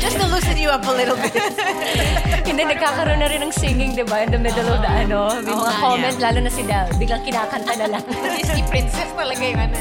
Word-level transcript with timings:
Just 0.00 0.16
to 0.20 0.26
loosen 0.26 0.56
you 0.56 0.68
up 0.68 0.84
a 0.86 0.94
little 0.94 1.16
bit. 1.16 1.34
Hindi, 2.48 2.62
nagkakaroon 2.64 3.18
na 3.20 3.28
rin 3.28 3.40
ng 3.44 3.52
singing, 3.52 3.96
di 3.96 4.04
ba? 4.04 4.24
In 4.24 4.30
the 4.32 4.40
middle 4.40 4.68
of 4.68 4.80
the 4.80 4.90
ano. 4.90 5.40
May 5.42 5.52
mga 5.52 5.74
comment, 5.80 6.16
lalo 6.20 6.38
na 6.44 6.50
si 6.52 6.62
Del. 6.64 6.88
Biglang 7.00 7.24
kinakanta 7.24 7.72
na 7.80 7.86
lang. 7.98 8.04
Disney 8.38 8.64
princess 8.68 9.10
talaga 9.16 9.42
yung 9.42 9.60
ano. 9.60 9.76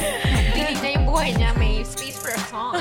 Hindi 0.55 0.73
na 0.79 0.89
yung 0.95 1.05
buhay 1.07 1.29
niya. 1.35 1.51
May 1.59 1.83
space 1.83 2.17
for 2.19 2.31
a 2.31 2.41
song. 2.47 2.79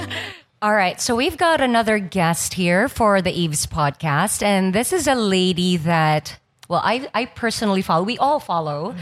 All 0.64 0.72
right, 0.72 0.96
so 0.96 1.12
we've 1.14 1.36
got 1.36 1.60
another 1.60 1.98
guest 1.98 2.54
here 2.54 2.88
for 2.88 3.20
the 3.20 3.28
Eves 3.28 3.66
podcast, 3.66 4.40
and 4.40 4.72
this 4.72 4.94
is 4.94 5.04
a 5.04 5.14
lady 5.14 5.76
that, 5.76 6.40
well, 6.72 6.80
I, 6.82 7.06
I 7.12 7.26
personally 7.26 7.82
follow. 7.82 8.04
We 8.04 8.16
all 8.16 8.40
follow. 8.40 8.94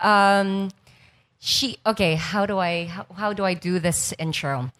Um, 0.00 0.70
she, 1.38 1.76
okay, 1.84 2.14
how 2.14 2.46
do 2.46 2.56
I, 2.56 2.86
how, 2.86 3.04
how 3.14 3.32
do 3.34 3.44
I 3.44 3.52
do 3.52 3.78
this 3.78 4.14
intro? 4.18 4.72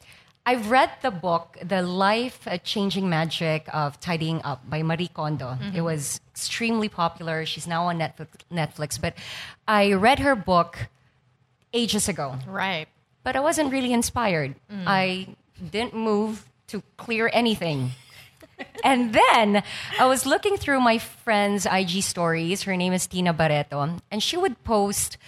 I've 0.47 0.71
read 0.71 0.91
the 1.03 1.11
book, 1.11 1.59
The 1.63 1.83
Life 1.83 2.49
Changing 2.65 3.09
Magic 3.09 3.69
of 3.73 4.01
Tidying 4.01 4.41
Up 4.43 4.69
by 4.69 4.83
Marie 4.83 5.09
Kondo. 5.09 5.47
Mm-hmm. 5.47 5.77
It 5.77 5.83
was 5.83 6.21
extremely 6.31 6.89
popular. 6.89 7.45
She's 7.45 7.67
now 7.67 7.85
on 7.85 7.99
Netflix, 7.99 8.29
Netflix, 8.51 9.01
but 9.01 9.15
I 9.69 9.93
read 9.93 10.19
her 10.21 10.35
book 10.35 10.89
ages 11.73 12.09
ago 12.09 12.37
right. 12.49 12.89
but 13.23 13.37
I 13.37 13.41
wasn't 13.41 13.71
really 13.71 13.93
inspired. 13.93 14.57
Mm. 14.73 14.85
I 14.87 15.29
didn't 15.71 15.95
move 15.95 16.49
to 16.69 16.83
clear 16.97 17.31
anything. 17.33 17.91
and 18.85 19.13
then 19.13 19.63
I 19.99 20.07
was 20.07 20.27
looking 20.27 20.57
through 20.57 20.81
my 20.81 20.99
friend's 20.99 21.67
IG 21.67 22.03
stories. 22.03 22.63
Her 22.63 22.77
name 22.77 22.93
is 22.93 23.07
Tina 23.07 23.33
Barreto, 23.33 24.01
and 24.11 24.23
she 24.23 24.37
would 24.37 24.63
post 24.65 25.19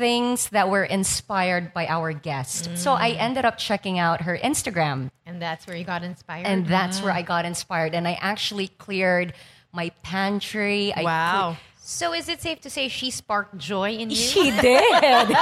things 0.00 0.48
that 0.48 0.70
were 0.70 0.82
inspired 0.82 1.74
by 1.74 1.86
our 1.86 2.12
guest. 2.12 2.70
So 2.76 2.94
I 2.94 3.12
mm. 3.12 3.20
ended 3.20 3.44
up 3.44 3.58
checking 3.58 3.98
out 3.98 4.22
her 4.22 4.36
Instagram, 4.36 5.10
And 5.26 5.40
that's 5.40 5.66
where 5.66 5.76
you 5.76 5.84
got 5.84 6.02
inspired. 6.02 6.46
and 6.46 6.66
that's 6.66 7.02
where 7.02 7.12
I 7.12 7.22
mm. 7.22 7.26
got 7.26 7.44
inspired. 7.44 7.94
And 7.94 8.08
I 8.08 8.16
actually 8.20 8.68
cleared 8.68 9.34
my 9.72 9.90
pantry. 10.02 10.92
I 10.96 11.02
Wow. 11.02 11.56
so 11.82 12.14
is 12.14 12.28
it 12.30 12.40
safe 12.40 12.60
to 12.62 12.70
say 12.70 12.88
she 12.88 13.10
sparked 13.10 13.58
joy 13.58 13.90
in 13.90 14.08
you? 14.08 14.16
She 14.16 14.50
did. 14.68 15.36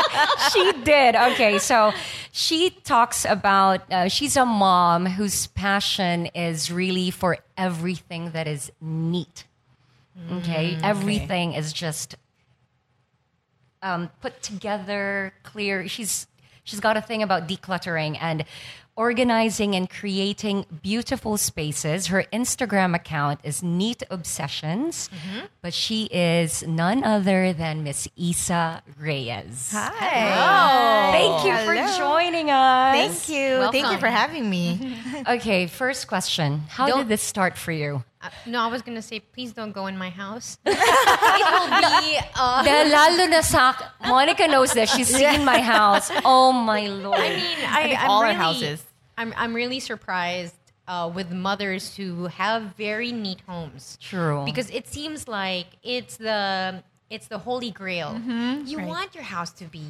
she 0.53 0.73
did. 0.83 1.15
Okay, 1.15 1.59
so 1.61 1.93
she 2.33 2.71
talks 2.71 3.25
about 3.25 3.81
uh, 3.93 4.09
she's 4.09 4.37
a 4.37 4.45
mom 4.45 5.07
whose 5.07 5.47
passion 5.47 6.27
is 6.35 6.71
really 6.71 7.11
for 7.13 7.39
everything 7.57 8.33
that 8.33 8.49
is 8.49 8.73
neat. 8.81 9.45
Mm, 10.19 10.39
okay, 10.41 10.77
everything 10.83 11.55
is 11.55 11.73
just 11.73 12.17
um, 13.83 14.11
put 14.21 14.43
together, 14.43 15.33
clear. 15.43 15.89
She's 15.89 16.27
she's 16.65 16.81
got 16.81 16.97
a 16.97 17.01
thing 17.03 17.23
about 17.23 17.49
decluttering 17.49 18.19
and 18.21 18.45
organizing 18.97 19.77
and 19.77 19.89
creating 19.89 20.67
beautiful 20.83 21.37
spaces. 21.37 22.09
Her 22.09 22.25
Instagram 22.33 22.97
account 22.97 23.39
is 23.45 23.63
Neat 23.63 24.03
Obsessions, 24.11 25.09
but 25.63 25.73
she 25.73 26.07
is 26.07 26.67
none 26.67 27.05
other 27.05 27.53
than 27.53 27.85
Miss 27.85 28.09
Issa 28.17 28.83
Reyes. 28.99 29.71
Hi. 29.73 31.13
Thank 31.13 31.45
you 31.45 31.57
for 31.65 31.97
joining 31.97 32.51
us. 32.51 32.95
Thank 33.25 33.29
you. 33.29 33.71
Thank 33.71 33.93
you 33.93 33.99
for 33.99 34.09
having 34.09 34.51
me. 34.51 34.97
Okay, 35.29 35.67
first 35.67 36.07
question. 36.09 36.63
How 36.69 36.87
Don't- 36.87 36.99
did 37.01 37.09
this 37.09 37.23
start 37.23 37.57
for 37.57 37.73
you? 37.73 38.03
Uh, 38.21 38.31
no, 38.47 38.61
I 38.61 38.67
was 38.67 38.83
gonna 38.83 39.03
say, 39.03 39.21
please 39.21 39.53
don't 39.53 39.71
go 39.73 39.87
in 39.87 39.97
my 39.97 40.11
house. 40.11 40.59
it 40.67 40.75
will 40.75 41.71
be. 41.71 42.19
Uh, 42.35 42.65
Dahil 42.65 42.91
lalo 42.91 43.27
na 43.31 43.41
sa 43.41 43.75
Monica 44.03 44.49
knows 44.49 44.73
this. 44.73 44.91
She's 44.91 45.07
seen 45.09 45.45
my 45.45 45.61
house. 45.61 46.11
Oh 46.25 46.51
my 46.51 46.89
lord. 46.89 47.19
I 47.21 47.29
mean, 47.31 47.59
I, 47.63 47.83
think 47.83 48.03
I'm 48.03 48.11
all 48.11 48.23
our 48.23 48.35
really, 48.35 48.35
houses. 48.35 48.83
I'm 49.17 49.33
I'm 49.37 49.55
really 49.55 49.79
surprised 49.79 50.59
uh, 50.89 51.11
with 51.15 51.31
mothers 51.31 51.95
who 51.95 52.27
have 52.27 52.75
very 52.75 53.13
neat 53.13 53.39
homes. 53.47 53.97
True. 54.03 54.43
Because 54.45 54.69
it 54.71 54.89
seems 54.89 55.29
like 55.29 55.79
it's 55.85 56.17
the 56.17 56.83
it's 57.11 57.29
the 57.29 57.39
holy 57.39 57.71
grail. 57.71 58.19
You 58.67 58.83
want 58.83 59.15
your 59.15 59.25
house 59.25 59.53
to 59.63 59.65
be 59.65 59.87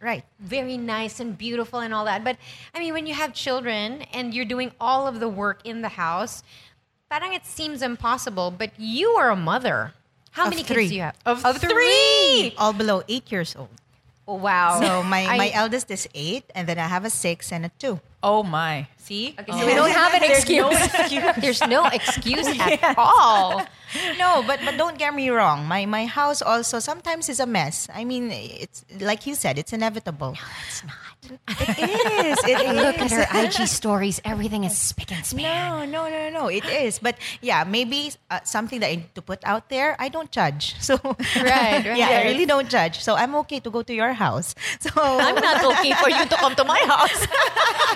Right. 0.00 0.24
very 0.40 0.78
nice 0.78 1.20
and 1.20 1.36
beautiful 1.36 1.80
and 1.80 1.92
all 1.92 2.06
that. 2.06 2.24
But 2.24 2.38
I 2.74 2.80
mean, 2.80 2.94
when 2.94 3.06
you 3.06 3.12
have 3.12 3.34
children 3.34 4.00
and 4.16 4.32
you're 4.32 4.48
doing 4.48 4.72
all 4.80 5.06
of 5.06 5.20
the 5.20 5.28
work 5.28 5.60
in 5.64 5.82
the 5.82 5.92
house, 5.92 6.42
parang 7.10 7.34
it 7.34 7.44
seems 7.44 7.82
impossible. 7.82 8.50
But 8.54 8.70
you 8.78 9.10
are 9.20 9.30
a 9.30 9.36
mother. 9.36 9.92
How 10.32 10.44
Of 10.46 10.50
many 10.54 10.62
three. 10.62 10.86
kids 10.86 10.90
do 10.90 10.96
you 10.96 11.02
have? 11.02 11.16
Of, 11.26 11.58
three. 11.58 12.54
All 12.56 12.72
below 12.72 13.02
eight 13.08 13.30
years 13.32 13.56
old. 13.58 13.74
wow. 14.30 14.78
So 14.80 15.02
my, 15.02 15.26
I- 15.26 15.36
my 15.36 15.50
eldest 15.52 15.90
is 15.90 16.06
eight, 16.14 16.44
and 16.54 16.68
then 16.70 16.78
I 16.78 16.86
have 16.86 17.04
a 17.04 17.10
six 17.10 17.50
and 17.50 17.66
a 17.66 17.70
two. 17.82 17.98
Oh 18.22 18.44
my. 18.46 18.86
See? 18.98 19.34
Okay, 19.34 19.50
so 19.50 19.58
oh. 19.58 19.66
we 19.66 19.74
don't 19.74 19.90
have 19.90 20.14
an 20.14 20.22
excuse. 20.30 20.76
There's 21.42 21.66
no 21.66 21.86
excuse 21.90 22.46
at 22.46 22.94
all. 22.96 23.64
No, 24.22 24.44
but 24.46 24.60
but 24.62 24.76
don't 24.78 24.98
get 24.98 25.10
me 25.16 25.30
wrong. 25.34 25.66
My 25.66 25.82
my 25.86 26.04
house 26.06 26.38
also 26.44 26.78
sometimes 26.78 27.26
is 27.28 27.40
a 27.40 27.46
mess. 27.48 27.88
I 27.90 28.04
mean, 28.04 28.30
it's 28.30 28.84
like 29.00 29.26
you 29.26 29.34
said, 29.34 29.58
it's 29.58 29.72
inevitable. 29.72 30.38
No, 30.38 30.46
it's 30.68 30.84
not. 30.86 30.94
It 31.22 32.26
is. 32.26 32.38
It 32.44 32.60
is. 32.60 32.74
Look 32.76 32.98
at 32.98 33.10
her 33.12 33.26
IG 33.44 33.68
stories. 33.68 34.20
Everything 34.24 34.64
is 34.64 34.76
spick 34.76 35.12
and 35.12 35.24
span. 35.24 35.42
No, 35.44 35.84
no, 35.84 36.08
no, 36.10 36.30
no. 36.30 36.48
It 36.48 36.64
is, 36.64 36.98
but 36.98 37.16
yeah, 37.40 37.64
maybe 37.64 38.12
uh, 38.30 38.40
something 38.44 38.80
that 38.80 38.88
I 38.88 38.94
need 38.96 39.14
to 39.14 39.22
put 39.22 39.40
out 39.44 39.68
there. 39.68 39.96
I 39.98 40.08
don't 40.08 40.30
judge, 40.30 40.76
so 40.80 40.98
Right, 41.04 41.84
right. 41.84 41.96
yeah, 41.96 42.20
I 42.20 42.24
really 42.24 42.46
don't 42.46 42.68
judge. 42.68 43.00
So 43.02 43.14
I'm 43.16 43.34
okay 43.44 43.60
to 43.60 43.70
go 43.70 43.82
to 43.82 43.92
your 43.94 44.12
house. 44.12 44.54
So 44.80 44.90
I'm 44.96 45.34
not 45.36 45.64
okay 45.76 45.92
for 45.94 46.08
you 46.08 46.24
to 46.26 46.36
come 46.36 46.54
to 46.56 46.64
my 46.64 46.80
house. 46.86 47.26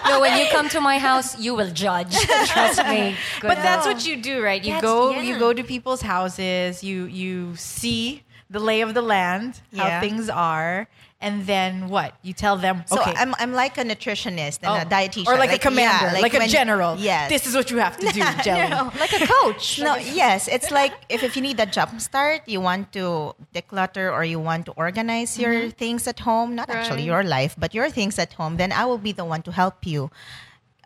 No, 0.07 0.21
when 0.21 0.37
you 0.39 0.47
come 0.53 0.69
to 0.69 0.81
my 0.83 0.99
house, 0.99 1.39
you 1.39 1.55
will 1.55 1.71
judge. 1.73 2.13
Trust 2.47 2.85
me. 2.87 3.17
but 3.41 3.57
that's 3.57 3.87
what 3.87 4.05
you 4.07 4.17
do, 4.21 4.43
right? 4.43 4.63
You 4.63 4.75
That's- 4.77 4.83
go 4.83 5.11
yeah. 5.13 5.23
you 5.23 5.39
go 5.39 5.53
to 5.55 5.65
people's 5.65 6.03
houses, 6.03 6.85
you 6.85 7.07
you 7.07 7.57
see 7.57 8.23
the 8.51 8.61
lay 8.61 8.83
of 8.83 8.93
the 8.93 9.01
land, 9.03 9.61
how 9.75 10.01
things 10.01 10.29
are, 10.29 10.87
and 11.27 11.47
then 11.53 11.89
what? 11.89 12.11
You 12.23 12.33
tell 12.45 12.57
them, 12.67 12.77
So 12.87 13.01
okay. 13.01 13.15
I'm, 13.17 13.33
I'm 13.43 13.53
like 13.63 13.75
a 13.79 13.85
nutritionist 13.91 14.59
and 14.63 14.71
a 14.83 14.85
Oh. 14.87 14.89
dietitian. 14.97 15.27
Or 15.27 15.37
like, 15.45 15.53
a 15.53 15.59
commander, 15.59 16.07
yeah, 16.13 16.21
like, 16.27 16.35
a 16.35 16.39
when- 16.39 16.49
general. 16.59 16.93
Yes. 16.99 17.31
This 17.35 17.47
is 17.49 17.53
what 17.59 17.71
you 17.73 17.79
have 17.79 17.97
to 18.05 18.09
do, 18.19 18.21
Jelly. 18.47 18.71
like 19.03 19.13
a 19.21 19.27
coach. 19.27 19.81
No, 19.89 19.97
yes, 19.97 20.41
it's 20.57 20.71
like 20.71 20.93
if, 21.09 21.21
if 21.29 21.35
you 21.37 21.43
need 21.49 21.59
a 21.59 21.67
jump 21.77 22.01
start, 22.01 22.41
you 22.47 22.61
want 22.61 22.93
to 22.93 23.35
declutter 23.57 24.07
or 24.13 24.23
you 24.25 24.39
want 24.51 24.63
to 24.67 24.73
organize 24.87 25.39
your 25.39 25.71
things 25.83 26.07
at 26.07 26.19
home, 26.21 26.55
not 26.55 26.69
actually 26.71 27.03
your 27.13 27.25
life, 27.25 27.55
but 27.59 27.75
your 27.75 27.89
things 27.91 28.19
at 28.19 28.33
home, 28.35 28.57
then 28.57 28.71
I 28.73 28.85
will 28.85 28.99
be 29.09 29.13
the 29.13 29.25
one 29.25 29.43
to 29.49 29.53
help 29.53 29.87
you. 29.93 30.11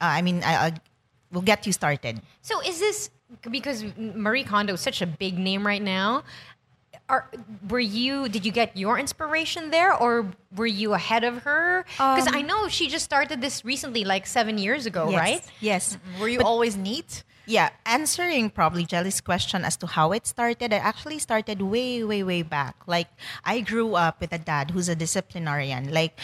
Uh, 0.00 0.18
I 0.18 0.22
mean, 0.22 0.42
I, 0.44 0.52
I 0.66 0.72
will 1.32 1.42
get 1.42 1.66
you 1.66 1.72
started. 1.72 2.22
So 2.42 2.60
is 2.62 2.78
this 2.78 3.10
because 3.50 3.84
Marie 3.98 4.44
Kondo 4.44 4.72
is 4.74 4.80
such 4.80 5.02
a 5.02 5.06
big 5.06 5.38
name 5.38 5.66
right 5.66 5.82
now? 5.82 6.22
Are 7.08 7.24
were 7.68 7.80
you? 7.80 8.28
Did 8.28 8.44
you 8.44 8.52
get 8.52 8.76
your 8.76 8.98
inspiration 8.98 9.70
there, 9.70 9.94
or 9.96 10.28
were 10.54 10.68
you 10.68 10.92
ahead 10.92 11.24
of 11.24 11.42
her? 11.48 11.84
Because 11.96 12.28
I 12.28 12.40
um, 12.40 12.46
know 12.46 12.68
she 12.68 12.88
just 12.88 13.04
started 13.04 13.40
this 13.40 13.64
recently, 13.64 14.04
like 14.04 14.26
seven 14.26 14.58
years 14.58 14.84
ago, 14.84 15.08
Yes. 15.08 15.20
right? 15.20 15.42
Yes. 15.60 15.96
Mm-hmm. 15.96 16.20
Were 16.20 16.28
you 16.28 16.40
always 16.40 16.76
neat? 16.76 17.24
Yeah, 17.48 17.72
answering 17.88 18.52
probably 18.52 18.84
Jelly's 18.84 19.22
question 19.24 19.64
as 19.64 19.74
to 19.80 19.86
how 19.88 20.12
it 20.12 20.26
started, 20.26 20.68
it 20.70 20.84
actually 20.84 21.18
started 21.18 21.62
way, 21.64 22.04
way, 22.04 22.22
way 22.22 22.42
back. 22.44 22.76
Like, 22.86 23.08
I 23.42 23.64
grew 23.64 23.94
up 23.96 24.20
with 24.20 24.36
a 24.36 24.38
dad 24.38 24.72
who's 24.72 24.90
a 24.90 24.94
disciplinarian. 24.94 25.88
Like, 25.88 26.20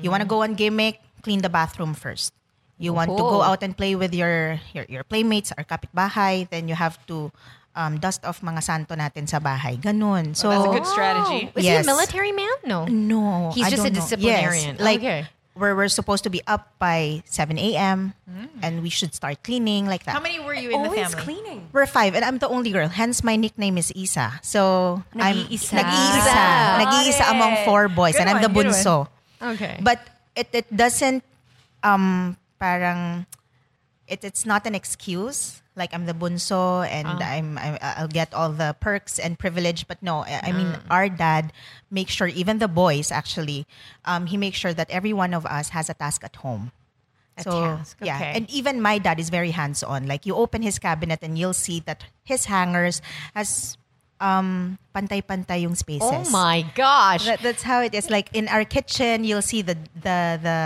you 0.00 0.08
want 0.08 0.22
to 0.22 0.26
go 0.26 0.40
mm-hmm. 0.40 0.52
on 0.52 0.56
gimmick, 0.56 1.00
clean 1.20 1.42
the 1.44 1.52
bathroom 1.52 1.92
first. 1.92 2.32
You 2.78 2.94
want 2.96 3.10
to 3.12 3.20
go 3.20 3.44
Oh. 3.44 3.52
out 3.52 3.62
and 3.62 3.76
play 3.76 3.94
with 3.94 4.14
your, 4.16 4.58
your, 4.72 4.86
your 4.88 5.04
playmates 5.04 5.52
or 5.52 5.62
kapitbahay, 5.62 6.48
then 6.48 6.68
you 6.68 6.74
have 6.74 6.96
to 7.04 7.30
um, 7.74 7.98
dust 7.98 8.24
off 8.24 8.40
mga 8.42 8.62
santo 8.62 8.94
natin 8.94 9.28
sa 9.28 9.38
bahay. 9.40 9.78
Ganun. 9.80 10.36
So, 10.36 10.50
that's 10.50 10.64
a 10.64 10.72
good 10.72 10.86
strategy. 10.86 11.50
Was 11.54 11.64
Yes. 11.64 11.84
he 11.84 11.88
a 11.88 11.92
military 11.92 12.32
man? 12.32 12.52
No. 12.66 12.84
No, 12.86 13.50
He's 13.54 13.66
I 13.66 13.70
just 13.70 13.86
a 13.86 13.90
disciplinarian. 13.90 14.76
Yes, 14.76 14.84
like 14.84 15.00
Okay. 15.00 15.24
we're 15.56 15.76
we're 15.76 15.88
supposed 15.92 16.24
to 16.24 16.32
be 16.32 16.40
up 16.48 16.72
by 16.80 17.22
seven 17.24 17.56
a.m. 17.56 18.12
and 18.64 18.80
we 18.84 18.88
should 18.92 19.12
start 19.16 19.40
cleaning 19.44 19.84
like 19.88 20.04
that. 20.04 20.12
How 20.16 20.20
many 20.24 20.40
were 20.40 20.52
you 20.56 20.68
in 20.72 20.80
the 20.84 20.88
Always 20.92 21.12
family? 21.12 21.24
cleaning. 21.24 21.60
We're 21.72 21.88
five, 21.88 22.12
and 22.16 22.24
I'm 22.24 22.38
the 22.40 22.48
only 22.48 22.72
girl. 22.72 22.88
Hence, 22.88 23.24
my 23.24 23.36
nickname 23.36 23.76
is 23.80 23.88
Isa. 23.96 24.36
So 24.44 25.00
Nag-iisa. 25.16 25.72
I'm 25.72 25.80
nag-iisa, 25.80 26.40
nag-iisa 26.84 27.24
among 27.32 27.52
four 27.64 27.88
boys, 27.88 28.16
Good 28.16 28.28
and 28.28 28.36
I'm 28.36 28.42
the 28.44 28.52
one, 28.52 28.68
bunso. 28.72 29.08
Okay. 29.40 29.80
But 29.80 30.00
it 30.36 30.48
it 30.52 30.68
doesn't 30.68 31.24
um 31.82 32.36
parang 32.60 33.26
it 34.06 34.24
it's 34.24 34.44
not 34.44 34.66
an 34.68 34.74
excuse. 34.76 35.61
Like 35.74 35.94
I'm 35.94 36.06
the 36.06 36.12
bunso 36.12 36.86
and 36.86 37.08
I'm, 37.08 37.56
I'm 37.56 37.78
I'll 37.80 38.08
get 38.08 38.34
all 38.34 38.52
the 38.52 38.76
perks 38.78 39.18
and 39.18 39.38
privilege. 39.38 39.88
But 39.88 40.02
no, 40.02 40.20
I, 40.20 40.40
I 40.44 40.52
mean 40.52 40.76
our 40.90 41.08
dad 41.08 41.52
makes 41.90 42.12
sure 42.12 42.28
even 42.28 42.58
the 42.58 42.68
boys 42.68 43.10
actually, 43.10 43.66
um, 44.04 44.26
he 44.26 44.36
makes 44.36 44.58
sure 44.58 44.74
that 44.74 44.90
every 44.90 45.12
one 45.12 45.32
of 45.32 45.46
us 45.46 45.70
has 45.70 45.88
a 45.88 45.94
task 45.94 46.24
at 46.24 46.36
home. 46.36 46.72
A 47.38 47.42
so 47.42 47.50
task, 47.50 47.96
yeah, 48.02 48.16
okay. 48.16 48.32
and 48.36 48.50
even 48.50 48.82
my 48.82 48.98
dad 48.98 49.18
is 49.18 49.30
very 49.30 49.52
hands 49.52 49.82
on. 49.82 50.06
Like 50.06 50.26
you 50.26 50.36
open 50.36 50.60
his 50.60 50.78
cabinet 50.78 51.20
and 51.22 51.38
you'll 51.38 51.56
see 51.56 51.80
that 51.88 52.04
his 52.24 52.44
hangers 52.44 53.00
has 53.34 53.78
um 54.20 54.78
pantay-pantay 54.94 55.62
yung 55.62 55.74
spaces. 55.74 56.04
oh 56.04 56.30
my 56.30 56.64
gosh. 56.74 57.24
That, 57.24 57.40
that's 57.40 57.62
how 57.62 57.80
it 57.80 57.94
is. 57.94 58.08
Like 58.10 58.28
in 58.32 58.48
our 58.48 58.64
kitchen, 58.64 59.24
you'll 59.24 59.42
see 59.42 59.62
the 59.62 59.76
the 59.96 60.38
the 60.40 60.58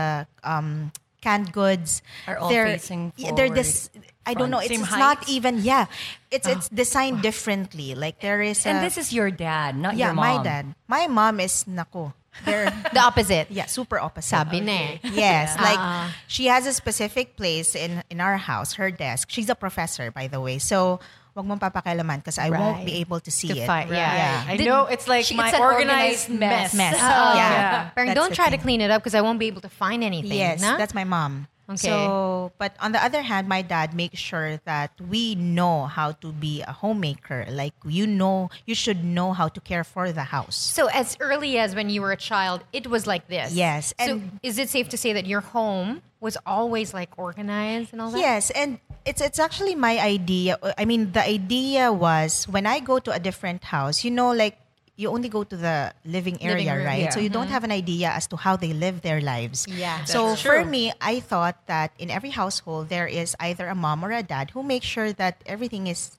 um, 0.42 0.92
canned 1.22 1.52
goods 1.52 2.02
Are 2.26 2.38
all 2.38 2.50
they're, 2.50 2.66
facing 2.66 3.12
yeah, 3.16 3.32
They're 3.32 3.50
this. 3.50 3.90
I 4.26 4.34
don't 4.34 4.50
know. 4.50 4.58
It's, 4.58 4.74
it's 4.74 4.90
not 4.90 5.28
even. 5.30 5.62
Yeah, 5.62 5.86
it's 6.30 6.46
it's 6.46 6.68
designed 6.68 7.22
differently. 7.22 7.94
Like 7.94 8.20
there 8.20 8.42
is. 8.42 8.66
And 8.66 8.78
a- 8.78 8.80
this 8.82 8.98
is 8.98 9.12
your 9.14 9.30
dad, 9.30 9.78
not 9.78 9.94
yeah, 9.96 10.10
your 10.10 10.14
mom. 10.14 10.24
Yeah, 10.24 10.36
my 10.38 10.42
dad. 10.42 10.64
My 10.90 11.06
mom 11.06 11.40
is 11.40 11.64
nako. 11.64 12.12
They're 12.44 12.68
the 12.92 13.00
opposite. 13.00 13.48
yeah, 13.50 13.64
super 13.64 13.96
opposite. 13.98 14.28
Sabi 14.36 14.60
na 14.60 14.72
eh. 14.72 14.98
Yes, 15.14 15.56
like 15.56 15.78
Ah. 15.80 16.12
she 16.26 16.46
has 16.52 16.66
a 16.66 16.74
specific 16.74 17.36
place 17.38 17.72
in 17.78 18.02
in 18.10 18.20
our 18.20 18.36
house, 18.36 18.74
her 18.76 18.90
desk. 18.90 19.30
She's 19.30 19.48
a 19.48 19.54
professor, 19.56 20.10
by 20.10 20.28
the 20.28 20.36
way. 20.36 20.58
So, 20.60 21.00
wag 21.32 21.46
mong 21.48 21.56
papakialaman 21.64 22.20
because 22.20 22.36
I 22.36 22.52
won't 22.52 22.84
be 22.84 23.00
able 23.00 23.20
to 23.24 23.30
see 23.32 23.48
To 23.48 23.56
it. 23.56 23.64
fight, 23.64 23.88
yeah. 23.88 24.44
I 24.44 24.56
Did- 24.60 24.68
know 24.68 24.84
it's 24.84 25.08
like 25.08 25.24
she- 25.24 25.32
my 25.38 25.48
it's 25.48 25.56
an 25.56 25.62
organized, 25.64 26.28
organized 26.28 26.28
mess. 26.28 26.74
mess. 26.76 26.92
Mess. 26.92 27.00
Oh, 27.00 27.32
yeah. 27.40 27.88
Parang 27.96 28.12
don't 28.12 28.28
the 28.30 28.36
try 28.36 28.50
to 28.52 28.58
clean 28.60 28.84
it 28.84 28.90
up 28.92 29.00
because 29.00 29.16
I 29.16 29.24
won't 29.24 29.40
be 29.40 29.46
able 29.48 29.64
to 29.64 29.72
find 29.72 30.04
anything. 30.04 30.36
Yes, 30.36 30.60
na? 30.60 30.76
that's 30.76 30.92
my 30.92 31.04
mom. 31.08 31.48
Okay. 31.68 31.76
So, 31.76 32.52
but 32.58 32.76
on 32.78 32.92
the 32.92 33.02
other 33.02 33.22
hand, 33.22 33.48
my 33.48 33.62
dad 33.62 33.92
makes 33.92 34.18
sure 34.18 34.58
that 34.64 34.92
we 35.00 35.34
know 35.34 35.86
how 35.86 36.12
to 36.22 36.30
be 36.32 36.62
a 36.62 36.72
homemaker. 36.72 37.44
Like 37.50 37.74
you 37.84 38.06
know, 38.06 38.50
you 38.66 38.74
should 38.74 39.04
know 39.04 39.32
how 39.32 39.48
to 39.48 39.60
care 39.60 39.82
for 39.82 40.12
the 40.12 40.22
house. 40.22 40.56
So 40.56 40.86
as 40.86 41.16
early 41.18 41.58
as 41.58 41.74
when 41.74 41.90
you 41.90 42.02
were 42.02 42.12
a 42.12 42.16
child, 42.16 42.62
it 42.72 42.86
was 42.86 43.06
like 43.06 43.26
this. 43.26 43.52
Yes, 43.52 43.92
So 44.00 44.22
is 44.42 44.58
it 44.58 44.68
safe 44.68 44.88
to 44.90 44.96
say 44.96 45.12
that 45.12 45.26
your 45.26 45.40
home 45.40 46.02
was 46.20 46.38
always 46.46 46.94
like 46.94 47.10
organized 47.18 47.92
and 47.92 48.00
all 48.00 48.10
that? 48.10 48.20
Yes, 48.20 48.50
and 48.50 48.78
it's 49.04 49.20
it's 49.20 49.38
actually 49.38 49.74
my 49.74 49.98
idea. 49.98 50.58
I 50.78 50.84
mean, 50.84 51.12
the 51.12 51.24
idea 51.26 51.92
was 51.92 52.46
when 52.46 52.66
I 52.66 52.78
go 52.78 52.98
to 53.00 53.10
a 53.10 53.18
different 53.18 53.64
house, 53.64 54.04
you 54.04 54.10
know, 54.10 54.30
like 54.32 54.56
you 54.96 55.12
only 55.12 55.28
go 55.28 55.44
to 55.44 55.56
the 55.56 55.92
living 56.04 56.40
area, 56.40 56.72
Living 56.72 56.76
room, 56.80 56.86
right? 56.86 57.02
yeah. 57.04 57.10
So 57.12 57.20
you 57.20 57.28
don't 57.28 57.48
have 57.52 57.64
an 57.64 57.70
idea 57.72 58.08
as 58.16 58.26
to 58.28 58.36
how 58.36 58.56
they 58.56 58.72
live 58.72 59.02
their 59.02 59.20
lives. 59.20 59.66
Yeah. 59.68 59.98
That's 59.98 60.12
So 60.12 60.32
That's 60.32 60.40
for 60.40 60.64
me, 60.64 60.92
I 61.00 61.20
thought 61.20 61.60
that 61.68 61.92
in 61.98 62.08
every 62.10 62.30
household 62.30 62.88
there 62.88 63.06
is 63.06 63.36
either 63.38 63.68
a 63.68 63.74
mom 63.76 64.04
or 64.04 64.10
a 64.12 64.22
dad 64.22 64.50
who 64.56 64.62
makes 64.64 64.86
sure 64.86 65.12
that 65.12 65.44
everything 65.44 65.86
is 65.86 66.16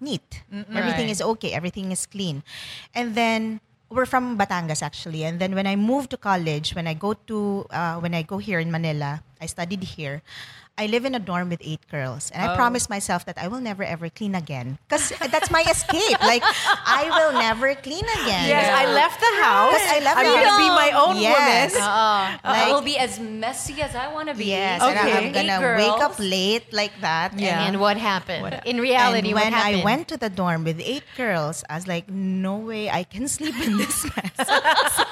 neat, 0.00 0.42
everything 0.74 1.06
Right. 1.06 1.14
is 1.14 1.22
okay, 1.22 1.52
everything 1.52 1.92
is 1.92 2.06
clean, 2.06 2.42
and 2.94 3.14
then. 3.14 3.60
We're 3.90 4.06
from 4.06 4.38
Batangas 4.38 4.86
actually, 4.86 5.26
and 5.26 5.42
then 5.42 5.50
when 5.50 5.66
I 5.66 5.74
moved 5.74 6.14
to 6.14 6.16
college, 6.16 6.78
when 6.78 6.86
I 6.86 6.94
go 6.94 7.10
to 7.26 7.66
uh, 7.74 7.98
when 7.98 8.14
I 8.14 8.22
go 8.22 8.38
here 8.38 8.62
in 8.62 8.70
Manila, 8.70 9.18
I 9.42 9.50
studied 9.50 9.82
here. 9.82 10.22
I 10.80 10.86
live 10.88 11.04
in 11.04 11.12
a 11.14 11.20
dorm 11.20 11.52
with 11.52 11.60
eight 11.60 11.84
girls, 11.92 12.30
and 12.32 12.40
I 12.40 12.54
oh. 12.54 12.56
promised 12.56 12.88
myself 12.88 13.26
that 13.28 13.36
I 13.36 13.48
will 13.52 13.60
never 13.60 13.84
ever 13.84 14.08
clean 14.08 14.32
again 14.34 14.78
because 14.88 15.12
that's 15.28 15.50
my 15.52 15.60
escape. 15.68 16.16
Like 16.24 16.40
I 16.40 17.04
will 17.12 17.36
never 17.36 17.74
clean 17.76 18.06
again. 18.24 18.48
Yes, 18.48 18.64
I 18.72 18.88
left 18.88 19.20
the 19.20 19.34
house. 19.44 19.76
Because 19.76 19.92
I 19.92 20.00
left 20.00 20.16
I'm 20.16 20.24
gonna 20.24 20.56
be 20.56 20.70
my 20.72 20.90
own 20.96 21.14
Yes. 21.20 21.76
woman. 21.76 21.84
Uh-uh. 21.84 22.38
I 22.40 22.64
Like- 22.64 22.72
will 22.72 22.80
be 22.80 22.96
as 22.96 23.20
messy 23.20 23.76
as 23.84 23.92
I 23.94 24.08
want 24.08 24.32
to 24.32 24.34
be. 24.34 24.56
Yes, 24.56 24.80
Okay. 24.80 25.28
and 25.28 25.36
I'm 25.36 25.60
gonna 25.60 25.76
wake 25.76 26.00
up 26.00 26.16
late 26.16 26.72
like 26.72 26.96
that. 27.04 27.36
Yeah. 27.36 27.60
And 27.68 27.76
what 27.76 28.00
happened? 28.00 28.48
In 28.64 28.80
reality, 28.80 29.28
and 29.28 29.36
what 29.36 29.44
when 29.44 29.52
happened? 29.52 29.82
I 29.82 29.84
went 29.84 30.08
to 30.08 30.16
the 30.16 30.30
dorm 30.32 30.64
with 30.64 30.80
eight 30.80 31.04
girls, 31.16 31.60
I 31.68 31.76
was 31.76 31.84
like, 31.86 32.08
no 32.08 32.56
way 32.56 32.88
I 32.88 33.04
can 33.04 33.28
sleep 33.28 33.56
in 33.60 33.76
this 33.76 34.00
mess. 34.16 34.32
so 34.96 35.04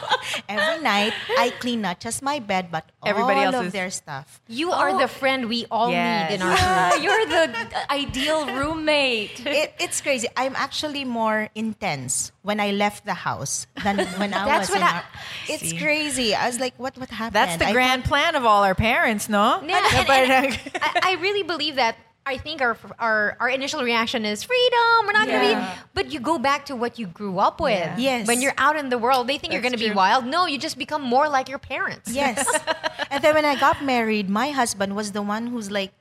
every 0.48 0.80
night, 0.82 1.12
I 1.36 1.52
clean 1.60 1.84
not 1.84 2.00
just 2.00 2.22
my 2.24 2.38
bed, 2.40 2.72
but 2.72 2.88
Everybody 3.04 3.44
all 3.44 3.52
else's. 3.54 3.68
of 3.68 3.72
their 3.76 3.90
stuff. 3.90 4.40
you 4.48 4.72
are 4.72 4.96
the 4.96 5.08
friend 5.08 5.48
we 5.48 5.57
all 5.70 5.90
Yes. 5.90 6.30
need 6.30 6.34
in 6.36 6.42
our 6.42 6.52
Yeah, 6.54 6.90
group. 6.90 7.02
you're 7.04 7.26
the 7.26 7.90
ideal 7.90 8.46
roommate. 8.46 9.40
It, 9.46 9.74
it's 9.80 10.00
crazy. 10.00 10.28
I'm 10.36 10.54
actually 10.56 11.04
more 11.04 11.48
intense 11.54 12.32
when 12.42 12.60
I 12.60 12.70
left 12.70 13.04
the 13.04 13.14
house 13.14 13.66
than 13.82 13.98
when 14.20 14.32
I 14.34 14.44
That's 14.46 14.68
was 14.68 14.70
what 14.70 14.80
in 14.80 14.86
I- 14.86 14.92
our- 14.96 15.04
It's 15.48 15.72
crazy. 15.72 16.34
I 16.34 16.46
was 16.46 16.58
like, 16.60 16.74
what 16.78 16.96
what 16.98 17.10
happened? 17.10 17.34
That's 17.36 17.56
the 17.56 17.66
I 17.68 17.72
grand 17.72 18.04
plan 18.04 18.34
of 18.36 18.44
all 18.44 18.62
our 18.64 18.74
parents, 18.74 19.28
no? 19.28 19.60
Yeah, 19.66 19.82
and- 19.94 20.06
Parang- 20.06 20.52
uh, 20.52 20.78
I, 20.82 21.00
I 21.04 21.12
really 21.20 21.42
believe 21.42 21.76
that. 21.76 21.96
I 22.28 22.36
think 22.36 22.60
our, 22.60 22.76
our 22.98 23.36
our 23.40 23.48
initial 23.48 23.80
reaction 23.82 24.24
is 24.28 24.42
freedom. 24.44 25.06
We're 25.06 25.12
not 25.20 25.28
Yeah. 25.28 25.34
gonna 25.40 25.54
be, 25.56 25.80
but 25.94 26.12
you 26.12 26.20
go 26.20 26.36
back 26.38 26.66
to 26.66 26.76
what 26.76 26.98
you 27.00 27.06
grew 27.06 27.38
up 27.38 27.56
with. 27.58 27.72
Yeah. 27.96 27.96
Yes. 27.96 28.26
When 28.28 28.42
you're 28.42 28.58
out 28.58 28.76
in 28.76 28.90
the 28.90 28.98
world, 28.98 29.26
they 29.28 29.38
think 29.38 29.52
you're 29.52 29.62
gonna 29.64 29.78
be 29.88 29.90
wild. 29.90 30.26
No, 30.26 30.44
you 30.46 30.58
just 30.58 30.76
become 30.76 31.00
more 31.02 31.26
like 31.28 31.48
your 31.48 31.58
parents. 31.58 32.12
Yes. 32.12 32.44
and 33.10 33.24
then 33.24 33.34
when 33.34 33.46
I 33.46 33.56
got 33.58 33.82
married, 33.82 34.28
my 34.28 34.50
husband 34.50 34.94
was 34.94 35.12
the 35.12 35.22
one 35.22 35.46
who's 35.48 35.70
like, 35.70 35.92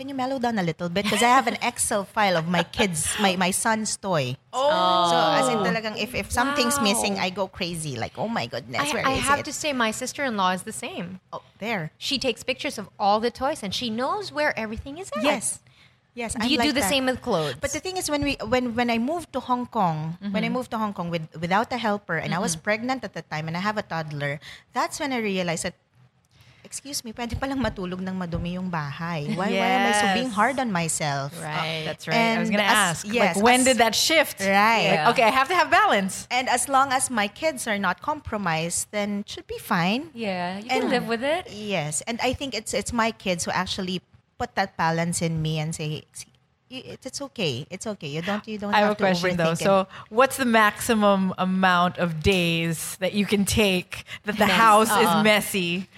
"Can 0.00 0.08
you 0.08 0.16
mellow 0.16 0.40
down 0.40 0.56
a 0.56 0.64
little 0.64 0.88
bit?" 0.88 1.04
Because 1.04 1.20
I 1.20 1.28
have 1.28 1.44
an 1.44 1.60
Excel 1.70 2.08
file 2.08 2.40
of 2.40 2.48
my 2.48 2.64
kids, 2.64 3.12
my 3.20 3.36
my 3.36 3.52
son's 3.52 4.00
toy. 4.00 4.40
oh. 4.56 5.12
So 5.12 5.18
as 5.36 5.46
in 5.52 5.60
talagang 5.60 6.00
if 6.00 6.16
if 6.16 6.32
something's 6.32 6.80
missing, 6.80 7.20
I 7.20 7.28
go 7.28 7.44
crazy. 7.44 8.00
Like, 8.00 8.16
oh 8.16 8.32
my 8.32 8.48
goodness, 8.48 8.88
where 8.96 9.04
I, 9.04 9.12
I 9.12 9.20
is 9.20 9.28
have 9.28 9.44
it? 9.44 9.48
to 9.50 9.52
say, 9.52 9.76
my 9.76 9.92
sister-in-law 9.92 10.56
is 10.56 10.64
the 10.64 10.72
same. 10.72 11.20
oh, 11.36 11.44
there. 11.60 11.92
She 12.00 12.16
takes 12.16 12.40
pictures 12.40 12.80
of 12.80 12.88
all 12.96 13.20
the 13.20 13.28
toys, 13.28 13.60
and 13.60 13.76
she 13.76 13.92
knows 13.92 14.32
where 14.32 14.56
everything 14.56 14.96
is 14.96 15.12
at. 15.12 15.20
Yes. 15.20 15.60
Yes. 16.14 16.34
Do 16.34 16.42
I'm 16.42 16.50
you 16.50 16.58
do 16.58 16.72
the 16.72 16.80
that. 16.80 16.90
same 16.90 17.06
with 17.06 17.22
clothes? 17.22 17.60
But 17.60 17.70
the 17.70 17.78
thing 17.78 17.96
is, 17.96 18.10
when 18.10 18.24
we 18.24 18.34
when 18.42 18.74
when 18.74 18.88
I 18.90 18.98
moved 18.98 19.32
to 19.36 19.40
Hong 19.40 19.66
Kong, 19.68 20.18
when 20.18 20.42
I 20.42 20.48
mm-hmm. 20.48 20.56
moved 20.56 20.70
to 20.72 20.78
Hong 20.78 20.92
Kong 20.92 21.08
with 21.10 21.28
without 21.38 21.70
a 21.72 21.78
helper, 21.78 22.16
and 22.16 22.34
I 22.34 22.40
was 22.40 22.56
mm-hmm. 22.56 22.66
pregnant 22.66 23.04
at 23.04 23.14
the 23.14 23.22
time, 23.22 23.46
and 23.46 23.56
I 23.56 23.60
have 23.60 23.78
a 23.78 23.86
toddler, 23.86 24.40
that's 24.72 24.98
when 24.98 25.12
I 25.12 25.20
realized 25.20 25.64
that. 25.64 25.76
Excuse 26.70 27.02
me, 27.02 27.10
pwede 27.10 27.34
palang 27.34 27.58
matulog 27.58 27.98
ng 27.98 28.14
madumi 28.14 28.54
yung 28.54 28.70
bahay. 28.70 29.26
Why, 29.34 29.50
why 29.50 29.70
am 29.74 29.90
I 29.90 29.92
so 29.98 30.06
being 30.14 30.30
hard 30.30 30.54
on 30.62 30.70
myself? 30.70 31.34
right. 31.42 31.82
That's 31.82 32.06
right. 32.06 32.38
I 32.38 32.38
was 32.38 32.46
gonna 32.46 32.62
ask. 32.62 33.02
yes, 33.02 33.34
like, 33.34 33.42
when 33.42 33.60
as- 33.60 33.66
did 33.66 33.78
that 33.82 33.98
shift? 33.98 34.38
Right. 34.38 35.02
Like, 35.02 35.18
okay, 35.18 35.26
I 35.26 35.34
have 35.34 35.50
to 35.50 35.56
have 35.58 35.66
balance. 35.66 36.30
And 36.30 36.46
as 36.46 36.70
long 36.70 36.94
as 36.94 37.10
my 37.10 37.26
kids 37.26 37.66
are 37.66 37.74
not 37.78 38.06
compromised, 38.06 38.86
then 38.94 39.26
it 39.26 39.28
should 39.28 39.50
be 39.50 39.58
fine. 39.58 40.14
Yeah, 40.14 40.62
you 40.62 40.70
can 40.70 40.86
live 40.94 41.10
with 41.10 41.26
it. 41.26 41.50
Yes, 41.50 42.06
and 42.06 42.22
I 42.22 42.38
think 42.38 42.54
it's 42.54 42.70
it's 42.70 42.94
my 42.94 43.10
kids 43.10 43.50
who 43.50 43.50
actually 43.50 43.98
put 44.38 44.54
that 44.54 44.78
balance 44.78 45.26
in 45.26 45.42
me 45.42 45.58
and 45.58 45.74
say, 45.74 46.06
it's 46.70 47.20
okay. 47.20 47.66
It's 47.70 47.86
okay. 47.86 48.06
You 48.06 48.22
don't 48.22 48.46
you 48.46 48.58
don't 48.58 48.72
I 48.72 48.78
have 48.78 48.88
have, 48.90 48.96
a 48.96 49.10
question 49.10 49.36
though. 49.36 49.52
it. 49.52 49.58
So, 49.58 49.86
what's 50.08 50.36
the 50.36 50.44
maximum 50.44 51.34
amount 51.38 51.98
of 51.98 52.22
days 52.22 52.96
that 53.00 53.12
you 53.12 53.26
can 53.26 53.44
take 53.44 54.04
that 54.24 54.38
the 54.38 54.46
house 54.46 54.90
is 54.90 55.10
uh-uh. 55.10 55.22
messy? 55.22 55.88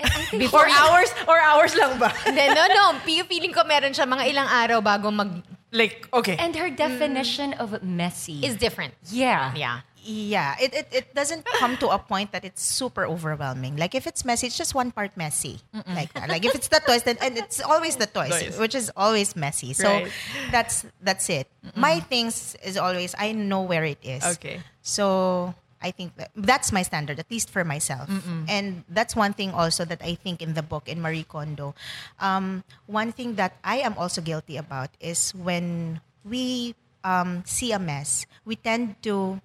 Eh, 0.00 0.48
or 0.52 0.66
hours? 0.68 1.10
Or 1.28 1.38
hours 1.38 1.72
lang 1.76 1.98
ba? 1.98 2.08
Hindi, 2.26 2.48
no, 2.54 2.64
no. 2.66 2.84
P- 3.04 3.22
Feeling 3.24 3.52
ko 3.52 3.64
meron 3.64 3.92
siya 3.92 4.06
mga 4.06 4.24
ilang 4.30 4.48
araw 4.48 4.80
bago 4.80 5.12
mag... 5.12 5.42
Like, 5.72 6.08
okay. 6.12 6.34
And 6.38 6.56
her 6.56 6.70
definition 6.70 7.54
of 7.54 7.82
messy 7.82 8.42
Is 8.42 8.56
different. 8.56 8.94
yeah. 9.12 9.54
Yeah. 9.54 9.80
yeah, 10.02 10.56
it, 10.58 10.72
it 10.72 10.86
it 10.90 11.06
doesn't 11.14 11.44
come 11.60 11.76
to 11.76 11.92
a 11.92 12.00
point 12.00 12.32
that 12.32 12.40
it's 12.42 12.64
super 12.64 13.04
overwhelming. 13.04 13.76
Like 13.76 13.92
if 13.94 14.08
it's 14.08 14.24
messy, 14.24 14.48
it's 14.48 14.56
just 14.56 14.72
one 14.74 14.90
part 14.96 15.12
messy. 15.14 15.60
Like 15.86 16.16
that. 16.16 16.26
Like 16.32 16.40
if 16.48 16.56
it's 16.56 16.72
the 16.72 16.80
toys, 16.80 17.04
then 17.04 17.20
and 17.20 17.36
it's 17.36 17.60
always 17.60 18.00
the 18.00 18.08
toys, 18.08 18.32
Toys. 18.32 18.56
which 18.58 18.72
is 18.74 18.88
always 18.96 19.36
messy. 19.36 19.76
So 19.76 19.84
Right. 19.86 20.08
that's 20.50 20.88
that's 21.04 21.28
it. 21.28 21.52
My 21.76 22.00
things 22.00 22.56
is 22.64 22.80
always 22.80 23.12
I 23.20 23.36
know 23.36 23.60
where 23.60 23.84
it 23.84 24.00
is. 24.00 24.24
Okay. 24.40 24.64
So 24.80 25.52
I 25.82 25.90
think 25.90 26.16
that, 26.16 26.30
that's 26.36 26.72
my 26.72 26.82
standard, 26.82 27.18
at 27.18 27.30
least 27.30 27.48
for 27.50 27.64
myself. 27.64 28.08
And 28.48 28.84
that's 28.88 29.16
one 29.16 29.32
thing 29.32 29.50
also 29.52 29.84
that 29.84 30.02
I 30.04 30.14
think 30.14 30.42
in 30.42 30.54
the 30.54 30.62
book 30.62 30.88
in 30.88 31.00
Marie 31.00 31.24
Kondo. 31.24 31.74
Um, 32.20 32.64
one 32.86 33.12
thing 33.12 33.36
that 33.36 33.56
I 33.64 33.80
am 33.80 33.94
also 33.96 34.20
guilty 34.20 34.56
about 34.56 34.90
is 35.00 35.32
when 35.34 36.00
we 36.24 36.74
um, 37.02 37.42
see 37.46 37.72
a 37.72 37.78
mess, 37.78 38.26
we 38.44 38.56
tend 38.56 39.00
to 39.04 39.40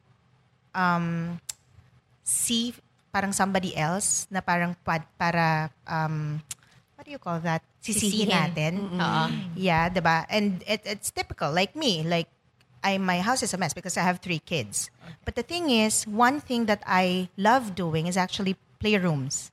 um, 0.76 1.40
see 2.24 2.76
parang 3.16 3.32
somebody 3.32 3.72
else 3.78 4.28
na 4.30 4.42
parang 4.42 4.76
pad, 4.84 5.08
para 5.18 5.72
um, 5.88 6.44
what 7.00 7.06
do 7.08 7.12
you 7.12 7.20
call 7.20 7.40
that? 7.40 7.64
Sisihin 7.80 8.28
natin. 8.28 8.92
Oo. 9.00 9.24
Yeah, 9.56 9.88
diba? 9.88 10.26
And 10.28 10.60
it, 10.68 10.84
it's 10.84 11.12
typical, 11.16 11.54
like 11.54 11.78
me, 11.78 12.04
like 12.04 12.28
I 12.86 12.98
my 13.02 13.20
house 13.20 13.42
is 13.42 13.54
a 13.54 13.58
mess 13.58 13.74
because 13.74 13.98
I 13.98 14.06
have 14.06 14.20
three 14.22 14.40
kids. 14.40 14.94
But 15.26 15.34
the 15.34 15.44
thing 15.44 15.74
is, 15.74 16.06
one 16.06 16.40
thing 16.40 16.70
that 16.70 16.84
I 16.86 17.30
love 17.36 17.74
doing 17.74 18.06
is 18.06 18.16
actually 18.16 18.56
playrooms. 18.80 19.50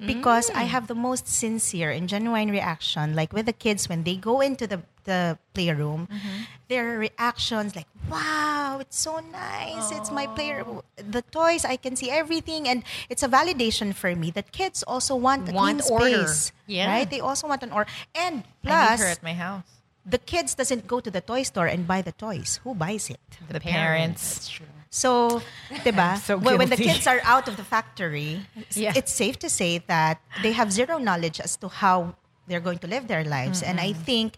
Mm. 0.00 0.06
Because 0.06 0.48
I 0.56 0.64
have 0.64 0.88
the 0.88 0.96
most 0.96 1.28
sincere 1.28 1.90
and 1.92 2.08
genuine 2.08 2.50
reaction, 2.50 3.14
like 3.14 3.36
with 3.36 3.44
the 3.44 3.52
kids 3.52 3.86
when 3.86 4.04
they 4.04 4.16
go 4.16 4.40
into 4.40 4.66
the, 4.66 4.80
the 5.04 5.36
playroom, 5.52 6.08
mm-hmm. 6.08 6.48
their 6.68 6.96
reactions 6.98 7.76
like, 7.76 7.86
wow, 8.08 8.78
it's 8.80 8.96
so 8.98 9.20
nice. 9.20 9.92
It's 9.92 10.10
my 10.10 10.26
playroom. 10.26 10.80
The 10.96 11.20
toys, 11.20 11.66
I 11.66 11.76
can 11.76 11.96
see 11.96 12.08
everything. 12.08 12.66
And 12.66 12.82
it's 13.10 13.22
a 13.22 13.28
validation 13.28 13.92
for 13.94 14.16
me 14.16 14.30
that 14.32 14.52
kids 14.52 14.82
also 14.84 15.14
want 15.16 15.50
a 15.50 15.52
Want 15.52 15.82
clean 15.82 15.92
order. 15.92 16.28
space. 16.28 16.52
Yeah. 16.66 16.88
Right? 16.88 17.10
They 17.10 17.20
also 17.20 17.46
want 17.46 17.62
an 17.62 17.72
order. 17.72 17.90
And 18.14 18.44
plus, 18.64 18.72
I 18.72 18.96
need 18.96 19.02
her 19.04 19.12
at 19.12 19.22
my 19.22 19.34
house. 19.34 19.68
The 20.06 20.18
kids 20.18 20.54
doesn't 20.54 20.86
go 20.86 21.00
to 21.00 21.10
the 21.10 21.20
toy 21.20 21.42
store 21.42 21.66
and 21.66 21.86
buy 21.86 22.02
the 22.02 22.12
toys. 22.12 22.60
Who 22.64 22.74
buys 22.74 23.10
it? 23.10 23.20
The, 23.48 23.60
parents. 23.60 24.50
So, 24.90 25.42
diba? 25.84 26.18
so 26.26 26.36
when, 26.36 26.58
when 26.58 26.70
the 26.70 26.76
kids 26.76 27.06
are 27.06 27.20
out 27.24 27.48
of 27.48 27.56
the 27.56 27.64
factory, 27.64 28.40
Yeah. 28.74 28.92
it's 28.96 29.12
safe 29.12 29.38
to 29.40 29.50
say 29.50 29.78
that 29.86 30.20
they 30.42 30.52
have 30.52 30.72
zero 30.72 30.98
knowledge 30.98 31.38
as 31.40 31.56
to 31.58 31.68
how 31.68 32.16
they're 32.48 32.60
going 32.60 32.78
to 32.78 32.88
live 32.88 33.06
their 33.06 33.24
lives. 33.24 33.62
And 33.62 33.78
I 33.78 33.92
think 33.92 34.36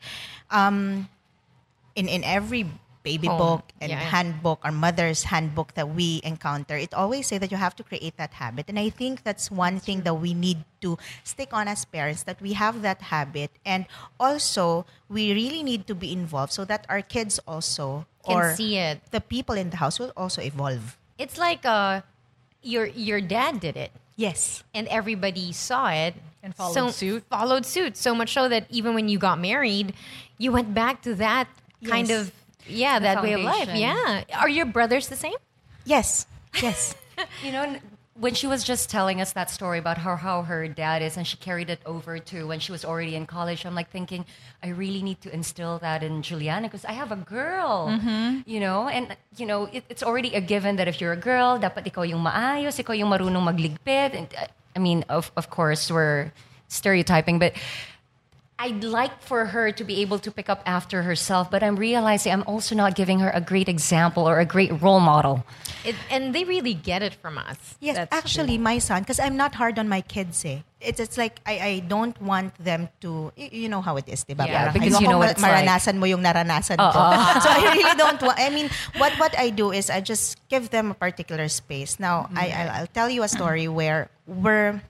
um, 0.50 1.08
in 1.94 2.08
in 2.08 2.24
every 2.24 2.66
baby 3.02 3.26
Home. 3.26 3.38
book 3.38 3.64
and 3.80 3.90
Yeah. 3.90 3.98
handbook 3.98 4.60
or 4.64 4.70
mother's 4.70 5.24
handbook 5.24 5.74
that 5.74 5.90
we 5.90 6.20
encounter, 6.24 6.76
it 6.76 6.94
always 6.94 7.26
say 7.26 7.38
that 7.38 7.50
you 7.50 7.56
have 7.58 7.74
to 7.76 7.82
create 7.82 8.16
that 8.16 8.34
habit. 8.34 8.66
And 8.68 8.78
I 8.78 8.90
think 8.90 9.22
that's 9.24 9.50
one 9.50 9.78
thing 9.80 10.02
that 10.02 10.14
we 10.14 10.34
need 10.34 10.62
to 10.82 10.98
stick 11.24 11.50
on 11.52 11.66
as 11.68 11.84
parents 11.84 12.22
that 12.24 12.40
we 12.40 12.54
have 12.54 12.82
that 12.82 13.02
habit 13.10 13.50
and 13.64 13.86
also 14.18 14.86
we 15.08 15.32
really 15.34 15.62
need 15.62 15.86
to 15.86 15.94
be 15.94 16.12
involved 16.12 16.52
so 16.52 16.64
that 16.66 16.86
our 16.88 17.02
kids 17.02 17.38
also 17.46 18.06
Can 18.24 18.36
or 18.36 18.54
see 18.54 18.78
it. 18.78 19.00
the 19.10 19.20
people 19.20 19.54
in 19.56 19.70
the 19.70 19.78
house 19.78 19.98
will 19.98 20.12
also 20.16 20.42
evolve. 20.42 20.96
It's 21.18 21.38
like 21.38 21.66
uh, 21.66 22.02
your 22.62 22.86
your 22.86 23.20
dad 23.20 23.58
did 23.60 23.76
it. 23.76 23.90
Yes. 24.14 24.62
and 24.74 24.86
everybody 24.88 25.50
saw 25.52 25.88
it 25.90 26.14
And 26.44 26.54
followed 26.54 26.74
so, 26.74 26.90
suit. 26.90 27.24
Followed 27.30 27.64
suit 27.66 27.96
so 27.96 28.14
much 28.14 28.34
so 28.34 28.46
that 28.50 28.66
even 28.70 28.94
when 28.94 29.08
you 29.08 29.18
got 29.18 29.38
married, 29.40 29.94
you 30.38 30.52
went 30.52 30.74
back 30.74 31.00
to 31.02 31.14
that 31.16 31.48
kind 31.86 32.06
Yes. 32.10 32.28
of 32.28 32.32
yeah 32.68 32.98
that 32.98 33.22
way 33.22 33.32
of 33.34 33.40
life. 33.42 33.68
Yeah, 33.74 34.24
are 34.34 34.48
your 34.48 34.66
brothers 34.66 35.08
the 35.08 35.16
same? 35.16 35.38
Yes. 35.84 36.26
Yes. 36.60 36.94
You 37.44 37.52
know, 37.52 37.76
when 38.14 38.34
she 38.34 38.46
was 38.46 38.64
just 38.64 38.90
telling 38.90 39.20
us 39.20 39.32
that 39.32 39.50
story 39.50 39.78
about 39.78 39.98
how, 39.98 40.16
how 40.16 40.42
her 40.42 40.68
dad 40.68 41.02
is 41.02 41.16
and 41.16 41.26
she 41.26 41.36
carried 41.36 41.70
it 41.70 41.80
over 41.86 42.18
to 42.18 42.46
when 42.46 42.60
she 42.60 42.72
was 42.72 42.84
already 42.84 43.14
in 43.16 43.26
college, 43.26 43.64
I'm 43.64 43.74
like 43.74 43.90
thinking, 43.90 44.24
I 44.62 44.68
really 44.68 45.02
need 45.02 45.20
to 45.22 45.32
instill 45.32 45.78
that 45.80 46.02
in 46.02 46.22
Juliana 46.22 46.68
because 46.68 46.84
I 46.84 46.92
have 46.92 47.12
a 47.12 47.16
girl, 47.16 47.88
you 48.46 48.60
know? 48.60 48.88
And, 48.88 49.16
you 49.36 49.46
know, 49.46 49.64
it, 49.66 49.84
it's 49.88 50.02
already 50.02 50.34
a 50.34 50.40
given 50.40 50.76
that 50.76 50.88
if 50.88 51.00
you're 51.00 51.12
a 51.12 51.16
girl, 51.20 51.58
dapat 51.58 51.86
ikaw 51.86 52.08
yung 52.08 52.24
maayos, 52.24 52.78
ikaw 52.78 52.96
yung 52.96 53.10
marunong 53.10 53.44
magligpit. 53.44 54.14
And, 54.14 54.28
uh, 54.38 54.46
I 54.76 54.78
mean, 54.78 55.04
of, 55.08 55.32
of 55.36 55.50
course, 55.50 55.90
we're 55.90 56.32
stereotyping, 56.68 57.38
but 57.38 57.52
I'd 58.58 58.84
like 58.84 59.20
for 59.22 59.46
her 59.46 59.72
to 59.72 59.82
be 59.82 60.02
able 60.02 60.20
to 60.20 60.30
pick 60.30 60.48
up 60.48 60.62
after 60.66 61.02
herself, 61.02 61.50
but 61.50 61.64
I'm 61.64 61.74
realizing 61.74 62.32
I'm 62.32 62.44
also 62.46 62.76
not 62.76 62.94
giving 62.94 63.18
her 63.18 63.30
a 63.34 63.40
great 63.40 63.68
example 63.68 64.28
or 64.28 64.38
a 64.38 64.44
great 64.46 64.70
role 64.80 65.00
model. 65.00 65.44
It, 65.84 65.96
and 66.10 66.32
they 66.32 66.44
really 66.44 66.74
get 66.74 67.02
it 67.02 67.14
from 67.14 67.38
us. 67.38 67.58
Yes, 67.80 67.96
That's 67.96 68.14
actually, 68.14 68.58
my 68.58 68.78
son, 68.78 69.02
because 69.02 69.18
I'm 69.18 69.36
not 69.36 69.56
hard 69.56 69.80
on 69.80 69.88
my 69.88 70.00
kids 70.00 70.44
eh. 70.44 70.60
It's, 70.80 71.00
it's 71.00 71.18
like, 71.18 71.40
I, 71.44 71.58
I 71.58 71.78
don't 71.80 72.14
want 72.22 72.54
them 72.62 72.88
to, 73.00 73.32
y- 73.36 73.50
you 73.50 73.68
know 73.68 73.80
how 73.82 73.96
it 73.96 74.08
is, 74.08 74.24
diba? 74.24 74.46
Yeah, 74.46 74.70
Parang 74.70 74.72
because 74.74 75.00
you 75.00 75.08
know 75.08 75.18
what 75.18 75.26
ma- 75.26 75.30
it's 75.32 75.42
like. 75.42 75.66
maranasan 75.66 75.98
mo 75.98 76.06
yung 76.06 76.22
naranasan 76.22 76.76
ko. 76.78 76.98
so 77.42 77.48
I 77.50 77.70
really 77.74 77.96
don't 77.98 78.22
want, 78.22 78.38
I 78.38 78.50
mean, 78.50 78.70
what, 78.96 79.12
what 79.18 79.36
I 79.36 79.50
do 79.50 79.72
is 79.72 79.90
I 79.90 80.00
just 80.00 80.38
give 80.48 80.70
them 80.70 80.92
a 80.92 80.94
particular 80.94 81.48
space. 81.48 81.98
Now, 81.98 82.30
I, 82.36 82.50
I'll, 82.50 82.70
I'll 82.82 82.86
tell 82.94 83.10
you 83.10 83.24
a 83.24 83.28
story 83.28 83.66
where 83.66 84.08
we're 84.26 84.82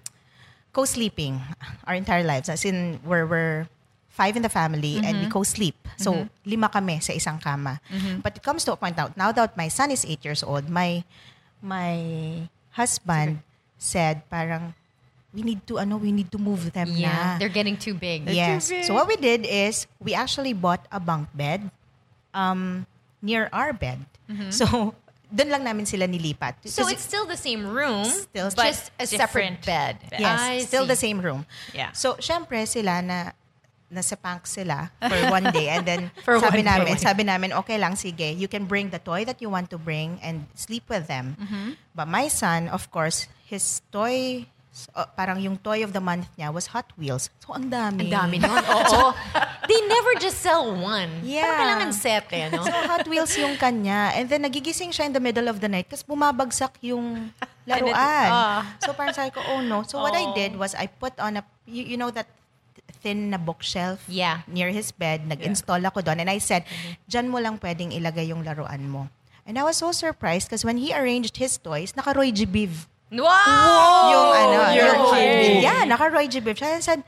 co-sleeping 0.72 1.40
our 1.86 1.94
entire 1.94 2.24
lives. 2.24 2.48
As 2.48 2.64
in, 2.64 2.98
we're, 3.04 3.26
we're 3.26 3.68
five 4.08 4.36
in 4.36 4.42
the 4.42 4.48
family 4.48 5.00
and 5.04 5.20
we 5.20 5.26
co-sleep. 5.26 5.76
So, 5.96 6.28
lima 6.44 6.68
kami 6.68 7.00
sa 7.00 7.12
isang 7.12 7.40
kama. 7.40 7.80
But 8.22 8.36
it 8.36 8.42
comes 8.42 8.64
to 8.64 8.72
a 8.72 8.76
point 8.76 8.96
now, 8.96 9.12
now 9.16 9.32
that 9.32 9.56
my 9.56 9.68
son 9.68 9.90
is 9.90 10.04
eight 10.04 10.24
years 10.24 10.42
old, 10.42 10.68
my 10.68 11.04
my 11.62 12.48
husband 12.72 13.38
said 13.78 14.22
parang 14.28 14.74
we 15.32 15.42
need 15.42 15.62
to 15.66 15.78
ano 15.78 15.96
we 15.96 16.10
need 16.10 16.26
to 16.30 16.38
move 16.38 16.72
them 16.74 16.90
Yeah, 16.92 17.36
na. 17.36 17.38
they're 17.38 17.52
getting 17.54 17.76
too 17.78 17.94
big. 17.94 18.26
yes. 18.28 18.72
So 18.84 18.94
what 18.94 19.06
we 19.06 19.14
did 19.16 19.46
is 19.46 19.86
we 20.02 20.12
actually 20.12 20.52
bought 20.52 20.84
a 20.90 20.98
bunk 20.98 21.28
bed 21.34 21.70
um 22.34 22.84
near 23.22 23.48
our 23.52 23.72
bed. 23.72 24.02
So 24.50 24.96
doon 25.32 25.48
lang 25.48 25.64
namin 25.64 25.88
sila 25.88 26.04
nilipat. 26.04 26.60
So 26.68 26.86
it's 26.92 27.00
still 27.02 27.24
the 27.24 27.40
same 27.40 27.64
room, 27.64 28.04
Still- 28.04 28.52
but 28.52 28.68
Just 28.68 28.92
a 29.00 29.06
separate 29.08 29.56
different 29.56 29.58
bed. 29.64 29.94
Yes, 30.20 30.36
I 30.38 30.60
still 30.60 30.84
see. 30.84 30.92
the 30.92 31.00
same 31.00 31.18
room. 31.18 31.48
Yeah. 31.72 31.90
So, 31.96 32.20
syempre 32.20 32.68
sila 32.68 33.00
na 33.00 33.32
nasa 33.92 34.16
punk 34.16 34.48
sila 34.48 34.88
for 35.00 35.20
one 35.28 35.52
day 35.52 35.68
and 35.68 35.84
then 35.84 36.08
For 36.24 36.40
sabi 36.40 36.64
namin, 36.64 36.96
day. 36.96 37.00
sabi 37.00 37.24
namin, 37.24 37.52
okay 37.64 37.76
lang, 37.76 37.92
sige, 37.92 38.32
you 38.32 38.48
can 38.48 38.64
bring 38.64 38.88
the 38.88 39.00
toy 39.00 39.24
that 39.24 39.40
you 39.40 39.48
want 39.52 39.68
to 39.68 39.76
bring 39.76 40.16
and 40.24 40.44
sleep 40.52 40.84
with 40.88 41.08
them. 41.08 41.36
But 41.92 42.08
my 42.08 42.28
son, 42.28 42.68
of 42.68 42.88
course, 42.88 43.28
his 43.44 43.84
toy, 43.92 44.48
uh, 44.96 45.04
parang 45.12 45.44
yung 45.44 45.60
toy 45.60 45.84
of 45.84 45.92
the 45.92 46.00
month 46.00 46.24
niya 46.40 46.48
was 46.48 46.72
Hot 46.72 46.88
Wheels. 46.96 47.28
So, 47.44 47.52
ang 47.52 47.68
dami. 47.68 48.08
Ang 48.08 48.12
dami 48.12 48.36
nun. 48.40 48.48
Oo. 48.80 49.12
They 49.62 49.78
never 49.86 50.18
just 50.18 50.42
sell 50.42 50.74
one. 50.74 51.22
Yeah. 51.22 51.46
Parang 51.46 51.58
kailangan 51.58 51.90
sete, 51.94 52.38
no? 52.50 52.62
So, 52.62 52.74
Hot 52.74 53.06
Wheels 53.06 53.30
yung 53.38 53.54
kanya. 53.54 54.10
And 54.14 54.26
then, 54.26 54.42
nagigising 54.42 54.90
siya 54.90 55.06
in 55.06 55.14
the 55.14 55.22
middle 55.22 55.46
of 55.46 55.62
the 55.62 55.70
night 55.70 55.86
kasi 55.86 56.02
bumabagsak 56.02 56.82
yung 56.82 57.30
laruan. 57.70 57.94
ah. 57.94 58.66
So, 58.82 58.90
parang 58.92 59.14
sabi 59.14 59.30
ko, 59.30 59.38
oh 59.38 59.62
no. 59.62 59.86
So, 59.86 60.02
what 60.02 60.12
I 60.12 60.26
did 60.34 60.58
was 60.58 60.74
I 60.74 60.90
put 60.90 61.14
on 61.22 61.38
a, 61.38 61.42
you, 61.64 61.94
you 61.94 61.96
know 61.96 62.10
that 62.10 62.26
thin 63.02 63.30
na 63.30 63.38
bookshelf 63.38 64.02
Yeah. 64.06 64.42
near 64.46 64.70
his 64.70 64.90
bed. 64.90 65.26
Nag-install 65.26 65.82
ako 65.82 66.02
doon. 66.02 66.22
And 66.22 66.30
I 66.30 66.38
said, 66.38 66.62
dyan 67.06 67.30
mo 67.30 67.38
lang 67.38 67.58
pwedeng 67.58 67.90
ilagay 67.90 68.30
yung 68.30 68.42
laruan 68.42 68.82
mo. 68.86 69.06
And 69.42 69.58
I 69.58 69.66
was 69.66 69.78
so 69.78 69.90
surprised 69.90 70.46
because 70.50 70.62
when 70.62 70.78
he 70.78 70.94
arranged 70.94 71.34
his 71.38 71.58
toys, 71.58 71.94
naka 71.94 72.14
Roy 72.14 72.30
G. 72.30 72.46
Biv. 72.46 72.86
Wow! 73.10 73.26
yung 74.08 74.28
ano, 74.32 74.58
you're 74.72 74.86
yung- 74.94 75.10
kidding. 75.10 75.58
Yeah, 75.62 75.82
naka 75.84 76.10
Roy 76.10 76.26
G. 76.26 76.38
Biv. 76.38 76.54
siya. 76.56 76.78
I 76.78 76.82
said, 76.82 77.02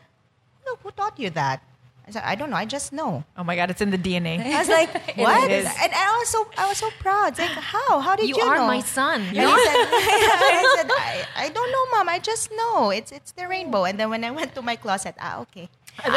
no, 0.67 0.75
who 0.83 0.91
taught 0.91 1.15
you 1.19 1.31
that? 1.31 1.63
I 2.07 2.11
said, 2.11 2.23
I 2.25 2.35
don't 2.35 2.51
know. 2.51 2.57
I 2.57 2.67
just 2.67 2.93
know. 2.93 3.25
Oh 3.37 3.45
my 3.45 3.57
God, 3.57 3.71
it's 3.71 3.81
in 3.81 3.91
the 3.91 3.97
DNA. 3.99 4.39
I 4.45 4.59
was 4.59 4.69
like, 4.69 4.93
what? 5.17 5.51
is. 5.51 5.65
And 5.65 5.93
I 5.95 6.19
was 6.21 6.29
so 6.29 6.47
I 6.59 6.69
was 6.69 6.77
so 6.77 6.91
proud. 7.01 7.29
It's 7.33 7.39
like, 7.41 7.51
how? 7.53 8.01
How 8.01 8.15
did 8.15 8.29
You 8.29 8.37
you, 8.37 8.43
are 8.45 8.57
know? 8.57 8.67
my 8.67 8.81
son. 8.81 9.23
And 9.23 9.39
I 9.41 9.57
said, 9.57 9.89
I, 10.53 10.75
said 10.77 10.91
I, 10.93 11.25
I 11.47 11.49
don't 11.49 11.73
know, 11.73 11.87
mom. 11.97 12.11
I 12.11 12.19
just 12.19 12.51
know. 12.53 12.91
It's 12.91 13.11
it's 13.11 13.33
the 13.33 13.49
rainbow. 13.49 13.85
And 13.89 13.99
then 13.99 14.11
when 14.11 14.23
I 14.23 14.31
went 14.31 14.55
to 14.55 14.61
my 14.63 14.77
closet, 14.77 15.15
ah, 15.19 15.41
okay. 15.49 15.71
May 16.05 16.11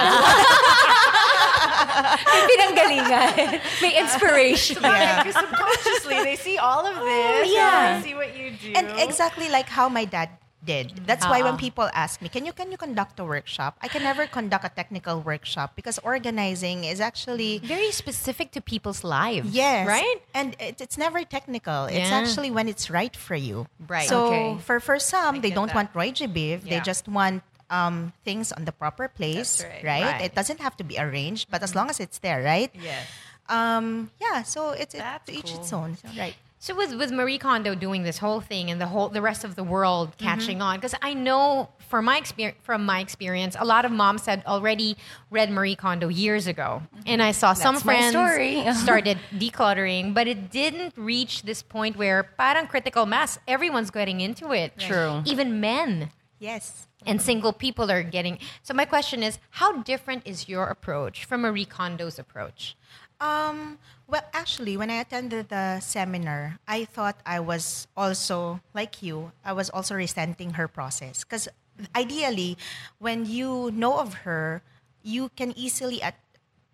pinanggalingan. 2.50 3.62
May 3.82 4.00
inspiration. 4.03 4.77
Yeah. 4.82 5.24
subconsciously, 5.32 6.24
they 6.24 6.36
see 6.36 6.58
all 6.58 6.86
of 6.86 6.96
this. 6.96 7.48
Oh, 7.48 7.51
Yeah. 7.53 8.00
They 8.01 8.10
see 8.10 8.15
what 8.15 8.36
you 8.36 8.51
do. 8.51 8.74
And 8.75 8.88
exactly 9.00 9.50
like 9.50 9.70
how 9.70 9.89
my 9.89 10.06
dad 10.06 10.29
did. 10.67 11.07
That's 11.07 11.24
why 11.24 11.39
when 11.41 11.55
Uh-uh. 11.55 11.65
people 11.67 11.88
ask 11.95 12.19
me, 12.19 12.27
"Can 12.27 12.43
you 12.43 12.51
can 12.51 12.67
you 12.69 12.77
conduct 12.77 13.15
a 13.17 13.25
workshop?" 13.25 13.79
I 13.79 13.88
can 13.88 14.03
never 14.03 14.27
conduct 14.27 14.67
a 14.67 14.74
technical 14.75 15.24
workshop 15.24 15.79
because 15.79 15.95
organizing 16.03 16.83
is 16.83 17.00
actually 17.00 17.63
Very 17.63 17.95
specific 17.95 18.51
to 18.53 18.59
people's 18.59 19.07
lives. 19.07 19.55
Yes. 19.55 19.88
Right? 19.88 20.19
And 20.36 20.59
it, 20.59 20.83
it's 20.83 21.00
never 21.00 21.24
technical. 21.24 21.88
It's 21.88 22.12
actually 22.12 22.51
when 22.51 22.67
it's 22.67 22.91
right 22.91 23.15
for 23.15 23.39
you. 23.39 23.65
Right. 23.88 24.09
So 24.12 24.27
Okay. 24.27 24.59
for, 24.67 24.83
for 24.83 25.00
some, 25.00 25.39
they 25.39 25.50
don't 25.55 25.71
that. 25.71 25.79
want 25.79 25.89
Roy 25.95 26.12
G. 26.12 26.27
Biv. 26.27 26.67
They 26.67 26.83
just 26.83 27.07
want 27.07 27.41
um, 27.71 28.12
things 28.27 28.51
on 28.51 28.65
the 28.67 28.75
proper 28.75 29.07
place. 29.07 29.63
Right. 29.63 29.83
Right? 29.83 30.03
Right. 30.03 30.21
It 30.27 30.36
doesn't 30.36 30.59
have 30.59 30.75
to 30.77 30.83
be 30.83 31.00
arranged, 31.00 31.47
but 31.50 31.63
as 31.63 31.71
long 31.75 31.88
as 31.89 32.00
it's 32.03 32.19
there, 32.19 32.43
right? 32.43 32.71
Yes. 32.75 33.07
Um, 33.47 34.12
yeah, 34.19 34.43
so 34.43 34.71
it's 34.75 34.91
it, 34.91 35.00
to 35.00 35.31
each 35.31 35.55
its 35.55 35.71
own. 35.71 35.95
So, 35.95 36.12
right. 36.19 36.36
So 36.59 36.75
with 36.75 36.95
with 36.95 37.11
Marie 37.11 37.37
Kondo 37.37 37.75
doing 37.75 38.03
this 38.03 38.17
whole 38.17 38.41
thing 38.41 38.71
and 38.71 38.81
the 38.81 38.87
whole 38.87 39.09
the 39.09 39.21
rest 39.21 39.43
of 39.43 39.55
the 39.55 39.63
world 39.63 40.09
Mm-hmm. 40.17 40.25
catching 40.25 40.61
on 40.61 40.75
because 40.77 40.95
I 41.01 41.13
know 41.13 41.69
from 41.89 42.05
my 42.05 42.17
experience 42.17 42.57
from 42.63 42.83
my 42.85 42.99
experience 42.99 43.55
a 43.59 43.65
lot 43.65 43.85
of 43.85 43.91
moms 43.91 44.25
had 44.25 44.43
already 44.45 44.97
read 45.29 45.51
Marie 45.51 45.75
Kondo 45.75 46.07
years 46.07 46.47
ago. 46.47 46.81
And 47.05 47.21
I 47.21 47.31
saw 47.31 47.53
some 47.53 47.75
That's 47.75 47.85
my 47.85 48.11
friends 48.11 48.79
started 48.81 49.17
decluttering 49.35 50.13
but 50.13 50.27
it 50.27 50.49
didn't 50.51 50.93
reach 50.97 51.43
this 51.43 51.61
point 51.61 51.95
where 51.95 52.23
parang 52.23 52.67
critical 52.67 53.05
mass 53.05 53.37
everyone's 53.47 53.91
getting 53.91 54.19
into 54.21 54.51
it. 54.51 54.77
True. 54.79 55.21
even 55.25 55.59
men. 55.59 56.11
Yes. 56.39 56.87
and 57.05 57.19
single 57.21 57.51
people 57.53 57.89
are 57.89 58.03
getting 58.03 58.37
so 58.61 58.71
my 58.73 58.85
question 58.85 59.23
is 59.23 59.39
how 59.61 59.81
different 59.81 60.21
is 60.25 60.47
your 60.49 60.65
approach 60.67 61.25
from 61.25 61.41
Marie 61.41 61.65
Kondo's 61.65 62.19
approach 62.19 62.75
Um, 63.19 63.79
well, 64.07 64.24
actually, 64.33 64.77
when 64.77 64.89
I 64.89 65.01
attended 65.01 65.50
the 65.50 65.79
seminar, 65.79 66.59
I 66.67 66.86
thought 66.86 67.17
I 67.25 67.39
was 67.39 67.88
also, 67.97 68.62
like 68.74 69.01
you, 69.01 69.31
I 69.43 69.53
was 69.53 69.69
also 69.69 69.95
resenting 69.95 70.53
her 70.53 70.67
process. 70.67 71.24
Because 71.24 71.47
ideally, 71.95 72.57
when 73.00 73.25
you 73.25 73.71
know 73.74 74.00
of 74.00 74.25
her, 74.25 74.62
you 75.03 75.29
can 75.36 75.53
easily 75.57 76.01
at, 76.01 76.15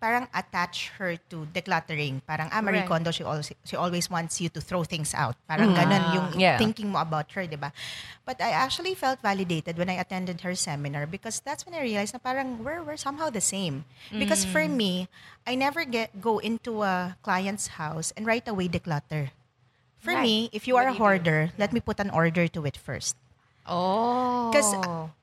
parang 0.04 0.28
attach 0.36 0.92
her 1.00 1.16
to 1.32 1.48
decluttering. 1.56 2.20
Parang, 2.28 2.52
ah, 2.52 2.60
Marie 2.60 2.84
Right. 2.84 2.88
Kondo, 2.92 3.08
she 3.08 3.24
always, 3.24 3.48
she 3.64 3.72
always 3.72 4.12
wants 4.12 4.36
you 4.36 4.52
to 4.52 4.60
throw 4.60 4.84
things 4.84 5.16
out. 5.16 5.32
Parang 5.48 5.72
ganun 5.72 6.12
yung 6.12 6.28
Yeah. 6.36 6.60
thinking 6.60 6.92
mo 6.92 7.00
about 7.00 7.32
her, 7.32 7.48
di 7.48 7.56
ba? 7.56 7.72
But 8.28 8.36
I 8.44 8.52
actually 8.52 8.92
felt 8.92 9.24
validated 9.24 9.80
when 9.80 9.88
I 9.88 9.96
attended 9.96 10.44
her 10.44 10.52
seminar 10.52 11.08
because 11.08 11.40
that's 11.40 11.64
when 11.64 11.72
I 11.72 11.80
realized 11.80 12.12
na 12.12 12.20
parang 12.20 12.60
we're, 12.60 12.84
we're 12.84 13.00
somehow 13.00 13.32
the 13.32 13.40
same. 13.40 13.88
Because 14.12 14.44
for 14.44 14.68
me, 14.68 15.08
I 15.48 15.56
never 15.56 15.88
get 15.88 16.20
go 16.20 16.36
into 16.36 16.84
a 16.84 17.16
client's 17.24 17.80
house 17.80 18.12
and 18.12 18.28
right 18.28 18.44
away 18.44 18.68
declutter. 18.68 19.32
For 20.04 20.12
me, 20.20 20.52
if 20.52 20.68
you 20.68 20.76
are 20.76 20.84
a 20.84 20.92
hoarder, 20.92 21.56
let 21.56 21.72
me 21.72 21.80
put 21.80 21.96
an 21.96 22.12
order 22.12 22.44
to 22.44 22.60
it 22.68 22.76
first. 22.76 23.16
oh 23.64 24.52
Because 24.52 24.68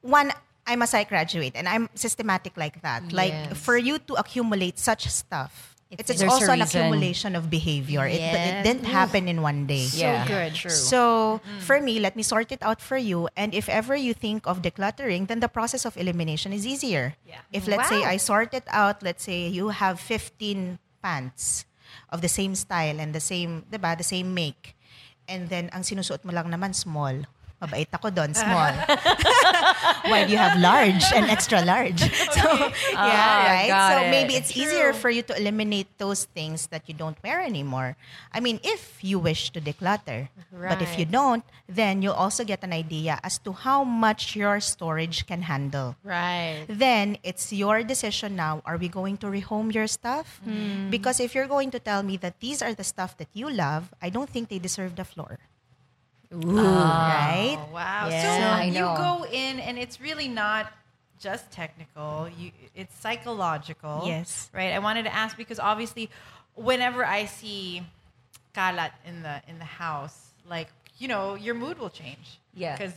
one, 0.02 0.34
I'm 0.72 0.80
a 0.82 0.88
psych 0.88 1.12
graduate 1.12 1.52
and 1.60 1.68
I'm 1.68 1.92
systematic 1.94 2.56
like 2.56 2.80
that. 2.82 3.12
Like 3.12 3.36
Yes. 3.36 3.60
for 3.60 3.76
you 3.76 4.00
to 4.08 4.16
accumulate 4.16 4.80
such 4.80 5.04
stuff, 5.12 5.76
it's, 5.92 6.08
it's, 6.08 6.24
a 6.24 6.28
also 6.32 6.56
an 6.56 6.64
accumulation 6.64 7.36
of 7.36 7.52
behavior. 7.52 8.08
It, 8.08 8.16
it 8.24 8.32
Yes. 8.32 8.64
didn't 8.64 8.88
happen 8.88 9.28
in 9.28 9.44
one 9.44 9.68
day. 9.68 9.92
yeah. 9.92 10.24
good. 10.24 10.56
True. 10.56 10.72
So 10.72 11.44
for 11.68 11.84
me, 11.84 12.00
let 12.00 12.16
me 12.16 12.24
sort 12.24 12.56
it 12.56 12.64
out 12.64 12.80
for 12.80 12.96
you. 12.96 13.28
And 13.36 13.52
if 13.52 13.68
ever 13.68 13.92
you 14.00 14.16
think 14.16 14.48
of 14.48 14.64
decluttering, 14.64 15.28
then 15.28 15.44
the 15.44 15.52
process 15.52 15.84
of 15.84 16.00
elimination 16.00 16.56
is 16.56 16.64
easier. 16.64 17.20
Yeah. 17.28 17.44
If 17.52 17.68
let's 17.68 17.92
say 17.92 18.08
Wow. 18.08 18.16
I 18.16 18.16
sort 18.16 18.56
it 18.56 18.64
out, 18.72 19.04
let's 19.04 19.28
say 19.28 19.52
you 19.52 19.76
have 19.76 20.00
15 20.00 20.80
pants 21.04 21.68
of 22.08 22.24
the 22.24 22.32
same 22.32 22.56
style 22.56 22.96
and 23.04 23.12
the 23.12 23.20
same, 23.20 23.68
diba, 23.68 23.92
the 24.00 24.08
same 24.08 24.32
make. 24.32 24.80
And 25.28 25.52
then 25.52 25.68
ang 25.76 25.84
sinusuot 25.84 26.24
mo 26.24 26.32
lang 26.32 26.48
naman 26.48 26.72
small. 26.72 27.28
Mabait 27.62 27.86
ako 27.94 28.10
doon, 28.10 28.34
small. 28.34 28.74
Why 30.10 30.26
do 30.26 30.32
you 30.34 30.38
have 30.42 30.58
large 30.58 31.06
and 31.14 31.30
extra 31.30 31.62
large? 31.62 32.02
So, 32.32 32.48
yeah, 32.90 32.98
Ah, 32.98 33.46
right? 33.46 33.70
So 33.94 33.98
it. 34.02 34.10
maybe 34.10 34.34
it's 34.34 34.56
easier 34.58 34.94
for 34.94 35.10
you 35.10 35.22
to 35.30 35.38
eliminate 35.38 35.88
those 35.98 36.26
things 36.26 36.68
that 36.74 36.90
you 36.90 36.96
don't 36.96 37.18
wear 37.24 37.42
anymore. 37.42 37.98
I 38.34 38.40
mean, 38.40 38.60
if 38.64 39.04
you 39.04 39.20
wish 39.20 39.52
to 39.52 39.62
declutter. 39.62 40.30
But 40.52 40.82
if 40.82 40.98
you 40.98 41.06
don't, 41.06 41.44
then 41.70 42.02
you'll 42.02 42.18
also 42.18 42.44
get 42.44 42.64
an 42.64 42.74
idea 42.74 43.20
as 43.24 43.38
to 43.46 43.52
how 43.54 43.84
much 43.84 44.36
your 44.36 44.60
storage 44.60 45.28
can 45.28 45.44
handle. 45.44 45.96
right 46.04 46.66
Then 46.68 47.18
it's 47.24 47.54
your 47.54 47.84
decision 47.84 48.36
now. 48.36 48.62
Are 48.66 48.78
we 48.78 48.88
going 48.90 49.18
to 49.22 49.28
rehome 49.28 49.74
your 49.74 49.88
stuff? 49.88 50.42
Because 50.90 51.20
if 51.20 51.36
you're 51.36 51.48
going 51.52 51.70
to 51.72 51.80
tell 51.80 52.02
me 52.02 52.18
that 52.18 52.40
these 52.40 52.62
are 52.62 52.74
the 52.74 52.84
stuff 52.84 53.18
that 53.18 53.30
you 53.34 53.50
love, 53.52 53.94
I 54.02 54.10
don't 54.10 54.30
think 54.30 54.50
they 54.50 54.60
deserve 54.60 54.96
the 54.96 55.06
floor. 55.06 55.38
Ah. 56.34 57.28
Right? 57.28 57.58
Oh, 57.60 57.74
wow. 57.74 58.08
Yeah, 58.10 58.38
so 58.38 58.44
I 58.62 58.64
you 58.66 58.74
go 58.74 59.26
in 59.26 59.60
and 59.60 59.78
it's 59.78 60.00
really 60.00 60.28
not 60.28 60.72
just 61.20 61.52
technical. 61.52 62.30
You 62.38 62.52
it's 62.76 62.96
psychological. 62.96 64.04
Yes. 64.06 64.50
Right? 64.54 64.74
I 64.74 64.80
wanted 64.80 65.04
to 65.04 65.14
ask 65.14 65.38
because 65.38 65.60
obviously 65.60 66.10
whenever 66.56 67.06
I 67.06 67.26
see 67.26 67.84
kalat 68.56 68.92
in 69.06 69.24
the 69.24 69.42
in 69.48 69.60
the 69.60 69.66
house, 69.66 70.32
like, 70.50 70.70
you 70.98 71.08
know, 71.08 71.36
your 71.36 71.56
mood 71.56 71.78
will 71.78 71.90
change. 71.90 72.40
Yeah. 72.54 72.78
Cuz 72.78 72.94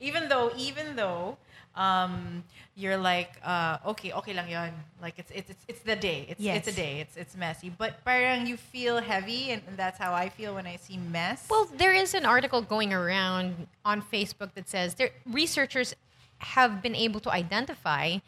even 0.00 0.28
though 0.28 0.52
even 0.56 0.96
though 0.96 1.38
um, 1.76 2.42
you're 2.74 2.96
like 2.96 3.32
uh, 3.44 3.78
okay 3.86 4.12
okay 4.12 4.32
lang 4.34 4.48
yon 4.48 4.72
like 5.00 5.14
it's 5.18 5.30
it's 5.30 5.50
it's, 5.50 5.64
it's 5.68 5.80
the 5.80 5.96
day. 5.96 6.26
It's 6.28 6.40
Yes. 6.40 6.58
it's 6.58 6.68
a 6.68 6.80
day. 6.80 7.00
It's 7.00 7.16
it's 7.16 7.36
messy. 7.36 7.70
But 7.70 8.04
parang 8.04 8.46
you 8.46 8.56
feel 8.56 9.00
heavy 9.00 9.50
and, 9.50 9.62
and 9.68 9.76
that's 9.76 9.98
how 9.98 10.12
I 10.12 10.28
feel 10.28 10.54
when 10.54 10.66
I 10.66 10.76
see 10.76 10.96
mess. 10.96 11.46
Well, 11.48 11.68
there 11.76 11.92
is 11.94 12.14
an 12.14 12.24
article 12.24 12.62
going 12.62 12.92
around 12.92 13.66
on 13.84 14.02
Facebook 14.02 14.54
that 14.54 14.68
says 14.68 14.94
there, 14.94 15.10
researchers 15.26 15.94
have 16.38 16.82
been 16.82 16.94
able 16.94 17.20
to 17.20 17.30
identify 17.30 18.18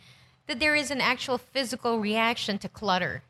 that 0.47 0.61
there 0.61 0.75
is 0.75 0.91
an 0.91 1.01
actual 1.01 1.37
physical 1.37 1.99
reaction 2.01 2.57
to 2.59 2.69
clutter. 2.69 3.23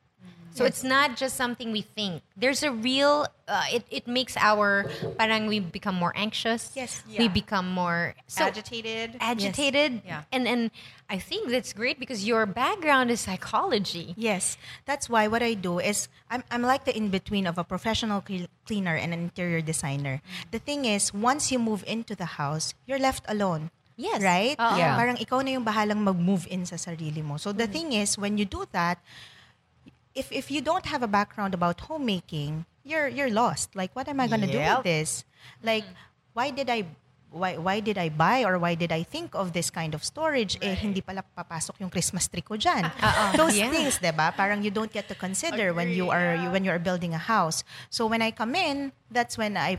So 0.58 0.66
it's 0.66 0.82
not 0.82 1.14
just 1.14 1.38
something 1.38 1.70
we 1.70 1.86
think. 1.86 2.26
There's 2.34 2.66
a 2.66 2.74
real. 2.74 3.30
Uh, 3.46 3.64
it 3.70 3.86
it 3.88 4.04
makes 4.10 4.34
our 4.36 4.90
parang 5.16 5.46
we 5.46 5.62
become 5.62 5.94
more 5.94 6.10
anxious. 6.18 6.74
Yes. 6.74 7.00
We 7.06 7.30
become 7.30 7.70
more 7.70 8.18
so 8.26 8.44
agitated 8.44 9.16
agitated. 9.22 10.02
Yeah. 10.02 10.26
And 10.34 10.50
and 10.50 10.74
I 11.08 11.16
think 11.22 11.48
that's 11.48 11.72
great 11.72 11.96
because 12.02 12.26
your 12.26 12.44
background 12.44 13.08
is 13.14 13.22
psychology. 13.24 14.12
Yes, 14.18 14.58
that's 14.84 15.08
why 15.08 15.24
what 15.30 15.40
I 15.40 15.54
do 15.54 15.78
is 15.80 16.10
I'm, 16.28 16.44
I'm 16.52 16.60
like 16.66 16.84
the 16.84 16.92
in 16.92 17.08
between 17.08 17.46
of 17.46 17.56
a 17.56 17.64
professional 17.64 18.20
cle- 18.20 18.52
cleaner 18.68 18.92
and 18.98 19.14
an 19.14 19.20
interior 19.32 19.62
designer. 19.64 20.20
The 20.50 20.58
thing 20.60 20.84
is, 20.84 21.14
once 21.14 21.48
you 21.48 21.56
move 21.62 21.80
into 21.86 22.12
the 22.18 22.36
house, 22.36 22.74
you're 22.84 23.00
left 23.00 23.24
alone. 23.30 23.70
Yes. 23.96 24.20
Right? 24.22 24.54
Oo. 24.60 24.76
Yeah. 24.76 24.94
Parang 24.94 25.16
ikaw 25.16 25.40
na 25.42 25.56
yung 25.56 25.64
bahalang 25.64 26.04
mag-move 26.04 26.46
in 26.52 26.62
sa 26.68 26.76
sarili 26.76 27.24
mo. 27.24 27.34
So 27.40 27.50
the 27.56 27.66
Mm. 27.66 27.72
thing 27.72 27.88
is, 27.96 28.14
when 28.20 28.36
you 28.36 28.44
do 28.44 28.62
that, 28.76 29.00
if 30.18 30.34
if 30.34 30.50
you 30.50 30.60
don't 30.60 30.86
have 30.90 31.02
a 31.06 31.10
background 31.10 31.54
about 31.54 31.86
homemaking, 31.86 32.66
you're 32.82 33.06
you're 33.06 33.30
lost. 33.30 33.78
Like, 33.78 33.94
what 33.94 34.10
am 34.10 34.18
I 34.18 34.26
gonna 34.26 34.50
do 34.50 34.58
with 34.58 34.82
this? 34.82 35.22
Like, 35.62 35.86
why 36.34 36.50
did 36.50 36.66
I 36.68 36.84
why 37.30 37.56
why 37.60 37.78
did 37.80 37.96
I 38.00 38.08
buy 38.08 38.42
or 38.42 38.58
why 38.58 38.74
did 38.74 38.90
I 38.90 39.04
think 39.04 39.36
of 39.36 39.52
this 39.52 39.70
kind 39.70 39.94
of 39.94 40.02
storage? 40.02 40.56
Eh, 40.64 40.74
hindi 40.74 41.00
pala 41.04 41.22
papasok 41.36 41.78
yung 41.80 41.90
Christmas 41.92 42.26
tree 42.26 42.42
ko. 42.42 42.56
Those 43.38 43.54
Yeah. 43.56 43.70
things, 43.70 44.00
'di 44.00 44.12
ba? 44.16 44.32
Parang 44.34 44.64
you 44.64 44.72
don't 44.72 44.90
get 44.90 45.06
to 45.12 45.14
consider 45.14 45.70
when 45.76 45.92
you 45.92 46.10
are 46.10 46.34
you, 46.40 46.48
when 46.50 46.64
you 46.64 46.72
are 46.72 46.80
building 46.82 47.12
a 47.14 47.20
house. 47.20 47.62
So 47.92 48.08
when 48.08 48.24
I 48.24 48.32
come 48.32 48.56
in, 48.58 48.90
that's 49.12 49.36
when 49.38 49.54
I 49.60 49.78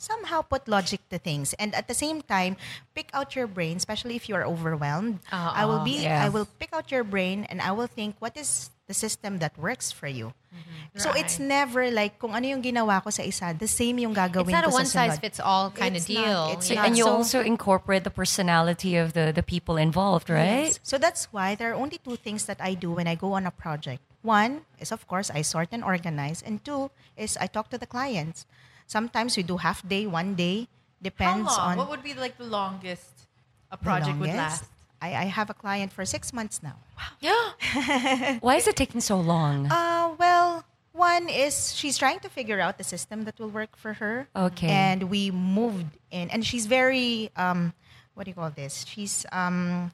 somehow 0.00 0.40
put 0.40 0.64
logic 0.64 0.96
to 1.12 1.20
things 1.20 1.52
and 1.60 1.76
at 1.76 1.84
the 1.84 1.92
same 1.92 2.24
time 2.24 2.56
pick 2.96 3.12
out 3.12 3.36
your 3.36 3.44
brain 3.44 3.76
especially 3.76 4.16
if 4.16 4.32
you 4.32 4.34
are 4.34 4.48
overwhelmed 4.48 5.20
i 5.28 5.60
will 5.68 5.84
be 5.84 6.08
Yeah. 6.08 6.24
i 6.24 6.32
will 6.32 6.48
pick 6.56 6.72
out 6.72 6.88
your 6.88 7.04
brain 7.04 7.44
and 7.52 7.60
i 7.60 7.68
will 7.68 7.84
think 7.84 8.16
what 8.16 8.32
is 8.32 8.72
the 8.90 8.96
system 8.98 9.38
that 9.38 9.54
works 9.54 9.94
for 9.94 10.10
you 10.10 10.34
mm-hmm. 10.50 10.98
so 10.98 11.14
it's 11.14 11.38
never 11.38 11.86
like 11.94 12.18
kung 12.18 12.34
ano 12.34 12.50
yung 12.50 12.58
ginawa 12.58 12.98
ko 12.98 13.14
sa 13.14 13.22
isa 13.22 13.54
the 13.54 13.70
same 13.70 14.02
yung 14.02 14.10
gagawin 14.10 14.50
It's 14.50 14.58
not 14.58 14.66
a 14.66 14.74
one 14.74 14.90
size 14.90 15.14
sunod. 15.14 15.22
fits 15.22 15.38
all 15.38 15.70
kind 15.70 15.94
It's 15.94 16.10
of 16.10 16.18
not. 16.18 16.26
deal. 16.26 16.42
It's 16.58 16.66
Yeah. 16.66 16.82
not. 16.82 16.84
and 16.90 16.92
you 16.98 17.06
So- 17.06 17.14
also 17.22 17.38
incorporate 17.46 18.02
the 18.02 18.10
personality 18.10 18.98
of 18.98 19.14
the, 19.14 19.30
the 19.30 19.46
people 19.46 19.78
involved, 19.78 20.26
right? 20.26 20.74
Yes. 20.74 20.82
So 20.82 20.98
that's 20.98 21.30
why 21.30 21.54
there 21.54 21.70
are 21.70 21.78
only 21.78 22.02
two 22.02 22.18
things 22.18 22.50
that 22.50 22.58
I 22.58 22.74
do 22.74 22.90
when 22.90 23.06
I 23.06 23.14
go 23.14 23.38
on 23.38 23.46
a 23.46 23.54
project. 23.54 24.02
One 24.26 24.66
is, 24.82 24.90
of 24.90 25.06
course, 25.06 25.30
I 25.30 25.46
sort 25.46 25.70
and 25.70 25.86
organize, 25.86 26.42
and 26.42 26.58
two 26.66 26.90
is 27.14 27.38
I 27.38 27.46
talk 27.46 27.70
to 27.70 27.78
the 27.78 27.86
clients. 27.86 28.42
Sometimes 28.90 29.38
we 29.38 29.46
do 29.46 29.62
half 29.62 29.86
day, 29.86 30.10
one 30.10 30.34
day, 30.34 30.66
depends 30.98 31.46
How 31.54 31.56
long? 31.56 31.68
on 31.70 31.74
what 31.86 31.88
would 31.94 32.02
be 32.02 32.18
like 32.18 32.34
the 32.36 32.50
longest 32.50 33.30
a 33.70 33.78
the 33.78 33.84
project 33.86 34.18
would 34.18 34.34
last? 34.34 34.66
I, 35.00 35.08
I 35.08 35.24
have 35.24 35.50
a 35.50 35.54
client 35.54 35.92
for 35.92 36.04
six 36.04 36.32
months 36.32 36.62
now. 36.62 36.76
Yeah. 37.20 38.38
Why 38.40 38.56
is 38.56 38.66
it 38.66 38.76
taking 38.76 39.00
so 39.00 39.18
long? 39.18 39.66
Uh, 39.70 40.14
well, 40.18 40.64
one 40.92 41.28
is 41.28 41.74
she's 41.74 41.96
trying 41.96 42.20
to 42.20 42.28
figure 42.28 42.60
out 42.60 42.78
the 42.78 42.84
system 42.84 43.24
that 43.24 43.38
will 43.38 43.48
work 43.48 43.76
for 43.76 43.94
her. 43.94 44.28
Okay. 44.34 44.68
And 44.68 45.04
we 45.04 45.30
moved 45.30 45.96
in, 46.10 46.30
and 46.30 46.44
she's 46.44 46.66
very, 46.66 47.30
um, 47.36 47.72
what 48.14 48.24
do 48.24 48.30
you 48.30 48.34
call 48.34 48.50
this? 48.50 48.84
She's 48.86 49.24
um, 49.32 49.92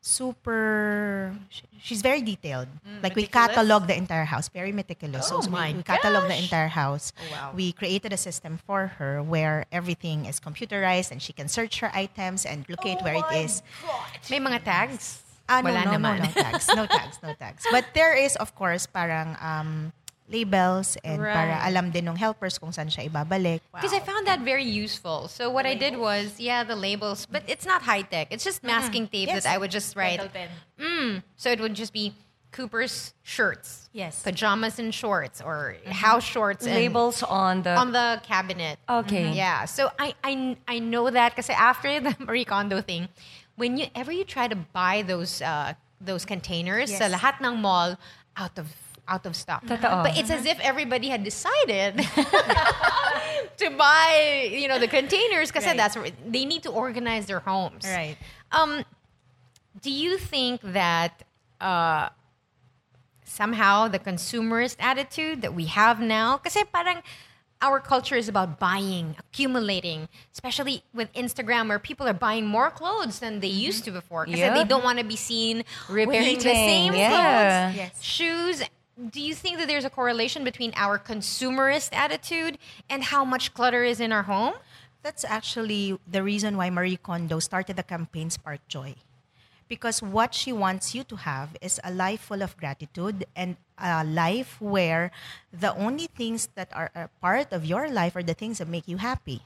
super 0.00 1.32
sh- 1.48 1.62
she's 1.80 2.02
very 2.02 2.22
detailed. 2.22 2.68
like 3.02 3.14
we 3.14 3.22
meticulous? 3.28 3.48
catalog 3.54 3.86
the 3.86 3.96
entire 3.96 4.24
house, 4.24 4.48
very 4.48 4.72
meticulous. 4.72 5.30
Oh 5.30 5.40
so 5.40 5.46
we- 5.46 5.52
my 5.52 5.72
we, 5.72 5.82
catalog 5.82 6.28
the 6.28 6.36
entire 6.36 6.68
house. 6.68 7.12
Oh, 7.16 7.32
wow. 7.32 7.52
We 7.54 7.72
created 7.72 8.12
a 8.12 8.16
system 8.16 8.58
for 8.66 8.88
her 8.98 9.22
where 9.22 9.66
everything 9.72 10.26
is 10.26 10.40
computerized 10.40 11.10
and 11.12 11.20
she 11.22 11.32
can 11.32 11.48
search 11.48 11.80
her 11.80 11.90
items 11.94 12.44
and 12.44 12.66
locate 12.68 13.00
where 13.02 13.14
it 13.14 13.28
is. 13.44 13.62
May 14.30 14.40
mga 14.40 14.64
tags? 14.64 15.22
Ah, 15.50 15.60
no, 15.62 15.70
Wala 15.74 15.84
no, 15.84 15.90
naman. 15.98 16.18
no, 16.18 16.24
no 16.24 16.30
tags. 16.30 16.66
No 16.70 16.86
tags, 16.86 17.18
no 17.22 17.34
tags. 17.34 17.66
But 17.74 17.84
there 17.92 18.14
is, 18.14 18.36
of 18.36 18.54
course, 18.54 18.86
parang 18.86 19.34
um, 19.42 19.90
labels 20.30 20.96
and 21.02 21.18
para 21.18 21.58
alam 21.66 21.90
din 21.90 22.06
ng 22.08 22.16
helpers 22.16 22.56
kung 22.58 22.70
saan 22.70 22.86
siya 22.86 23.10
ibabalik. 23.10 23.60
Because 23.74 23.92
I 23.92 24.00
found 24.00 24.26
that 24.26 24.40
very 24.40 24.64
useful. 24.64 25.26
So 25.28 25.50
what 25.50 25.66
I 25.66 25.74
did 25.74 25.98
was, 25.98 26.38
yeah, 26.38 26.62
the 26.62 26.76
labels, 26.76 27.26
but 27.26 27.42
it's 27.50 27.66
not 27.66 27.82
high 27.82 28.02
tech. 28.02 28.28
It's 28.30 28.44
just 28.44 28.62
masking 28.62 29.08
tape 29.08 29.28
Yes. 29.28 29.42
that 29.42 29.50
I 29.52 29.58
would 29.58 29.70
just 29.70 29.96
write. 29.96 30.22
Mm. 30.78 31.22
So 31.36 31.50
it 31.50 31.60
would 31.60 31.74
just 31.74 31.92
be 31.92 32.14
Cooper's 32.52 33.14
shirts, 33.22 33.88
Yes. 33.92 34.22
pajamas 34.22 34.78
and 34.78 34.90
shorts, 34.94 35.38
or 35.40 35.76
house 35.86 36.24
shorts 36.26 36.66
and 36.66 36.74
Labels 36.74 37.22
on 37.22 37.62
the. 37.62 37.74
on 37.78 37.92
the 37.92 38.18
cabinet. 38.26 38.78
okay. 38.88 39.30
Yeah. 39.30 39.66
So 39.70 39.90
I 39.98 40.14
I, 40.24 40.56
I 40.66 40.78
know 40.82 41.10
that 41.10 41.30
because 41.30 41.46
after 41.50 42.00
the 42.00 42.10
Marie 42.26 42.44
Kondo 42.44 42.82
thing, 42.82 43.06
when 43.54 43.78
you 43.78 43.86
ever 43.94 44.10
you 44.10 44.24
try 44.26 44.48
to 44.50 44.58
buy 44.74 45.02
those 45.06 45.38
uh, 45.42 45.74
those 46.02 46.26
containers 46.26 46.90
sa 46.90 47.06
lahat 47.06 47.38
ng 47.38 47.54
mall 47.62 47.94
out 48.34 48.58
of 48.58 48.66
out 49.10 49.26
of 49.26 49.34
stock. 49.36 49.66
Totoo. 49.66 49.82
But 50.06 50.16
it's 50.16 50.30
as 50.30 50.46
if 50.46 50.58
everybody 50.60 51.08
had 51.08 51.24
decided 51.24 51.98
to 53.58 53.70
buy, 53.76 54.48
you 54.52 54.68
know, 54.68 54.78
the 54.78 54.88
containers 54.88 55.50
because 55.50 55.66
Right. 55.66 55.76
that's 55.76 55.96
where 55.96 56.08
they 56.26 56.44
need 56.44 56.62
to 56.62 56.70
organize 56.70 57.26
their 57.26 57.40
homes. 57.40 57.84
Right. 57.84 58.16
Um, 58.52 58.84
do 59.82 59.90
you 59.90 60.16
think 60.16 60.60
that 60.62 61.22
uh, 61.60 62.08
somehow 63.24 63.88
the 63.88 63.98
consumerist 63.98 64.76
attitude 64.78 65.42
that 65.42 65.54
we 65.54 65.66
have 65.66 66.00
now, 66.00 66.38
kasi 66.38 66.64
parang 66.64 67.02
our 67.62 67.78
culture 67.78 68.16
is 68.16 68.26
about 68.28 68.58
buying, 68.58 69.16
accumulating, 69.18 70.08
especially 70.32 70.82
with 70.94 71.12
Instagram 71.12 71.68
where 71.68 71.78
people 71.78 72.08
are 72.08 72.14
buying 72.16 72.46
more 72.46 72.70
clothes 72.70 73.18
than 73.18 73.40
they 73.40 73.52
used 73.52 73.84
to 73.84 73.90
before 73.92 74.24
because 74.24 74.40
Yeah. 74.40 74.54
they 74.54 74.64
don't 74.64 74.82
want 74.82 74.98
to 74.98 75.04
be 75.04 75.16
seen 75.16 75.64
wearing 75.90 76.08
the 76.40 76.40
same 76.40 76.94
yeah. 76.94 77.10
clothes, 77.12 77.76
Yes. 77.76 78.02
shoes. 78.02 78.62
Do 79.00 79.20
you 79.20 79.34
think 79.34 79.56
that 79.56 79.66
there's 79.66 79.86
a 79.86 79.90
correlation 79.90 80.44
between 80.44 80.74
our 80.76 80.98
consumerist 80.98 81.88
attitude 81.92 82.58
and 82.90 83.02
how 83.02 83.24
much 83.24 83.54
clutter 83.54 83.82
is 83.82 83.98
in 83.98 84.12
our 84.12 84.24
home? 84.24 84.52
That's 85.02 85.24
actually 85.24 85.98
the 86.04 86.22
reason 86.22 86.58
why 86.58 86.68
Marie 86.68 86.98
Kondo 86.98 87.38
started 87.38 87.76
the 87.76 87.82
campaign 87.82 88.28
Spark 88.28 88.60
Joy. 88.68 88.96
Because 89.68 90.02
what 90.02 90.34
she 90.34 90.52
wants 90.52 90.94
you 90.94 91.02
to 91.04 91.16
have 91.16 91.56
is 91.62 91.80
a 91.82 91.90
life 91.90 92.20
full 92.20 92.42
of 92.42 92.58
gratitude 92.58 93.24
and 93.34 93.56
a 93.78 94.04
life 94.04 94.60
where 94.60 95.12
the 95.48 95.74
only 95.76 96.06
things 96.06 96.50
that 96.54 96.68
are 96.74 96.90
a 96.94 97.08
part 97.22 97.54
of 97.54 97.64
your 97.64 97.88
life 97.88 98.16
are 98.16 98.22
the 98.22 98.34
things 98.34 98.58
that 98.58 98.68
make 98.68 98.86
you 98.86 98.98
happy. 98.98 99.40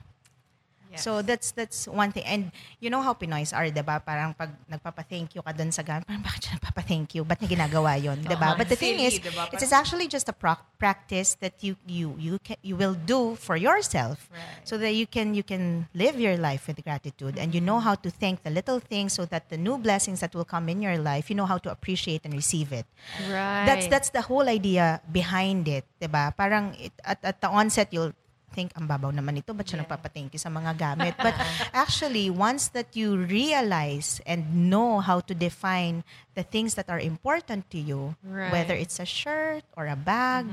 So 0.98 1.22
that's 1.22 1.52
that's 1.52 1.86
one 1.88 2.12
thing. 2.12 2.24
And 2.24 2.42
you 2.80 2.90
know 2.90 3.02
how 3.02 3.14
Pinoys 3.14 3.52
are, 3.56 3.66
'di 3.70 3.82
ba? 3.82 4.00
Parang 4.00 4.34
pag 4.34 4.50
nagpapa-thank 4.70 5.34
you 5.34 5.42
ka 5.42 5.52
dun 5.52 5.70
sa 5.72 5.82
gamit, 5.82 6.06
parang 6.10 6.22
bakit 6.22 6.48
siya 6.48 6.52
nagpapa-thank 6.60 7.14
you? 7.14 7.22
Ba't 7.24 7.40
niya 7.42 7.56
ginagawa 7.58 7.96
'yon, 7.98 8.22
'di 8.22 8.36
ba? 8.36 8.54
But 8.54 8.68
the 8.68 8.78
thing 8.78 9.00
is, 9.02 9.18
Silly, 9.18 9.30
'di 9.30 9.32
ba? 9.34 9.48
it's 9.52 9.74
actually 9.74 10.06
just 10.06 10.28
a 10.28 10.36
proc- 10.36 10.64
practice 10.78 11.34
that 11.40 11.62
you 11.64 11.74
you 11.88 12.12
you 12.20 12.36
can, 12.44 12.56
you 12.60 12.76
will 12.76 12.94
do 12.94 13.34
for 13.40 13.56
yourself 13.56 14.28
so 14.68 14.76
that 14.76 14.92
you 14.92 15.08
can 15.08 15.32
you 15.32 15.42
can 15.42 15.88
live 15.96 16.20
your 16.20 16.36
life 16.36 16.68
with 16.68 16.76
gratitude 16.84 17.40
and 17.40 17.54
you 17.56 17.60
know 17.64 17.80
how 17.80 17.96
to 17.96 18.12
thank 18.12 18.44
the 18.44 18.52
little 18.52 18.78
things 18.78 19.16
so 19.16 19.24
that 19.24 19.48
the 19.48 19.56
new 19.56 19.80
blessings 19.80 20.20
that 20.20 20.34
will 20.34 20.44
come 20.44 20.68
in 20.68 20.82
your 20.84 20.98
life, 21.00 21.30
you 21.32 21.36
know 21.36 21.48
how 21.48 21.56
to 21.56 21.70
appreciate 21.72 22.22
and 22.24 22.34
receive 22.36 22.72
it. 22.72 22.84
Right. 23.30 23.64
That's 23.64 23.86
that's 23.88 24.10
the 24.10 24.22
whole 24.22 24.44
idea 24.48 25.00
behind 25.08 25.66
it, 25.68 25.88
'di 26.00 26.08
ba? 26.12 26.34
Parang 26.36 26.76
it, 26.76 26.92
at 27.04 27.20
at 27.24 27.40
the 27.40 27.48
onset 27.48 27.88
you'll 27.92 28.12
think 28.54 28.70
ang 28.78 28.86
babaw 28.86 29.10
naman 29.10 29.36
ito, 29.42 29.50
ba't 29.50 29.66
siya 29.66 29.82
nagpapa-thank 29.82 30.30
you 30.30 30.38
sa 30.38 30.48
mga 30.48 30.78
gamit? 30.78 31.18
But 31.18 31.34
actually, 31.74 32.30
once 32.30 32.70
that 32.70 32.94
you 32.94 33.18
realize 33.18 34.22
and 34.24 34.70
know 34.70 35.02
how 35.02 35.18
to 35.26 35.34
define 35.34 36.06
the 36.38 36.46
things 36.46 36.78
that 36.78 36.86
are 36.86 37.02
important 37.02 37.66
to 37.74 37.78
you, 37.78 38.14
Right. 38.22 38.54
whether 38.54 38.74
it's 38.74 39.02
a 39.02 39.06
shirt 39.06 39.66
or 39.76 39.86
a 39.90 39.98
bag, 39.98 40.46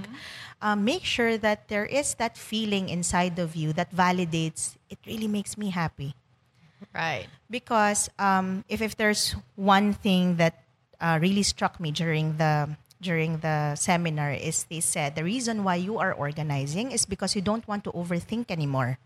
um, 0.61 0.83
make 0.83 1.05
sure 1.05 1.37
that 1.37 1.69
there 1.69 1.85
is 1.85 2.17
that 2.17 2.37
feeling 2.37 2.89
inside 2.89 3.37
of 3.37 3.55
you 3.55 3.73
that 3.73 3.93
validates, 3.93 4.75
it 4.89 4.97
really 5.05 5.27
makes 5.29 5.57
me 5.57 5.69
happy 5.69 6.13
right. 6.93 7.27
because 7.49 8.09
um, 8.19 8.63
if 8.69 8.81
if 8.81 8.97
there's 8.97 9.35
one 9.55 9.93
thing 9.93 10.35
that 10.37 10.63
uh, 10.99 11.17
really 11.21 11.43
struck 11.43 11.79
me 11.79 11.91
during 11.91 12.37
the 12.37 12.69
during 13.01 13.39
the 13.41 13.75
seminar 13.75 14.31
is 14.31 14.63
they 14.69 14.79
said 14.79 15.15
the 15.15 15.23
reason 15.23 15.63
why 15.63 15.75
you 15.75 15.97
are 15.97 16.13
organizing 16.13 16.91
is 16.91 17.05
because 17.05 17.35
you 17.35 17.41
don't 17.41 17.67
want 17.67 17.83
to 17.85 17.91
overthink 17.91 18.51
anymore. 18.51 18.99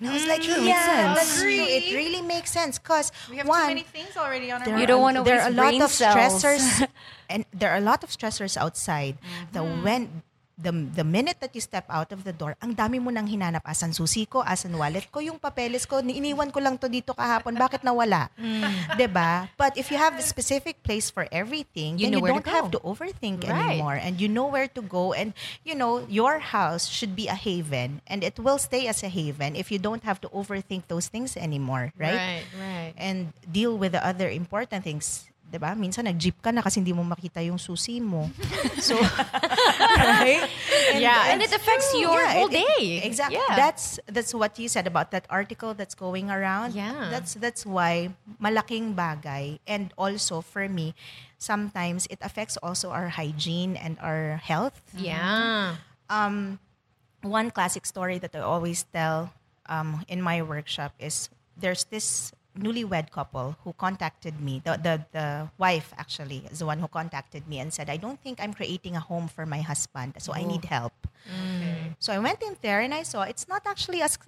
And 0.00 0.10
I 0.10 0.12
was 0.14 0.26
like, 0.26 0.42
True, 0.42 0.54
makes 0.62 0.66
yeah, 0.68 1.14
sense. 1.14 1.18
that's 1.18 1.40
true. 1.42 1.50
It 1.50 1.94
really 1.94 2.22
makes 2.22 2.50
sense 2.52 2.78
because 2.78 3.10
We 3.30 3.36
have 3.38 3.48
one, 3.48 3.62
too 3.62 3.68
many 3.74 3.82
things 3.82 4.16
already 4.16 4.50
on 4.52 4.60
our 4.62 4.64
there 4.66 4.74
You 4.74 4.86
mind. 4.86 4.88
don't 4.88 5.02
wanna 5.02 5.22
there 5.24 5.40
are 5.42 5.48
a 5.48 5.54
lot 5.54 5.74
of 5.74 5.90
cells. 5.90 6.38
stressors 6.42 6.86
and 7.30 7.44
there 7.52 7.70
are 7.70 7.78
a 7.78 7.86
lot 7.86 8.04
of 8.04 8.10
stressors 8.10 8.56
outside 8.56 9.18
the 9.52 9.58
Mm-hmm. 9.60 9.82
when 9.82 10.22
the 10.58 10.74
the 10.92 11.06
minute 11.06 11.38
that 11.38 11.54
you 11.54 11.62
step 11.62 11.86
out 11.86 12.10
of 12.10 12.26
the 12.26 12.34
door 12.34 12.58
ang 12.58 12.74
dami 12.74 12.98
mo 12.98 13.14
nang 13.14 13.30
hinanap. 13.30 13.62
Asan 13.62 13.94
susi 13.94 14.26
ko? 14.26 14.42
Asan 14.42 14.74
wallet 14.74 15.06
ko? 15.08 15.22
Yung 15.22 15.38
papeles 15.38 15.86
ko 15.86 16.02
ni- 16.02 16.18
iniwan 16.18 16.50
ko 16.50 16.58
lang 16.58 16.74
to 16.74 16.90
dito 16.90 17.14
kahapon. 17.14 17.54
Bakit 17.54 17.86
nawala? 17.86 18.26
Mm. 18.38 18.98
ba 19.14 19.46
but 19.54 19.76
if 19.78 19.92
you 19.92 19.96
have 19.96 20.18
a 20.18 20.24
specific 20.24 20.82
place 20.82 21.08
for 21.08 21.30
everything 21.30 21.94
You 22.00 22.10
then 22.10 22.18
you 22.18 22.20
where 22.20 22.34
to 22.34 22.42
don't 22.42 22.50
have 22.50 22.68
to 22.74 22.80
overthink 22.82 23.46
Right. 23.46 23.78
anymore. 23.78 23.94
And 23.94 24.18
you 24.18 24.26
know 24.26 24.50
where 24.50 24.66
to 24.66 24.82
go. 24.82 25.14
And 25.14 25.30
you 25.62 25.78
know 25.78 26.02
your 26.10 26.42
house 26.42 26.90
should 26.90 27.14
be 27.14 27.30
a 27.30 27.38
haven. 27.38 28.02
And 28.10 28.26
it 28.26 28.40
will 28.42 28.58
stay 28.58 28.90
as 28.90 29.06
a 29.06 29.10
haven 29.12 29.54
if 29.54 29.70
you 29.70 29.78
don't 29.78 30.02
have 30.02 30.18
to 30.26 30.28
overthink 30.34 30.90
those 30.90 31.06
things 31.06 31.38
anymore 31.38 31.94
right? 31.94 32.18
Right, 32.18 32.46
right. 32.58 32.92
and 32.98 33.30
deal 33.46 33.78
with 33.78 33.92
the 33.94 34.02
other 34.02 34.26
important 34.28 34.82
things. 34.82 35.28
'Di 35.48 35.56
ba? 35.56 35.72
Minsan 35.72 36.04
nag-jeep 36.04 36.44
ka 36.44 36.52
na 36.52 36.60
kasi 36.60 36.84
hindi 36.84 36.92
mo 36.92 37.00
makita 37.02 37.40
yung 37.40 37.56
susi 37.56 37.98
mo. 37.98 38.28
So, 38.78 38.94
right? 39.98 40.46
Yeah, 40.94 41.32
and 41.34 41.42
it 41.42 41.50
affects 41.50 41.90
true. 41.90 42.06
your 42.06 42.20
Yeah, 42.22 42.32
whole 42.38 42.46
it- 42.52 42.54
it- 42.54 42.68
day. 42.78 43.02
exactly. 43.02 43.40
Yeah. 43.42 43.56
That's 43.58 43.98
that's 44.06 44.30
what 44.32 44.54
you 44.60 44.68
said 44.70 44.86
about 44.86 45.10
that 45.10 45.26
article 45.28 45.74
that's 45.74 45.98
going 45.98 46.30
around. 46.30 46.74
Yeah. 46.78 47.10
That's 47.10 47.34
that's 47.34 47.66
why 47.66 48.14
malaking 48.38 48.94
bagay 48.94 49.58
and 49.66 49.90
also 49.98 50.40
for 50.40 50.68
me 50.68 50.94
sometimes 51.38 52.06
it 52.10 52.18
affects 52.22 52.54
also 52.62 52.90
our 52.90 53.14
hygiene 53.14 53.74
and 53.78 53.94
our 54.02 54.38
health 54.42 54.78
Yeah. 54.94 55.78
um, 56.10 56.58
one 57.22 57.50
classic 57.50 57.86
story 57.86 58.18
that 58.18 58.34
I 58.34 58.42
always 58.42 58.82
tell 58.90 59.30
um, 59.66 60.02
in 60.10 60.18
my 60.22 60.42
workshop 60.42 60.94
is 60.98 61.30
there's 61.58 61.84
this 61.90 62.30
newlywed 62.58 63.10
couple 63.10 63.56
who 63.64 63.72
contacted 63.72 64.40
me. 64.40 64.60
The, 64.64 64.76
the 64.76 64.94
the 65.12 65.26
wife 65.58 65.94
actually 65.96 66.44
is 66.50 66.58
the 66.58 66.66
one 66.66 66.78
who 66.78 66.88
contacted 66.88 67.46
me 67.46 67.60
and 67.60 67.72
said, 67.72 67.88
"I 67.88 67.96
don't 67.96 68.20
think 68.20 68.42
I'm 68.42 68.52
creating 68.52 68.96
a 68.96 69.00
home 69.00 69.28
for 69.28 69.46
my 69.46 69.62
husband, 69.62 70.18
so 70.18 70.34
I 70.34 70.42
need 70.42 70.66
oh. 70.66 70.74
help." 70.74 70.96
So 71.98 72.12
I 72.12 72.18
went 72.18 72.42
in 72.42 72.56
there 72.60 72.80
and 72.80 72.92
I 72.92 73.02
saw 73.02 73.22
it's 73.22 73.48
not 73.48 73.62
actually 73.66 74.02
as 74.02 74.18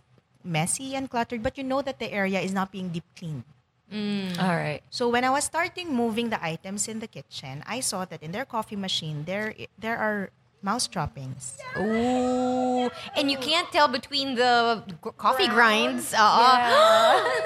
messy 0.45 0.95
and 0.95 1.11
cluttered, 1.11 1.43
but 1.43 1.59
you 1.59 1.65
know 1.65 1.83
that 1.83 1.99
the 1.99 2.11
area 2.13 2.41
is 2.41 2.53
not 2.53 2.73
being 2.73 2.89
deep 2.91 3.05
cleaned. 3.17 3.45
Mm. 3.93 4.39
All 4.39 4.55
right. 4.55 4.83
So 4.91 5.09
when 5.09 5.25
I 5.25 5.31
was 5.31 5.45
starting 5.45 5.93
moving 5.93 6.31
the 6.31 6.39
items 6.43 6.87
in 6.87 7.01
the 7.01 7.11
kitchen, 7.11 7.63
I 7.67 7.81
saw 7.81 8.05
that 8.07 8.23
in 8.23 8.31
their 8.31 8.45
coffee 8.45 8.79
machine 8.79 9.25
there 9.27 9.55
there 9.79 9.99
are 9.99 10.31
mouse 10.63 10.87
droppings. 10.87 11.57
Ooh, 11.79 12.91
and 13.17 13.31
you 13.31 13.39
can't 13.39 13.71
tell 13.73 13.89
between 13.89 14.35
the 14.35 14.83
g- 14.89 15.11
coffee 15.17 15.47
grinds. 15.49 16.15
Uh, 16.17 16.21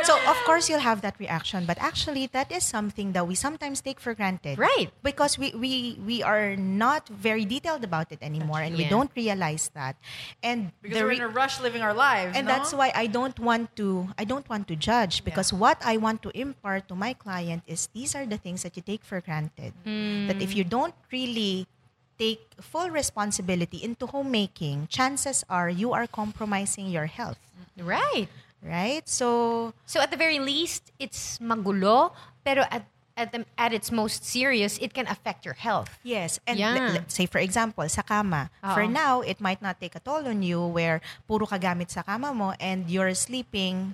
So 0.02 0.16
of 0.26 0.36
course 0.48 0.68
you'll 0.68 0.80
have 0.80 1.02
that 1.02 1.20
reaction, 1.20 1.66
but 1.66 1.76
actually 1.78 2.26
that 2.32 2.50
is 2.50 2.64
something 2.64 3.12
that 3.12 3.28
we 3.28 3.34
sometimes 3.34 3.80
take 3.82 4.00
for 4.00 4.14
granted. 4.14 4.58
Right. 4.58 4.88
Because 5.02 5.36
we 5.38 5.52
we, 5.54 6.00
we 6.04 6.22
are 6.22 6.56
not 6.56 7.06
very 7.08 7.44
detailed 7.44 7.84
about 7.84 8.10
it 8.10 8.18
anymore 8.22 8.60
and 8.60 8.76
we 8.76 8.88
don't 8.88 9.10
realize 9.14 9.70
that. 9.74 9.96
And 10.42 10.72
Because 10.80 10.98
the 10.98 11.04
we're 11.04 11.10
re- 11.10 11.16
in 11.16 11.22
a 11.22 11.28
rush 11.28 11.60
living 11.60 11.82
our 11.82 11.92
lives. 11.92 12.32
and 12.36 12.46
no? 12.48 12.52
that's 12.56 12.72
why 12.72 12.92
I 12.96 13.06
don't 13.06 13.38
want 13.38 13.76
to 13.76 14.08
I 14.16 14.24
don't 14.24 14.48
want 14.48 14.68
to 14.72 14.76
judge 14.76 15.22
because 15.22 15.52
what 15.52 15.76
I 15.84 15.98
want 15.98 16.22
to 16.22 16.30
impart 16.32 16.88
to 16.88 16.94
my 16.96 17.12
client 17.12 17.62
is 17.66 17.88
these 17.92 18.14
are 18.16 18.24
the 18.24 18.38
things 18.38 18.62
that 18.64 18.76
you 18.76 18.82
take 18.82 19.04
for 19.04 19.20
granted. 19.20 19.74
That 19.84 20.40
if 20.40 20.56
you 20.56 20.64
don't 20.64 20.94
really 21.12 21.66
take 22.20 22.44
full 22.60 22.92
responsibility 22.92 23.80
into 23.80 24.04
homemaking, 24.04 24.84
chances 24.92 25.40
are 25.48 25.72
you 25.72 25.96
are 25.96 26.04
compromising 26.04 26.92
your 26.92 27.08
health, 27.08 27.40
right. 27.80 28.28
right? 28.60 29.08
So 29.08 29.72
So 29.88 30.04
at 30.04 30.12
the 30.12 30.20
very 30.20 30.36
least, 30.38 30.92
it's 31.00 31.40
magulo, 31.40 32.12
pero 32.44 32.68
at 32.68 32.84
at, 33.16 33.32
the, 33.32 33.44
at 33.60 33.72
its 33.76 33.92
most 33.92 34.24
serious, 34.24 34.78
it 34.80 34.94
can 34.96 35.04
affect 35.04 35.44
your 35.44 35.52
health. 35.52 35.98
Yes, 36.00 36.40
and 36.48 36.56
Yeah. 36.56 36.72
le- 36.72 37.04
let's 37.04 37.12
say 37.12 37.24
for 37.28 37.36
example, 37.40 37.84
sa 37.88 38.00
kama. 38.00 38.48
For 38.64 38.84
Oo. 38.84 38.92
now, 38.92 39.20
it 39.20 39.40
might 39.44 39.60
not 39.60 39.76
take 39.80 39.92
a 39.96 40.00
toll 40.00 40.24
on 40.24 40.40
you 40.40 40.60
where 40.64 41.00
puro 41.28 41.44
ka 41.44 41.60
gamit 41.60 41.92
sa 41.92 42.00
kama 42.00 42.32
mo 42.32 42.56
and 42.56 42.88
you're 42.88 43.12
sleeping 43.12 43.92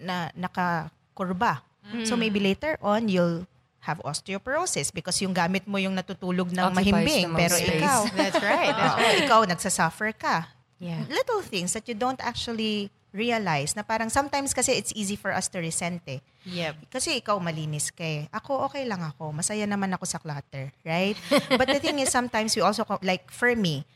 na 0.00 0.28
nakakurba. 0.36 1.60
So 2.02 2.16
maybe 2.18 2.42
later 2.42 2.74
on, 2.82 3.06
you'll 3.06 3.46
have 3.86 4.02
osteoporosis 4.02 4.90
because 4.90 5.16
yung 5.22 5.30
gamit 5.30 5.62
mo 5.64 5.78
yung 5.78 5.94
natutulog 5.94 6.50
ng 6.50 6.74
Occupies 6.74 6.90
mahimbing. 6.90 7.26
Pero 7.38 7.54
space. 7.54 7.78
ikaw, 7.78 8.00
That's 8.18 8.40
right. 8.42 8.74
That's 8.74 8.96
right. 8.98 9.18
ikaw 9.22 9.40
nagsasuffer 9.46 10.10
ka. 10.18 10.50
Yeah. 10.82 11.06
Little 11.08 11.40
things 11.40 11.72
that 11.72 11.86
you 11.86 11.94
don't 11.94 12.20
actually 12.20 12.90
realize 13.16 13.72
na 13.72 13.80
parang 13.80 14.12
sometimes 14.12 14.52
kasi 14.52 14.76
it's 14.76 14.92
easy 14.92 15.16
for 15.16 15.32
us 15.32 15.48
to 15.48 15.62
resent 15.62 16.04
eh. 16.04 16.20
Yep. 16.44 16.92
Kasi 16.92 17.24
ikaw 17.24 17.40
malinis 17.40 17.88
ka 17.88 18.04
eh. 18.04 18.28
Ako, 18.28 18.68
okay 18.68 18.84
lang 18.84 19.00
ako. 19.00 19.32
Masaya 19.32 19.64
naman 19.64 19.88
ako 19.96 20.04
sa 20.04 20.20
clutter. 20.20 20.68
Right? 20.84 21.16
But 21.58 21.72
the 21.72 21.80
thing 21.80 22.02
is, 22.02 22.12
sometimes 22.12 22.52
we 22.52 22.60
also, 22.60 22.84
like 23.00 23.32
for 23.32 23.56
me, 23.56 23.88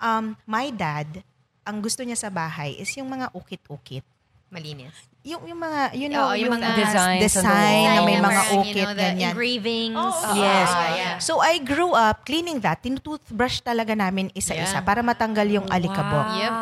um, 0.00 0.40
my 0.48 0.72
dad, 0.72 1.20
ang 1.66 1.84
gusto 1.84 2.00
niya 2.06 2.16
sa 2.16 2.30
bahay 2.32 2.78
is 2.80 2.88
yung 2.96 3.12
mga 3.12 3.34
ukit-ukit. 3.36 4.06
Malinis. 4.48 4.94
Yung, 5.26 5.42
yung 5.42 5.58
mga, 5.58 5.80
you 5.98 6.06
know, 6.06 6.30
Oo, 6.30 6.38
yung 6.38 6.54
yung, 6.54 6.62
mga 6.62 6.70
design, 6.78 7.18
design 7.18 7.98
na 7.98 8.00
may 8.06 8.14
mga 8.22 8.42
you 8.46 8.58
ukit, 8.62 8.86
know, 8.86 8.94
the 8.94 9.06
ganyan. 9.10 9.30
engravings. 9.34 10.14
Yes. 10.38 10.70
Ah, 10.70 10.86
yeah. 10.94 11.14
So 11.18 11.42
I 11.42 11.58
grew 11.58 11.98
up 11.98 12.22
cleaning 12.22 12.62
that. 12.62 12.78
Tinutoothbrush 12.86 13.66
talaga 13.66 13.98
namin 13.98 14.30
isa-isa 14.38 14.78
Yeah. 14.78 14.86
para 14.86 15.02
matanggal 15.02 15.50
yung 15.50 15.66
alikabok. 15.66 16.38
Yep. 16.38 16.52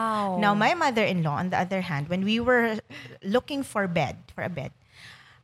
Now, 0.41 0.57
my 0.57 0.73
mother-in-law, 0.73 1.45
on 1.45 1.53
the 1.53 1.61
other 1.61 1.85
hand, 1.85 2.09
when 2.09 2.25
we 2.25 2.41
were 2.41 2.81
looking 3.21 3.61
for 3.61 3.85
bed, 3.85 4.17
for 4.33 4.41
a 4.41 4.51
bed, 4.51 4.73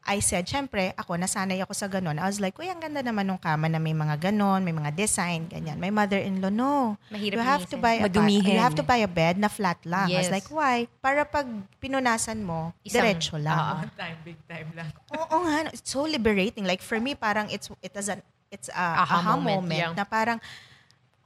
I 0.01 0.19
said, 0.19 0.49
syempre, 0.49 0.97
ako, 0.97 1.15
nasanay 1.15 1.61
ako 1.61 1.77
sa 1.77 1.85
ganon. 1.85 2.17
I 2.17 2.25
was 2.25 2.41
like, 2.41 2.57
uy, 2.57 2.67
ang 2.67 2.81
ganda 2.81 3.05
naman 3.05 3.29
ng 3.29 3.37
kama 3.37 3.69
na 3.69 3.77
may 3.77 3.93
mga 3.93 4.33
ganon, 4.33 4.65
may 4.65 4.73
mga 4.73 4.97
design, 4.97 5.45
ganyan. 5.47 5.77
My 5.77 5.93
mother-in-law, 5.93 6.49
no. 6.49 6.97
Mahirap 7.13 7.37
you 7.37 7.43
have 7.45 7.65
to 7.69 7.77
buy 7.77 8.01
a 8.01 8.09
Madumihin. 8.09 8.57
you 8.57 8.59
have 8.59 8.75
to 8.75 8.83
buy 8.83 9.05
a 9.05 9.07
bed 9.07 9.37
na 9.37 9.47
flat 9.47 9.77
lang. 9.85 10.09
I 10.09 10.25
was 10.25 10.27
Yes. 10.27 10.33
like, 10.33 10.49
why? 10.49 10.89
Para 10.99 11.23
pag 11.23 11.45
pinunasan 11.79 12.41
mo, 12.41 12.73
Isang- 12.81 13.05
diretso 13.07 13.37
lang. 13.37 13.85
Big 13.87 13.97
time, 14.03 14.17
big 14.25 14.41
time 14.49 14.69
lang. 14.73 14.89
Oo 15.15 15.37
nga, 15.45 15.57
no, 15.65 15.71
it's 15.71 15.85
so 15.85 16.03
liberating. 16.03 16.65
Like 16.65 16.81
for 16.81 16.97
me, 16.97 17.13
parang 17.13 17.53
it's 17.53 17.69
it 17.79 17.93
is 17.93 18.09
an 18.09 18.25
it's 18.49 18.73
a 18.73 19.05
Aha 19.05 19.05
aha, 19.05 19.37
moment, 19.37 19.63
moment, 19.69 19.79
yeah. 19.85 19.93
na 19.95 20.03
parang 20.03 20.41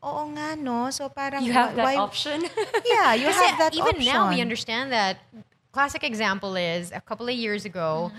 oo 0.02 0.22
nga 0.34 0.58
no. 0.58 0.90
So 0.90 1.08
parang 1.08 1.40
You 1.46 1.54
have 1.54 1.72
that 1.78 1.86
why, 1.86 1.94
option. 1.96 2.42
Yeah, 2.84 3.14
you 3.16 3.30
Kasi 3.30 3.38
have 3.48 3.58
that 3.62 3.72
even 3.72 3.96
option. 3.96 4.12
now 4.12 4.28
we 4.28 4.42
understand 4.42 4.90
that. 4.90 5.22
Classic 5.74 6.06
example 6.06 6.54
is 6.54 6.94
a 6.94 7.02
couple 7.02 7.26
of 7.26 7.34
years 7.34 7.66
ago, 7.66 8.14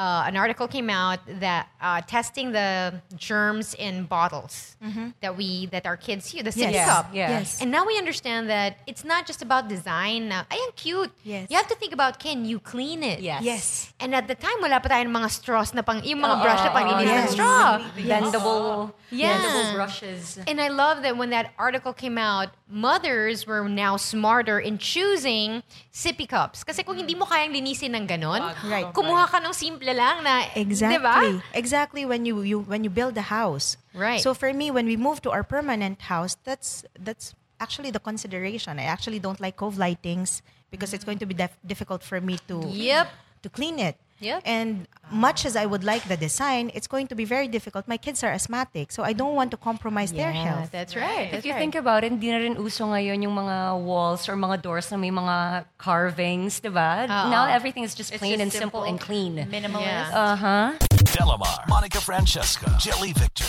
uh, 0.00 0.24
an 0.24 0.36
article 0.40 0.64
came 0.64 0.88
out 0.88 1.20
that 1.44 1.68
uh, 1.84 2.00
testing 2.08 2.52
the 2.56 2.96
germs 3.20 3.74
in 3.76 4.08
bottles 4.08 4.76
that 5.20 5.36
we 5.36 5.66
that 5.68 5.84
our 5.84 5.96
kids 6.00 6.32
use, 6.32 6.40
the 6.42 6.54
sippy 6.56 6.72
Yes. 6.72 6.88
cup. 6.88 7.06
Yeah. 7.12 7.28
Yes. 7.36 7.60
And 7.60 7.68
now 7.70 7.84
we 7.84 7.98
understand 8.00 8.48
that 8.48 8.80
it's 8.88 9.04
not 9.04 9.26
just 9.28 9.42
about 9.44 9.68
design. 9.68 10.32
Na, 10.32 10.48
ay, 10.48 10.56
ang 10.56 10.72
cute. 10.72 11.12
Yes. 11.20 11.52
You 11.52 11.56
have 11.60 11.68
to 11.68 11.76
think 11.76 11.92
about, 11.92 12.16
can 12.18 12.48
you 12.48 12.56
clean 12.58 13.02
it? 13.04 13.20
Yes. 13.20 13.42
Yes. 13.44 13.64
And 14.00 14.14
at 14.16 14.24
the 14.24 14.34
time, 14.34 14.56
wala 14.64 14.80
pa 14.80 14.88
tayong 14.88 15.12
mga 15.12 15.28
straws 15.30 15.74
na 15.76 15.82
pang, 15.84 16.00
yung 16.00 16.24
mga 16.24 16.36
Oo, 16.38 16.42
brush 16.42 16.62
na 16.64 16.70
pang 16.72 16.86
oo, 16.88 16.96
linis 16.96 17.12
ng 17.12 17.26
yes. 17.28 17.32
straw. 17.36 17.68
Bendable, 17.98 18.94
Yeah. 19.12 19.36
bendable 19.36 19.66
brushes. 19.74 20.38
And 20.46 20.60
I 20.62 20.68
love 20.72 21.02
that 21.02 21.18
when 21.20 21.28
that 21.36 21.52
article 21.58 21.92
came 21.92 22.16
out, 22.16 22.54
mothers 22.70 23.44
were 23.46 23.66
now 23.68 23.98
smarter 23.98 24.56
in 24.62 24.78
choosing 24.78 25.62
sippy 25.92 26.24
cups. 26.30 26.62
Kasi 26.62 26.86
kung 26.86 26.96
hindi 26.96 27.18
mo 27.18 27.26
kayang 27.26 27.50
linisin 27.52 27.92
ng 27.98 28.06
ganon, 28.06 28.40
Right. 28.64 28.86
kumuha 28.94 29.26
ka 29.26 29.42
ng 29.42 29.52
simple 29.52 29.89
lang 29.92 30.22
na, 30.24 30.46
Exactly. 30.56 30.98
di 30.98 31.02
ba? 31.38 31.42
Exactly 31.54 32.04
when 32.04 32.24
you, 32.26 32.42
you 32.42 32.60
when 32.60 32.84
you 32.84 32.90
build 32.90 33.16
a 33.18 33.26
house. 33.32 33.76
Right. 33.94 34.20
So 34.20 34.34
for 34.34 34.52
me, 34.52 34.70
when 34.70 34.86
we 34.86 34.96
moved 34.96 35.22
to 35.24 35.30
our 35.30 35.42
permanent 35.42 36.02
house, 36.10 36.36
that's 36.44 36.84
that's 36.98 37.34
actually 37.60 37.90
the 37.90 38.00
consideration. 38.00 38.78
I 38.78 38.84
actually 38.88 39.18
don't 39.18 39.40
like 39.40 39.56
cove 39.56 39.76
lightings 39.76 40.40
because 40.70 40.94
it's 40.94 41.04
going 41.04 41.18
to 41.18 41.26
be 41.26 41.34
def- 41.34 41.58
difficult 41.66 42.02
for 42.02 42.20
me 42.20 42.38
to 42.48 42.64
Yep. 42.66 43.08
to 43.42 43.48
clean 43.50 43.78
it. 43.78 43.96
Yep. 44.20 44.42
And 44.44 44.86
much 45.10 45.44
as 45.44 45.56
I 45.56 45.66
would 45.66 45.82
like 45.82 46.06
the 46.06 46.16
design, 46.16 46.70
it's 46.74 46.86
going 46.86 47.08
to 47.08 47.14
be 47.14 47.24
very 47.24 47.48
difficult. 47.48 47.88
My 47.88 47.96
kids 47.96 48.22
are 48.22 48.30
asthmatic, 48.30 48.92
so 48.92 49.02
I 49.02 49.12
don't 49.12 49.34
want 49.34 49.50
to 49.50 49.56
compromise 49.56 50.12
their 50.12 50.32
health. 50.32 50.70
That's 50.70 50.94
right. 50.94 51.26
If 51.26 51.30
That's 51.32 51.46
you 51.46 51.52
right. 51.52 51.58
think 51.58 51.74
about 51.74 52.04
it, 52.04 52.12
hindi 52.12 52.30
na 52.30 52.38
rin 52.38 52.56
uso 52.56 52.84
ngayon 52.86 53.22
yung 53.22 53.34
mga 53.34 53.80
walls 53.82 54.28
or 54.28 54.36
mga 54.36 54.62
doors 54.62 54.90
na 54.90 54.96
may 54.96 55.10
mga 55.10 55.64
carvings, 55.78 56.60
di 56.60 56.68
ba? 56.68 57.06
Now 57.08 57.48
everything 57.48 57.82
is 57.82 57.94
just 57.94 58.12
plain 58.14 58.40
and 58.40 58.52
simple, 58.52 58.84
and 58.84 59.00
clean. 59.00 59.36
Minimalist. 59.50 59.82
Yeah. 59.82 60.32
Uh-huh. 60.36 60.68
Delamar, 61.10 61.66
Monica 61.66 62.00
Francesca, 62.00 62.76
Jelly 62.78 63.12
Victor. 63.12 63.48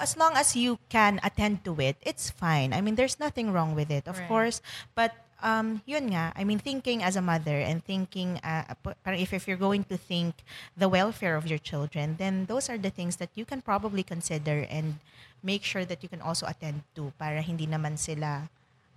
as 0.00 0.16
long 0.16 0.32
as 0.34 0.56
you 0.56 0.78
can 0.88 1.20
attend 1.22 1.62
to 1.64 1.76
it, 1.78 1.96
it's 2.00 2.30
fine. 2.30 2.72
I 2.72 2.80
mean, 2.80 2.96
there's 2.96 3.20
nothing 3.20 3.52
wrong 3.52 3.74
with 3.76 3.90
it, 3.90 4.08
of 4.08 4.16
course. 4.26 4.62
But 4.94 5.12
um, 5.42 5.82
yun 5.86 6.10
nga, 6.12 6.32
I 6.36 6.44
mean, 6.44 6.58
thinking 6.58 7.02
as 7.02 7.16
a 7.16 7.22
mother 7.22 7.58
and 7.58 7.84
thinking, 7.84 8.38
uh, 8.44 8.74
p- 8.82 9.20
if, 9.22 9.32
if 9.32 9.48
you're 9.48 9.60
going 9.60 9.84
to 9.84 9.96
think 9.96 10.34
the 10.76 10.88
welfare 10.88 11.36
of 11.36 11.46
your 11.46 11.58
children, 11.58 12.16
then 12.18 12.46
those 12.46 12.68
are 12.68 12.78
the 12.78 12.90
things 12.90 13.16
that 13.16 13.30
you 13.34 13.44
can 13.44 13.60
probably 13.60 14.02
consider 14.02 14.66
and 14.70 14.98
make 15.42 15.64
sure 15.64 15.84
that 15.84 16.02
you 16.02 16.08
can 16.08 16.20
also 16.20 16.46
attend 16.46 16.82
to 16.94 17.12
para 17.18 17.40
hindi 17.42 17.66
naman 17.66 17.98
sila, 17.98 18.48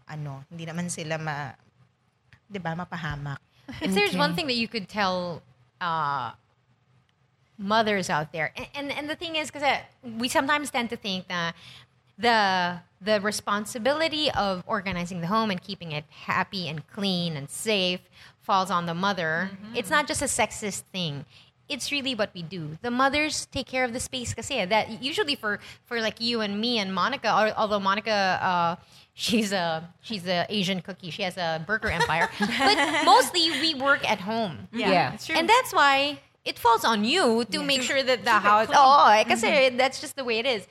ano, 0.08 0.44
hindi 0.52 0.66
naman 0.66 0.92
sila 0.92 1.18
ma, 1.18 1.52
di 2.52 2.60
ba, 2.60 2.76
mapahamak. 2.76 3.40
If 3.82 3.96
there's 3.96 4.16
one 4.16 4.36
thing 4.36 4.48
that 4.48 4.60
you 4.60 4.68
could 4.68 4.90
tell 4.90 5.42
uh, 5.80 6.32
mothers 7.58 8.10
out 8.10 8.32
there, 8.32 8.52
and, 8.56 8.68
and, 8.76 8.92
and 8.92 9.10
the 9.10 9.16
thing 9.16 9.36
is, 9.36 9.50
because 9.50 9.64
we 10.04 10.28
sometimes 10.28 10.70
tend 10.70 10.90
to 10.90 10.98
think 10.98 11.28
that 11.28 11.56
the 12.24 12.80
the 13.04 13.20
responsibility 13.22 14.32
of 14.32 14.64
organizing 14.66 15.20
the 15.20 15.28
home 15.28 15.52
and 15.52 15.62
keeping 15.62 15.92
it 15.92 16.06
happy 16.10 16.68
and 16.70 16.88
clean 16.88 17.36
and 17.36 17.50
safe 17.50 18.00
falls 18.42 18.72
on 18.72 18.86
the 18.86 18.94
mother. 18.94 19.52
It's 19.76 19.90
not 19.90 20.08
just 20.08 20.22
a 20.22 20.26
sexist 20.26 20.84
thing. 20.92 21.26
It's 21.68 21.92
really 21.92 22.16
what 22.16 22.32
we 22.34 22.44
do. 22.44 22.78
The 22.82 22.92
mothers 22.92 23.46
take 23.48 23.68
care 23.68 23.84
of 23.84 23.94
the 23.94 24.00
space 24.00 24.34
kasi 24.34 24.64
that 24.66 25.02
usually 25.02 25.36
for 25.36 25.60
for 25.86 26.02
like 26.02 26.20
you 26.20 26.42
and 26.42 26.60
me 26.60 26.80
and 26.80 26.94
Monica, 26.94 27.28
or, 27.28 27.52
although 27.56 27.80
Monica 27.80 28.40
uh, 28.42 28.76
she's 29.14 29.52
a 29.52 29.88
she's 30.02 30.28
a 30.28 30.46
Asian 30.50 30.82
cookie. 30.82 31.10
She 31.10 31.24
has 31.24 31.38
a 31.38 31.64
burger 31.66 31.90
empire. 31.90 32.30
but 32.40 33.06
mostly 33.06 33.52
we 33.64 33.76
work 33.76 34.04
at 34.10 34.20
home. 34.22 34.68
Yeah. 34.72 35.18
And 35.30 35.48
that's 35.48 35.74
why 35.74 36.20
it 36.46 36.60
falls 36.60 36.84
on 36.84 37.06
you 37.06 37.46
to 37.52 37.64
make 37.64 37.82
sure 37.82 38.04
that 38.04 38.24
the 38.24 38.40
house. 38.44 38.68
Oh, 38.74 39.08
eh, 39.10 39.24
kasi 39.24 39.70
that's 39.70 40.02
just 40.02 40.16
the 40.16 40.24
way 40.24 40.40
it 40.40 40.46
is. 40.46 40.68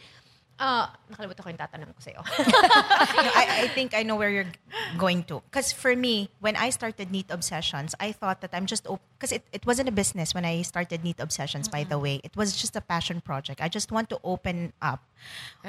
Uh, 0.58 0.86
nakalimutan 1.10 1.42
ko 1.42 1.48
yung 1.50 1.58
tatanong 1.58 1.90
ko 1.90 2.02
sa'yo. 2.02 2.20
I, 3.34 3.66
I 3.66 3.68
think 3.74 3.94
I 3.94 4.02
know 4.04 4.14
where 4.14 4.30
you're 4.30 4.52
going 4.96 5.24
to. 5.24 5.42
Because 5.50 5.72
for 5.72 5.96
me, 5.96 6.30
when 6.38 6.54
I 6.54 6.70
started 6.70 7.10
Neat 7.10 7.26
Obsessions, 7.30 7.94
I 7.98 8.12
thought 8.12 8.40
that 8.42 8.50
I'm 8.52 8.66
just 8.66 8.86
because 9.18 9.32
it, 9.32 9.42
it 9.50 9.66
wasn't 9.66 9.88
a 9.88 9.92
business 9.92 10.34
when 10.34 10.44
I 10.44 10.62
started 10.62 11.02
Neat 11.02 11.18
Obsessions. 11.18 11.68
By 11.68 11.82
the 11.82 11.98
way, 11.98 12.20
it 12.22 12.36
was 12.36 12.54
just 12.54 12.76
a 12.76 12.80
passion 12.80 13.20
project. 13.20 13.60
I 13.60 13.68
just 13.68 13.90
want 13.90 14.08
to 14.10 14.20
open 14.22 14.72
up 14.80 15.02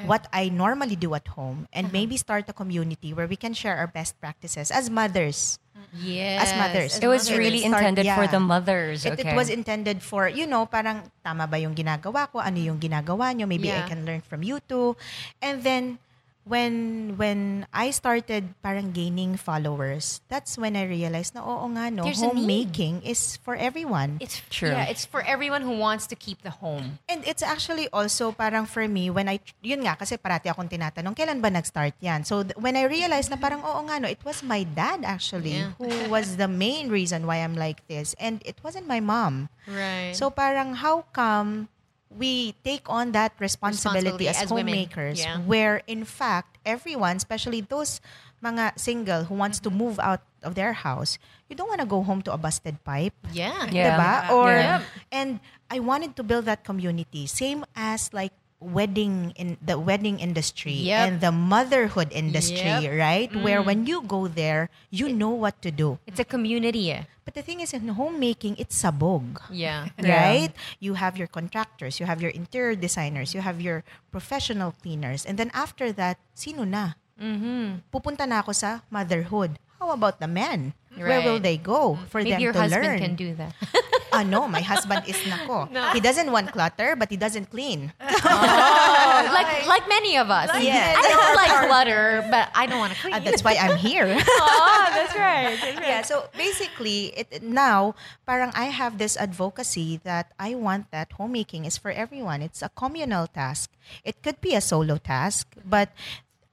what 0.05 0.27
I 0.33 0.49
normally 0.49 0.95
do 0.95 1.13
at 1.15 1.27
home 1.27 1.67
and 1.73 1.91
maybe 1.91 2.17
start 2.17 2.45
a 2.49 2.53
community 2.53 3.13
where 3.13 3.27
we 3.27 3.35
can 3.35 3.53
share 3.53 3.77
our 3.77 3.87
best 3.87 4.19
practices 4.19 4.69
as 4.69 4.89
mothers. 4.89 5.59
Yes. 5.93 6.49
As 6.49 6.51
mothers. 6.57 6.91
It 6.99 7.07
was 7.07 7.29
It 7.29 7.37
really 7.37 7.61
start- 7.65 7.81
intended 7.83 8.07
for 8.13 8.25
yeah. 8.25 8.33
the 8.33 8.39
mothers. 8.39 9.05
It, 9.05 9.13
okay. 9.19 9.31
it 9.31 9.35
was 9.35 9.49
intended 9.49 10.01
for, 10.01 10.27
you 10.27 10.45
know, 10.45 10.65
parang 10.65 11.03
tama 11.23 11.47
ba 11.47 11.57
yung 11.57 11.75
ginagawa 11.75 12.29
ko? 12.29 12.39
Ano 12.39 12.57
yung 12.59 12.79
ginagawa 12.79 13.33
nyo? 13.35 13.45
Maybe 13.47 13.69
I 13.71 13.83
Yeah. 13.83 13.89
can 13.89 14.05
learn 14.05 14.21
from 14.21 14.43
you 14.43 14.59
too. 14.65 14.95
And 15.41 15.63
then, 15.63 15.97
when 16.43 17.15
when 17.15 17.65
I 17.71 17.91
started 17.91 18.51
parang 18.59 18.91
gaining 18.91 19.39
followers, 19.39 20.19
that's 20.27 20.57
when 20.59 20.75
I 20.75 20.83
realized 20.83 21.35
na 21.35 21.41
oo 21.43 21.67
nga 21.71 21.87
no, 21.87 22.03
There's 22.03 22.19
homemaking 22.19 23.01
is 23.03 23.39
for 23.39 23.55
everyone. 23.55 24.19
It's 24.19 24.43
True. 24.51 24.75
Yeah, 24.75 24.91
it's 24.91 25.07
for 25.07 25.23
everyone 25.23 25.63
who 25.63 25.75
wants 25.79 26.05
to 26.11 26.15
keep 26.15 26.43
the 26.43 26.51
home. 26.51 26.99
And 27.07 27.23
it's 27.25 27.41
actually 27.41 27.87
also 27.95 28.31
parang 28.31 28.65
for 28.67 28.85
me, 28.87 29.09
when 29.09 29.27
I, 29.31 29.39
yun 29.63 29.81
nga, 29.87 29.95
kasi 29.95 30.17
parati 30.19 30.51
akong 30.51 30.67
tinatanong, 30.69 31.15
kailan 31.15 31.41
ba 31.41 31.49
nag-start 31.49 31.95
yan? 32.03 32.23
So 32.27 32.43
th- 32.43 32.55
when 32.59 32.75
I 32.75 32.83
realized 32.85 33.31
na 33.31 33.39
parang, 33.39 33.63
oo 33.63 33.79
nga 33.87 33.97
no, 34.03 34.07
it 34.11 34.21
was 34.27 34.43
my 34.43 34.63
dad 34.67 35.01
actually 35.07 35.57
Yeah. 35.63 35.73
who 35.79 35.89
was 36.11 36.35
the 36.37 36.47
main 36.51 36.89
reason 36.91 37.25
why 37.25 37.39
I'm 37.39 37.55
like 37.55 37.87
this. 37.87 38.13
And 38.19 38.43
it 38.45 38.59
wasn't 38.61 38.85
my 38.87 38.99
mom. 38.99 39.47
Right. 39.63 40.11
So 40.11 40.27
parang 40.27 40.75
how 40.83 41.07
come 41.15 41.71
we 42.17 42.53
take 42.63 42.85
on 42.89 43.11
that 43.13 43.33
responsibility, 43.39 44.25
Responsibility 44.25 44.27
as, 44.29 44.43
as 44.43 44.51
women. 44.53 44.73
homemakers 44.73 45.19
Yeah. 45.19 45.39
where 45.43 45.81
in 45.87 46.05
fact 46.05 46.57
everyone, 46.65 47.17
especially 47.17 47.61
those 47.61 48.01
mga 48.43 48.77
single 48.77 49.23
who 49.25 49.35
wants 49.35 49.59
to 49.63 49.69
move 49.71 49.97
out 50.03 50.19
of 50.43 50.55
their 50.55 50.73
house, 50.73 51.17
you 51.47 51.55
don't 51.55 51.69
want 51.71 51.79
to 51.79 51.87
go 51.87 52.03
home 52.03 52.21
to 52.21 52.31
a 52.33 52.37
busted 52.37 52.75
pipe. 52.83 53.15
yeah. 53.31 53.71
Yeah. 53.71 53.95
Diba? 53.97 54.13
Or 54.35 54.51
Yeah. 54.51 54.83
and 55.11 55.39
I 55.71 55.79
wanted 55.79 56.15
to 56.19 56.23
build 56.23 56.45
that 56.45 56.63
community. 56.67 57.25
Same 57.25 57.63
as 57.73 58.11
like 58.13 58.35
wedding 58.63 59.35
in 59.35 59.59
the 59.59 59.75
wedding 59.75 60.23
industry 60.23 60.71
Yep. 60.87 60.99
and 61.03 61.13
the 61.19 61.31
motherhood 61.35 62.07
industry, 62.15 62.87
Yep. 62.87 62.95
right? 62.95 63.29
Where 63.35 63.59
when 63.59 63.83
you 63.85 63.99
go 64.01 64.31
there, 64.31 64.71
you 64.89 65.11
know 65.11 65.35
what 65.35 65.59
to 65.61 65.69
do. 65.69 65.99
It's 66.07 66.19
a 66.19 66.25
community. 66.27 66.91
eh. 66.91 67.03
But 67.27 67.35
the 67.35 67.43
thing 67.43 67.59
is 67.59 67.71
in 67.71 67.87
homemaking, 67.87 68.55
it's 68.59 68.75
sabog 68.75 69.39
Yeah. 69.51 69.91
right? 69.99 70.51
You 70.79 70.95
have 70.95 71.15
your 71.15 71.27
contractors, 71.27 71.99
you 71.99 72.07
have 72.07 72.19
your 72.23 72.31
interior 72.31 72.75
designers, 72.75 73.31
you 73.35 73.39
have 73.43 73.59
your 73.59 73.83
professional 74.11 74.71
cleaners, 74.79 75.23
and 75.27 75.35
then 75.39 75.51
after 75.55 75.91
that, 75.95 76.19
sino 76.35 76.63
na? 76.63 76.95
Mm-hmm. 77.19 77.87
Pupunta 77.91 78.27
na 78.27 78.43
ako 78.43 78.51
sa 78.51 78.83
motherhood. 78.91 79.55
How 79.79 79.91
about 79.95 80.19
the 80.19 80.27
men? 80.31 80.75
Where 80.95 81.19
will 81.25 81.39
Right. 81.41 81.43
they 81.43 81.57
go 81.57 81.97
for 82.11 82.21
Maybe 82.21 82.37
them 82.37 82.41
your 82.43 82.53
to 82.53 82.59
husband 82.67 82.85
learn? 82.85 82.99
can 83.01 83.15
do 83.15 83.33
that. 83.35 83.51
Ah, 84.13 84.23
no, 84.23 84.47
my 84.47 84.61
husband 84.61 85.03
is 85.09 85.17
nako. 85.25 85.65
He 85.93 85.99
doesn't 85.99 86.29
want 86.31 86.53
clutter, 86.53 86.95
but 86.95 87.09
he 87.09 87.17
doesn't 87.17 87.49
clean. 87.49 87.91
like 87.99 89.49
like 89.65 89.85
many 89.89 90.17
of 90.17 90.29
us. 90.29 90.49
Yes. 90.61 90.95
I 90.95 91.03
don't 91.09 91.35
like 91.35 91.53
clutter, 91.67 92.21
but 92.29 92.49
I 92.53 92.69
don't 92.69 92.79
want 92.79 92.93
to 92.93 92.99
clean. 93.01 93.13
Ah, 93.17 93.19
that's 93.19 93.43
why 93.43 93.57
I'm 93.57 93.77
here. 93.77 94.05
oh, 94.15 94.85
that's 94.93 95.15
right. 95.17 95.57
That's 95.57 95.77
right. 95.77 95.87
yeah, 95.87 96.01
so 96.05 96.29
basically, 96.37 97.11
it 97.17 97.41
now, 97.41 97.95
parang 98.27 98.51
I 98.53 98.69
have 98.69 98.97
this 98.97 99.17
advocacy 99.17 99.99
that 100.03 100.31
I 100.39 100.55
want 100.55 100.91
that 100.91 101.13
homemaking 101.17 101.65
is 101.65 101.77
for 101.77 101.91
everyone. 101.91 102.41
It's 102.41 102.61
a 102.61 102.69
communal 102.69 103.27
task. 103.27 103.71
It 104.05 104.21
could 104.21 104.39
be 104.39 104.53
a 104.55 104.61
solo 104.61 104.97
task, 104.97 105.47
but 105.65 105.89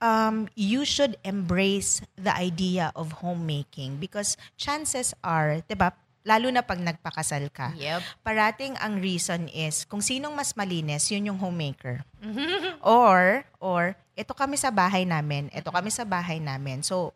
um, 0.01 0.49
you 0.57 0.85
should 0.85 1.16
embrace 1.25 2.01
the 2.16 2.35
idea 2.35 2.92
of 2.96 3.20
homemaking 3.20 3.96
because 3.96 4.37
chances 4.57 5.14
are, 5.23 5.62
di 5.68 5.75
ba, 5.77 5.92
lalo 6.22 6.48
na 6.48 6.61
pag 6.61 6.76
nagpakasal 6.76 7.48
ka, 7.48 7.72
Yep. 7.74 8.00
parating 8.20 8.76
ang 8.76 9.00
reason 9.00 9.48
is 9.48 9.85
kung 9.85 10.00
sinong 10.00 10.33
mas 10.33 10.52
malinis, 10.52 11.09
yun 11.09 11.33
yung 11.33 11.38
homemaker. 11.38 12.04
Or, 12.85 13.44
or, 13.59 13.96
ito 14.14 14.33
kami 14.33 14.56
sa 14.56 14.68
bahay 14.68 15.04
namin, 15.04 15.48
ito 15.50 15.68
kami 15.68 15.88
sa 15.88 16.04
bahay 16.04 16.37
namin. 16.37 16.85
So, 16.85 17.12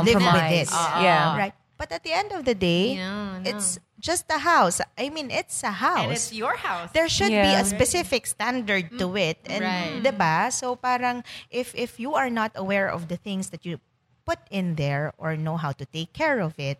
live 0.00 0.16
with 0.16 0.24
Compromise. 0.24 0.68
this. 0.68 0.70
Yeah. 1.00 1.36
Right. 1.36 1.56
But 1.76 1.90
at 1.90 2.02
the 2.06 2.14
end 2.14 2.30
of 2.30 2.46
the 2.46 2.54
day, 2.54 2.94
No, 2.94 3.42
no. 3.42 3.44
it's 3.44 3.74
just 3.98 4.30
a 4.30 4.38
house. 4.38 4.78
I 4.94 5.10
mean, 5.10 5.34
it's 5.34 5.66
a 5.66 5.74
house. 5.74 6.06
And 6.06 6.12
it's 6.14 6.30
your 6.30 6.54
house. 6.54 6.94
there 6.94 7.10
should 7.10 7.34
be 7.34 7.42
Yeah. 7.42 7.60
a 7.60 7.66
specific 7.66 8.30
standard 8.30 8.86
to 9.02 9.18
it. 9.18 9.42
And 9.50 9.60
Right. 9.66 9.98
'di 9.98 10.12
ba? 10.14 10.46
So 10.54 10.78
parang 10.78 11.26
if 11.50 11.74
if 11.74 11.98
you 11.98 12.14
are 12.14 12.30
not 12.30 12.54
aware 12.54 12.86
of 12.86 13.10
the 13.10 13.18
things 13.18 13.50
that 13.50 13.66
you 13.66 13.82
put 14.22 14.38
in 14.54 14.78
there 14.78 15.10
or 15.18 15.34
know 15.34 15.58
how 15.58 15.74
to 15.74 15.82
take 15.90 16.14
care 16.14 16.38
of 16.38 16.54
it, 16.54 16.78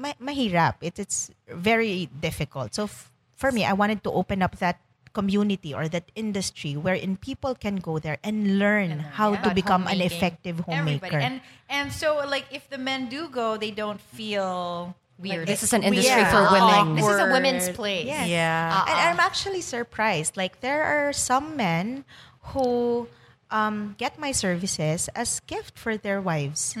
ma- 0.00 0.16
mahirap. 0.16 0.80
It, 0.80 0.96
it's 0.98 1.28
very 1.46 2.08
difficult. 2.08 2.72
So 2.74 2.84
f- 2.88 3.12
for 3.36 3.52
me, 3.52 3.64
I 3.68 3.72
wanted 3.76 4.00
to 4.08 4.10
open 4.16 4.40
up 4.40 4.56
that 4.64 4.80
community 5.12 5.74
or 5.74 5.88
that 5.90 6.06
industry 6.14 6.78
wherein 6.78 7.18
people 7.18 7.52
can 7.54 7.76
go 7.82 7.98
there 7.98 8.16
and 8.22 8.58
learn 8.62 9.02
how 9.18 9.34
to 9.34 9.50
About 9.50 9.54
become 9.58 9.82
an 9.90 9.98
homemaking. 9.98 10.16
effective 10.16 10.56
Everybody. 10.64 10.96
homemaker. 11.12 11.18
And 11.18 11.40
and 11.68 11.90
so 11.92 12.22
like 12.30 12.46
if 12.54 12.70
the 12.70 12.78
men 12.78 13.10
do 13.10 13.26
go, 13.28 13.58
they 13.58 13.74
don't 13.74 13.98
feel 14.00 14.94
Weird. 15.18 15.44
like 15.44 15.46
This 15.50 15.66
is 15.66 15.74
an 15.74 15.82
industry 15.82 16.14
weird. 16.14 16.30
for 16.30 16.46
women. 16.54 16.94
This 16.94 17.04
is 17.10 17.18
a 17.18 17.26
women's 17.26 17.68
place. 17.74 18.06
Yes. 18.06 18.28
Yeah. 18.30 18.84
And 18.86 18.98
I'm 19.10 19.20
actually 19.20 19.60
surprised. 19.66 20.38
Like 20.38 20.62
there 20.62 20.86
are 20.86 21.10
some 21.12 21.58
men 21.58 22.06
who 22.54 23.08
um, 23.50 23.98
get 23.98 24.14
my 24.14 24.30
services 24.30 25.10
as 25.18 25.40
gift 25.50 25.74
for 25.76 25.98
their 25.98 26.22
wives. 26.22 26.78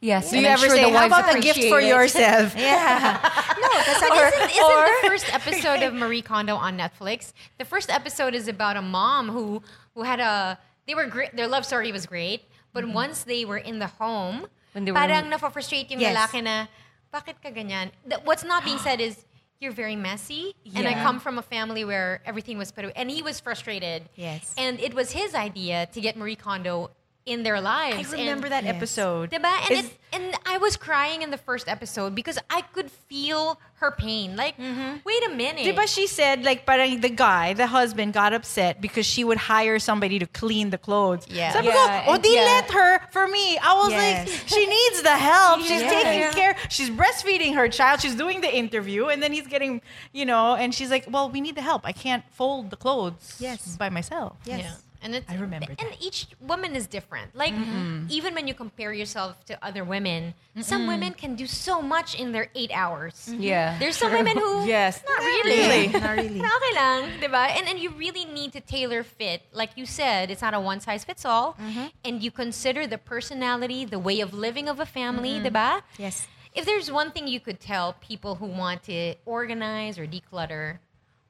Yes. 0.00 0.30
Do 0.30 0.38
you 0.38 0.46
I'm 0.46 0.52
ever 0.56 0.66
sure 0.66 0.76
say, 0.76 0.84
the 0.84 0.88
"How 0.96 1.08
wives 1.08 1.12
about 1.12 1.36
a 1.36 1.40
gift 1.40 1.60
for 1.68 1.80
it." 1.80 1.86
yourself"? 1.88 2.54
Yeah. 2.56 3.20
no, 3.60 3.68
because 3.68 4.00
Isn't, 4.00 4.50
isn't 4.50 4.84
the 5.02 5.08
first 5.08 5.34
episode 5.34 5.82
of 5.82 5.92
Marie 5.94 6.22
Kondo 6.22 6.56
on 6.56 6.78
Netflix? 6.78 7.32
The 7.58 7.64
first 7.64 7.90
episode 7.90 8.34
is 8.34 8.48
about 8.48 8.76
a 8.76 8.82
mom 8.82 9.28
who 9.28 9.62
who 9.94 10.02
had 10.02 10.20
a 10.20 10.58
they 10.86 10.94
were 10.94 11.06
great. 11.06 11.36
Their 11.36 11.48
love 11.48 11.64
story 11.66 11.92
was 11.92 12.06
great, 12.06 12.44
but 12.72 12.84
mm-hmm. 12.84 12.94
once 12.94 13.24
they 13.24 13.44
were 13.44 13.58
in 13.58 13.78
the 13.78 13.88
home, 14.00 14.46
When 14.72 14.84
they 14.86 14.92
were- 14.92 14.98
parang 14.98 15.28
na-frustrate 15.28 15.90
yung 15.90 16.00
Yes. 16.00 16.16
lalaki 16.16 16.42
na 16.42 16.66
bakit 17.12 17.36
ka 17.42 17.50
ganyan? 17.52 17.90
The- 18.08 18.20
What's 18.24 18.44
not 18.44 18.64
being 18.64 18.78
said 18.78 19.00
is 19.04 19.24
you're 19.60 19.76
very 19.76 19.96
messy, 19.96 20.56
and 20.74 20.88
I 20.88 20.94
come 21.04 21.20
from 21.20 21.36
a 21.36 21.42
family 21.44 21.84
where 21.84 22.22
everything 22.24 22.56
was 22.56 22.72
put. 22.72 22.84
away 22.88 22.94
And 22.96 23.10
he 23.12 23.20
was 23.20 23.38
frustrated. 23.40 24.08
Yes. 24.16 24.54
and 24.56 24.80
it 24.80 24.94
was 24.96 25.12
his 25.12 25.34
idea 25.36 25.84
to 25.92 26.00
get 26.00 26.16
Marie 26.16 26.36
Kondo 26.40 26.88
in 27.26 27.42
their 27.42 27.60
lives. 27.60 28.12
I 28.12 28.18
remember 28.18 28.46
and, 28.46 28.52
that 28.52 28.64
episode. 28.66 29.30
Diba? 29.30 29.44
And, 29.44 29.70
Is- 29.72 29.84
it, 29.86 29.98
and 30.12 30.34
I 30.46 30.58
was 30.58 30.76
crying 30.76 31.22
in 31.22 31.30
the 31.30 31.38
first 31.38 31.68
episode 31.68 32.14
because 32.14 32.38
I 32.48 32.62
could 32.62 32.90
feel 32.90 33.60
her 33.74 33.90
pain. 33.92 34.36
Like, 34.36 34.56
mm-hmm. 34.56 34.96
wait 35.04 35.26
a 35.26 35.30
minute. 35.34 35.64
Diba 35.64 35.86
she 35.86 36.06
said 36.06 36.44
like 36.44 36.66
parang 36.66 37.00
the 37.00 37.08
guy, 37.10 37.52
the 37.52 37.66
husband 37.66 38.12
got 38.14 38.32
upset 38.32 38.80
because 38.80 39.06
she 39.06 39.22
would 39.24 39.38
hire 39.38 39.78
somebody 39.78 40.18
to 40.18 40.26
clean 40.26 40.70
the 40.70 40.78
clothes. 40.78 41.26
Yeah. 41.28 41.52
Sabi 41.52 41.68
Yeah, 41.68 42.04
ko, 42.04 42.10
oh, 42.10 42.14
and- 42.14 42.22
di 42.22 42.34
yeah. 42.34 42.42
let 42.42 42.70
her 42.72 43.00
for 43.12 43.28
me. 43.28 43.58
I 43.58 43.74
was 43.74 43.90
Yes. 43.92 44.28
like, 44.28 44.48
she 44.54 44.66
needs 44.66 45.02
the 45.02 45.16
help. 45.16 45.60
She's 45.68 45.82
Yeah. 45.82 45.90
taking 45.90 46.32
care. 46.32 46.56
She's 46.68 46.90
breastfeeding 46.90 47.54
her 47.54 47.68
child. 47.68 48.00
She's 48.00 48.14
doing 48.16 48.40
the 48.40 48.52
interview 48.54 49.06
and 49.06 49.22
then 49.22 49.32
he's 49.32 49.46
getting, 49.46 49.82
you 50.12 50.24
know, 50.26 50.54
and 50.56 50.74
she's 50.74 50.90
like, 50.90 51.06
well, 51.08 51.30
we 51.30 51.40
need 51.40 51.54
the 51.54 51.62
help. 51.62 51.82
I 51.84 51.92
can't 51.92 52.24
fold 52.32 52.70
the 52.70 52.76
clothes 52.76 53.36
Yes. 53.38 53.76
by 53.76 53.88
myself. 53.90 54.36
Yes. 54.44 54.60
Yeah. 54.60 54.72
And 55.02 55.14
it's, 55.14 55.30
I 55.30 55.36
remember 55.36 55.68
And 55.78 55.90
that. 55.92 55.96
each 56.00 56.26
woman 56.40 56.76
is 56.76 56.86
different. 56.86 57.34
Like, 57.34 57.54
mm-hmm. 57.54 58.06
even 58.08 58.34
when 58.34 58.46
you 58.46 58.54
compare 58.54 58.92
yourself 58.92 59.44
to 59.46 59.56
other 59.64 59.82
women, 59.82 60.34
some 60.60 60.86
women 60.86 61.14
can 61.14 61.36
do 61.36 61.46
so 61.46 61.80
much 61.80 62.14
in 62.18 62.32
their 62.32 62.48
eight 62.54 62.70
hours. 62.72 63.28
Mm-hmm. 63.30 63.42
Yeah. 63.42 63.78
There's 63.78 63.96
some 63.96 64.12
women 64.12 64.36
who, 64.36 64.66
Yes. 64.66 65.02
not 65.08 65.20
Not 65.20 65.44
really. 65.44 65.88
Not 66.00 66.16
really. 66.16 66.40
Okay 66.40 66.72
lang, 66.74 67.02
diba? 67.20 67.48
And, 67.56 67.68
and 67.68 67.78
you 67.78 67.90
really 67.90 68.24
need 68.24 68.52
to 68.52 68.60
tailor 68.60 69.02
fit. 69.02 69.42
Like 69.52 69.70
you 69.76 69.86
said, 69.86 70.30
it's 70.30 70.42
not 70.42 70.54
a 70.54 70.60
one 70.60 70.80
size 70.80 71.04
fits 71.04 71.24
all. 71.24 71.54
Mm-hmm. 71.54 71.86
And 72.04 72.22
you 72.22 72.30
consider 72.30 72.86
the 72.86 72.98
personality, 72.98 73.84
the 73.84 73.98
way 73.98 74.20
of 74.20 74.34
living 74.34 74.68
of 74.68 74.80
a 74.80 74.86
family, 74.86 75.40
diba? 75.40 75.82
Yes. 75.98 76.26
If 76.54 76.64
there's 76.66 76.90
one 76.90 77.10
thing 77.12 77.28
you 77.28 77.40
could 77.40 77.60
tell 77.60 77.94
people 78.00 78.34
who 78.34 78.46
want 78.46 78.82
to 78.84 79.14
organize 79.24 79.98
or 79.98 80.06
declutter, 80.06 80.78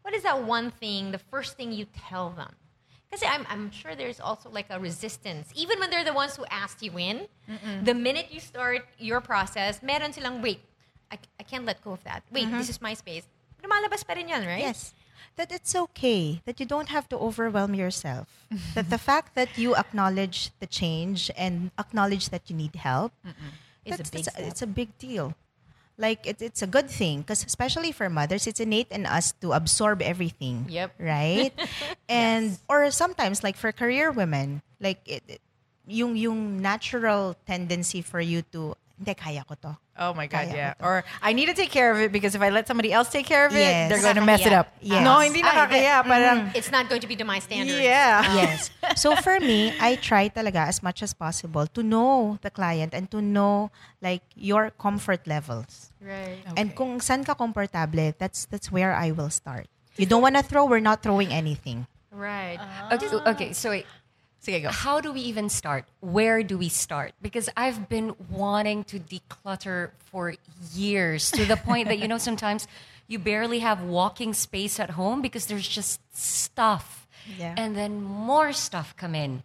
what 0.03 0.15
is 0.15 0.23
that 0.23 0.45
one 0.45 0.71
thing, 0.71 1.13
the 1.13 1.19
first 1.19 1.57
thing 1.57 1.73
you 1.73 1.85
tell 1.85 2.31
them? 2.31 2.55
Because 3.11 3.27
I'm, 3.27 3.45
I'm 3.51 3.71
sure 3.73 3.97
there's 3.97 4.21
also 4.21 4.51
like 4.51 4.67
a 4.71 4.79
resistance. 4.79 5.51
Even 5.57 5.81
when 5.81 5.91
they're 5.91 6.05
the 6.05 6.15
ones 6.15 6.37
who 6.37 6.45
asked 6.51 6.83
you 6.83 6.97
in, 6.97 7.27
the 7.83 7.95
minute 7.95 8.29
you 8.31 8.39
start 8.39 8.87
your 8.99 9.21
process, 9.21 9.83
meron 9.83 10.13
silang, 10.13 10.41
wait, 10.41 10.61
I, 11.11 11.19
I 11.39 11.43
can't 11.43 11.65
let 11.65 11.83
go 11.83 11.93
of 11.93 12.05
that. 12.05 12.23
Wait, 12.31 12.47
mm-hmm. 12.47 12.59
this 12.59 12.69
is 12.69 12.81
my 12.81 12.95
space. 12.95 13.27
Lumalabas 13.63 14.07
pa 14.07 14.15
rin 14.15 14.29
yan, 14.29 14.47
right? 14.47 14.63
Yes. 14.63 14.95
That 15.37 15.51
it's 15.53 15.75
okay, 15.75 16.41
that 16.45 16.61
you 16.61 16.67
don't 16.67 16.89
have 16.89 17.09
to 17.11 17.19
overwhelm 17.19 17.75
yourself. 17.75 18.47
that 18.75 18.91
the 18.91 18.99
fact 18.99 19.35
that 19.35 19.59
you 19.59 19.75
acknowledge 19.75 20.51
the 20.61 20.67
change 20.67 21.31
and 21.37 21.71
acknowledge 21.79 22.31
that 22.31 22.49
you 22.49 22.57
need 22.57 22.77
help, 22.77 23.13
Is 23.85 23.99
a 23.99 24.05
big 24.05 24.25
that's 24.25 24.39
it's 24.39 24.63
a 24.63 24.69
big 24.69 24.93
deal. 24.99 25.35
Like 26.01 26.25
it, 26.25 26.41
it's 26.41 26.65
a 26.65 26.67
good 26.67 26.89
thing 26.89 27.21
because 27.21 27.45
especially 27.45 27.93
for 27.93 28.09
mothers, 28.09 28.47
it's 28.49 28.59
innate 28.59 28.89
in 28.89 29.05
us 29.05 29.33
to 29.45 29.53
absorb 29.53 30.01
everything. 30.01 30.65
Yep. 30.73 30.97
Right. 30.99 31.53
and 32.09 32.57
or 32.73 32.91
sometimes 32.91 33.45
like 33.45 33.57
for 33.61 33.71
career 33.71 34.11
women, 34.11 34.63
like 34.81 35.05
it, 35.05 35.23
it- 35.29 35.45
yung 35.91 36.15
yung 36.15 36.63
natural 36.63 37.35
tendency 37.47 38.01
for 38.01 38.21
you 38.23 38.47
to 38.55 38.79
hindi 38.97 39.13
kaya 39.17 39.43
ko 39.49 39.57
to. 39.59 39.73
Oh 40.01 40.15
my 40.15 40.25
God, 40.29 40.49
Kaya 40.49 40.77
yeah. 40.79 40.87
Or 40.87 41.05
I 41.21 41.33
need 41.33 41.47
to 41.53 41.57
take 41.57 41.69
care 41.73 41.91
of 41.93 41.99
it 42.01 42.13
because 42.13 42.35
if 42.37 42.41
I 42.41 42.49
let 42.49 42.69
somebody 42.69 42.93
else 42.93 43.11
take 43.11 43.27
care 43.27 43.45
of 43.45 43.53
it, 43.53 43.61
Yes. 43.61 43.89
they're 43.91 44.01
going 44.01 44.17
to 44.17 44.25
mess 44.25 44.45
it 44.47 44.53
up. 44.53 44.73
Yes. 44.81 45.05
No, 45.05 45.21
hindi 45.21 45.43
Ay, 45.43 45.49
nakakaya. 45.51 46.01
Eh, 46.01 46.03
parang, 46.09 46.39
mm-hmm. 46.49 46.57
It's 46.57 46.71
not 46.71 46.89
going 46.89 47.01
to 47.03 47.09
be 47.09 47.17
to 47.17 47.25
my 47.25 47.41
standards. 47.41 47.81
yeah. 47.81 48.23
Yes. 48.41 48.71
So 48.97 49.17
for 49.17 49.41
me, 49.41 49.75
I 49.81 49.97
try 50.01 50.29
talaga 50.31 50.69
as 50.69 50.81
much 50.81 51.03
as 51.03 51.13
possible 51.13 51.67
to 51.75 51.83
know 51.83 52.39
the 52.41 52.49
client 52.49 52.95
and 52.95 53.11
to 53.11 53.21
know 53.21 53.71
like 54.01 54.23
your 54.37 54.71
comfort 54.71 55.27
levels. 55.27 55.90
Right. 56.01 56.41
And 56.57 56.75
kung 56.75 57.01
saan 57.01 57.25
ka 57.25 57.35
komportable, 57.35 58.17
that's 58.17 58.47
that's 58.49 58.73
where 58.73 58.97
I 58.97 59.13
will 59.13 59.31
start. 59.31 59.69
You 59.97 60.07
don't 60.07 60.23
want 60.23 60.37
to 60.37 60.43
throw, 60.43 60.65
we're 60.65 60.81
not 60.81 61.03
throwing 61.03 61.29
anything. 61.29 61.87
Right. 62.11 62.57
Ah. 62.59 62.95
Okay, 62.95 63.09
okay, 63.31 63.53
so 63.53 63.71
wait. 63.71 63.87
Sige, 64.41 64.63
go. 64.63 64.71
How 64.71 65.01
do 65.01 65.13
we 65.13 65.21
even 65.21 65.51
start? 65.51 65.85
Where 66.01 66.43
do 66.43 66.57
we 66.57 66.71
start? 66.71 67.13
Because 67.21 67.51
I've 67.57 67.89
been 67.89 68.17
wanting 68.31 68.85
to 68.85 68.99
declutter 68.99 69.91
for 70.09 70.35
years 70.73 71.31
to 71.33 71.45
the 71.45 71.57
point 71.57 71.89
that, 71.89 71.99
you 71.99 72.09
know, 72.09 72.17
sometimes 72.31 72.67
you 73.07 73.19
barely 73.19 73.59
have 73.59 73.83
walking 73.83 74.33
space 74.33 74.81
at 74.81 74.97
home 74.97 75.21
because 75.21 75.45
there's 75.47 75.69
just 75.69 76.01
stuff. 76.17 77.07
Yeah. 77.39 77.55
And 77.57 77.77
then 77.77 78.03
more 78.03 78.53
stuff 78.55 78.95
come 78.97 79.15
in. 79.15 79.43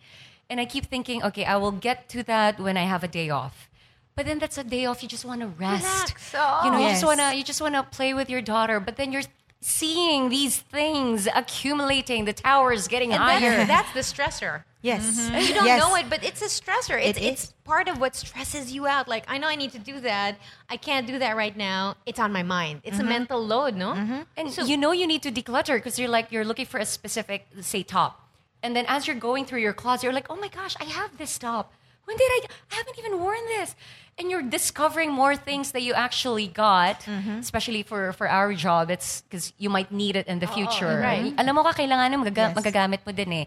And 0.50 0.62
I 0.62 0.66
keep 0.66 0.86
thinking, 0.86 1.24
okay, 1.24 1.44
I 1.44 1.58
will 1.58 1.74
get 1.74 2.08
to 2.16 2.24
that 2.24 2.60
when 2.60 2.78
I 2.78 2.84
have 2.84 3.04
a 3.04 3.10
day 3.10 3.30
off. 3.30 3.70
But 4.16 4.26
then 4.26 4.40
that's 4.40 4.58
a 4.58 4.64
day 4.64 4.86
off 4.86 5.04
you 5.04 5.10
just 5.10 5.26
want 5.26 5.42
to 5.42 5.48
rest. 5.48 5.84
Relax. 5.84 6.34
Oh. 6.36 6.62
You 6.66 6.72
know, 6.72 6.78
you 6.80 6.90
just 6.90 7.04
want 7.06 7.20
to 7.20 7.36
you 7.36 7.44
just 7.44 7.62
want 7.62 7.76
to 7.76 7.84
play 7.84 8.14
with 8.14 8.30
your 8.30 8.42
daughter, 8.42 8.80
but 8.80 8.96
then 8.96 9.12
you're 9.12 9.24
seeing 9.60 10.30
these 10.30 10.60
things 10.60 11.28
accumulating, 11.34 12.26
the 12.26 12.34
towers 12.34 12.88
getting 12.88 13.12
And 13.12 13.22
higher. 13.22 13.66
that's, 13.66 13.92
that's 13.94 13.94
the 13.94 14.16
stressor. 14.16 14.64
Yes. 14.84 15.20
Mm-hmm. 15.20 15.40
You 15.40 15.54
don't 15.56 15.66
Yes. 15.66 15.80
know 15.80 15.96
it, 15.96 16.06
but 16.08 16.24
it's 16.24 16.42
a 16.44 16.46
stressor. 16.46 17.04
It's, 17.04 17.18
It 17.18 17.24
it's 17.24 17.46
part 17.64 17.88
of 17.88 18.00
what 18.00 18.16
stresses 18.16 18.72
you 18.72 18.86
out. 18.86 19.08
Like, 19.08 19.26
I 19.28 19.40
know 19.40 19.48
I 19.48 19.56
need 19.56 19.72
to 19.72 19.80
do 19.80 20.00
that. 20.02 20.38
I 20.70 20.78
can't 20.78 21.08
do 21.08 21.18
that 21.18 21.36
right 21.36 21.58
now. 21.58 21.96
It's 22.06 22.20
on 22.20 22.32
my 22.32 22.44
mind. 22.44 22.82
It's 22.84 22.98
a 22.98 23.00
mm-hmm. 23.00 23.10
mental 23.10 23.44
load, 23.44 23.76
no? 23.76 23.94
Mm-hmm. 23.94 24.22
And 24.38 24.52
so, 24.52 24.64
you 24.66 24.78
know 24.78 24.92
you 24.92 25.08
need 25.08 25.24
to 25.24 25.32
declutter 25.32 25.78
because 25.78 25.98
you're 25.98 26.10
like 26.10 26.32
you're 26.32 26.46
looking 26.46 26.68
for 26.68 26.78
a 26.78 26.86
specific 26.86 27.48
say 27.62 27.82
top. 27.82 28.22
And 28.62 28.76
then 28.76 28.86
as 28.88 29.08
you're 29.08 29.16
going 29.16 29.46
through 29.46 29.62
your 29.62 29.74
closet, 29.74 30.04
you're 30.04 30.14
like, 30.14 30.28
oh 30.30 30.36
my 30.36 30.48
gosh, 30.48 30.76
I 30.80 30.86
have 30.86 31.18
this 31.18 31.38
top. 31.40 31.74
When 32.06 32.16
did 32.18 32.30
I? 32.30 32.40
I 32.72 32.76
haven't 32.82 32.98
even 32.98 33.20
worn 33.20 33.42
this. 33.58 33.76
And 34.18 34.32
you're 34.32 34.46
discovering 34.48 35.12
more 35.12 35.36
things 35.36 35.74
that 35.76 35.82
you 35.84 35.92
actually 35.92 36.48
got, 36.48 37.04
especially 37.42 37.84
for 37.84 38.14
for 38.16 38.30
our 38.32 38.54
job. 38.56 38.88
It's 38.90 39.22
because 39.28 39.52
you 39.60 39.68
might 39.68 39.92
need 39.92 40.16
it 40.16 40.26
in 40.32 40.40
the 40.40 40.48
future. 40.48 41.02
right. 41.04 41.34
Alam 41.36 41.60
mo 41.60 41.62
ka, 41.68 41.76
kailangan 41.76 42.16
mo 42.16 42.24
magaga- 42.24 42.54
Yes. 42.54 42.58
magagamit 42.62 43.02
mo 43.04 43.12
din 43.12 43.44
eh. 43.44 43.46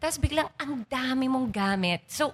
Tapos 0.00 0.16
biglang 0.16 0.48
ang 0.56 0.86
dami 0.88 1.28
mong 1.28 1.52
gamit. 1.52 2.00
So, 2.08 2.32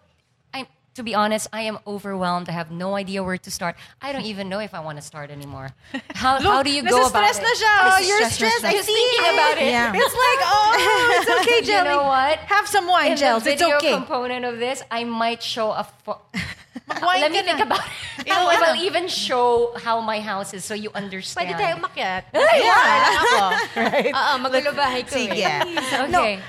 to 0.94 1.02
be 1.02 1.14
honest, 1.14 1.48
I 1.52 1.62
am 1.62 1.78
overwhelmed. 1.86 2.48
I 2.48 2.52
have 2.52 2.70
no 2.70 2.96
idea 2.96 3.22
where 3.22 3.38
to 3.38 3.50
start. 3.50 3.76
I 4.00 4.12
don't 4.12 4.24
even 4.26 4.48
know 4.48 4.60
if 4.60 4.74
I 4.74 4.80
want 4.80 4.98
to 4.98 5.02
start 5.02 5.30
anymore. 5.30 5.70
How, 6.14 6.40
how 6.40 6.62
do 6.62 6.70
you 6.70 6.82
go 6.82 7.06
about 7.06 7.24
it? 7.34 7.40
na 7.42 7.52
siya. 7.56 7.74
Oh, 7.88 7.98
you're 8.04 8.28
stressed. 8.30 8.64
I 8.64 8.76
see 8.76 8.92
thinking 8.92 9.24
it. 9.24 9.34
about 9.34 9.56
it. 9.58 9.66
Yeah. 9.72 9.92
It's 9.94 10.16
like, 10.16 10.40
oh, 10.44 11.16
it's 11.16 11.30
okay, 11.40 11.60
Jelly. 11.64 11.88
You 11.88 11.96
know 11.96 12.04
what? 12.04 12.38
Have 12.46 12.66
some 12.68 12.86
wine, 12.86 13.12
In 13.12 13.16
Gels. 13.16 13.46
It's 13.46 13.62
okay. 13.62 13.94
component 13.94 14.44
of 14.44 14.58
this, 14.58 14.82
I 14.90 15.04
might 15.04 15.42
show 15.42 15.72
a. 15.72 15.84
Fo- 16.04 16.20
Let 17.02 17.32
me 17.32 17.42
think 17.42 17.58
na. 17.58 17.64
about 17.64 17.84
it. 18.18 18.30
I 18.30 18.72
will 18.72 18.84
even 18.84 19.08
show 19.08 19.72
how 19.80 20.00
my 20.00 20.20
house 20.20 20.52
is 20.52 20.64
so 20.64 20.74
you 20.74 20.90
understand. 20.94 21.48
Pwede 21.48 21.56
tayo 21.56 21.80
umakyat. 21.80 22.22
Yeah. 22.32 23.56
right? 23.76 24.12
Oo, 24.12 24.32
magulo 24.44 24.72
bahay 24.76 25.04
ko 25.08 25.16
Sige. 25.16 25.40
eh. 25.40 26.08
Okay. 26.08 26.40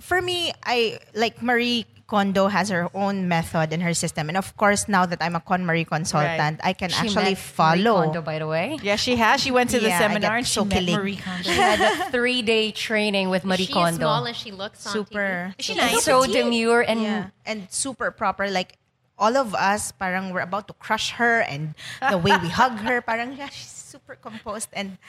for 0.00 0.20
me, 0.20 0.52
I 0.64 0.98
like 1.14 1.42
Marie 1.42 1.86
Kondo 2.12 2.52
has 2.52 2.68
her 2.68 2.92
own 2.92 3.24
method 3.26 3.72
and 3.72 3.80
her 3.82 3.96
system, 3.96 4.28
and 4.28 4.36
of 4.36 4.52
course, 4.60 4.84
now 4.84 5.08
that 5.08 5.16
I'm 5.24 5.32
a 5.34 5.40
KonMari 5.40 5.88
consultant, 5.88 6.60
I 6.62 6.76
can 6.76 6.92
She 6.92 7.08
actually 7.08 7.32
met 7.32 7.40
follow. 7.40 8.04
Marie 8.04 8.12
Kondo, 8.12 8.20
by 8.20 8.36
the 8.38 8.46
way. 8.46 8.76
Yeah, 8.84 9.00
she 9.00 9.16
has. 9.16 9.40
She 9.40 9.48
went 9.50 9.72
to 9.72 9.80
the 9.80 9.88
Yeah, 9.88 9.96
seminar 9.98 10.36
get 10.36 10.44
and 10.44 10.46
she 10.46 10.60
so 10.60 10.64
met 10.68 10.84
kilig. 10.84 10.92
Marie 11.00 11.16
Kondo. 11.16 11.48
She 11.48 11.56
had 11.56 11.80
a 11.80 12.10
three-day 12.12 12.76
training 12.76 13.32
with 13.32 13.48
Marie 13.48 13.64
She 13.64 13.72
Kondo. 13.72 13.96
is 13.96 13.96
small 13.96 14.28
and 14.28 14.36
she 14.36 14.52
looks 14.52 14.84
Super. 14.84 15.56
TV. 15.56 15.58
Is 15.58 15.64
she 15.64 15.72
She's 15.72 15.80
nice? 15.80 16.04
so 16.04 16.28
demure 16.28 16.84
and 16.84 17.00
yeah, 17.00 17.32
and 17.48 17.64
super 17.72 18.12
proper. 18.12 18.44
Like 18.52 18.76
all 19.16 19.32
of 19.40 19.54
us, 19.56 19.88
parang 19.96 20.36
we're 20.36 20.44
about 20.44 20.68
to 20.68 20.74
crush 20.76 21.16
her, 21.16 21.40
and 21.48 21.72
the 22.12 22.18
way 22.20 22.36
we 22.44 22.52
hug 22.52 22.76
her, 22.84 23.00
parang 23.00 23.40
yeah, 23.40 23.48
she's 23.48 23.72
super 23.72 24.20
composed 24.20 24.68
and 24.76 25.00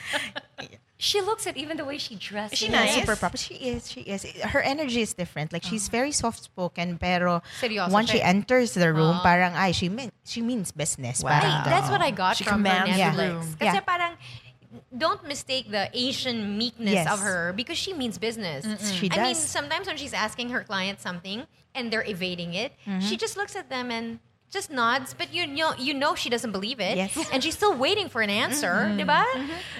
she 1.04 1.20
looks 1.20 1.44
at 1.46 1.56
even 1.60 1.76
the 1.76 1.84
way 1.84 1.98
she 2.00 2.16
dresses. 2.16 2.56
Is 2.56 2.58
she 2.64 2.72
yeah, 2.72 2.80
nice? 2.88 2.94
super 2.96 3.16
proper. 3.16 3.36
She 3.36 3.54
is. 3.60 3.92
She 3.92 4.00
is. 4.08 4.24
Her 4.40 4.64
energy 4.64 5.02
is 5.04 5.12
different. 5.12 5.52
Like 5.52 5.62
she's 5.62 5.88
very 5.92 6.12
soft 6.16 6.40
spoken, 6.42 6.96
pero 6.96 7.42
Seryoso 7.60 7.92
once 7.92 8.08
she 8.08 8.20
eh. 8.24 8.24
enters 8.24 8.72
the 8.72 8.88
room, 8.88 9.20
parang 9.20 9.52
ay 9.52 9.72
she 9.76 9.92
mean 9.92 10.08
she 10.24 10.40
means 10.40 10.72
business. 10.72 11.20
Wow. 11.20 11.36
Parang 11.36 11.52
Ay, 11.52 11.68
that's 11.68 11.90
what 11.92 12.00
I 12.00 12.08
got 12.10 12.40
She 12.40 12.44
from 12.48 12.64
her 12.64 12.72
commands 12.72 12.96
the 12.96 13.04
Netflix. 13.04 13.28
room. 13.36 13.44
Kasi 13.60 13.76
Yeah. 13.76 13.84
parang, 13.84 14.12
don't 14.96 15.22
mistake 15.28 15.68
the 15.70 15.92
Asian 15.92 16.56
meekness 16.56 17.04
Yes. 17.04 17.12
of 17.12 17.20
her 17.20 17.52
because 17.52 17.76
she 17.76 17.92
means 17.92 18.16
business. 18.16 18.64
She 18.96 19.12
does. 19.12 19.18
I 19.20 19.22
mean, 19.22 19.34
sometimes 19.36 19.86
when 19.86 20.00
she's 20.00 20.14
asking 20.16 20.50
her 20.56 20.64
client 20.64 21.04
something 21.04 21.44
and 21.76 21.92
they're 21.92 22.06
evading 22.08 22.54
it, 22.56 22.72
Mm-hmm. 22.88 23.04
she 23.04 23.20
just 23.20 23.36
looks 23.36 23.52
at 23.54 23.68
them 23.68 23.92
and 23.92 24.18
just 24.54 24.70
nods, 24.70 25.12
but 25.12 25.28
you 25.34 25.46
know 25.46 25.74
you 25.78 25.92
know 25.92 26.14
she 26.14 26.30
doesn't 26.30 26.52
believe 26.52 26.80
it. 26.80 26.96
Yes. 26.96 27.12
And 27.32 27.42
she's 27.44 27.54
still 27.60 27.76
waiting 27.76 28.08
for 28.08 28.22
an 28.22 28.30
answer, 28.30 28.72
Mm-hmm. 28.72 29.00
diba? 29.00 29.24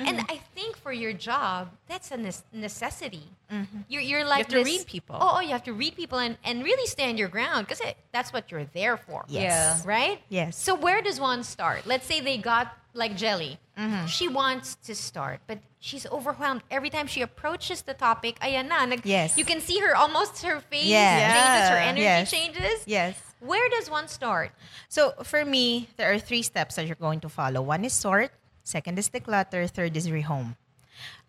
And 0.08 0.20
I 0.28 0.36
think 0.54 0.76
for 0.76 0.92
your 0.92 1.14
job, 1.14 1.70
that's 1.88 2.10
a 2.10 2.18
nes- 2.18 2.44
necessity. 2.52 3.24
Mm-hmm. 3.52 3.78
You're, 3.88 4.02
you're 4.02 4.24
like 4.26 4.48
to 4.48 4.56
this- 4.56 4.66
read 4.66 4.86
people. 4.86 5.16
Oh, 5.18 5.34
oh, 5.36 5.40
you 5.40 5.50
have 5.56 5.64
to 5.64 5.72
read 5.72 5.94
people 5.96 6.18
and, 6.18 6.36
and 6.44 6.62
really 6.64 6.86
stand 6.86 7.18
your 7.18 7.28
ground 7.28 7.66
because 7.66 7.80
that's 8.12 8.32
what 8.34 8.50
you're 8.50 8.66
there 8.74 8.96
for. 8.96 9.24
Yes. 9.28 9.86
Right? 9.86 10.20
Yes. 10.28 10.58
So 10.58 10.74
where 10.74 11.00
does 11.00 11.18
one 11.20 11.44
start? 11.44 11.86
Let's 11.86 12.06
say 12.06 12.20
they 12.20 12.36
got 12.38 12.66
like 12.94 13.16
Jelly. 13.16 13.58
Mm-hmm. 13.78 14.06
She 14.06 14.28
wants 14.28 14.76
to 14.86 14.94
start, 14.94 15.40
but 15.48 15.58
she's 15.80 16.06
overwhelmed 16.06 16.62
every 16.70 16.90
time 16.90 17.06
she 17.08 17.22
approaches 17.22 17.82
the 17.82 17.94
topic. 17.94 18.38
Ayan 18.40 18.68
na, 18.68 18.86
nag- 18.86 19.04
Yes. 19.04 19.36
You 19.36 19.44
can 19.44 19.60
see 19.60 19.78
her 19.80 19.94
almost 19.96 20.42
her 20.42 20.60
face 20.60 20.86
Yes. 20.86 21.18
changes, 21.34 21.70
her 21.70 21.80
energy 21.90 22.02
Yes. 22.02 22.30
changes. 22.30 22.78
Yes. 22.86 23.14
Where 23.44 23.68
does 23.68 23.90
one 23.90 24.08
start? 24.08 24.52
So 24.88 25.12
for 25.22 25.44
me, 25.44 25.88
there 25.96 26.12
are 26.12 26.18
three 26.18 26.42
steps 26.42 26.76
that 26.76 26.86
you're 26.86 26.96
going 26.96 27.20
to 27.20 27.28
follow. 27.28 27.60
One 27.60 27.84
is 27.84 27.92
sort, 27.92 28.32
second 28.64 28.98
is 28.98 29.08
declutter, 29.08 29.68
third 29.68 29.96
is 29.96 30.08
rehome. 30.08 30.56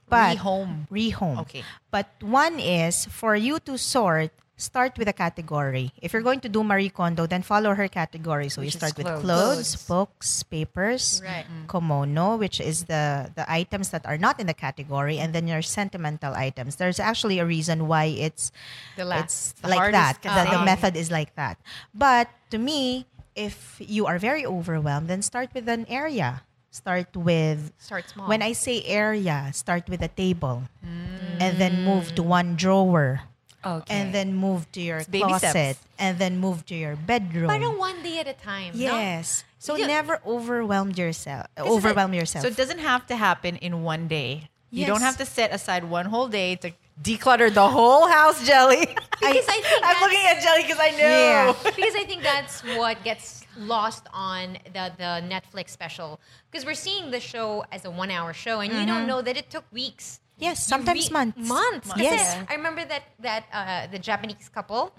But 0.08 0.38
Rehome. 0.38 0.88
Rehome. 0.90 1.42
Okay. 1.42 1.64
But 1.92 2.08
one 2.22 2.60
is 2.60 3.06
for 3.06 3.36
you 3.36 3.60
to 3.66 3.78
sort, 3.78 4.32
start 4.58 4.98
with 4.98 5.08
a 5.08 5.14
category. 5.14 5.92
If 6.02 6.14
you're 6.14 6.22
going 6.24 6.40
to 6.42 6.50
do 6.50 6.64
Marie 6.64 6.90
Kondo, 6.90 7.28
then 7.28 7.42
follow 7.44 7.74
her 7.76 7.88
category. 7.88 8.48
So 8.50 8.62
Which 8.62 8.74
you 8.74 8.78
is 8.78 8.80
start 8.80 8.96
with 8.98 9.08
clothes. 9.08 9.22
clothes, 9.24 9.70
books, 9.88 10.44
papers, 10.44 11.22
Right. 11.24 11.44
Mm-hmm. 11.44 11.68
komono, 11.68 12.40
which 12.40 12.60
is 12.64 12.86
the 12.86 13.32
the 13.36 13.44
items 13.52 13.90
that 13.92 14.06
are 14.06 14.18
not 14.18 14.40
in 14.40 14.48
the 14.48 14.56
category, 14.56 15.20
and 15.20 15.36
then 15.36 15.48
your 15.48 15.62
sentimental 15.62 16.34
items. 16.34 16.78
There's 16.78 17.00
actually 17.00 17.40
a 17.40 17.46
reason 17.46 17.88
why 17.88 18.06
it's 18.16 18.52
The 18.96 19.06
last. 19.06 19.60
it's 19.60 19.64
like 19.68 19.92
that. 19.92 20.24
The, 20.24 20.58
the 20.58 20.64
method 20.64 20.96
is 20.96 21.12
like 21.12 21.36
that. 21.36 21.60
But 21.94 22.30
to 22.52 22.58
me, 22.58 23.06
if 23.36 23.76
you 23.84 24.06
are 24.08 24.18
very 24.20 24.46
overwhelmed, 24.46 25.08
then 25.12 25.22
start 25.22 25.52
with 25.54 25.68
an 25.68 25.86
area. 25.92 26.44
Start 26.72 27.16
with 27.16 27.72
Start 27.80 28.08
small. 28.12 28.28
when 28.28 28.42
I 28.44 28.52
say 28.52 28.84
area, 28.84 29.48
start 29.56 29.88
with 29.88 30.02
a 30.04 30.12
table, 30.12 30.64
mm. 30.84 31.40
and 31.40 31.56
then 31.56 31.84
move 31.88 32.16
to 32.16 32.24
one 32.24 32.56
drawer, 32.60 33.24
Okay. 33.66 33.94
and 33.94 34.14
then 34.14 34.34
move 34.34 34.72
to 34.74 34.82
your 34.82 35.04
baby 35.06 35.26
closet, 35.26 35.50
steps. 35.50 35.80
and 35.98 36.20
then 36.20 36.38
move 36.38 36.66
to 36.68 36.76
your 36.76 36.96
bedroom. 36.96 37.50
Parang 37.50 37.78
one 37.78 38.02
day 38.04 38.20
at 38.20 38.28
a 38.28 38.34
time. 38.34 38.74
no? 38.74 38.80
yes. 38.80 39.44
So 39.58 39.76
You- 39.76 39.88
never 39.88 40.22
overwhelm 40.26 40.92
yourself. 40.92 41.48
Overwhelm 41.58 42.14
yourself. 42.14 42.44
So 42.44 42.48
it 42.48 42.56
doesn't 42.56 42.80
have 42.80 43.08
to 43.08 43.16
happen 43.16 43.58
in 43.58 43.82
one 43.84 44.08
day. 44.08 44.50
You 44.70 44.86
don't 44.86 45.02
have 45.02 45.18
to 45.18 45.26
set 45.26 45.54
aside 45.54 45.86
one 45.86 46.06
whole 46.06 46.28
day 46.28 46.58
to 46.58 46.72
declutter 47.02 47.54
the 47.54 47.68
whole 47.68 48.08
house, 48.08 48.46
Jelly. 48.46 48.88
Because 49.16 49.48
I 49.48 49.62
think 49.62 49.84
I'm 49.84 50.02
looking 50.02 50.26
at 50.28 50.44
Jelly 50.44 50.64
because 50.64 50.80
I 50.80 50.92
know. 50.92 51.08
Yeah. 51.08 51.54
because 51.64 51.96
I 51.96 52.04
think 52.04 52.22
that's 52.22 52.62
what 52.78 53.02
gets 53.04 53.46
lost 53.58 54.08
on 54.14 54.58
the, 54.66 54.92
the 54.98 55.24
Netflix 55.26 55.70
special. 55.70 56.20
Because 56.52 56.66
we're 56.66 56.74
seeing 56.76 57.12
the 57.12 57.22
show 57.22 57.64
as 57.72 57.86
a 57.86 57.92
one 57.92 58.12
hour 58.12 58.34
show, 58.34 58.60
and 58.60 58.72
you 58.72 58.80
mm-hmm. 58.80 58.88
don't 58.88 59.08
know 59.08 59.22
that 59.22 59.38
it 59.38 59.50
took 59.50 59.64
weeks. 59.72 60.20
Yes, 60.38 60.66
sometimes 60.66 61.12
months. 61.12 61.38
Months. 61.38 61.92
Kasi 61.92 62.04
Yes. 62.04 62.38
I 62.50 62.56
remember 62.56 62.86
that 62.86 63.04
that 63.20 63.44
uh, 63.52 63.88
the 63.88 64.00
Japanese 64.00 64.50
couple, 64.50 64.92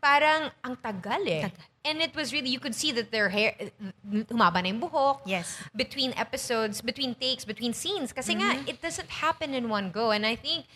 parang 0.00 0.50
ang 0.64 0.76
tagal 0.76 1.22
eh. 1.28 1.50
And 1.86 2.02
it 2.02 2.16
was 2.18 2.32
really, 2.32 2.50
you 2.50 2.58
could 2.58 2.74
see 2.74 2.90
that 2.98 3.12
their 3.14 3.28
hair, 3.30 3.54
humaba 4.10 4.58
na 4.58 4.74
yung 4.74 4.82
buhok. 4.82 5.22
Yes. 5.24 5.54
Between 5.70 6.10
episodes, 6.18 6.82
between 6.82 7.14
takes, 7.14 7.44
between 7.46 7.72
scenes. 7.78 8.10
Kasi 8.12 8.34
nga, 8.34 8.58
it 8.66 8.82
doesn't 8.82 9.06
happen 9.22 9.54
in 9.54 9.68
one 9.70 9.94
go. 9.94 10.10
And 10.10 10.26
I 10.26 10.34
think 10.34 10.66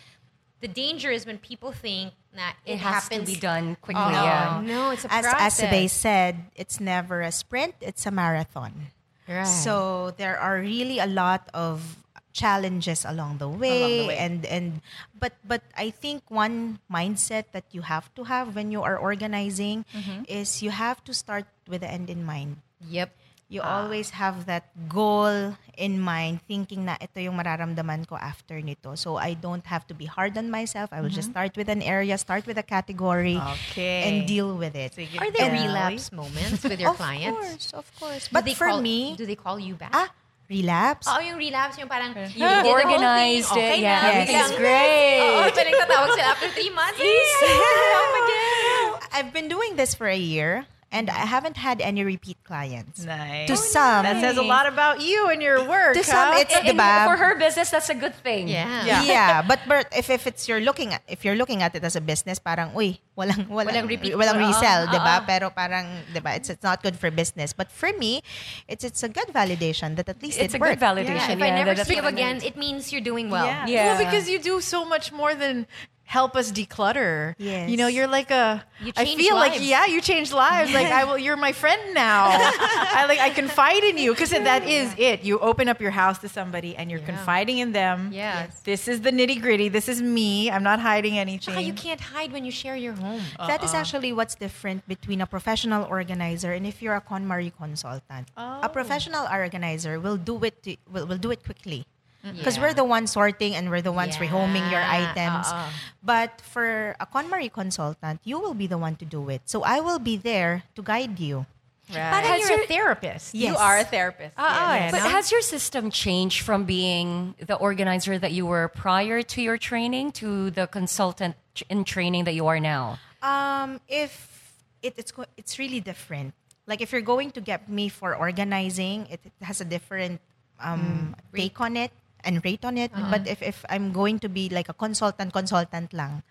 the 0.61 0.69
danger 0.71 1.11
is 1.11 1.25
when 1.25 1.37
people 1.37 1.73
think 1.73 2.13
that 2.33 2.55
it, 2.65 2.73
it 2.73 2.79
has 2.79 3.03
happens 3.03 3.27
to 3.27 3.35
be 3.35 3.39
done 3.39 3.75
quickly. 3.81 4.07
Oh, 4.07 4.09
yeah. 4.23 4.61
no, 4.63 4.91
it's 4.91 5.03
a 5.03 5.11
As 5.11 5.25
process. 5.27 5.59
as 5.59 5.69
they 5.69 5.87
said, 5.87 6.47
it's 6.55 6.79
never 6.79 7.19
a 7.19 7.31
sprint; 7.31 7.75
it's 7.81 8.05
a 8.05 8.11
marathon. 8.11 8.95
Right. 9.27 9.43
So 9.43 10.11
there 10.15 10.39
are 10.39 10.59
really 10.59 10.99
a 10.99 11.07
lot 11.07 11.49
of 11.53 11.97
challenges 12.33 13.05
along 13.05 13.37
the 13.37 13.49
way, 13.49 14.07
way. 14.07 14.17
and 14.17 14.45
and 14.45 14.81
but 15.17 15.33
but 15.45 15.61
I 15.75 15.91
think 15.91 16.23
one 16.31 16.79
mindset 16.91 17.51
that 17.51 17.65
you 17.71 17.83
have 17.83 18.13
to 18.15 18.23
have 18.25 18.55
when 18.55 18.71
you 18.71 18.81
are 18.83 18.97
organizing 18.97 19.85
mm-hmm. 19.93 20.23
is 20.27 20.63
you 20.63 20.71
have 20.71 21.03
to 21.05 21.13
start 21.13 21.45
with 21.67 21.81
the 21.81 21.91
end 21.91 22.09
in 22.09 22.25
mind. 22.25 22.63
Yep. 22.87 23.11
You 23.51 23.59
ah. 23.59 23.83
always 23.83 24.15
have 24.15 24.47
that 24.47 24.71
goal 24.87 25.59
in 25.75 25.99
mind, 25.99 26.39
thinking 26.47 26.87
na 26.87 26.95
ito 27.03 27.19
yung 27.19 27.35
mararamdaman 27.35 28.07
ko 28.07 28.15
after 28.15 28.55
nito. 28.63 28.95
So 28.95 29.19
I 29.19 29.35
don't 29.35 29.67
have 29.67 29.83
to 29.91 29.93
be 29.93 30.07
hard 30.07 30.39
on 30.39 30.47
myself. 30.47 30.87
I 30.95 31.03
will 31.03 31.11
just 31.11 31.35
mm-hmm. 31.35 31.51
start 31.51 31.59
with 31.59 31.67
an 31.67 31.83
area, 31.83 32.15
start 32.15 32.47
with 32.47 32.55
a 32.55 32.63
category, 32.63 33.35
Okay. 33.35 34.07
and 34.07 34.15
deal 34.23 34.55
with 34.55 34.71
it. 34.71 34.95
Sige. 34.95 35.19
Are 35.19 35.27
there 35.27 35.51
Jelly. 35.51 35.67
relapse 35.67 36.15
moments 36.15 36.63
with 36.63 36.79
your 36.79 36.95
of 36.95 36.97
clients? 36.97 37.35
course, 37.35 37.67
of 37.75 37.87
course. 37.99 38.23
Do 38.31 38.39
But 38.39 38.47
they 38.47 38.55
for 38.55 38.71
call, 38.71 38.79
me, 38.79 39.19
do 39.19 39.27
they 39.27 39.35
call 39.35 39.59
you 39.59 39.75
back? 39.75 39.91
ah, 39.91 40.07
relapse. 40.51 41.07
Oh, 41.07 41.23
yung 41.23 41.39
relapse, 41.39 41.79
yung 41.79 41.87
parang 41.87 42.11
you 42.11 42.27
Yeah. 42.43 42.59
did 42.59 42.67
the 42.67 42.75
whole 42.75 42.83
Organized 42.83 43.47
thing, 43.55 43.63
it, 43.63 43.71
okay 43.71 43.79
yeah, 43.81 43.95
na, 43.95 44.07
everything's 44.11 44.51
biglang- 44.51 44.59
great. 44.59 45.21
Oo, 45.23 45.39
oh, 45.39 45.51
parang 45.55 45.73
tatawag 45.79 46.09
sila 46.11 46.27
after 46.27 46.47
three 46.51 46.69
months. 46.69 46.99
Come 46.99 48.13
again. 48.19 48.87
I've 49.15 49.31
been 49.31 49.47
doing 49.47 49.79
this 49.79 49.95
for 49.95 50.07
a 50.07 50.19
year, 50.19 50.67
and 50.91 51.09
I 51.09 51.23
haven't 51.25 51.55
had 51.57 51.79
any 51.79 52.03
repeat 52.03 52.37
clients. 52.43 53.03
Nice. 53.03 53.47
To 53.47 53.55
some, 53.55 54.03
That 54.03 54.19
says 54.19 54.35
a 54.37 54.43
lot 54.43 54.67
about 54.67 54.99
you 55.01 55.29
and 55.31 55.41
your 55.41 55.63
work. 55.63 55.95
To 55.95 56.03
some, 56.03 56.35
it's 56.35 56.53
And 56.53 56.67
diba? 56.77 57.07
for 57.07 57.15
her 57.15 57.39
business, 57.39 57.69
that's 57.71 57.89
a 57.89 57.95
good 57.95 58.13
thing. 58.15 58.47
Yeah. 58.51 58.83
Yeah. 58.85 59.03
yeah. 59.03 59.41
but 59.41 59.59
but 59.67 59.87
if 59.95 60.09
if 60.09 60.27
it's 60.27 60.47
you're 60.51 60.59
looking 60.59 60.93
at 60.93 61.01
if 61.07 61.23
you're 61.23 61.35
looking 61.39 61.63
at 61.63 61.73
it 61.75 61.83
as 61.83 61.95
a 61.95 62.01
business, 62.03 62.37
parang 62.39 62.75
uy, 62.75 62.99
walang 63.17 63.47
walang 63.47 63.71
Walang 63.71 63.87
repeat. 63.87 64.13
walang 64.19 64.35
Oo, 64.35 64.51
resell, 64.51 64.85
oo. 64.85 64.91
'di 64.91 64.99
ba? 64.99 65.23
Pero 65.23 65.47
parang 65.49 65.87
'di 66.11 66.19
ba, 66.19 66.35
it's 66.35 66.51
it's 66.51 66.63
not 66.63 66.83
good 66.83 66.99
for 66.99 67.07
business. 67.09 67.55
But 67.55 67.71
for 67.71 67.89
me, 67.95 68.19
it's 68.67 68.83
it's 68.83 69.01
a 69.01 69.09
good 69.09 69.31
validation 69.31 69.95
that 69.95 70.11
at 70.11 70.19
least 70.19 70.37
It's 70.43 70.51
it 70.53 70.57
a 70.57 70.59
good 70.59 70.75
worked. 70.75 70.83
Yeah, 70.83 70.91
validation. 70.91 71.39
if 71.39 71.41
I 71.41 71.51
never 71.55 71.73
that- 71.73 71.87
see 71.87 71.95
you 71.95 72.03
again, 72.03 72.43
it 72.43 72.59
means 72.59 72.91
you're 72.91 73.05
doing 73.05 73.31
well. 73.31 73.47
Yeah. 73.47 73.63
Yeah. 73.65 73.85
Well, 73.95 74.03
because 74.03 74.27
you 74.27 74.43
do 74.43 74.59
so 74.59 74.83
much 74.83 75.15
more 75.15 75.31
than 75.33 75.65
help 76.11 76.35
us 76.35 76.51
declutter. 76.51 77.35
Yes. 77.37 77.69
You 77.71 77.77
know, 77.77 77.87
you're 77.87 78.11
like 78.19 78.31
a. 78.31 78.63
You 78.83 78.91
I 78.97 79.05
change 79.05 79.21
feel 79.21 79.35
like 79.35 79.55
yeah, 79.63 79.85
you 79.85 80.01
change 80.01 80.33
lives. 80.33 80.73
like 80.73 80.91
I 80.91 81.03
will. 81.07 81.17
You're 81.17 81.39
my 81.39 81.53
friend 81.53 81.81
now. 81.93 82.27
I 82.99 83.05
like. 83.07 83.19
I 83.19 83.29
confide 83.29 83.83
in 83.83 83.97
you 83.97 84.11
because 84.11 84.31
that 84.31 84.67
is 84.67 84.93
it. 84.97 85.23
You 85.23 85.39
open 85.39 85.69
up 85.71 85.79
your 85.79 85.95
house 85.95 86.19
to 86.19 86.27
somebody 86.27 86.75
and 86.75 86.91
you're 86.91 87.05
confiding 87.13 87.59
in 87.63 87.71
them. 87.71 88.11
Yes. 88.11 88.59
This 88.71 88.87
is 88.91 88.99
the 89.01 89.11
nitty 89.11 89.41
gritty. 89.41 89.69
This 89.69 89.87
is 89.87 90.01
me. 90.01 90.51
I'm 90.51 90.63
not 90.63 90.79
hiding 90.79 91.17
anything. 91.17 91.55
Tsaka 91.55 91.63
you 91.63 91.73
can't 91.73 92.01
hide 92.01 92.31
when 92.35 92.43
you 92.43 92.51
share 92.51 92.75
your 92.75 92.93
home. 92.93 93.23
Uh-uh. 93.39 93.47
That 93.47 93.63
is 93.63 93.73
actually 93.73 94.11
what's 94.11 94.35
different 94.35 94.85
between 94.87 95.21
a 95.21 95.27
professional 95.35 95.87
organizer 95.87 96.51
and 96.51 96.67
if 96.67 96.81
you're 96.81 96.95
a 96.95 97.01
KonMari 97.01 97.55
consultant. 97.55 98.27
A 98.35 98.67
oh. 98.67 98.69
professional 98.79 99.25
organizer 99.31 99.99
will 99.99 100.17
do 100.17 100.35
it 100.43 100.61
to, 100.63 100.75
will, 100.91 101.07
will 101.07 101.21
do 101.25 101.31
it 101.31 101.43
quickly. 101.47 101.87
Because 102.21 102.57
Yeah. 102.57 102.63
we're 102.69 102.73
the 102.77 102.83
ones 102.85 103.11
sorting 103.11 103.55
and 103.55 103.69
we're 103.69 103.81
the 103.81 103.91
ones 103.91 104.17
rehoming 104.17 104.69
your 104.69 104.81
Yeah, 104.81 105.09
items. 105.11 105.49
oo. 105.49 105.73
But 106.03 106.39
for 106.41 106.95
a 106.99 107.05
KonMari 107.05 107.51
consultant, 107.51 108.21
you 108.23 108.37
will 108.39 108.53
be 108.53 108.67
the 108.67 108.77
one 108.77 108.95
to 109.01 109.05
do 109.05 109.29
it. 109.29 109.41
So 109.49 109.63
I 109.63 109.79
will 109.81 109.97
be 109.99 110.17
there 110.17 110.63
to 110.75 110.81
guide 110.83 111.19
you. 111.19 111.45
Parang 111.91 112.23
Has 112.23 112.39
you're 112.47 112.61
your- 112.61 112.63
a 112.63 112.67
therapist. 112.67 113.33
Yes. 113.35 113.51
You 113.51 113.57
are 113.57 113.77
a 113.79 113.83
therapist. 113.83 114.37
Oo, 114.39 114.45
eh, 114.45 114.91
But 114.91 115.03
no? 115.03 115.09
has 115.11 115.27
your 115.31 115.41
system 115.41 115.89
changed 115.91 116.39
from 116.45 116.63
being 116.63 117.35
the 117.41 117.55
organizer 117.59 118.15
that 118.17 118.31
you 118.31 118.45
were 118.45 118.69
prior 118.69 119.21
to 119.23 119.41
your 119.41 119.57
training 119.57 120.13
to 120.23 120.51
the 120.51 120.67
consultant 120.67 121.35
in 121.67 121.83
training 121.83 122.23
that 122.25 122.33
you 122.37 122.47
are 122.47 122.61
now? 122.61 122.95
Um, 123.21 123.81
if 123.89 124.55
it, 124.81 124.93
it's 124.95 125.11
it's 125.35 125.59
really 125.59 125.81
different. 125.81 126.33
Like 126.65 126.79
if 126.79 126.93
you're 126.93 127.03
going 127.03 127.31
to 127.35 127.41
get 127.41 127.67
me 127.67 127.89
for 127.89 128.15
organizing, 128.15 129.05
it, 129.11 129.19
it 129.25 129.33
has 129.43 129.59
a 129.59 129.65
different 129.67 130.21
um, 130.63 131.15
take 131.35 131.59
on 131.59 131.75
it 131.75 131.91
and 132.23 132.43
rate 132.43 132.63
on 132.65 132.77
it. 132.77 132.91
But 132.93 133.27
if, 133.27 133.41
if 133.41 133.65
I'm 133.69 133.91
going 133.91 134.19
to 134.19 134.29
be 134.29 134.49
like 134.49 134.69
a 134.69 134.73
consultant, 134.73 135.33
consultant 135.33 135.93
lang, 135.93 136.23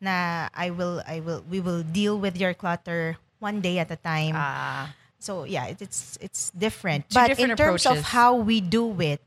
na 0.00 0.48
I 0.54 0.70
will 0.70 1.02
I 1.06 1.20
will 1.20 1.44
we 1.48 1.60
will 1.60 1.82
deal 1.82 2.18
with 2.18 2.36
your 2.36 2.54
clutter 2.54 3.16
one 3.38 3.60
day 3.60 3.78
at 3.78 3.90
a 3.90 3.96
time. 3.96 4.34
Ah. 4.36 4.94
So 5.18 5.44
yeah, 5.44 5.66
it, 5.66 5.80
it's 5.80 6.18
it's 6.20 6.50
different. 6.52 7.10
Two 7.10 7.14
but 7.14 7.28
different 7.28 7.50
in 7.52 7.56
terms 7.56 7.86
approaches. 7.86 8.04
of 8.04 8.12
how 8.12 8.36
we 8.36 8.60
do 8.60 9.00
it, 9.00 9.24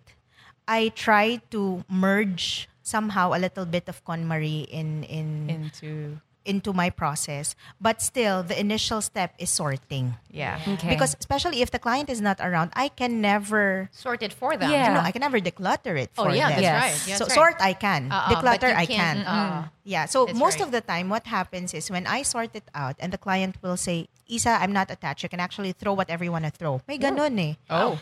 I 0.68 0.90
try 0.96 1.42
to 1.52 1.84
merge 1.90 2.70
somehow 2.84 3.34
a 3.34 3.40
little 3.40 3.66
bit 3.66 3.90
of 3.90 4.04
KonMari 4.06 4.66
in 4.70 5.04
in 5.06 5.50
Into 5.50 6.22
into 6.50 6.74
my 6.74 6.90
process. 6.90 7.54
But 7.80 8.02
still, 8.02 8.42
the 8.42 8.58
initial 8.60 9.00
step 9.06 9.38
is 9.38 9.54
sorting. 9.54 10.18
yeah. 10.34 10.58
Okay. 10.66 10.90
Because 10.90 11.14
especially 11.20 11.62
if 11.62 11.70
the 11.70 11.78
client 11.78 12.10
is 12.10 12.20
not 12.20 12.42
around, 12.42 12.74
I 12.74 12.90
can 12.90 13.22
never. 13.22 13.88
Sort 13.94 14.26
it 14.26 14.34
for 14.34 14.58
them. 14.58 14.74
Yeah. 14.74 14.98
No, 14.98 15.06
I 15.06 15.14
can 15.14 15.22
never 15.22 15.38
declutter 15.40 15.94
it 15.94 16.10
Oh 16.18 16.26
for 16.26 16.34
yeah, 16.34 16.50
them. 16.50 16.58
that's 16.58 16.66
Yes. 16.66 16.82
right. 16.82 17.00
Yeah, 17.08 17.16
so 17.22 17.24
that's 17.30 17.38
sort 17.38 17.54
right. 17.62 17.70
I 17.70 17.74
can, 17.78 18.10
Uh-uh, 18.12 18.34
declutter 18.34 18.74
I 18.74 18.86
can't, 18.90 19.22
can. 19.22 19.28
uh-uh. 19.30 19.62
Yeah. 19.86 20.06
So 20.10 20.26
That's 20.26 20.38
most 20.38 20.58
right. 20.60 20.66
of 20.66 20.72
the 20.74 20.82
time, 20.82 21.10
what 21.14 21.30
happens 21.30 21.74
is 21.78 21.90
when 21.94 22.10
I 22.10 22.26
sort 22.26 22.52
it 22.58 22.66
out, 22.74 22.98
and 23.00 23.14
the 23.14 23.18
client 23.22 23.58
will 23.62 23.78
say, 23.78 24.10
"Issa, 24.28 24.58
I'm 24.62 24.74
not 24.74 24.90
attached. 24.90 25.22
You 25.22 25.30
can 25.30 25.40
actually 25.40 25.72
throw 25.78 25.94
whatever 25.94 26.26
you 26.26 26.34
want 26.34 26.46
to 26.46 26.54
throw." 26.54 26.82
May 26.90 26.98
ganun 26.98 27.38
eh. 27.38 27.54
Oh. 27.70 27.98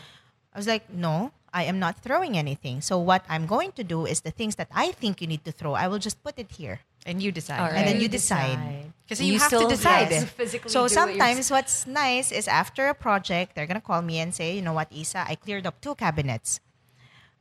I 0.52 0.56
was 0.58 0.66
like, 0.66 0.88
"No, 0.90 1.30
I 1.52 1.64
am 1.64 1.78
not 1.78 1.98
throwing 2.02 2.36
anything. 2.36 2.80
So 2.80 2.98
what 2.98 3.24
I'm 3.28 3.46
going 3.46 3.72
to 3.72 3.84
do 3.84 4.06
is 4.06 4.20
the 4.20 4.30
things 4.30 4.56
that 4.56 4.68
I 4.72 4.92
think 4.92 5.20
you 5.20 5.26
need 5.26 5.44
to 5.44 5.52
throw, 5.52 5.74
I 5.74 5.88
will 5.88 5.98
just 5.98 6.22
put 6.22 6.38
it 6.38 6.52
here, 6.52 6.80
And 7.06 7.22
you 7.22 7.32
decide. 7.32 7.60
All 7.60 7.72
and 7.72 7.88
then 7.88 8.00
you 8.00 8.08
decide." 8.08 8.58
Because 9.04 9.24
You 9.24 9.32
you, 9.34 9.38
have 9.40 9.48
still- 9.48 9.64
to 9.64 9.72
decide. 9.72 10.10
yes. 10.10 10.28
physically 10.28 10.68
So 10.68 10.84
do 10.84 10.92
it 10.92 10.92
sometimes 10.92 11.50
what's 11.50 11.86
nice 11.88 12.28
is 12.32 12.44
after 12.48 12.88
a 12.88 12.94
project, 12.94 13.56
they're 13.56 13.64
gonna 13.66 13.80
call 13.80 14.02
me 14.02 14.20
and 14.20 14.34
say, 14.34 14.52
you 14.56 14.60
know 14.60 14.76
what, 14.76 14.92
Issa, 14.92 15.24
I 15.24 15.34
cleared 15.36 15.64
up 15.66 15.80
two 15.80 15.94
cabinets 15.96 16.60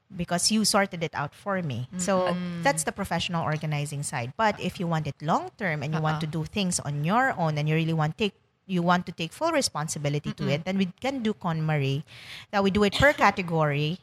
because 0.08 0.52
you 0.52 0.64
sorted 0.64 1.04
it 1.04 1.12
out 1.14 1.36
for 1.36 1.60
me. 1.62 1.90
So 2.00 2.32
that's 2.64 2.88
the 2.88 2.96
professional 2.96 3.44
organizing 3.44 4.04
side. 4.04 4.32
But 4.38 4.56
if 4.64 4.80
you 4.80 4.88
want 4.88 5.08
it 5.08 5.20
long 5.20 5.52
term 5.60 5.84
and 5.84 5.92
you 5.94 6.00
want 6.00 6.24
uh-uh. 6.24 6.32
to 6.32 6.40
do 6.40 6.46
things 6.48 6.80
on 6.80 7.04
your 7.04 7.36
own 7.36 7.58
and 7.60 7.68
you 7.68 7.76
really 7.76 7.92
want 7.94 8.16
take 8.18 8.32
you 8.68 8.84
want 8.84 9.06
to 9.08 9.12
take 9.12 9.32
full 9.32 9.52
responsibility 9.52 10.34
to 10.34 10.48
it, 10.52 10.66
then 10.66 10.78
we 10.78 10.92
can 11.00 11.24
do 11.24 11.34
KonMari. 11.34 12.04
That 12.52 12.64
we 12.64 12.70
do 12.70 12.84
it 12.84 12.94
per 12.94 13.14
category 13.14 14.00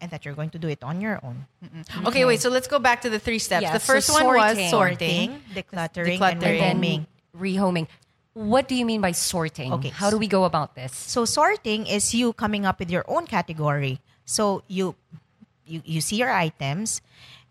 and 0.00 0.10
that 0.10 0.24
you're 0.24 0.34
going 0.34 0.50
to 0.50 0.58
do 0.58 0.68
it 0.68 0.82
on 0.82 1.00
your 1.00 1.20
own. 1.22 1.46
Okay, 2.06 2.24
wait. 2.24 2.40
So 2.40 2.50
let's 2.50 2.68
go 2.68 2.78
back 2.78 3.02
to 3.02 3.10
the 3.10 3.18
three 3.18 3.38
steps. 3.38 3.62
Yeah, 3.62 3.72
the 3.72 3.80
so 3.80 3.94
first 3.94 4.10
one 4.12 4.26
was 4.26 4.56
sorting. 4.70 4.70
sorting. 4.70 5.42
decluttering, 5.54 6.18
Decluttering. 6.18 6.62
and 6.62 6.62
and 6.62 6.82
rehoming. 6.82 7.06
then 7.06 7.06
rehoming. 7.36 7.86
What 8.34 8.68
do 8.68 8.74
you 8.76 8.86
mean 8.86 9.00
by 9.00 9.12
sorting? 9.12 9.72
Okay. 9.74 9.88
How 9.90 10.10
do 10.10 10.18
we 10.18 10.28
go 10.28 10.44
about 10.44 10.74
this? 10.76 10.94
So 10.94 11.24
sorting 11.24 11.86
is 11.86 12.14
you 12.14 12.32
coming 12.32 12.64
up 12.64 12.78
with 12.78 12.90
your 12.90 13.04
own 13.08 13.26
category. 13.26 13.98
So 14.24 14.62
you 14.68 14.94
you, 15.66 15.82
you 15.84 16.00
see 16.00 16.16
your 16.16 16.30
items 16.30 17.02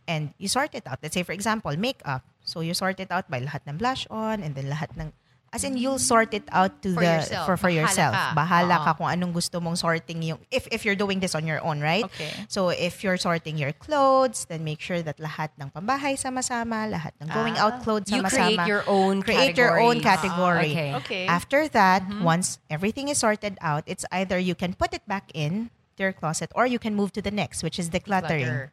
and 0.07 0.33
you 0.37 0.47
sort 0.47 0.73
it 0.73 0.87
out. 0.87 0.99
Let's 1.03 1.13
say 1.13 1.23
for 1.23 1.33
example, 1.33 1.75
makeup. 1.75 2.23
So 2.47 2.61
you 2.61 2.73
sort 2.73 2.99
it 3.03 3.11
out 3.11 3.29
by 3.29 3.43
lahat 3.43 3.67
ng 3.67 3.75
blush 3.75 4.07
on 4.09 4.39
and 4.39 4.55
then 4.55 4.71
lahat 4.71 4.95
ng 4.95 5.11
as 5.53 5.63
in 5.63 5.77
you'll 5.79 5.97
sort 6.01 6.33
it 6.33 6.43
out 6.51 6.81
to 6.83 6.91
For 6.93 6.99
the 7.01 7.23
yourself. 7.23 7.45
for 7.47 7.55
for 7.57 7.69
Bahala 7.71 7.79
yourself. 7.79 8.13
ka. 8.13 8.25
Bahala 8.35 8.75
Oo. 8.77 8.83
ka 8.83 8.91
kung 8.99 9.09
anong 9.09 9.31
gusto 9.33 9.57
mong 9.63 9.79
sorting 9.79 10.19
yung 10.21 10.39
if 10.51 10.67
if 10.71 10.83
you're 10.83 10.99
doing 10.99 11.19
this 11.23 11.33
on 11.33 11.47
your 11.47 11.63
own, 11.63 11.79
right? 11.79 12.03
Okay. 12.03 12.29
So 12.51 12.69
if 12.69 12.99
you're 13.03 13.15
sorting 13.17 13.55
your 13.57 13.71
clothes, 13.71 14.43
then 14.51 14.67
make 14.67 14.83
sure 14.83 14.99
that 15.01 15.17
lahat 15.23 15.55
ng 15.57 15.71
pambahay 15.71 16.19
sama-sama, 16.19 16.91
lahat 16.91 17.15
ng 17.23 17.31
going 17.31 17.55
out 17.55 17.79
clothes 17.83 18.11
You 18.11 18.19
sama-sama. 18.21 18.43
create 18.59 18.67
your 18.67 18.83
own 18.91 19.15
create 19.23 19.55
your 19.55 19.79
own 19.79 20.03
category. 20.03 20.75
Ah, 20.75 20.99
Okay. 20.99 21.25
After 21.27 21.67
that, 21.71 22.03
once 22.21 22.59
everything 22.69 23.07
is 23.07 23.23
sorted 23.23 23.55
out, 23.63 23.83
it's 23.87 24.03
either 24.11 24.35
you 24.37 24.53
can 24.55 24.75
put 24.75 24.91
it 24.91 25.05
back 25.07 25.31
in 25.33 25.71
your 25.95 26.11
closet 26.13 26.51
or 26.53 26.67
you 26.67 26.77
can 26.77 26.93
move 26.93 27.09
to 27.15 27.21
the 27.23 27.31
next, 27.33 27.63
which 27.63 27.79
is 27.79 27.89
decluttering. 27.89 28.45
Clutter. 28.45 28.71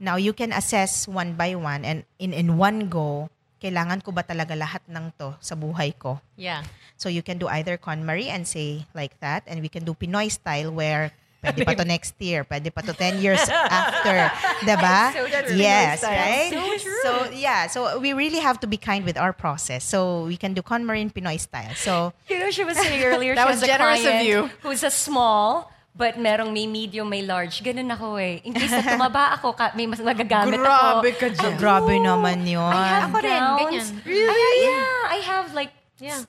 Now 0.00 0.16
you 0.16 0.32
can 0.32 0.50
assess 0.50 1.04
one 1.06 1.36
by 1.36 1.52
one 1.54 1.84
and 1.84 2.08
in 2.16 2.32
in 2.32 2.56
one 2.56 2.88
go, 2.88 3.28
kailangan 3.60 4.00
ko 4.00 4.10
ba 4.10 4.24
talaga 4.24 4.56
lahat 4.56 4.80
ng 4.88 5.12
to 5.20 5.36
sa 5.44 5.54
buhay 5.54 5.92
ko? 5.94 6.18
Yeah. 6.40 6.64
So 6.96 7.12
you 7.12 7.20
can 7.20 7.36
do 7.36 7.46
either 7.52 7.76
KonMari 7.76 8.32
and 8.32 8.48
say 8.48 8.88
like 8.96 9.20
that 9.20 9.44
and 9.44 9.60
we 9.60 9.68
can 9.68 9.84
do 9.84 9.92
Pinoy 9.92 10.32
style 10.32 10.72
where 10.72 11.12
pwede 11.40 11.64
pa 11.64 11.72
to 11.72 11.84
next 11.96 12.14
year, 12.20 12.44
pwede 12.44 12.68
pa 12.72 12.80
to 12.84 12.92
10 12.92 13.20
years 13.24 13.40
after, 13.80 14.28
'di 14.64 14.76
ba? 14.76 15.12
So 15.12 15.24
true. 15.24 15.56
Yes, 15.56 16.04
right? 16.04 16.52
So 16.52 16.60
true. 16.76 17.00
So 17.04 17.10
yeah, 17.32 17.66
so 17.68 17.96
we 18.00 18.12
really 18.12 18.40
have 18.40 18.60
to 18.60 18.68
be 18.68 18.76
kind 18.76 19.04
with 19.04 19.16
our 19.16 19.32
process. 19.32 19.84
So 19.84 20.28
we 20.28 20.36
can 20.36 20.52
do 20.52 20.60
KonMari 20.60 21.00
in 21.00 21.10
Pinoy 21.10 21.40
style. 21.40 21.72
So 21.76 22.12
You 22.28 22.40
know, 22.40 22.50
she 22.52 22.64
was 22.64 22.76
saying 22.76 23.00
earlier, 23.04 23.34
That 23.38 23.48
she 23.48 23.52
was 23.56 23.62
generous 23.64 24.04
of 24.04 24.20
you. 24.24 24.52
Who's 24.60 24.84
a 24.84 24.92
small, 24.92 25.72
but 25.94 26.16
merong 26.16 26.52
may 26.52 26.66
medium, 26.66 27.08
may 27.08 27.20
large. 27.22 27.60
Ganun 27.60 27.90
ako 27.90 28.16
eh. 28.16 28.40
In 28.44 28.54
case 28.54 28.70
na 28.70 28.80
tumaba 28.80 29.34
ako, 29.36 29.52
ka, 29.52 29.72
may 29.74 29.84
mas 29.86 30.00
magagamit 30.00 30.56
ako. 30.56 30.64
Grabe 30.64 31.10
ka 31.14 31.28
dyan. 31.28 31.52
Oh, 31.52 31.58
grabe 31.58 31.94
naman 31.98 32.46
yun. 32.46 32.62
I 32.72 33.04
have 33.04 33.10
Ako 33.10 33.18
rin, 33.20 33.36
gowns. 33.36 33.60
ganyan. 33.92 34.06
Really? 34.06 34.56
yeah, 34.64 35.12
I 35.12 35.18
have 35.22 35.52
like 35.52 35.72
Yeah. 36.00 36.24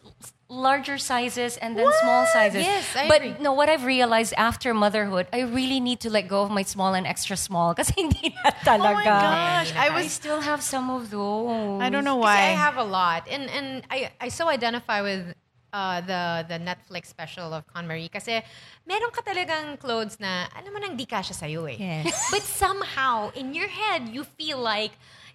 larger 0.52 0.98
sizes 1.00 1.56
and 1.56 1.80
then 1.80 1.88
small 2.04 2.28
sizes. 2.28 2.68
Yes, 2.68 2.84
I 2.92 3.08
but 3.08 3.24
agree. 3.24 3.40
no, 3.40 3.54
what 3.56 3.70
I've 3.72 3.88
realized 3.88 4.36
after 4.36 4.74
motherhood, 4.76 5.32
I 5.32 5.48
really 5.48 5.80
need 5.80 6.04
to 6.04 6.10
let 6.12 6.28
go 6.28 6.44
of 6.44 6.52
my 6.52 6.64
small 6.68 6.92
and 6.92 7.08
extra 7.08 7.40
small 7.40 7.72
kasi 7.80 7.96
hindi 7.96 8.36
na 8.44 8.52
talaga. 8.68 9.08
gosh, 9.08 9.72
I 9.80 9.88
I 9.88 9.90
was- 9.96 10.12
still 10.12 10.44
have 10.44 10.60
some 10.60 10.92
of 10.92 11.08
those. 11.08 11.80
I 11.80 11.88
don't 11.88 12.04
know 12.04 12.20
why. 12.20 12.52
I 12.52 12.60
have 12.60 12.76
a 12.76 12.84
lot, 12.84 13.32
and 13.32 13.48
and 13.48 13.88
I 13.88 14.12
I 14.20 14.28
so 14.28 14.52
identify 14.52 15.00
with 15.00 15.32
uh, 15.74 16.02
the 16.02 16.46
the 16.48 16.60
Netflix 16.60 17.08
special 17.08 17.54
of 17.54 17.64
KonMari 17.72 18.12
kasi 18.12 18.44
meron 18.86 19.12
ka 19.12 19.22
talagang 19.24 19.80
clothes 19.80 20.20
na 20.20 20.48
alam 20.56 20.72
mo 20.72 20.80
nang 20.80 20.96
di 20.96 21.06
kasya 21.08 21.34
sa'yo 21.36 21.66
eh. 21.68 21.80
Yes. 21.80 22.12
But 22.32 22.44
somehow 22.44 23.32
in 23.36 23.56
your 23.56 23.68
head 23.72 24.12
you 24.12 24.24
feel 24.24 24.60
like 24.60 24.92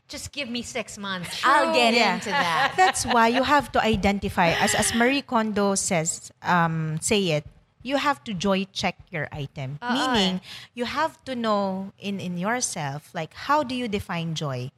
just 0.06 0.30
give 0.30 0.46
me 0.46 0.62
six 0.62 0.94
months, 0.96 1.42
I'll 1.42 1.74
get 1.74 1.90
Yeah. 1.90 2.14
into 2.14 2.30
that. 2.30 2.74
That's 2.78 3.02
why 3.02 3.26
you 3.26 3.42
have 3.42 3.72
to 3.74 3.82
identify, 3.82 4.54
as 4.54 4.70
as 4.78 4.94
Marie 4.94 5.22
Kondo 5.22 5.74
says, 5.74 6.30
um, 6.46 7.02
say 7.02 7.34
it. 7.34 7.44
You 7.82 7.98
have 7.98 8.22
to 8.26 8.34
joy 8.34 8.66
check 8.70 8.98
your 9.14 9.26
item. 9.30 9.78
Oo, 9.78 9.90
Meaning, 9.94 10.42
you 10.74 10.86
have 10.90 11.18
to 11.26 11.34
know 11.38 11.90
in 11.98 12.18
in 12.22 12.34
yourself, 12.38 13.10
like 13.14 13.34
how 13.50 13.62
do 13.66 13.74
you 13.78 13.86
define 13.90 14.34
joy. 14.38 14.70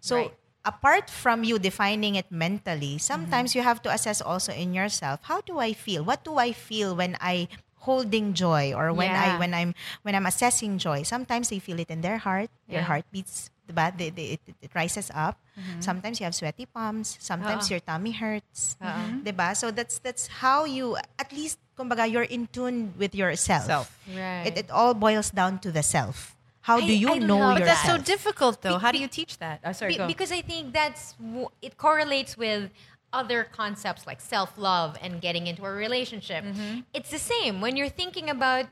So 0.00 0.16
Right. 0.16 0.32
Apart 0.64 1.08
from 1.10 1.44
you 1.44 1.58
defining 1.58 2.14
it 2.14 2.30
mentally, 2.30 2.98
sometimes 2.98 3.54
you 3.54 3.62
have 3.62 3.82
to 3.82 3.90
assess 3.90 4.20
also 4.20 4.52
in 4.52 4.74
yourself, 4.74 5.20
how 5.24 5.40
do 5.40 5.58
I 5.58 5.72
feel? 5.72 6.04
What 6.04 6.24
do 6.24 6.36
I 6.38 6.52
feel 6.52 6.94
when 6.94 7.16
I 7.20 7.48
holding 7.88 8.34
joy 8.36 8.74
or 8.76 8.92
when 8.92 9.08
I 9.08 9.34
Yeah. 9.34 9.38
when 9.40 9.52
I'm 9.54 9.72
when 10.02 10.14
I'm 10.14 10.26
assessing 10.26 10.76
joy? 10.76 11.02
Sometimes 11.02 11.48
they 11.48 11.58
feel 11.58 11.80
it 11.80 11.88
in 11.88 12.00
their 12.04 12.18
heart. 12.18 12.50
Their 12.68 12.84
Yeah. 12.84 12.88
heart 12.88 13.04
beats 13.12 13.48
diba? 13.70 13.94
They, 13.96 14.10
they, 14.10 14.26
it, 14.36 14.42
it 14.60 14.70
rises 14.74 15.10
up. 15.14 15.38
Sometimes 15.78 16.18
you 16.18 16.24
have 16.24 16.34
sweaty 16.34 16.64
palms. 16.66 17.16
Sometimes 17.20 17.68
Oo. 17.68 17.76
your 17.76 17.80
tummy 17.84 18.12
hurts. 18.12 18.76
Oo. 18.82 19.22
Diba? 19.22 19.52
So 19.56 19.70
that's 19.70 20.00
that's 20.00 20.26
how 20.42 20.64
you 20.64 20.96
at 21.20 21.30
least 21.32 21.60
kumbaga 21.76 22.08
you're 22.10 22.26
in 22.26 22.48
tune 22.52 22.92
with 22.98 23.14
yourself. 23.14 23.64
Self. 23.68 23.88
Right. 24.08 24.48
It, 24.48 24.66
it 24.66 24.68
all 24.72 24.92
boils 24.96 25.30
down 25.30 25.60
to 25.64 25.70
the 25.70 25.84
self. 25.84 26.34
How 26.62 26.78
do 26.80 26.92
you 26.94 27.12
I 27.14 27.18
know 27.18 27.38
But 27.54 27.64
that's 27.64 27.86
so 27.86 27.96
difficult, 27.98 28.60
though. 28.62 28.76
Be- 28.76 28.80
How 28.82 28.92
do 28.92 28.98
you 28.98 29.08
teach 29.08 29.38
that? 29.38 29.60
Oh, 29.64 29.72
sorry, 29.72 29.92
Be- 29.92 29.98
go. 29.98 30.06
because 30.06 30.30
I 30.30 30.42
think 30.42 30.72
that's 30.74 31.14
it 31.62 31.76
correlates 31.78 32.36
with 32.36 32.70
other 33.12 33.44
concepts 33.44 34.06
like 34.06 34.20
self 34.20 34.56
love 34.58 34.96
and 35.02 35.20
getting 35.20 35.46
into 35.46 35.64
a 35.64 35.72
relationship. 35.72 36.44
Mm-hmm. 36.44 36.80
It's 36.94 37.10
the 37.10 37.18
same 37.18 37.60
when 37.60 37.76
you're 37.76 37.88
thinking 38.02 38.28
about 38.30 38.66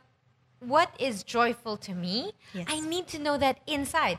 what 0.60 0.90
is 0.98 1.22
joyful 1.22 1.76
to 1.78 1.92
me. 1.94 2.32
Yes. 2.52 2.66
I 2.68 2.80
need 2.80 3.06
to 3.08 3.18
know 3.18 3.36
that 3.38 3.58
inside. 3.66 4.18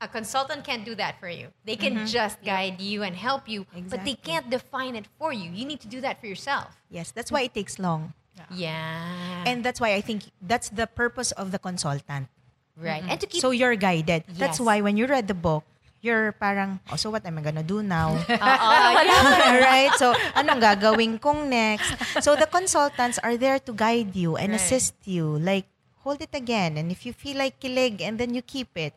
A 0.00 0.08
consultant 0.08 0.64
can't 0.64 0.84
do 0.84 0.94
that 0.96 1.18
for 1.20 1.28
you. 1.28 1.48
They 1.64 1.76
can 1.76 1.94
Mm-hmm. 1.94 2.06
just 2.18 2.42
guide 2.42 2.80
you 2.80 3.02
and 3.04 3.14
help 3.16 3.48
you, 3.48 3.64
but 3.88 4.04
they 4.04 4.14
can't 4.14 4.50
define 4.50 4.96
it 4.96 5.06
for 5.18 5.32
you. 5.32 5.48
You 5.50 5.64
need 5.64 5.80
to 5.80 5.88
do 5.88 6.00
that 6.02 6.20
for 6.20 6.26
yourself. 6.26 6.76
yes, 6.90 7.10
that's 7.12 7.30
why 7.32 7.42
it 7.42 7.54
takes 7.54 7.78
long. 7.78 8.12
Yeah. 8.50 9.44
And 9.46 9.64
that's 9.64 9.80
why 9.80 9.94
I 9.94 10.00
think 10.00 10.24
that's 10.42 10.68
the 10.68 10.86
purpose 10.88 11.30
of 11.32 11.52
the 11.52 11.58
consultant. 11.58 12.28
Right. 12.76 13.04
And 13.08 13.20
to 13.20 13.26
keep 13.26 13.40
so 13.40 13.50
you're 13.50 13.76
guided. 13.76 14.24
That's 14.28 14.58
Yes. 14.58 14.64
why 14.66 14.80
when 14.80 14.96
you 14.96 15.06
read 15.06 15.28
the 15.28 15.34
book, 15.36 15.64
you're 16.04 16.32
parang, 16.36 16.80
oh, 16.92 16.96
so 16.96 17.08
what 17.08 17.24
am 17.24 17.38
I 17.38 17.42
gonna 17.42 17.64
do 17.64 17.82
now? 17.82 18.12
Uh, 18.28 19.58
right? 19.64 19.92
So, 19.96 20.12
anong 20.36 20.60
gagawin 20.60 21.16
kong 21.20 21.48
next? 21.48 21.96
So, 22.20 22.36
the 22.36 22.46
consultants 22.46 23.16
are 23.24 23.36
there 23.40 23.58
to 23.64 23.72
guide 23.72 24.12
you 24.14 24.36
and 24.36 24.52
Right. 24.52 24.60
assist 24.60 24.94
you. 25.08 25.38
Like, 25.40 25.64
hold 26.04 26.20
it 26.20 26.34
again. 26.36 26.76
And 26.76 26.92
if 26.92 27.06
you 27.08 27.12
feel 27.16 27.38
like 27.40 27.56
kilig, 27.60 28.04
and 28.04 28.20
then 28.20 28.34
you 28.36 28.42
keep 28.44 28.68
it. 28.76 28.92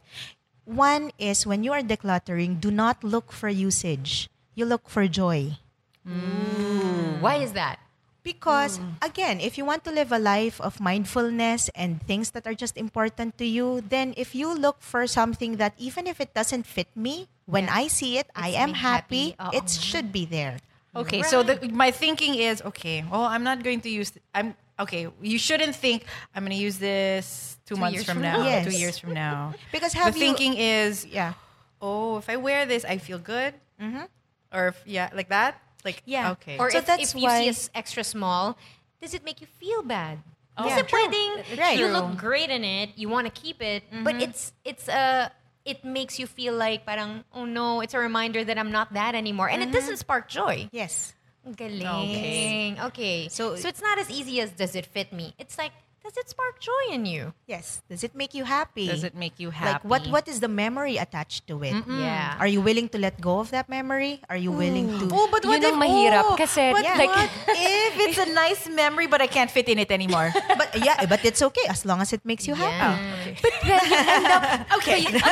One 0.68 1.16
is 1.16 1.48
when 1.48 1.64
you 1.64 1.72
are 1.72 1.80
decluttering, 1.80 2.60
do 2.60 2.72
not 2.76 3.00
look 3.08 3.32
for 3.32 3.48
usage. 3.48 4.28
You 4.52 4.68
look 4.68 4.92
for 4.92 5.08
joy. 5.08 5.56
Why 7.24 7.36
is 7.40 7.54
that? 7.54 7.80
Because 8.28 8.84
mm. 8.84 9.00
again, 9.00 9.40
if 9.40 9.56
you 9.56 9.64
want 9.64 9.88
to 9.88 9.92
live 9.96 10.12
a 10.12 10.20
life 10.20 10.60
of 10.60 10.84
mindfulness 10.84 11.72
and 11.72 12.04
things 12.04 12.36
that 12.36 12.44
are 12.44 12.54
just 12.54 12.76
important 12.76 13.40
to 13.40 13.48
you, 13.48 13.80
then 13.88 14.12
if 14.20 14.36
you 14.36 14.52
look 14.52 14.84
for 14.84 15.08
something 15.08 15.56
that 15.64 15.72
even 15.80 16.12
if 16.12 16.20
it 16.20 16.36
doesn't 16.36 16.68
fit 16.68 16.92
me, 16.92 17.32
when 17.48 17.72
I 17.72 17.88
see 17.88 18.20
it, 18.20 18.28
I 18.36 18.52
am 18.60 18.76
happy, 18.76 19.32
happy. 19.40 19.56
It 19.56 19.72
should 19.72 20.12
be 20.12 20.28
there. 20.28 20.60
Okay, 20.92 21.24
so 21.24 21.40
the, 21.40 21.72
my 21.72 21.92
thinking 21.92 22.36
is 22.36 22.60
okay. 22.68 23.06
Well, 23.08 23.24
I'm 23.24 23.48
not 23.48 23.64
going 23.64 23.80
to 23.88 23.90
use. 23.90 24.12
I'm 24.36 24.60
okay. 24.76 25.08
You 25.22 25.40
shouldn't 25.40 25.76
think 25.76 26.04
I'm 26.36 26.44
going 26.44 26.52
to 26.52 26.60
use 26.60 26.80
this 26.84 27.56
two, 27.64 27.80
months 27.80 28.04
from 28.04 28.20
from 28.20 28.24
now, 28.28 28.44
now. 28.44 28.44
Yes. 28.44 28.68
two 28.68 28.76
years 28.76 28.98
from 29.00 29.14
now. 29.14 29.56
Because 29.72 29.94
the 29.96 30.04
have 30.04 30.20
you- 30.20 30.28
thinking 30.28 30.60
is, 30.60 31.08
Yeah. 31.08 31.40
oh, 31.80 32.18
if 32.18 32.28
I 32.28 32.36
wear 32.36 32.66
this, 32.66 32.84
I 32.84 32.98
feel 32.98 33.20
good, 33.20 33.56
mm-hmm. 33.80 34.04
or 34.52 34.76
if, 34.76 34.84
yeah, 34.84 35.08
like 35.16 35.30
that. 35.30 35.64
Like 35.88 36.04
Yeah. 36.04 36.36
okay. 36.36 36.60
Or 36.60 36.68
So 36.68 36.84
if, 36.84 36.86
that's 36.86 37.16
if 37.16 37.16
you 37.16 37.24
why- 37.24 37.48
see 37.48 37.50
us 37.56 37.72
extra 37.72 38.04
small, 38.04 38.60
does 39.00 39.16
it 39.16 39.24
make 39.24 39.40
you 39.40 39.48
feel 39.48 39.80
bad? 39.88 40.20
Oh, 40.60 40.68
Kasi 40.68 40.84
true. 40.84 41.00
pwedeng 41.00 41.32
Right. 41.56 41.78
Uh, 41.78 41.80
you 41.80 41.88
look 41.88 42.18
great 42.20 42.50
in 42.52 42.66
it, 42.68 42.98
you 43.00 43.08
want 43.08 43.24
to 43.30 43.34
keep 43.34 43.62
it, 43.64 43.88
mm-hmm. 43.88 44.04
but 44.04 44.20
it's 44.20 44.52
it's 44.68 44.90
a 44.92 45.32
it 45.64 45.86
makes 45.88 46.18
you 46.20 46.26
feel 46.28 46.58
like 46.58 46.84
parang 46.84 47.24
oh 47.32 47.46
no, 47.48 47.80
it's 47.80 47.94
a 47.96 48.02
reminder 48.02 48.44
that 48.44 48.58
I'm 48.60 48.74
not 48.74 48.92
that 48.98 49.16
anymore, 49.16 49.48
and 49.48 49.62
it 49.64 49.70
mm-hmm. 49.72 49.78
doesn't 49.80 49.98
spark 50.04 50.28
joy. 50.28 50.68
Yes. 50.76 51.14
Galing. 51.48 52.76
Okay. 52.92 53.30
So- 53.30 53.56
So 53.56 53.64
so 53.64 53.66
it's 53.72 53.80
not 53.82 53.96
as 54.02 54.10
easy 54.12 54.42
as 54.42 54.52
does 54.52 54.76
it 54.76 54.84
fit 54.86 55.14
me. 55.14 55.32
It's 55.40 55.56
like 55.56 55.72
does 56.08 56.16
it 56.16 56.30
spark 56.32 56.64
joy 56.64 56.96
in 56.96 57.04
you? 57.06 57.34
Yes. 57.48 57.84
Does 57.92 58.04
it 58.04 58.16
make 58.16 58.32
you 58.34 58.48
happy? 58.48 58.88
Does 58.88 59.04
it 59.04 59.12
make 59.16 59.36
you 59.44 59.52
happy? 59.52 59.84
Like 59.84 59.84
what 59.84 60.08
what 60.08 60.26
is 60.32 60.40
the 60.40 60.48
memory 60.48 60.96
attached 60.96 61.48
to 61.52 61.60
it? 61.68 61.76
Yeah. 61.84 62.40
Are 62.40 62.48
you 62.48 62.64
willing 62.64 62.88
to 62.96 62.98
let 62.98 63.20
go 63.20 63.44
of 63.44 63.52
that 63.52 63.68
memory? 63.68 64.24
Are 64.32 64.40
you 64.40 64.56
willing 64.56 64.88
to 65.04 65.12
Oh, 65.12 65.28
but 65.28 65.44
what 65.44 65.60
Yun 65.60 65.68
if, 65.68 65.76
mahirap 65.76 66.24
oh, 66.32 66.36
kasi, 66.40 66.72
but 66.72 66.88
like- 66.88 67.12
what 67.12 67.28
if 67.52 67.94
it's 68.08 68.20
a 68.24 68.32
nice 68.32 68.72
memory 68.72 69.12
but 69.12 69.20
I 69.20 69.28
can't 69.28 69.52
fit 69.52 69.68
in 69.68 69.80
it 69.84 69.92
anymore? 69.92 70.32
but 70.58 70.72
yeah, 70.80 71.04
but 71.12 71.20
it's 71.28 71.44
okay 71.44 71.68
as 71.68 71.84
long 71.84 72.00
as 72.00 72.16
it 72.16 72.24
makes 72.24 72.48
you 72.48 72.56
happy. 72.56 73.36
okay. 73.36 73.36
but 73.44 73.54
then 73.68 73.84
you 73.92 74.00
end 74.00 74.28
up 74.32 74.44
okay. 74.80 75.02
But, 75.12 75.24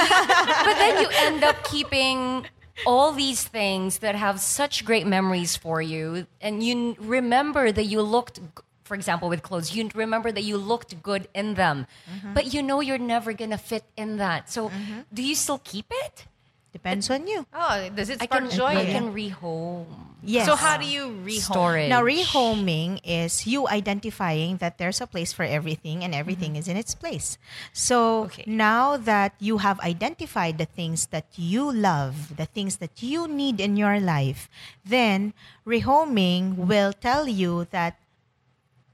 but 0.68 0.76
then 0.76 0.94
you 1.00 1.08
end 1.24 1.44
up 1.48 1.64
keeping 1.64 2.46
all 2.84 3.16
these 3.16 3.44
things 3.48 4.00
that 4.00 4.16
have 4.16 4.40
such 4.44 4.84
great 4.84 5.08
memories 5.08 5.56
for 5.56 5.82
you, 5.82 6.28
and 6.42 6.60
you 6.60 6.74
n- 6.92 6.96
remember 7.00 7.72
that 7.72 7.86
you 7.88 8.02
looked. 8.02 8.40
G- 8.86 8.92
For 8.94 8.96
example, 8.96 9.30
with 9.30 9.42
clothes, 9.42 9.76
you 9.76 9.90
remember 9.96 10.32
that 10.32 10.44
you 10.44 10.58
looked 10.58 11.02
good 11.02 11.28
in 11.34 11.56
them, 11.56 11.88
mm-hmm. 12.06 12.34
but 12.34 12.54
you 12.54 12.62
know 12.62 12.82
you're 12.82 12.98
never 12.98 13.34
gonna 13.34 13.58
fit 13.58 13.84
in 13.98 14.18
that. 14.18 14.50
So, 14.50 14.70
mm-hmm. 14.70 15.02
do 15.14 15.22
you 15.22 15.36
still 15.36 15.60
keep 15.64 15.86
it? 15.90 16.26
Depends 16.72 17.10
on 17.10 17.28
you. 17.28 17.46
Oh, 17.54 17.90
does 17.96 18.10
it 18.10 18.22
I 18.22 18.26
spark 18.26 18.50
can, 18.50 18.58
joy? 18.58 18.74
I 18.76 18.82
in 18.82 18.92
can 18.92 19.14
rehome 19.14 20.06
Yes. 20.26 20.46
So 20.50 20.56
how 20.56 20.78
do 20.78 20.86
you 20.86 21.14
rehome? 21.22 21.40
storage. 21.40 21.90
Now, 21.90 22.02
rehoming 22.02 23.00
is 23.06 23.46
you 23.46 23.68
identifying 23.68 24.58
that 24.58 24.78
there's 24.78 25.00
a 25.00 25.08
place 25.08 25.32
for 25.32 25.44
everything 25.46 26.04
and 26.04 26.16
everything 26.16 26.58
mm-hmm. 26.58 26.66
is 26.66 26.68
in 26.68 26.78
its 26.78 26.96
place. 26.96 27.38
So 27.74 28.26
Okay. 28.34 28.44
now 28.48 28.98
that 28.98 29.38
you 29.40 29.60
have 29.60 29.80
identified 29.86 30.58
the 30.58 30.66
things 30.66 31.14
that 31.14 31.30
you 31.38 31.72
love, 31.72 32.36
the 32.38 32.50
things 32.50 32.78
that 32.78 33.06
you 33.06 33.28
need 33.28 33.62
in 33.62 33.78
your 33.78 34.00
life, 34.02 34.50
then 34.84 35.34
rehoming 35.66 36.58
will 36.58 36.94
tell 36.94 37.30
you 37.30 37.70
that 37.70 38.02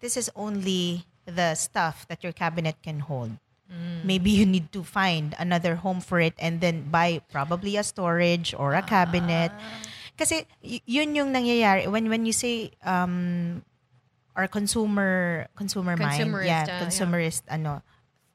this 0.02 0.18
is 0.18 0.30
only 0.36 1.06
the 1.26 1.54
stuff 1.56 2.08
that 2.10 2.24
your 2.26 2.34
cabinet 2.34 2.76
can 2.84 3.00
hold. 3.06 3.38
Maybe 4.04 4.32
you 4.36 4.44
need 4.44 4.74
to 4.76 4.84
find 4.84 5.32
another 5.40 5.80
home 5.80 6.02
for 6.04 6.20
it 6.20 6.36
and 6.36 6.60
then 6.60 6.92
buy 6.92 7.24
probably 7.32 7.78
a 7.80 7.88
storage 7.88 8.52
or 8.52 8.76
a 8.76 8.84
cabinet. 8.84 9.48
Kasi 10.20 10.44
y- 10.60 10.84
yun 10.84 11.16
yung 11.16 11.32
nangyayari 11.32 11.88
when 11.88 12.12
when 12.12 12.28
you 12.28 12.36
say 12.36 12.76
um 12.84 13.64
our 14.36 14.52
consumer 14.52 15.48
consumer 15.56 15.96
mind, 15.96 16.20
yeah, 16.44 16.68
uh, 16.68 16.68
yeah. 16.68 16.80
consumerist 16.84 17.48
ano 17.48 17.80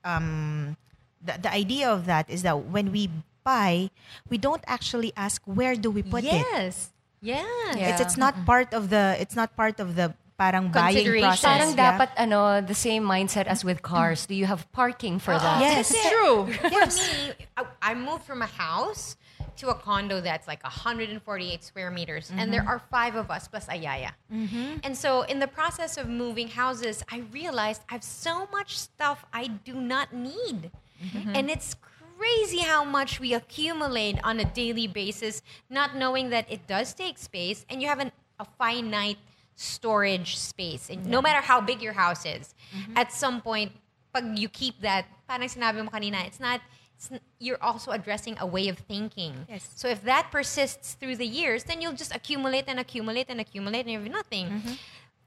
um 0.08 0.72
the, 1.20 1.36
the 1.36 1.52
idea 1.52 1.84
of 1.92 2.08
that 2.08 2.24
is 2.32 2.40
that 2.40 2.56
when 2.72 2.88
we 2.88 3.12
buy, 3.44 3.92
we 4.32 4.38
don't 4.40 4.64
actually 4.66 5.12
ask 5.20 5.44
where 5.44 5.76
do 5.76 5.90
we 5.92 6.00
put 6.00 6.24
it. 6.24 6.32
yes. 6.32 6.96
Yes. 7.20 7.44
Yeah. 7.76 7.92
It's 7.92 8.00
it's 8.00 8.16
not 8.16 8.34
part 8.48 8.72
of 8.72 8.88
the 8.88 9.20
it's 9.20 9.36
not 9.36 9.52
part 9.52 9.80
of 9.84 10.00
the 10.00 10.16
parang 10.38 10.68
buying 10.68 10.94
Consideration. 10.94 11.28
process. 11.28 11.44
Parang 11.44 11.70
yeah. 11.72 11.98
dapat 11.98 12.08
ano, 12.16 12.60
the 12.60 12.74
same 12.74 13.02
mindset 13.02 13.46
as 13.46 13.64
with 13.64 13.82
cars. 13.82 14.26
Do 14.26 14.34
you 14.34 14.46
have 14.46 14.70
parking 14.72 15.18
for 15.18 15.32
that? 15.32 15.60
Yes. 15.60 15.90
it's 15.90 16.08
True. 16.08 16.52
For 16.52 16.68
me, 16.70 17.46
I, 17.56 17.64
I 17.82 17.94
moved 17.94 18.24
from 18.24 18.42
a 18.42 18.50
house 18.50 19.16
to 19.56 19.70
a 19.70 19.74
condo 19.74 20.20
that's 20.20 20.46
like 20.46 20.62
148 20.62 21.64
square 21.64 21.90
meters, 21.90 22.30
and 22.36 22.52
there 22.52 22.60
mm-hmm. 22.60 22.68
are 22.68 22.82
five 22.90 23.16
of 23.16 23.30
us 23.30 23.48
plus 23.48 23.66
Ayaya. 23.66 24.12
Mm-hmm. 24.32 24.84
And 24.84 24.96
so, 24.96 25.22
in 25.22 25.38
the 25.38 25.46
process 25.48 25.96
of 25.96 26.08
moving 26.08 26.48
houses, 26.48 27.02
I 27.10 27.24
realized 27.32 27.82
I 27.88 27.94
have 27.94 28.04
so 28.04 28.46
much 28.52 28.78
stuff 28.78 29.24
I 29.32 29.48
do 29.48 29.74
not 29.74 30.12
need, 30.12 30.70
mm-hmm. 31.02 31.32
and 31.34 31.50
it's 31.50 31.74
crazy 32.18 32.58
how 32.58 32.84
much 32.84 33.20
we 33.20 33.34
accumulate 33.34 34.18
on 34.24 34.40
a 34.40 34.44
daily 34.44 34.86
basis, 34.86 35.42
not 35.70 35.96
knowing 35.96 36.30
that 36.30 36.50
it 36.50 36.66
does 36.66 36.92
take 36.92 37.18
space, 37.18 37.64
and 37.68 37.80
you 37.80 37.88
have 37.88 38.00
an, 38.00 38.12
a 38.38 38.46
finite 38.58 39.18
storage 39.56 40.36
space. 40.36 40.88
And 40.90 41.06
no 41.06 41.20
matter 41.20 41.40
how 41.40 41.60
big 41.60 41.82
your 41.82 41.94
house 41.94 42.24
is, 42.24 42.54
mm-hmm. 42.74 42.96
at 42.96 43.12
some 43.12 43.40
point, 43.40 43.72
pag 44.14 44.38
you 44.38 44.48
keep 44.48 44.80
that, 44.82 45.06
parang 45.26 45.48
sinabi 45.48 45.82
mo 45.82 45.90
kanina, 45.90 46.24
it's 46.26 46.38
not, 46.38 46.60
it's, 46.94 47.10
you're 47.40 47.62
also 47.62 47.90
addressing 47.90 48.36
a 48.38 48.46
way 48.46 48.68
of 48.68 48.78
thinking. 48.78 49.34
Yes. 49.48 49.68
So 49.74 49.88
if 49.88 50.04
that 50.04 50.30
persists 50.30 50.94
through 50.94 51.16
the 51.16 51.26
years, 51.26 51.64
then 51.64 51.80
you'll 51.80 51.98
just 51.98 52.14
accumulate 52.14 52.64
and 52.68 52.78
accumulate 52.78 53.26
and 53.28 53.40
accumulate 53.40 53.80
and 53.80 53.90
you 53.90 53.98
have 54.00 54.10
nothing. 54.10 54.46
Mm-hmm. 54.46 54.72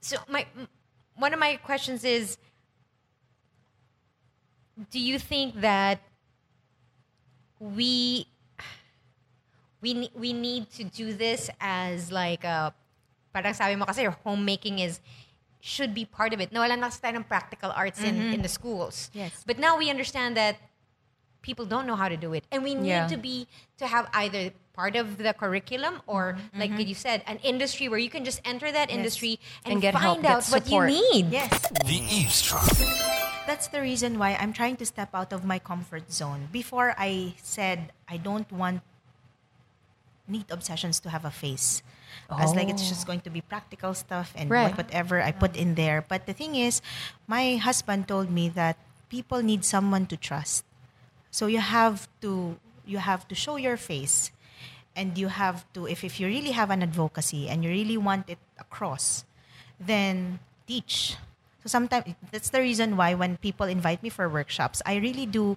So 0.00 0.16
my, 0.28 0.46
one 1.16 1.34
of 1.34 1.40
my 1.40 1.56
questions 1.56 2.04
is, 2.04 2.38
do 4.90 4.98
you 4.98 5.18
think 5.18 5.60
that 5.60 6.00
we 7.58 8.26
we 9.82 10.10
we 10.14 10.32
need 10.32 10.70
to 10.72 10.84
do 10.84 11.12
this 11.12 11.50
as 11.60 12.10
like 12.10 12.44
a 12.44 12.72
parang 13.32 13.54
sabi 13.54 13.76
mo 13.76 13.84
kasi 13.84 14.06
homemaking 14.24 14.78
is 14.78 15.00
should 15.60 15.94
be 15.94 16.04
part 16.04 16.32
of 16.32 16.40
it. 16.40 16.52
Nawala 16.52 16.78
na 16.78 16.88
kasi 16.88 17.00
tayo 17.04 17.20
ng 17.20 17.28
practical 17.28 17.70
arts 17.76 18.00
in, 18.00 18.16
mm-hmm. 18.16 18.34
in 18.34 18.40
the 18.42 18.48
schools. 18.48 19.10
Yes. 19.12 19.44
But 19.44 19.58
now 19.60 19.76
we 19.76 19.90
understand 19.90 20.36
that 20.36 20.56
people 21.42 21.64
don't 21.64 21.86
know 21.86 21.96
how 21.96 22.08
to 22.08 22.16
do 22.16 22.32
it. 22.32 22.44
And 22.50 22.64
we 22.64 22.74
need 22.74 22.88
Yeah. 22.88 23.08
to 23.08 23.16
be 23.16 23.46
to 23.78 23.86
have 23.86 24.08
either 24.12 24.52
part 24.72 24.96
of 24.96 25.18
the 25.18 25.34
curriculum 25.34 26.00
or 26.06 26.36
mm-hmm. 26.36 26.60
like 26.60 26.70
mm-hmm. 26.72 26.88
you 26.88 26.94
said, 26.94 27.22
an 27.26 27.36
industry 27.44 27.88
where 27.88 27.98
you 28.00 28.08
can 28.08 28.24
just 28.24 28.40
enter 28.44 28.72
that 28.72 28.90
industry 28.90 29.38
and, 29.64 29.74
And 29.74 29.82
get 29.82 29.94
help, 29.94 30.16
find 30.16 30.22
get 30.22 30.32
out 30.32 30.44
what 30.48 30.64
you 30.64 30.80
support. 30.80 30.88
need. 30.88 31.28
Yes. 31.28 31.52
The 31.84 32.00
Eavesdrop. 32.08 32.64
That's 33.46 33.68
the 33.68 33.80
reason 33.80 34.18
why 34.18 34.36
I'm 34.40 34.52
trying 34.52 34.76
to 34.76 34.86
step 34.86 35.10
out 35.12 35.32
of 35.32 35.44
my 35.44 35.58
comfort 35.58 36.12
zone. 36.12 36.48
Before 36.52 36.94
I 36.96 37.34
said 37.42 37.92
I 38.08 38.16
don't 38.16 38.50
want 38.52 38.80
neat 40.28 40.46
obsessions 40.48 41.00
to 41.00 41.10
have 41.10 41.24
a 41.24 41.30
face. 41.30 41.82
As 42.30 42.54
like 42.54 42.68
it's 42.68 42.88
just 42.88 43.04
oh. 43.04 43.06
going 43.06 43.20
to 43.22 43.30
be 43.30 43.40
practical 43.40 43.94
stuff 43.94 44.32
and 44.36 44.50
Right. 44.50 44.76
whatever 44.76 45.20
I 45.22 45.32
put 45.32 45.56
in 45.56 45.74
there. 45.74 46.04
But 46.06 46.26
the 46.26 46.32
thing 46.32 46.54
is, 46.54 46.82
my 47.26 47.56
husband 47.56 48.08
told 48.08 48.30
me 48.30 48.48
that 48.50 48.78
people 49.08 49.42
need 49.42 49.64
someone 49.64 50.06
to 50.06 50.16
trust. 50.16 50.64
So 51.30 51.46
you 51.46 51.60
have 51.60 52.08
to 52.22 52.58
you 52.86 52.98
have 52.98 53.28
to 53.28 53.34
show 53.34 53.56
your 53.56 53.76
face 53.76 54.30
and 54.96 55.16
you 55.18 55.28
have 55.28 55.64
to 55.74 55.86
if, 55.86 56.02
if 56.02 56.18
you 56.18 56.26
really 56.26 56.50
have 56.50 56.70
an 56.70 56.82
advocacy 56.82 57.48
and 57.48 57.62
you 57.62 57.70
really 57.70 57.96
want 57.98 58.28
it 58.28 58.38
across, 58.58 59.24
then 59.78 60.38
teach. 60.66 61.16
So 61.62 61.68
sometimes 61.68 62.14
that's 62.32 62.50
the 62.50 62.60
reason 62.60 62.96
why 62.96 63.14
when 63.14 63.36
people 63.36 63.66
invite 63.66 64.02
me 64.02 64.08
for 64.08 64.28
workshops, 64.28 64.80
I 64.86 64.96
really 64.96 65.26
do 65.26 65.56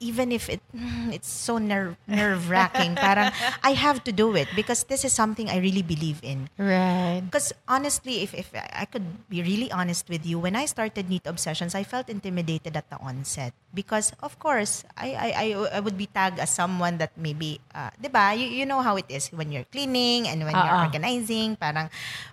even 0.00 0.32
if 0.32 0.48
it 0.48 0.60
it's 1.14 1.28
so 1.28 1.58
nerve 1.58 1.96
nerve 2.06 2.48
wracking, 2.50 2.94
parang 3.00 3.32
I 3.62 3.72
have 3.72 4.04
to 4.04 4.12
do 4.12 4.34
it 4.36 4.48
because 4.54 4.84
this 4.84 5.04
is 5.04 5.12
something 5.12 5.48
I 5.48 5.58
really 5.58 5.82
believe 5.82 6.20
in. 6.22 6.48
Right. 6.58 7.22
Because 7.24 7.52
honestly, 7.68 8.22
if, 8.22 8.34
if 8.34 8.52
I 8.54 8.84
could 8.84 9.28
be 9.28 9.42
really 9.42 9.70
honest 9.72 10.08
with 10.08 10.24
you, 10.26 10.38
when 10.38 10.56
I 10.56 10.66
started 10.66 11.08
Neat 11.08 11.26
Obsessions, 11.26 11.74
I 11.74 11.82
felt 11.84 12.08
intimidated 12.08 12.76
at 12.76 12.88
the 12.90 12.98
onset. 13.00 13.52
Because, 13.74 14.12
of 14.22 14.38
course, 14.38 14.84
I, 14.96 15.12
I, 15.12 15.28
I, 15.36 15.46
I 15.76 15.80
would 15.80 15.98
be 15.98 16.06
tagged 16.06 16.38
as 16.38 16.50
someone 16.50 16.96
that 16.98 17.12
maybe, 17.16 17.60
uh, 17.74 17.90
di 18.00 18.08
ba, 18.08 18.32
you, 18.34 18.46
you 18.46 18.64
know 18.64 18.80
how 18.80 18.96
it 18.96 19.04
is 19.08 19.28
when 19.28 19.52
you're 19.52 19.68
cleaning 19.68 20.28
and 20.28 20.44
when 20.44 20.54
you're 20.54 20.64
Ah, 20.72 20.80
ah. 20.80 20.86
organizing, 20.86 21.56
parang, 21.56 21.90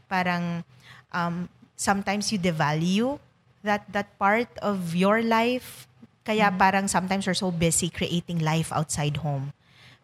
parang, 0.08 0.64
um, 1.12 1.50
sometimes 1.76 2.32
you 2.32 2.40
devalue 2.40 3.20
that, 3.64 3.92
that 3.92 4.18
part 4.20 4.48
of 4.62 4.96
your 4.96 5.22
life. 5.22 5.88
Kaya 6.24 6.52
parang 6.56 6.88
sometimes 6.88 7.28
we're 7.28 7.36
so 7.38 7.52
busy 7.52 7.90
creating 7.90 8.40
life 8.40 8.72
outside 8.72 9.18
home. 9.18 9.52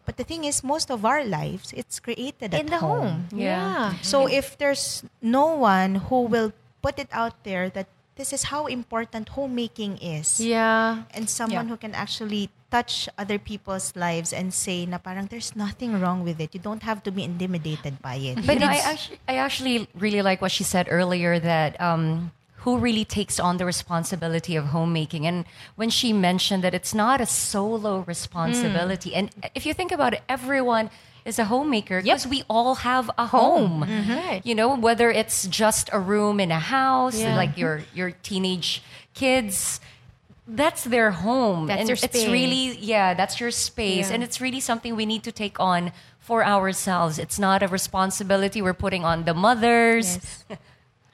But 0.05 0.17
the 0.17 0.23
thing 0.23 0.43
is, 0.43 0.63
most 0.63 0.89
of 0.89 1.05
our 1.05 1.23
lives, 1.23 1.71
it's 1.77 1.99
created 1.99 2.53
at 2.53 2.59
In 2.61 2.67
the 2.67 2.79
home. 2.79 3.27
Yeah. 3.31 3.93
so 4.01 4.27
if 4.27 4.57
there's 4.57 5.03
no 5.21 5.53
one 5.55 6.09
who 6.09 6.23
will 6.25 6.51
put 6.81 6.97
it 6.97 7.09
out 7.11 7.43
there 7.43 7.69
that 7.71 7.87
this 8.15 8.33
is 8.33 8.51
how 8.51 8.65
important 8.67 9.29
homemaking 9.29 9.97
is. 10.01 10.41
Yeah. 10.41 11.03
And 11.13 11.29
someone 11.29 11.67
Yeah. 11.67 11.71
who 11.71 11.77
can 11.77 11.93
actually 11.95 12.49
touch 12.69 13.07
other 13.17 13.39
people's 13.39 13.95
lives 13.95 14.33
and 14.33 14.53
say 14.53 14.85
na 14.85 14.97
parang 14.97 15.25
there's 15.31 15.55
nothing 15.55 15.97
wrong 16.01 16.23
with 16.27 16.41
it. 16.41 16.53
You 16.53 16.59
don't 16.59 16.83
have 16.83 17.01
to 17.07 17.11
be 17.11 17.23
intimidated 17.23 18.01
by 18.01 18.15
it. 18.19 18.45
But 18.45 18.61
I 18.61 18.77
actually, 18.81 19.19
I 19.29 19.35
actually 19.37 19.87
really 19.95 20.21
like 20.21 20.41
what 20.41 20.51
she 20.51 20.63
said 20.65 20.87
earlier 20.89 21.39
that 21.39 21.79
um, 21.79 22.31
who 22.59 22.77
really 22.77 23.05
takes 23.05 23.39
on 23.39 23.57
the 23.57 23.65
responsibility 23.65 24.55
of 24.55 24.65
homemaking. 24.65 25.25
And 25.25 25.45
when 25.75 25.89
she 25.89 26.11
mentioned 26.11 26.63
that 26.63 26.73
it's 26.73 26.93
not 26.93 27.21
a 27.21 27.25
solo 27.25 28.01
hmm. 28.01 28.07
responsibility. 28.07 29.15
And 29.15 29.29
if 29.55 29.65
you 29.65 29.73
think 29.73 29.91
about 29.91 30.13
it, 30.13 30.21
everyone 30.27 30.89
is 31.25 31.39
a 31.39 31.45
homemaker 31.45 32.01
because 32.01 32.27
we 32.27 32.43
all 32.49 32.75
have 32.75 33.09
a 33.17 33.27
home. 33.27 33.83
Mm-hmm. 33.83 34.11
Right. 34.11 34.41
You 34.43 34.55
know, 34.55 34.75
whether 34.75 35.09
it's 35.11 35.47
just 35.47 35.89
a 35.93 35.99
room 35.99 36.39
in 36.39 36.51
a 36.51 36.59
house, 36.59 37.19
Yeah. 37.19 37.35
like 37.35 37.57
your 37.57 37.83
your 37.93 38.11
teenage 38.11 38.81
kids. 39.13 39.79
That's 40.51 40.83
their 40.83 41.11
home. 41.11 41.67
That's 41.67 41.81
and 41.81 41.89
It's 41.91 42.01
space. 42.01 42.27
really, 42.27 42.75
yeah, 42.79 43.13
that's 43.13 43.39
your 43.39 43.51
space. 43.51 44.09
Yeah. 44.09 44.15
And 44.15 44.23
it's 44.23 44.41
really 44.41 44.59
something 44.59 44.95
we 44.95 45.05
need 45.05 45.21
to 45.23 45.31
take 45.31 45.59
on 45.59 45.91
for 46.17 46.43
ourselves. 46.43 47.19
It's 47.19 47.37
not 47.37 47.61
a 47.61 47.67
responsibility 47.67 48.59
we're 48.61 48.73
putting 48.73 49.05
on 49.05 49.25
the 49.25 49.35
mothers. 49.35 50.17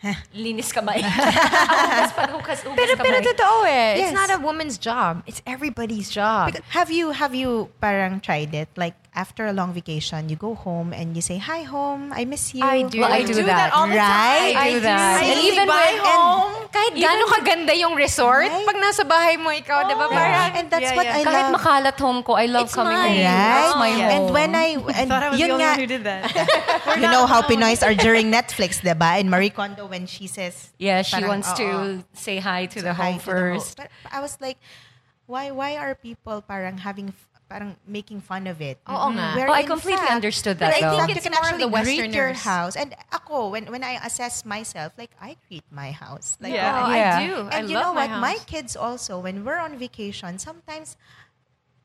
Linis 0.33 0.71
kamay. 0.71 1.01
Hugas 1.05 2.11
pa, 2.13 2.27
hugas, 2.29 2.59
hugas 2.63 2.75
Pero, 2.77 2.93
pero 2.97 3.17
kamay. 3.19 3.25
totoo 3.33 3.63
eh. 3.65 3.95
Yes. 3.97 4.11
It's 4.11 4.13
not 4.13 4.29
a 4.29 4.37
woman's 4.41 4.77
job. 4.77 5.23
It's 5.25 5.41
everybody's 5.45 6.09
job. 6.09 6.51
Because 6.53 6.65
have 6.69 6.91
you 6.91 7.11
have 7.11 7.33
you 7.33 7.69
parang 7.81 8.19
tried 8.21 8.53
it? 8.53 8.69
Like 8.77 8.93
after 9.15 9.47
a 9.47 9.53
long 9.55 9.71
vacation, 9.71 10.27
you 10.27 10.35
go 10.35 10.53
home 10.53 10.91
and 10.91 11.15
you 11.15 11.23
say, 11.23 11.39
"Hi, 11.39 11.63
home. 11.63 12.11
I 12.11 12.27
miss 12.27 12.51
you." 12.53 12.59
I 12.61 12.83
do. 12.83 12.99
Well, 12.99 13.11
I 13.15 13.23
do 13.23 13.39
that. 13.47 13.71
all 13.71 13.87
the 13.87 13.95
Right? 13.95 14.51
time. 14.53 14.59
I 14.59 14.67
do 14.75 14.79
that. 14.83 15.23
And 15.23 15.31
And 15.31 15.39
even 15.47 15.67
when- 15.71 15.99
home. 16.03 16.51
Kahit 16.75 16.93
gano'ng 16.99 17.31
kaganda 17.31 17.71
yung 17.71 17.95
resort, 17.95 18.51
Right? 18.51 18.67
pag 18.67 18.75
nasa 18.75 19.07
bahay 19.07 19.39
mo 19.39 19.47
ikaw, 19.47 19.87
di 19.87 19.95
ba? 19.95 20.11
Yeah. 20.11 20.19
Parang, 20.19 20.51
And 20.59 20.67
that's 20.67 20.91
Yeah, 20.91 20.99
what 20.99 21.07
yeah. 21.07 21.15
I 21.15 21.21
Kahit 21.23 21.45
love. 21.47 21.55
makalat 21.55 21.95
home 21.95 22.19
ko, 22.19 22.31
I 22.35 22.45
love 22.51 22.67
It's 22.67 22.75
coming 22.75 22.91
mine. 22.99 23.15
home. 23.15 23.31
Right? 23.31 23.55
That's 23.55 23.75
my 23.79 23.91
home. 23.95 24.11
And 24.11 24.23
when 24.35 24.51
I 24.51 24.67
and 24.75 25.07
Thought 25.07 25.23
I 25.23 25.29
was 25.31 25.39
yun 25.39 25.47
the 25.47 25.53
only 25.55 25.63
nga, 25.63 25.71
one 25.71 25.79
who 25.79 25.87
did 25.87 26.03
that. 26.03 26.21
you 26.99 27.07
know 27.07 27.23
how 27.25 27.39
Pinoys 27.47 27.79
are 27.79 27.95
during 27.95 28.27
Netflix, 28.27 28.83
diba? 28.83 29.15
And 29.15 29.31
Marie 29.31 29.55
Kondo 29.55 29.87
when 29.87 30.03
she 30.03 30.27
says, 30.27 30.75
yeah, 30.75 30.99
she 31.01 31.15
parang, 31.15 31.39
wants 31.39 31.55
to 31.55 32.03
say 32.11 32.43
hi 32.43 32.67
to 32.75 32.83
the 32.83 32.91
home 32.91 33.23
to 33.23 33.23
the 33.23 33.31
home. 33.31 33.55
first. 33.63 33.79
But 33.79 33.87
I 34.11 34.19
was 34.19 34.35
like, 34.43 34.59
why 35.31 35.55
why 35.55 35.79
are 35.79 35.95
people 35.95 36.43
parang 36.43 36.83
having 36.83 37.15
parang 37.47 37.75
making 37.85 38.21
fun 38.21 38.47
of 38.47 38.59
it? 38.61 38.81
Oo 38.89 39.09
nga. 39.13 39.37
Where 39.37 39.49
Oh, 39.49 39.53
I 39.53 39.61
in 39.61 39.69
completely 39.69 40.01
fact- 40.01 40.17
understood 40.17 40.57
but 40.57 40.73
that, 40.73 40.81
I 40.81 40.89
think 40.89 41.13
It's 41.13 41.25
you 41.25 41.29
can 41.29 41.37
more 41.37 41.45
of 41.45 41.45
actually 41.53 41.65
the 41.65 41.71
greet 41.71 42.13
your 42.13 42.33
Westerners. 42.33 42.41
house. 42.43 42.73
And 42.75 42.89
ako, 43.13 43.53
when 43.53 43.69
when 43.69 43.83
I 43.85 44.01
assess 44.01 44.43
myself, 44.45 44.93
like 44.97 45.13
I 45.21 45.37
greet 45.47 45.65
my 45.69 45.93
house. 45.93 46.37
Like, 46.41 46.53
Yeah. 46.57 46.73
oh, 46.85 46.89
Yeah. 46.89 47.17
I 47.17 47.27
do. 47.27 47.33
I 47.47 47.51
and 47.59 47.63
you 47.69 47.77
know 47.77 47.93
my 47.93 48.09
what? 48.09 48.19
My 48.19 48.35
house. 48.41 48.45
kids 48.49 48.71
also, 48.75 49.21
when 49.21 49.45
we're 49.45 49.61
on 49.61 49.77
vacation, 49.77 50.37
sometimes 50.41 50.97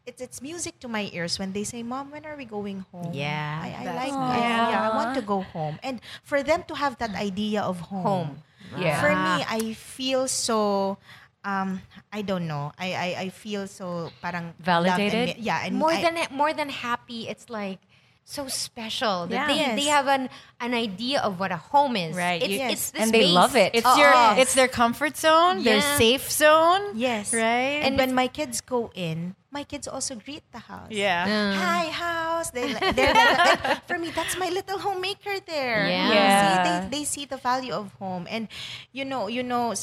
it's 0.09 0.21
it's 0.25 0.41
music 0.41 0.81
to 0.81 0.89
my 0.89 1.13
ears 1.13 1.37
when 1.39 1.53
they 1.53 1.63
say, 1.63 1.85
"Mom, 1.85 2.11
when 2.11 2.25
are 2.25 2.35
we 2.35 2.49
going 2.49 2.89
home?" 2.91 3.13
Yeah, 3.13 3.61
I, 3.63 3.69
I 3.69 3.83
like. 3.85 4.11
nice. 4.11 4.17
I, 4.17 4.39
yeah, 4.73 4.81
I 4.81 4.91
want 4.97 5.13
to 5.15 5.23
go 5.23 5.45
home, 5.45 5.77
and 5.85 6.01
for 6.25 6.41
them 6.43 6.65
to 6.73 6.75
have 6.75 6.97
that 7.05 7.13
idea 7.15 7.61
of 7.61 7.93
home, 7.93 8.03
Home. 8.03 8.33
Yeah. 8.81 8.97
for 8.99 9.13
me, 9.13 9.45
I 9.45 9.77
feel 9.77 10.25
so. 10.27 10.97
Um, 11.45 11.81
I 12.13 12.21
don't 12.23 12.47
know. 12.47 12.73
I, 12.79 12.93
I, 12.93 13.09
I 13.21 13.29
feel 13.31 13.67
so 13.67 14.13
parang 14.23 14.53
love 14.53 14.55
and 14.61 14.65
Validated? 14.65 15.39
yeah, 15.39 15.65
and 15.65 15.75
more 15.77 15.93
I- 15.93 16.03
than 16.03 16.17
more 16.37 16.53
than 16.53 16.69
happy, 16.69 17.29
it's 17.29 17.49
like 17.49 17.79
so 18.25 18.47
special 18.47 19.27
that 19.27 19.35
Yeah. 19.35 19.47
they, 19.49 19.57
Yes. 19.57 19.75
they 19.81 19.89
have 19.91 20.07
an 20.07 20.29
an 20.61 20.75
idea 20.75 21.21
of 21.25 21.41
what 21.41 21.51
a 21.51 21.57
home 21.57 21.97
is. 21.97 22.15
Right. 22.15 22.43
It's, 22.43 22.53
Yes. 22.53 22.73
it's 22.73 22.91
the 22.93 23.01
And 23.01 23.11
they 23.11 23.27
love 23.27 23.57
it. 23.57 23.73
It's 23.75 23.87
Oo. 23.89 23.97
your 23.99 24.13
Yes. 24.13 24.39
it's 24.39 24.55
their 24.55 24.69
comfort 24.69 25.17
zone, 25.17 25.65
their 25.65 25.81
safe 25.97 26.31
zone. 26.31 26.93
yes, 26.95 27.33
Right? 27.33 27.81
And 27.83 27.97
when 27.97 28.13
my 28.15 28.29
kids 28.29 28.61
go 28.61 28.93
in, 28.95 29.35
my 29.51 29.65
kids 29.67 29.91
also 29.91 30.15
greet 30.15 30.47
the 30.55 30.63
house. 30.63 30.91
yeah. 30.91 31.27
Hi, 31.59 31.91
house. 31.91 32.51
They, 32.51 32.73
they're 32.73 33.15
and 33.15 33.83
for 33.87 33.99
me, 33.99 34.11
that's 34.15 34.39
my 34.39 34.49
little 34.49 34.79
homemaker 34.79 35.43
there. 35.47 35.91
Yeah. 35.91 36.07
You 36.09 36.15
Yeah. 36.15 36.39
See, 36.41 36.63
they, 36.63 36.99
they 36.99 37.05
see 37.05 37.25
the 37.27 37.37
value 37.37 37.75
of 37.75 37.93
home. 37.99 38.27
And, 38.31 38.47
you 38.93 39.05
know, 39.05 39.27
you 39.27 39.43
know, 39.43 39.75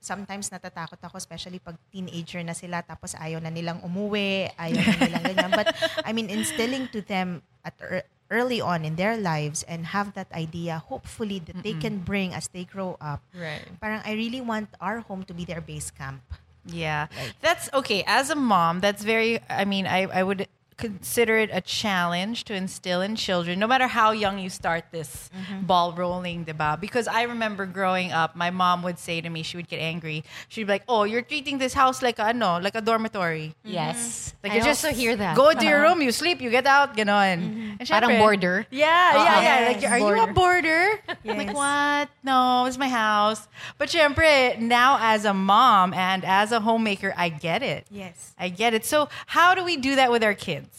sometimes 0.00 0.50
natatakot 0.50 1.02
ako, 1.02 1.18
especially 1.18 1.58
pag 1.58 1.76
teenager 1.92 2.42
na 2.42 2.52
sila, 2.54 2.82
tapos 2.86 3.18
ayaw 3.18 3.42
na 3.42 3.50
nilang 3.50 3.82
umuwi, 3.82 4.54
ayaw 4.54 4.78
na 4.78 4.94
nilang 5.02 5.24
ganyan. 5.26 5.50
But, 5.50 5.74
I 6.06 6.12
mean, 6.14 6.30
instilling 6.30 6.88
to 6.94 7.02
them 7.02 7.42
at 7.66 7.74
ear- 7.82 8.06
early 8.30 8.62
on 8.62 8.86
in 8.86 8.94
their 8.94 9.18
lives 9.18 9.66
and 9.66 9.90
have 9.90 10.14
that 10.14 10.30
idea, 10.30 10.78
hopefully, 10.78 11.42
that 11.50 11.66
they 11.66 11.74
can 11.74 11.98
bring 11.98 12.30
as 12.32 12.46
they 12.54 12.62
grow 12.62 12.94
up. 13.02 13.26
Right. 13.34 13.66
Parang, 13.82 14.02
I 14.06 14.14
really 14.14 14.40
want 14.40 14.70
our 14.80 15.02
home 15.02 15.26
to 15.26 15.34
be 15.34 15.44
their 15.44 15.60
base 15.60 15.90
camp. 15.90 16.22
Yeah. 16.64 17.06
That's 17.40 17.68
okay. 17.72 18.04
As 18.06 18.30
a 18.30 18.34
mom, 18.34 18.80
that's 18.80 19.02
very, 19.02 19.40
I 19.48 19.64
mean, 19.64 19.86
I, 19.86 20.02
I 20.02 20.22
would 20.22 20.46
consider 20.80 21.36
it 21.38 21.50
a 21.52 21.60
challenge 21.60 22.44
to 22.44 22.54
instill 22.54 23.02
in 23.02 23.14
children, 23.14 23.58
no 23.58 23.66
matter 23.66 23.86
how 23.86 24.12
young 24.12 24.38
you 24.38 24.48
start 24.48 24.84
this 24.90 25.30
mm-hmm. 25.30 25.66
ball 25.66 25.92
rolling, 25.92 26.44
diba? 26.44 26.80
Because 26.80 27.06
I 27.06 27.22
remember 27.24 27.66
growing 27.66 28.10
up, 28.12 28.34
my 28.34 28.50
mom 28.50 28.82
would 28.82 28.98
say 28.98 29.20
to 29.20 29.28
me, 29.28 29.42
she 29.42 29.56
would 29.56 29.68
get 29.68 29.78
angry. 29.78 30.24
She'd 30.48 30.64
be 30.64 30.72
like, 30.72 30.84
oh, 30.88 31.04
you're 31.04 31.22
treating 31.22 31.58
this 31.58 31.74
house 31.74 32.02
like 32.02 32.18
a, 32.18 32.32
no, 32.32 32.58
like 32.58 32.74
a 32.74 32.80
dormitory. 32.80 33.54
Mm-hmm. 33.64 33.74
Yes. 33.74 34.34
Like 34.42 34.52
I 34.52 34.56
you 34.56 34.62
just 34.64 34.84
also 34.84 34.96
hear 34.96 35.14
that. 35.16 35.36
Go 35.36 35.52
to 35.52 35.64
your 35.64 35.82
room, 35.82 36.00
you 36.00 36.12
sleep, 36.12 36.40
you 36.40 36.50
get 36.50 36.66
out, 36.66 36.96
you 36.96 37.04
know, 37.04 37.20
mm-hmm. 37.20 37.76
And 37.78 37.88
Parang 37.88 38.10
syempre- 38.10 38.18
boarder. 38.18 38.66
Yeah, 38.70 38.86
yeah, 38.86 39.20
uh-huh. 39.20 39.40
yeah. 39.42 39.68
Like, 39.68 39.82
Yes, 39.82 39.92
are 39.92 39.98
you 39.98 40.22
a 40.22 40.32
boarder? 40.32 41.00
I'm 41.24 41.38
like, 41.38 41.54
what? 41.54 42.08
No, 42.22 42.66
it's 42.66 42.78
my 42.78 42.88
house. 42.88 43.46
But 43.78 43.88
syempre, 43.88 44.58
now 44.58 44.98
as 45.00 45.24
a 45.24 45.34
mom 45.34 45.94
and 45.94 46.24
as 46.24 46.52
a 46.52 46.60
homemaker, 46.60 47.12
I 47.16 47.28
get 47.28 47.62
it. 47.62 47.86
Yes. 47.90 48.34
I 48.38 48.48
get 48.48 48.74
it. 48.74 48.84
So 48.84 49.08
how 49.26 49.54
do 49.54 49.64
we 49.64 49.76
do 49.76 49.96
that 49.96 50.10
with 50.10 50.22
our 50.22 50.34
kids? 50.34 50.69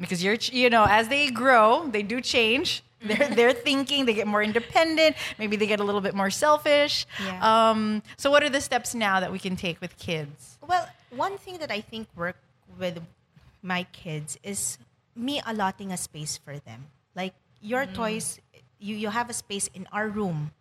Because 0.00 0.24
you're, 0.24 0.36
you 0.50 0.70
know, 0.70 0.86
as 0.88 1.08
they 1.08 1.30
grow, 1.30 1.86
they 1.88 2.02
do 2.02 2.20
change. 2.20 2.82
They're, 3.02 3.28
they're 3.34 3.52
thinking, 3.52 4.04
they 4.06 4.14
get 4.14 4.26
more 4.26 4.42
independent. 4.42 5.16
Maybe 5.38 5.56
they 5.56 5.66
get 5.66 5.80
a 5.80 5.84
little 5.84 6.00
bit 6.00 6.14
more 6.14 6.30
selfish. 6.30 7.06
Yeah. 7.24 7.40
Um, 7.70 8.02
so 8.16 8.30
what 8.30 8.42
are 8.42 8.48
the 8.50 8.60
steps 8.60 8.94
now 8.94 9.20
that 9.20 9.30
we 9.32 9.38
can 9.38 9.56
take 9.56 9.80
with 9.80 9.96
kids? 9.98 10.58
Well, 10.66 10.86
one 11.10 11.38
thing 11.38 11.58
that 11.58 11.70
I 11.70 11.80
think 11.80 12.08
work 12.16 12.36
with 12.78 13.00
my 13.62 13.84
kids 13.92 14.38
is 14.42 14.78
me 15.16 15.40
allotting 15.46 15.92
a 15.92 15.96
space 15.96 16.36
for 16.36 16.58
them. 16.58 16.86
Like 17.14 17.34
your 17.60 17.86
Mm. 17.86 17.94
toys, 17.94 18.40
you, 18.78 18.96
you 18.96 19.08
have 19.10 19.28
a 19.28 19.34
space 19.34 19.68
in 19.74 19.86
our 19.92 20.08
room 20.08 20.52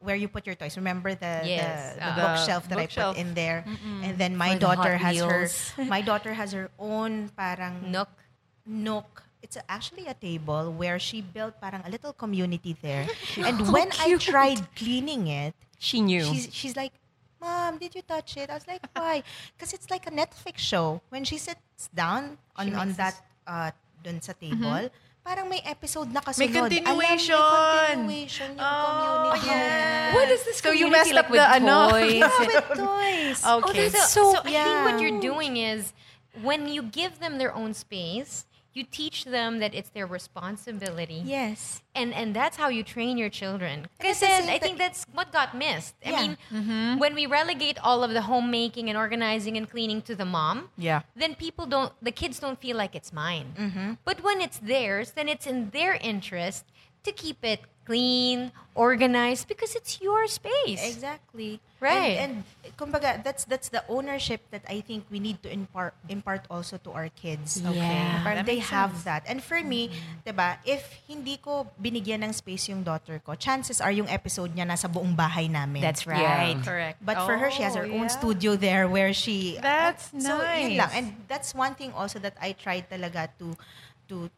where 0.00 0.16
you 0.16 0.26
put 0.28 0.46
your 0.46 0.54
toys. 0.54 0.76
Remember 0.76 1.14
the 1.14 1.42
Yes, 1.44 1.94
the, 1.94 2.00
the 2.00 2.06
uh, 2.06 2.14
bookshelf 2.34 2.68
that 2.68 2.78
bookshelf. 2.78 3.16
I 3.16 3.20
put 3.20 3.28
in 3.28 3.34
there, 3.34 3.64
and 4.02 4.16
then 4.18 4.36
my 4.36 4.54
For 4.54 4.54
the 4.54 4.60
daughter 4.66 4.96
Hot 4.96 5.14
has 5.14 5.18
her 5.20 5.84
my 5.86 6.00
daughter 6.00 6.32
has 6.34 6.52
her 6.52 6.70
own 6.78 7.30
parang 7.36 7.90
Nook. 7.92 8.08
Nook. 8.66 9.24
It's 9.42 9.56
actually 9.68 10.04
a 10.06 10.14
table 10.14 10.68
where 10.72 10.98
she 11.00 11.22
built 11.24 11.56
parang 11.60 11.80
a 11.86 11.90
little 11.90 12.12
community 12.12 12.76
there. 12.82 13.08
and 13.40 13.72
when 13.72 13.88
I 13.98 14.16
tried 14.20 14.60
cleaning 14.76 15.26
it, 15.28 15.54
She 15.80 16.04
knew. 16.04 16.20
She's 16.28 16.52
she's 16.52 16.76
like, 16.76 16.92
Mom, 17.40 17.80
did 17.80 17.96
you 17.96 18.04
touch 18.04 18.36
it? 18.36 18.52
I 18.52 18.60
was 18.60 18.68
like, 18.68 18.84
Why? 18.92 19.24
Because 19.56 19.72
it's 19.72 19.88
like 19.88 20.04
a 20.04 20.12
Netflix 20.12 20.60
show. 20.60 21.00
When 21.08 21.24
she 21.24 21.40
sits 21.40 21.88
down 21.96 22.36
on 22.52 22.76
on 22.76 22.92
that 23.00 23.16
uh 23.48 23.72
dun 24.04 24.20
sa 24.20 24.36
table, 24.36 24.92
parang 25.24 25.48
may 25.48 25.64
episode 25.64 26.12
na 26.12 26.20
kasunod. 26.20 26.52
Alam, 26.52 26.68
continuation. 26.68 27.40
may 28.04 28.28
continuation 28.28 28.48
yung 28.56 28.60
Oh, 28.60 29.32
community. 29.32 29.56
yeah. 29.56 30.12
what 30.12 30.28
is 30.28 30.44
this 30.44 30.60
So 30.60 30.68
you 30.68 30.92
community 30.92 30.92
messed 30.92 31.16
like 31.16 31.24
up 31.24 31.30
with 31.32 31.40
the 31.40 31.48
ano? 31.48 31.76
toys? 31.96 32.20
Yeah, 32.20 32.40
with 32.44 32.68
toys. 32.76 33.38
Okay. 33.40 33.88
that's 33.88 34.12
So, 34.12 34.36
so 34.36 34.44
I 34.44 34.52
think 34.52 34.78
what 34.84 34.96
you're 35.00 35.20
doing 35.24 35.56
is 35.56 35.96
when 36.44 36.68
you 36.68 36.84
give 36.84 37.24
them 37.24 37.40
their 37.40 37.56
own 37.56 37.72
space, 37.72 38.44
you 38.72 38.84
teach 38.84 39.24
them 39.24 39.58
that 39.58 39.74
it's 39.74 39.90
their 39.90 40.06
responsibility. 40.06 41.22
Yes. 41.24 41.82
And 41.94 42.14
and 42.14 42.34
that's 42.34 42.56
how 42.56 42.68
you 42.68 42.82
train 42.82 43.18
your 43.18 43.28
children. 43.28 43.88
Because 43.98 44.22
at 44.22 44.26
the 44.26 44.26
then 44.26 44.42
same 44.44 44.54
I 44.54 44.58
think 44.58 44.78
that's 44.78 45.04
what 45.12 45.32
got 45.32 45.56
missed. 45.56 45.94
I 46.06 46.10
Yeah. 46.10 46.20
mean, 46.22 46.38
mm-hmm. 46.52 46.98
when 46.98 47.14
we 47.14 47.26
relegate 47.26 47.78
all 47.82 48.04
of 48.04 48.12
the 48.12 48.22
homemaking 48.22 48.88
and 48.88 48.96
organizing 48.96 49.56
and 49.56 49.68
cleaning 49.68 50.02
to 50.02 50.14
the 50.14 50.24
mom, 50.24 50.70
Yeah. 50.76 51.02
then 51.16 51.34
people 51.34 51.66
don't, 51.66 51.92
the 52.00 52.12
kids 52.12 52.38
don't 52.38 52.60
feel 52.60 52.76
like 52.76 52.94
it's 52.94 53.12
mine. 53.12 53.54
Mm-hmm. 53.58 53.92
But 54.04 54.22
when 54.22 54.40
it's 54.40 54.58
theirs, 54.58 55.12
then 55.12 55.28
it's 55.28 55.46
in 55.46 55.70
their 55.70 55.94
interest 55.94 56.64
to 57.02 57.12
keep 57.12 57.44
it 57.44 57.60
clean, 57.90 58.52
organized, 58.78 59.48
because 59.50 59.74
it's 59.74 59.98
your 60.00 60.30
space. 60.30 60.78
Exactly. 60.78 61.58
Right. 61.82 62.22
And, 62.22 62.46
and 62.62 62.76
kumbaga, 62.78 63.18
that's 63.24 63.42
that's 63.50 63.66
the 63.66 63.82
ownership 63.90 64.46
that 64.54 64.62
I 64.70 64.78
think 64.78 65.10
we 65.10 65.18
need 65.18 65.42
to 65.42 65.50
impart 65.50 65.94
impart 66.06 66.46
also 66.46 66.78
to 66.86 66.92
our 66.94 67.08
kids. 67.10 67.58
Yeah. 67.58 68.22
Parang 68.22 68.46
they 68.46 68.62
have 68.62 68.94
sense. 68.94 69.04
that. 69.10 69.22
And 69.26 69.42
for 69.42 69.58
me, 69.58 69.90
'di 70.22 70.30
ba, 70.30 70.62
if 70.62 70.86
hindi 71.10 71.42
ko 71.42 71.66
binigyan 71.82 72.22
ng 72.22 72.30
space 72.30 72.70
yung 72.70 72.86
daughter 72.86 73.18
ko, 73.18 73.34
chances 73.34 73.82
are 73.82 73.90
yung 73.90 74.06
episode 74.06 74.54
niya 74.54 74.70
nasa 74.70 74.86
buong 74.86 75.16
bahay 75.18 75.50
namin. 75.50 75.82
That's 75.82 76.06
Yeah. 76.06 76.20
right. 76.22 76.58
Correct. 76.62 77.02
But 77.02 77.26
for 77.26 77.34
her, 77.42 77.50
she 77.50 77.66
has 77.66 77.74
her 77.74 77.88
Oh, 77.90 77.96
own 77.98 78.06
yeah. 78.06 78.14
studio 78.14 78.54
there 78.54 78.86
where 78.86 79.10
she. 79.10 79.58
That's 79.58 80.14
So 80.14 80.38
yun 80.38 80.78
lang. 80.78 80.86
nice. 80.86 80.94
And 80.94 81.06
that's 81.26 81.56
one 81.58 81.74
thing 81.74 81.90
also 81.90 82.22
that 82.22 82.38
I 82.38 82.54
tried 82.54 82.86
talaga 82.86 83.34
to 83.42 83.56
to 84.12 84.30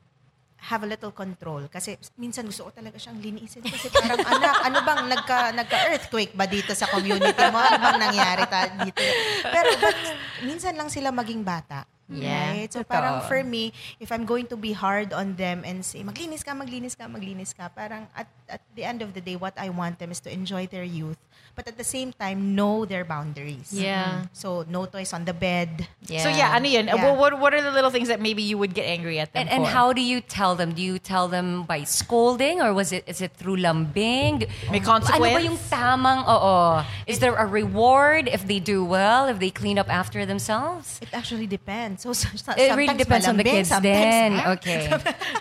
have 0.63 0.87
a 0.87 0.89
little 0.89 1.11
control. 1.11 1.67
Kasi 1.67 1.99
minsan 2.15 2.47
gusto 2.47 2.69
ko 2.69 2.71
talaga 2.71 2.95
siyang 2.95 3.19
linisin. 3.19 3.67
Kasi 3.67 3.91
parang, 3.91 4.23
anak, 4.23 4.55
ano 4.63 4.79
bang 4.87 5.03
nagka, 5.11 5.39
nagka-earthquake 5.59 6.33
ba 6.39 6.47
dito 6.47 6.71
sa 6.79 6.87
community 6.87 7.45
mo? 7.51 7.59
Ano 7.59 7.79
bang 7.83 7.99
nangyari 7.99 8.47
ta 8.47 8.71
dito? 8.71 9.03
Pero 9.43 9.69
but, 9.83 9.99
minsan 10.47 10.79
lang 10.79 10.87
sila 10.87 11.11
maging 11.11 11.43
bata. 11.43 11.83
Yeah, 12.13 12.53
Right? 12.53 12.71
So 12.71 12.85
totoo. 12.85 12.93
parang 12.93 13.17
for 13.25 13.41
me, 13.43 13.73
if 13.97 14.13
I'm 14.13 14.29
going 14.29 14.47
to 14.53 14.57
be 14.59 14.77
hard 14.77 15.17
on 15.17 15.35
them 15.35 15.65
and 15.65 15.81
say, 15.81 16.05
maglinis 16.05 16.45
ka, 16.45 16.53
maglinis 16.53 16.93
ka, 16.93 17.09
maglinis 17.09 17.57
ka, 17.57 17.73
parang 17.73 18.05
at, 18.13 18.29
at 18.47 18.61
the 18.77 18.85
end 18.85 19.01
of 19.01 19.17
the 19.17 19.23
day, 19.25 19.35
what 19.35 19.57
I 19.57 19.73
want 19.73 19.99
them 19.99 20.13
is 20.13 20.21
to 20.27 20.31
enjoy 20.31 20.69
their 20.69 20.85
youth. 20.85 21.19
But 21.55 21.69
at 21.69 21.77
the 21.77 21.85
same 21.85 22.13
time, 22.17 22.57
know 22.57 22.85
their 22.85 23.05
boundaries. 23.05 23.69
Yeah. 23.73 24.25
So 24.33 24.65
no 24.69 24.87
toys 24.87 25.13
on 25.13 25.25
the 25.25 25.35
bed. 25.37 25.87
So 26.09 26.33
yeah, 26.33 26.57
ano 26.57 26.65
yun? 26.67 26.87
Yeah. 26.89 27.13
What, 27.13 27.19
what, 27.19 27.33
what 27.41 27.53
are 27.55 27.61
the 27.61 27.71
little 27.71 27.91
things 27.91 28.09
that 28.09 28.21
maybe 28.21 28.41
you 28.41 28.57
would 28.57 28.73
get 28.73 28.89
angry 28.89 29.21
at 29.21 29.33
them 29.33 29.45
And, 29.45 29.51
and 29.51 29.65
how 29.67 29.93
do 29.93 30.01
you 30.01 30.21
tell 30.21 30.57
them? 30.57 30.73
Do 30.73 30.81
you 30.81 30.99
tell 30.99 31.29
them 31.29 31.65
by 31.65 31.85
scolding 31.85 32.61
or 32.65 32.73
was 32.73 32.91
it 32.91 33.05
is 33.07 33.21
it 33.21 33.33
through 33.37 33.57
lambing? 33.61 34.49
May 34.73 34.81
Ano 34.81 34.87
consequence? 34.97 35.35
ba 35.37 35.43
yung 35.45 35.59
tamang, 35.69 36.25
oo. 36.25 36.81
Is 37.07 37.19
there 37.21 37.37
a 37.37 37.45
reward 37.45 38.29
if 38.33 38.49
they 38.49 38.59
do 38.59 38.81
well, 38.85 39.29
if 39.29 39.37
they 39.39 39.51
clean 39.53 39.77
up 39.79 39.93
after 39.93 40.25
themselves? 40.25 40.99
It 41.05 41.13
actually 41.13 41.47
depends. 41.47 42.03
So, 42.03 42.13
so 42.17 42.33
It 42.57 42.73
really 42.73 42.97
depends 42.97 43.29
on 43.29 43.37
the 43.37 43.45
malambing, 43.45 43.69
kids 43.69 43.71
then. 43.85 44.41
ah. 44.41 44.53
Okay. 44.57 44.89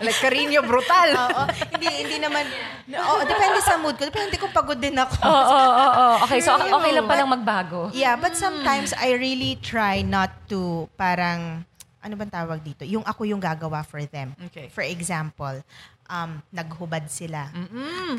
like 0.04 0.16
Carino 0.20 0.60
brutal. 0.60 1.08
Oo. 1.24 1.42
hindi, 1.72 1.88
hindi 1.88 2.16
naman, 2.20 2.44
oo, 2.92 3.16
depende 3.24 3.58
sa 3.64 3.80
mood 3.80 3.96
ko. 3.96 4.04
Depende 4.04 4.36
kung 4.36 4.52
pagod 4.52 4.76
din 4.76 4.92
ako. 4.98 5.16
Oo, 5.24 5.32
oo, 5.32 5.70
oo. 5.80 6.01
Okay, 6.26 6.40
so 6.40 6.56
okay, 6.56 6.70
okay 6.72 6.90
lang 6.94 7.06
palang 7.06 7.30
magbago. 7.30 7.90
Yeah, 7.92 8.16
but 8.16 8.34
sometimes 8.36 8.92
I 8.96 9.14
really 9.16 9.58
try 9.60 10.02
not 10.02 10.30
to 10.50 10.88
parang, 10.98 11.64
ano 12.02 12.12
bang 12.18 12.32
tawag 12.32 12.60
dito? 12.62 12.82
Yung 12.82 13.06
ako 13.06 13.24
yung 13.24 13.38
gagawa 13.38 13.86
for 13.86 14.02
them. 14.06 14.34
Okay. 14.50 14.68
For 14.74 14.82
example, 14.82 15.62
um, 16.12 16.44
naghubad 16.52 17.08
sila. 17.08 17.48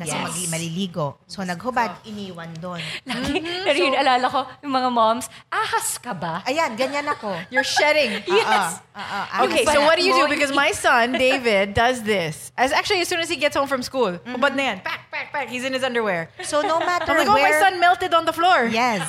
Kasi 0.01 0.09
Yes. 0.09 0.25
magi- 0.25 0.49
maliligo. 0.49 1.21
So 1.29 1.45
naghubad, 1.45 2.01
iniwan 2.09 2.57
doon. 2.57 2.81
Lagi, 3.05 3.37
pero 3.69 3.77
yun, 3.77 3.93
alala 3.93 4.25
ko, 4.25 4.49
yung 4.65 4.73
mga 4.73 4.89
moms, 4.89 5.29
ahas 5.53 6.01
ka 6.01 6.17
ba? 6.17 6.41
Ayan, 6.49 6.73
ganyan 6.73 7.05
ako. 7.05 7.29
You're 7.53 7.67
shedding. 7.67 8.25
Yes. 8.33 8.81
Uh, 8.97 9.45
Okay, 9.45 9.63
so 9.69 9.85
what 9.85 9.95
do 9.95 10.03
you 10.03 10.13
do? 10.17 10.25
Because 10.25 10.49
my 10.51 10.73
son, 10.73 11.13
David, 11.13 11.77
does 11.77 12.01
this. 12.01 12.49
As 12.57 12.73
actually, 12.73 13.05
as 13.05 13.07
soon 13.07 13.21
as 13.21 13.29
he 13.29 13.37
gets 13.37 13.53
home 13.55 13.69
from 13.69 13.85
school, 13.85 14.17
hubad 14.25 14.57
na 14.57 14.73
yan. 14.73 14.77
Pack, 14.81 15.05
pack, 15.13 15.29
pack. 15.29 15.47
He's 15.53 15.63
in 15.63 15.71
his 15.73 15.85
underwear. 15.85 16.33
So 16.41 16.65
no 16.65 16.81
matter 16.81 17.13
I'm 17.13 17.21
like, 17.23 17.29
oh, 17.29 17.37
my 17.37 17.45
where... 17.45 17.61
son 17.61 17.77
melted 17.79 18.11
on 18.17 18.25
the 18.25 18.33
floor. 18.33 18.65
Yes. 18.73 19.05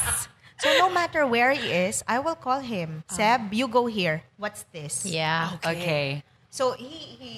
So 0.60 0.68
no 0.78 0.88
matter 0.92 1.26
where 1.26 1.52
he 1.52 1.66
is, 1.88 2.04
I 2.06 2.20
will 2.20 2.36
call 2.36 2.60
him. 2.60 3.02
Seb, 3.08 3.52
you 3.52 3.66
go 3.66 3.86
here. 3.86 4.22
What's 4.36 4.64
this? 4.72 5.04
Yeah. 5.04 5.56
Okay. 5.64 6.22
So 6.50 6.72
he 6.78 7.16
he, 7.18 7.32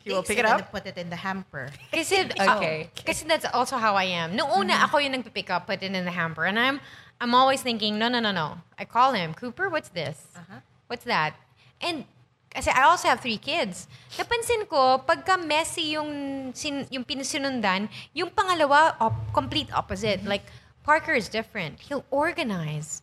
he 0.00 0.10
will 0.10 0.22
pick 0.24 0.38
it 0.38 0.44
it 0.44 0.50
and 0.50 0.62
up? 0.62 0.72
put 0.72 0.86
it 0.86 0.96
in 0.96 1.10
the 1.10 1.16
hamper. 1.20 1.68
Kasi, 1.92 2.24
Okay. 2.40 2.88
oh, 2.88 3.02
kasi 3.04 3.28
that's 3.28 3.44
also 3.52 3.76
how 3.76 3.94
I 3.94 4.04
am. 4.04 4.32
Noong 4.32 4.64
una, 4.64 4.88
ako 4.88 4.98
yung 4.98 5.12
nagpipick 5.12 5.50
up, 5.50 5.66
put 5.66 5.82
it 5.82 5.92
in 5.92 6.04
the 6.04 6.10
hamper. 6.10 6.44
And 6.48 6.58
I'm, 6.58 6.80
I'm 7.20 7.34
always 7.34 7.60
thinking, 7.60 7.98
no, 7.98 8.08
no, 8.08 8.20
no, 8.20 8.32
no. 8.32 8.58
I 8.78 8.84
call 8.84 9.12
him, 9.12 9.34
Cooper, 9.34 9.68
what's 9.68 9.90
this? 9.90 10.16
What's 10.88 11.04
that? 11.04 11.34
And 11.80 12.04
kasi 12.52 12.68
I 12.70 12.84
also 12.84 13.08
have 13.08 13.20
three 13.20 13.38
kids. 13.38 13.88
Napansin 14.16 14.68
ko, 14.68 15.00
pagka 15.04 15.40
messy 15.40 15.92
yung, 15.96 16.52
sin, 16.52 16.86
yung 16.90 17.04
pinasunundan, 17.04 17.88
yung 18.12 18.28
pangalawa, 18.30 18.96
op- 19.00 19.32
complete 19.32 19.72
opposite. 19.72 20.24
Like, 20.24 20.44
Parker 20.84 21.12
is 21.14 21.28
different. 21.28 21.78
He'll 21.80 22.04
organize. 22.10 23.01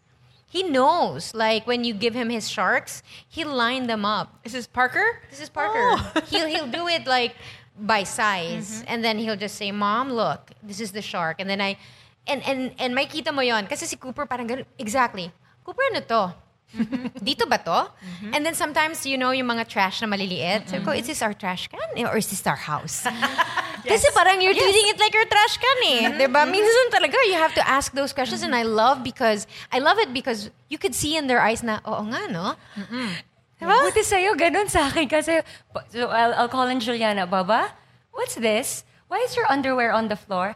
He 0.49 0.63
knows. 0.63 1.33
Like, 1.33 1.67
when 1.67 1.83
you 1.85 1.93
give 1.93 2.15
him 2.17 2.29
his 2.29 2.49
sharks, 2.49 3.03
he'll 3.29 3.53
line 3.53 3.85
them 3.85 4.03
up. 4.03 4.41
This 4.43 4.55
is 4.55 4.65
Parker? 4.65 5.21
This 5.29 5.39
is 5.39 5.49
Parker. 5.49 5.77
Oh. 5.77 6.11
he'll 6.29 6.47
he'll 6.47 6.67
do 6.67 6.89
it 6.89 7.05
like 7.05 7.35
by 7.77 8.03
size, 8.03 8.81
mm-hmm. 8.81 8.89
and 8.89 9.05
then 9.05 9.21
he'll 9.21 9.37
just 9.37 9.55
say, 9.55 9.71
"Mom, 9.71 10.09
look, 10.09 10.51
this 10.65 10.81
is 10.81 10.91
the 10.91 11.05
shark." 11.05 11.37
And 11.39 11.47
then 11.47 11.61
I, 11.61 11.77
and 12.25 12.41
and 12.43 12.73
and 12.81 12.97
may 12.97 13.05
kita 13.05 13.29
mo 13.29 13.45
yon 13.45 13.69
kasi 13.69 13.85
si 13.85 13.95
Cooper 13.95 14.25
parang 14.25 14.49
ganun, 14.49 14.65
exactly. 14.81 15.31
Cooper 15.63 15.85
ano 15.93 16.01
to? 16.01 16.23
Mm-hmm. 16.69 17.25
Dito 17.25 17.49
ba 17.49 17.57
to? 17.57 17.89
Mm-hmm. 17.89 18.31
And 18.33 18.45
then 18.45 18.53
sometimes, 18.53 19.05
you 19.05 19.17
know, 19.17 19.31
yung 19.31 19.47
mga 19.47 19.67
trash 19.67 20.01
na 20.01 20.07
maliliit. 20.07 20.69
Sabi 20.69 20.85
ko, 20.85 20.91
mm-hmm. 20.91 21.01
is 21.01 21.07
this 21.07 21.21
our 21.21 21.33
trash 21.33 21.67
can? 21.67 21.81
Eh, 21.97 22.05
or 22.05 22.17
is 22.17 22.29
this 22.29 22.45
our 22.45 22.59
house? 22.59 23.05
Kasi 23.89 24.05
parang 24.13 24.37
you're 24.41 24.53
treating 24.53 24.87
it 24.93 24.99
like 24.99 25.13
your 25.13 25.25
trash 25.25 25.57
can 25.57 25.79
eh. 25.87 26.01
Diba? 26.13 26.45
Minsan 26.45 26.85
talaga, 26.93 27.17
you 27.25 27.33
have 27.41 27.55
to 27.57 27.63
ask 27.65 27.93
those 27.93 28.13
questions. 28.13 28.43
And 28.43 28.53
I 28.53 28.63
love 28.63 29.03
because, 29.03 29.47
I 29.71 29.79
love 29.79 29.97
it 29.97 30.13
because 30.13 30.51
you 30.69 30.77
could 30.77 30.93
see 30.93 31.17
in 31.17 31.25
their 31.25 31.41
eyes 31.41 31.63
na, 31.63 31.79
oo 31.87 32.03
nga, 32.05 32.29
no? 32.29 32.53
Diba? 33.57 33.75
Buti 33.89 34.03
sa'yo, 34.05 34.37
ganun 34.37 34.69
sa 34.69 34.87
akin. 34.87 35.09
Kasi, 35.09 35.41
so 35.89 36.07
I'll, 36.07 36.33
I'll 36.37 36.51
call 36.51 36.67
in 36.69 36.79
Juliana, 36.79 37.25
Baba, 37.25 37.73
what's 38.11 38.35
this? 38.35 38.83
Why 39.07 39.25
is 39.25 39.35
your 39.35 39.49
underwear 39.49 39.91
on 39.91 40.07
the 40.07 40.15
floor? 40.15 40.55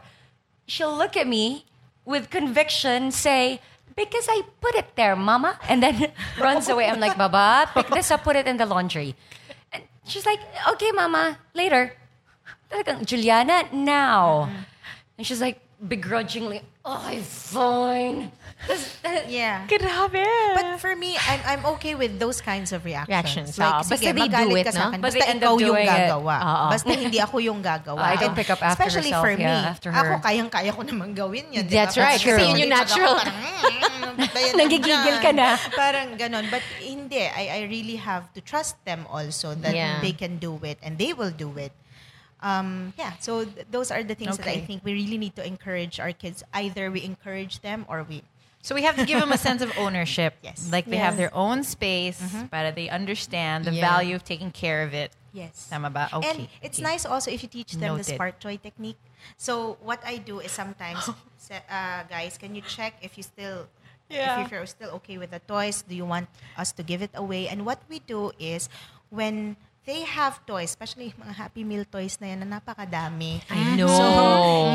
She'll 0.70 0.94
look 0.94 1.16
at 1.16 1.26
me 1.26 1.66
with 2.04 2.30
conviction, 2.30 3.10
say, 3.10 3.60
because 3.96 4.26
I 4.28 4.42
put 4.60 4.74
it 4.74 4.96
there, 4.96 5.16
mama. 5.16 5.58
And 5.68 5.82
then 5.82 6.12
runs 6.40 6.68
away. 6.68 6.88
I'm 6.88 7.00
like, 7.00 7.16
Baba, 7.16 7.70
pick 7.74 7.88
this 7.88 8.10
up, 8.10 8.24
put 8.24 8.36
it 8.36 8.46
in 8.46 8.56
the 8.56 8.66
laundry. 8.66 9.14
And 9.72 9.82
she's 10.06 10.26
like, 10.26 10.40
okay, 10.74 10.92
mama, 10.92 11.38
later. 11.54 11.92
Juliana, 13.04 13.68
now. 13.72 14.48
Mm-hmm. 14.50 15.18
And 15.18 15.26
she's 15.26 15.40
like, 15.40 15.60
begrudgingly, 15.86 16.62
oh, 16.84 16.98
fine. 17.22 18.32
Yeah. 19.28 19.66
Grabe. 19.68 20.24
But 20.54 20.80
for 20.80 20.96
me, 20.96 21.16
I'm, 21.28 21.40
I'm 21.46 21.62
okay 21.76 21.94
with 21.94 22.18
those 22.18 22.40
kinds 22.40 22.72
of 22.72 22.84
reactions. 22.84 23.08
Reactions. 23.08 23.58
Like, 23.58 23.84
sige, 23.84 23.90
Basta 23.90 24.04
they 24.04 24.12
do 24.12 24.22
magalit 24.24 24.60
it, 24.60 24.64
ka 24.64 24.72
sa 24.72 24.78
no? 24.78 24.88
akin. 24.90 25.00
But 25.00 25.12
Basta 25.14 25.24
ikaw 25.30 25.54
yung 25.60 25.76
it. 25.76 25.88
gagawa. 25.88 26.34
Oo. 26.40 26.66
Basta 26.72 26.90
hindi 26.92 27.18
ako 27.20 27.36
yung 27.38 27.60
gagawa. 27.62 28.02
I 28.04 28.16
don't 28.16 28.34
pick 28.36 28.50
up 28.50 28.60
after 28.62 28.80
Especially 28.84 29.12
herself, 29.12 29.24
for 29.24 29.32
me. 29.36 29.44
yeah, 29.44 29.70
after 29.72 29.88
her. 29.92 30.00
Ako, 30.00 30.12
kayang-kaya 30.24 30.70
ko 30.72 30.82
naman 30.82 31.12
gawin 31.14 31.44
yun. 31.52 31.64
That's 31.68 31.96
ba? 31.96 32.08
right, 32.08 32.20
Kasi 32.20 32.32
kasi 32.36 32.42
yun 32.48 32.58
yung 32.64 32.72
natural. 32.72 33.16
"Mm, 33.20 34.16
bayan 34.36 34.52
lang 34.56 34.68
Nagigigil 34.68 35.16
dyan." 35.18 35.24
ka 35.24 35.30
na. 35.32 35.48
Parang 35.80 36.08
ganon. 36.16 36.46
But 36.50 36.62
hindi. 36.80 37.20
I, 37.20 37.60
I 37.64 37.68
really 37.68 37.96
have 37.96 38.32
to 38.34 38.40
trust 38.40 38.76
them 38.88 39.04
also 39.10 39.52
that 39.60 39.74
Yeah. 39.74 40.00
they 40.00 40.12
can 40.12 40.38
do 40.38 40.56
it 40.64 40.78
and 40.82 40.96
they 40.96 41.12
will 41.12 41.32
do 41.32 41.52
it. 41.60 41.72
Um, 42.44 42.92
yeah, 43.00 43.16
so 43.24 43.48
th- 43.48 43.64
those 43.72 43.88
are 43.88 44.04
the 44.04 44.12
things 44.12 44.36
that 44.36 44.44
I 44.44 44.60
Okay. 44.60 44.66
think 44.68 44.84
we 44.84 44.92
really 44.92 45.16
need 45.16 45.32
to 45.40 45.44
encourage 45.46 45.96
our 45.96 46.12
kids. 46.12 46.44
Either 46.52 46.92
we 46.92 47.00
encourage 47.00 47.64
them 47.64 47.88
or 47.88 48.04
we 48.04 48.20
So 48.64 48.74
we 48.74 48.80
have 48.88 48.96
to 48.96 49.04
give 49.04 49.20
them 49.20 49.28
a 49.30 49.36
sense 49.36 49.60
of 49.60 49.76
ownership. 49.84 50.40
Yes. 50.40 50.72
Like 50.72 50.88
they 50.88 50.96
have 50.96 51.20
their 51.20 51.28
own 51.36 51.62
space, 51.68 52.16
but 52.50 52.72
they 52.74 52.88
understand 52.88 53.68
the 53.68 53.76
Yeah. 53.76 53.84
value 53.92 54.16
of 54.16 54.24
taking 54.24 54.48
care 54.50 54.80
of 54.88 54.96
it. 54.96 55.12
Yes. 55.36 55.68
Tama 55.68 55.92
ba? 55.92 56.08
Okay. 56.08 56.24
And 56.30 56.38
it's 56.64 56.80
okay. 56.80 56.88
nice 56.88 57.04
also 57.04 57.28
if 57.28 57.44
you 57.44 57.50
teach 57.52 57.76
them 57.76 57.92
the 58.00 58.00
Noted. 58.00 58.16
smart 58.16 58.40
toy 58.40 58.56
technique. 58.56 58.96
So 59.36 59.76
what 59.84 60.00
I 60.00 60.16
do 60.16 60.40
is 60.40 60.48
sometimes, 60.48 61.04
uh, 61.52 62.08
guys, 62.08 62.40
can 62.40 62.56
you 62.56 62.62
check 62.64 62.96
if 63.04 63.20
you 63.20 63.24
still, 63.26 63.68
Yeah. 64.08 64.40
if 64.40 64.48
you're 64.48 64.64
still 64.64 64.96
okay 65.04 65.20
with 65.20 65.28
the 65.36 65.44
toys? 65.44 65.84
Do 65.84 65.92
you 65.92 66.08
want 66.08 66.32
us 66.56 66.72
to 66.80 66.82
give 66.82 67.04
it 67.04 67.12
away? 67.12 67.52
And 67.52 67.68
what 67.68 67.84
we 67.92 68.00
do 68.00 68.32
is 68.40 68.72
when 69.12 69.60
they 69.84 70.00
have 70.02 70.40
toys, 70.44 70.72
especially 70.72 71.12
mga 71.16 71.34
Happy 71.36 71.62
Meal 71.64 71.84
toys 71.84 72.16
na 72.20 72.32
yan 72.32 72.44
na 72.44 72.58
napakadami. 72.58 73.40
I 73.52 73.76
know. 73.76 73.88
So, 73.88 74.04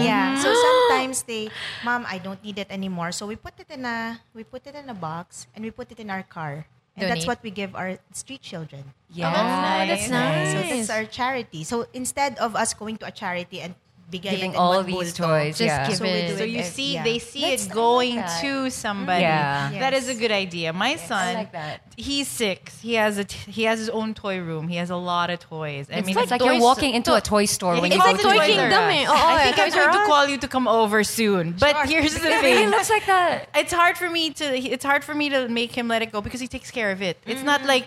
yeah. 0.05 0.37
So 0.37 0.53
sometimes 0.53 1.23
they, 1.25 1.49
Mom, 1.83 2.05
I 2.07 2.17
don't 2.17 2.41
need 2.43 2.57
it 2.57 2.69
anymore. 2.69 3.11
So 3.11 3.25
we 3.25 3.35
put 3.35 3.57
it 3.59 3.69
in 3.69 3.85
a, 3.85 4.21
we 4.33 4.43
put 4.43 4.65
it 4.65 4.75
in 4.75 4.89
a 4.89 4.93
box 4.93 5.47
and 5.53 5.65
we 5.65 5.71
put 5.71 5.91
it 5.91 5.99
in 5.99 6.09
our 6.09 6.23
car. 6.23 6.65
And 6.99 7.07
that's 7.07 7.23
Donate. 7.23 7.27
what 7.27 7.43
we 7.43 7.51
give 7.51 7.75
our 7.75 7.97
street 8.11 8.41
children. 8.41 8.83
Yeah. 9.09 9.31
Oh, 9.31 9.87
that's 9.87 10.09
nice. 10.09 10.51
So 10.51 10.59
that's 10.67 10.89
our 10.89 11.05
charity. 11.05 11.63
So 11.63 11.87
instead 11.93 12.37
of 12.39 12.55
us 12.55 12.73
going 12.73 12.97
to 12.97 13.07
a 13.07 13.11
charity 13.11 13.61
and 13.61 13.73
Giving 14.11 14.55
all 14.55 14.75
one 14.77 14.85
these 14.87 15.13
bulto, 15.13 15.15
toys, 15.27 15.57
Just 15.59 15.67
yeah. 15.67 15.87
give 15.87 15.97
So 15.97 16.05
it. 16.05 16.37
So 16.39 16.43
you 16.43 16.59
ev- 16.59 16.65
see, 16.65 16.93
yeah. 16.95 17.03
they 17.03 17.19
see 17.19 17.41
That's- 17.41 17.67
I 17.67 17.71
it 17.71 17.73
going 17.73 18.15
that. 18.15 18.41
to 18.41 18.69
somebody. 18.71 19.21
Yeah. 19.21 19.69
That 19.79 19.93
is 19.93 20.09
a 20.09 20.15
good 20.15 20.31
idea. 20.31 20.73
My 20.73 20.95
son, 20.95 21.35
like 21.35 21.53
he's 21.95 22.27
six. 22.27 22.81
He 22.81 22.95
has 22.95 23.19
a 23.19 23.25
t- 23.25 23.51
he 23.51 23.63
has 23.63 23.77
his 23.77 23.89
own 23.89 24.15
toy 24.15 24.39
room. 24.39 24.67
He 24.67 24.77
has 24.77 24.89
a 24.89 24.95
lot 24.95 25.29
of 25.29 25.39
toys. 25.39 25.89
I 25.91 25.97
It's 25.97 26.07
mean, 26.07 26.15
like, 26.15 26.29
you're 26.29 26.39
toys- 26.39 26.61
walking 26.61 26.95
into 26.95 27.13
a 27.13 27.21
toy 27.21 27.45
store 27.45 27.73
when 27.79 27.91
you 27.91 27.97
It's 27.97 28.03
go 28.03 28.11
like 28.11 28.17
to 28.17 28.23
Toy 28.23 28.33
the- 28.39 28.45
Kingdom 28.45 28.83
Us. 28.83 28.95
eh. 28.95 29.05
I 29.09 29.43
think 29.43 29.59
I'm 29.59 29.65
Toys 29.71 29.75
going 29.75 29.93
to 29.93 30.05
call 30.05 30.27
you 30.27 30.37
to 30.39 30.47
come 30.47 30.67
over 30.67 31.03
soon. 31.03 31.51
But 31.59 31.87
here's 31.87 32.13
the 32.15 32.27
It 32.29 32.41
thing. 32.41 32.55
really 32.55 32.67
looks 32.71 32.89
like 32.89 33.05
that. 33.05 33.49
it's 33.55 33.71
hard 33.73 33.95
for 33.97 34.09
me 34.09 34.31
to 34.31 34.45
it's 34.57 34.83
hard 34.85 35.03
for 35.03 35.13
me 35.13 35.29
to 35.29 35.47
make 35.49 35.71
him 35.77 35.87
let 35.87 36.01
it 36.01 36.11
go 36.11 36.21
because 36.21 36.39
he 36.41 36.47
takes 36.47 36.71
care 36.71 36.89
of 36.91 37.01
it. 37.03 37.17
It's 37.27 37.43
not 37.43 37.63
like 37.65 37.85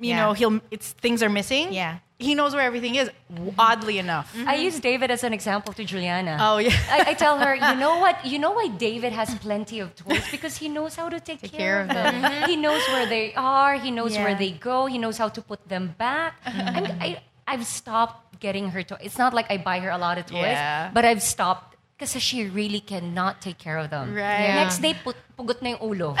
you 0.00 0.10
Yeah. 0.10 0.16
know 0.26 0.32
he'll 0.32 0.60
it's 0.72 0.90
things 1.00 1.22
are 1.22 1.28
missing. 1.28 1.72
Yeah. 1.72 1.98
He 2.20 2.34
knows 2.34 2.52
where 2.54 2.62
everything 2.62 2.94
is. 2.94 3.10
Oddly 3.58 3.98
enough. 3.98 4.36
I 4.46 4.56
use 4.56 4.78
David 4.80 5.10
as 5.10 5.24
an 5.24 5.32
example 5.32 5.72
to 5.72 5.84
Juliana. 5.84 6.36
Oh, 6.40 6.58
yeah. 6.58 6.76
I, 6.90 7.10
I 7.10 7.14
tell 7.14 7.38
her, 7.38 7.54
you 7.68 7.74
know 7.76 7.98
what? 7.98 8.24
You 8.24 8.38
know 8.38 8.52
why 8.52 8.68
David 8.68 9.12
has 9.12 9.34
plenty 9.36 9.80
of 9.80 9.94
toys 9.96 10.24
because 10.30 10.56
he 10.56 10.68
knows 10.68 10.94
how 10.96 11.08
to 11.08 11.18
take, 11.18 11.40
care, 11.50 11.80
of 11.82 11.88
them. 11.88 12.48
he 12.48 12.56
knows 12.56 12.82
where 12.88 13.06
they 13.06 13.34
are. 13.34 13.74
He 13.74 13.90
knows 13.90 14.16
where 14.16 14.34
they 14.34 14.52
go. 14.52 14.86
He 14.86 14.98
knows 14.98 15.16
how 15.18 15.28
to 15.28 15.40
put 15.42 15.66
them 15.68 15.94
back. 15.98 16.42
Mm-hmm. 16.44 16.76
I'm, 16.76 16.84
I 17.00 17.22
I've 17.50 17.66
stopped 17.66 18.38
getting 18.38 18.70
her 18.70 18.82
toys. 18.82 19.00
It's 19.02 19.18
not 19.18 19.34
like 19.34 19.50
I 19.50 19.56
buy 19.58 19.80
her 19.80 19.90
a 19.90 19.98
lot 19.98 20.18
of 20.18 20.26
toys, 20.26 20.54
Yeah. 20.54 20.90
but 20.94 21.04
I've 21.04 21.22
stopped 21.22 21.76
because 21.98 22.12
she 22.22 22.46
really 22.48 22.80
cannot 22.80 23.42
take 23.42 23.58
care 23.58 23.76
of 23.76 23.90
them. 23.90 24.14
Right. 24.14 24.44
Yeah. 24.44 24.54
Next 24.64 24.78
day, 24.78 24.94
put, 25.04 25.16
pugot 25.40 25.62
na 25.64 25.72
yung 25.72 25.80
ulo. 25.80 26.12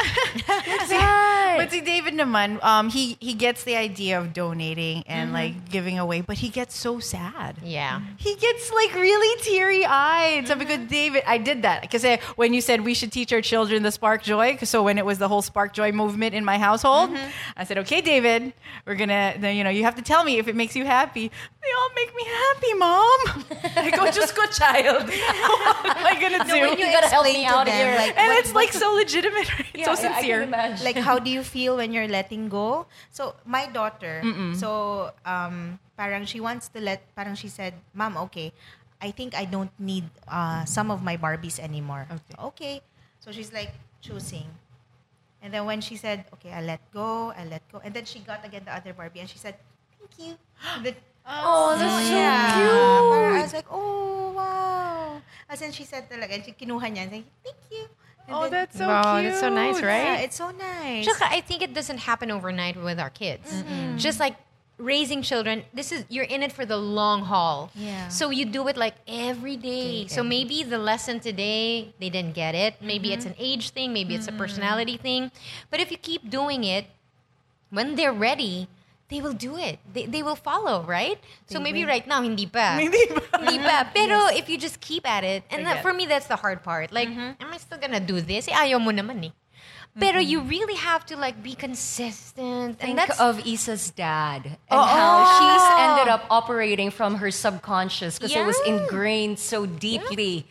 But 1.60 1.70
see, 1.70 1.80
David 1.84 2.14
naman, 2.14 2.62
um, 2.64 2.88
he 2.88 3.20
he 3.20 3.34
gets 3.34 3.64
the 3.64 3.76
idea 3.76 4.18
of 4.18 4.32
donating 4.32 5.04
and 5.06 5.28
mm-hmm. 5.28 5.34
like 5.34 5.68
giving 5.68 5.98
away, 5.98 6.22
but 6.22 6.38
he 6.38 6.48
gets 6.48 6.72
so 6.72 7.00
sad. 7.00 7.56
Yeah. 7.62 8.00
He 8.16 8.34
gets 8.36 8.72
like 8.72 8.94
really 8.94 9.28
teary 9.42 9.84
eyed. 9.84 10.48
So 10.48 10.54
because 10.54 10.78
mm-hmm. 10.78 10.96
David, 11.00 11.22
I 11.26 11.36
did 11.36 11.62
that 11.62 11.82
because 11.82 12.04
eh, 12.04 12.16
when 12.36 12.54
you 12.54 12.60
said 12.60 12.80
we 12.80 12.94
should 12.94 13.12
teach 13.12 13.32
our 13.32 13.42
children 13.42 13.82
the 13.82 13.92
spark 13.92 14.22
joy, 14.22 14.56
'cause 14.56 14.70
so 14.70 14.82
when 14.82 14.96
it 14.96 15.04
was 15.04 15.18
the 15.18 15.28
whole 15.28 15.42
spark 15.42 15.74
joy 15.74 15.92
movement 15.92 16.34
in 16.34 16.44
my 16.44 16.56
household, 16.56 17.10
mm-hmm. 17.10 17.60
I 17.60 17.64
said, 17.64 17.76
okay, 17.84 18.00
David, 18.00 18.52
we're 18.86 18.96
gonna, 18.96 19.36
you 19.52 19.64
know, 19.64 19.70
you 19.70 19.84
have 19.84 19.96
to 19.96 20.02
tell 20.02 20.24
me 20.24 20.38
if 20.38 20.48
it 20.48 20.56
makes 20.56 20.74
you 20.74 20.86
happy. 20.86 21.30
They 21.60 21.72
all 21.76 21.90
make 21.94 22.12
me 22.16 22.24
happy, 22.24 22.72
mom. 22.74 23.18
I 23.84 23.90
go, 23.90 24.08
oh, 24.08 24.10
just 24.10 24.34
go, 24.34 24.46
child. 24.46 25.04
what 25.84 25.96
am 25.98 26.06
I 26.06 26.16
gonna 26.16 26.44
do? 26.44 26.56
when 26.56 26.78
you 26.78 26.86
You 26.86 26.92
gotta 26.92 27.08
help 27.12 27.26
me 27.26 27.44
out 27.44 27.66
them, 27.66 27.76
here. 27.76 27.96
like, 27.96 28.16
and 28.16 28.28
what- 28.28 28.38
it's 28.40 28.54
like 28.54 28.72
so 28.72 28.88
legitimate, 29.10 29.48
right? 29.58 29.66
It's 29.74 29.84
so 29.84 29.90
Yeah, 29.90 29.90
I- 29.90 29.92
I 29.92 29.96
can 29.96 30.14
sincere. 30.14 30.40
imagine. 30.46 30.84
like 30.86 30.98
how 31.02 31.18
do 31.18 31.30
you 31.30 31.42
feel 31.42 31.76
when 31.82 31.90
you're 31.90 32.06
letting 32.06 32.46
go 32.48 32.86
so 33.10 33.34
my 33.42 33.66
daughter 33.66 34.22
so 34.54 35.10
um 35.26 35.78
parang 35.98 36.22
she 36.24 36.38
wants 36.38 36.70
to 36.70 36.78
let 36.78 37.02
parang 37.18 37.34
she 37.34 37.50
said 37.50 37.74
mom 37.92 38.16
okay 38.30 38.54
i 39.02 39.10
think 39.10 39.34
i 39.34 39.44
don't 39.44 39.72
need 39.76 40.06
uh 40.30 40.62
some 40.64 40.88
of 40.94 41.02
my 41.02 41.16
barbies 41.18 41.58
anymore 41.58 42.06
Okay. 42.08 42.36
okay 42.38 42.74
so 43.18 43.28
she's 43.34 43.52
like 43.52 43.74
choosing 44.00 44.46
and 45.42 45.52
then 45.52 45.64
when 45.66 45.80
she 45.80 45.96
said 45.96 46.24
okay 46.32 46.52
i 46.52 46.60
let 46.64 46.80
go 46.92 47.32
i 47.36 47.44
let 47.44 47.60
go 47.68 47.80
and 47.84 47.92
then 47.92 48.04
she 48.08 48.20
got 48.24 48.40
again 48.46 48.62
the 48.64 48.72
other 48.72 48.92
barbie 48.96 49.20
and 49.20 49.28
she 49.28 49.36
said 49.36 49.56
thank 49.98 50.12
you 50.20 50.32
And 50.76 50.84
then- 50.86 51.00
Oh, 51.30 51.76
that's 51.76 52.08
so 52.08 52.16
yeah, 52.16 52.48
cute. 52.56 53.06
parang 53.12 53.32
I 53.38 53.42
was 53.44 53.52
like, 53.54 53.68
oh, 53.70 54.32
wow. 54.34 55.20
As 55.52 55.60
in, 55.62 55.70
she 55.70 55.84
said 55.84 56.08
talaga, 56.08 56.32
and 56.32 56.42
she 56.42 56.50
kinuha 56.56 56.88
niya, 56.90 57.06
and 57.06 57.12
like, 57.22 57.28
thank 57.44 57.60
you. 57.70 57.86
And 58.30 58.38
Oh, 58.38 58.42
then- 58.42 58.52
that's 58.52 58.78
so 58.78 58.86
Wow, 58.86 59.18
cute. 59.18 59.32
that's 59.32 59.40
so 59.40 59.48
nice, 59.48 59.82
right? 59.82 60.04
Yeah, 60.04 60.16
it's 60.24 60.36
so 60.36 60.52
nice. 60.52 61.04
Tsaka, 61.04 61.26
I 61.28 61.40
think 61.40 61.62
it 61.62 61.74
doesn't 61.74 61.98
happen 61.98 62.30
overnight 62.30 62.76
with 62.76 63.00
our 63.00 63.10
kids. 63.10 63.50
Just 63.96 64.20
like 64.20 64.36
raising 64.78 65.20
children, 65.20 65.64
this 65.74 65.90
is 65.90 66.04
you're 66.08 66.24
in 66.24 66.42
it 66.42 66.52
for 66.52 66.64
the 66.64 66.76
long 66.76 67.24
haul. 67.24 67.70
Yeah. 67.74 68.06
So 68.06 68.30
you 68.30 68.46
do 68.46 68.68
it 68.68 68.76
like 68.76 68.94
every 69.08 69.56
day. 69.56 70.06
So 70.06 70.22
maybe 70.22 70.62
the 70.62 70.78
lesson 70.78 71.18
today 71.18 71.92
they 71.98 72.08
didn't 72.08 72.34
get 72.34 72.54
it. 72.54 72.76
Maybe 72.80 73.12
it's 73.12 73.26
an 73.26 73.34
age 73.36 73.70
thing. 73.70 73.92
Maybe 73.92 74.14
it's 74.14 74.28
a 74.28 74.30
mm-hmm. 74.30 74.38
personality 74.38 74.96
thing. 74.96 75.32
But 75.68 75.80
if 75.80 75.90
you 75.90 75.98
keep 75.98 76.30
doing 76.30 76.62
it, 76.62 76.86
when 77.70 77.96
they're 77.96 78.12
ready, 78.12 78.68
they 79.10 79.20
will 79.20 79.34
do 79.34 79.58
it. 79.58 79.78
They, 79.92 80.06
they 80.06 80.22
will 80.22 80.36
follow, 80.36 80.82
right? 80.82 81.18
so 81.46 81.60
maybe 81.60 81.84
right 81.84 82.06
now 82.06 82.22
hindi 82.22 82.46
pa. 82.46 82.78
Hindi 82.78 83.06
pa. 83.06 83.38
Hindi 83.38 83.58
pa. 83.58 83.90
Pero 83.94 84.30
if 84.30 84.48
you 84.48 84.56
just 84.56 84.80
keep 84.80 85.08
at 85.08 85.24
it, 85.24 85.42
and 85.50 85.66
that, 85.66 85.82
for 85.82 85.92
me 85.92 86.06
that's 86.06 86.26
the 86.26 86.36
hard 86.36 86.62
part. 86.62 86.92
Like, 86.92 87.08
am 87.08 87.50
I 87.52 87.58
still 87.58 87.78
gonna 87.78 88.00
do 88.00 88.20
this? 88.20 88.48
Eh, 88.48 88.54
ayaw 88.54 88.80
mo 88.80 88.90
naman 88.90 89.26
eh. 89.26 89.30
Pero 89.98 90.20
you 90.20 90.40
really 90.40 90.76
have 90.76 91.04
to 91.06 91.16
like 91.16 91.42
be 91.42 91.54
consistent. 91.54 92.78
and 92.78 92.94
Think 92.94 92.96
that's 92.96 93.18
of 93.18 93.44
Issa's 93.44 93.90
dad 93.90 94.46
and 94.46 94.80
how 94.80 95.26
she's 95.26 95.66
ended 95.82 96.06
up 96.06 96.26
operating 96.30 96.90
from 96.90 97.16
her 97.16 97.30
subconscious 97.32 98.18
because 98.18 98.34
it 98.34 98.46
was 98.46 98.58
ingrained 98.66 99.38
so 99.40 99.66
deeply 99.66 100.46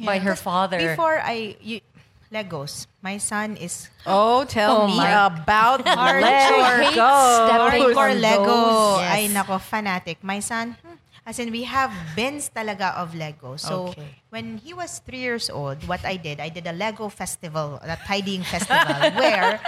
by 0.00 0.18
her 0.18 0.34
father. 0.34 0.78
Before 0.78 1.20
I, 1.20 1.56
you, 1.60 1.80
Legos, 2.28 2.86
my 3.00 3.16
son 3.16 3.56
is 3.56 3.88
Oh, 4.04 4.44
tell 4.44 4.84
Oh 4.84 4.86
me 4.86 5.00
about. 5.00 5.80
Hates 5.88 6.94
stepping 7.00 7.96
on 7.96 8.20
Lego. 8.20 8.44
those. 8.44 9.00
Ay, 9.00 9.28
nako, 9.32 9.56
fanatic. 9.60 10.20
My 10.22 10.40
son, 10.40 10.76
hmm, 10.84 10.96
as 11.24 11.38
in, 11.38 11.50
we 11.50 11.64
have 11.64 11.88
bins 12.16 12.50
talaga 12.52 12.92
of 13.00 13.14
Lego. 13.16 13.56
So, 13.56 13.92
Okay. 13.92 14.08
when 14.28 14.58
he 14.60 14.72
was 14.76 15.00
three 15.00 15.24
years 15.24 15.48
old, 15.48 15.80
what 15.88 16.04
I 16.04 16.16
did, 16.20 16.40
I 16.40 16.48
did 16.52 16.66
a 16.68 16.72
Lego 16.76 17.08
festival, 17.08 17.80
a 17.80 17.96
tidying 18.04 18.44
festival, 18.44 18.96
where 19.20 19.60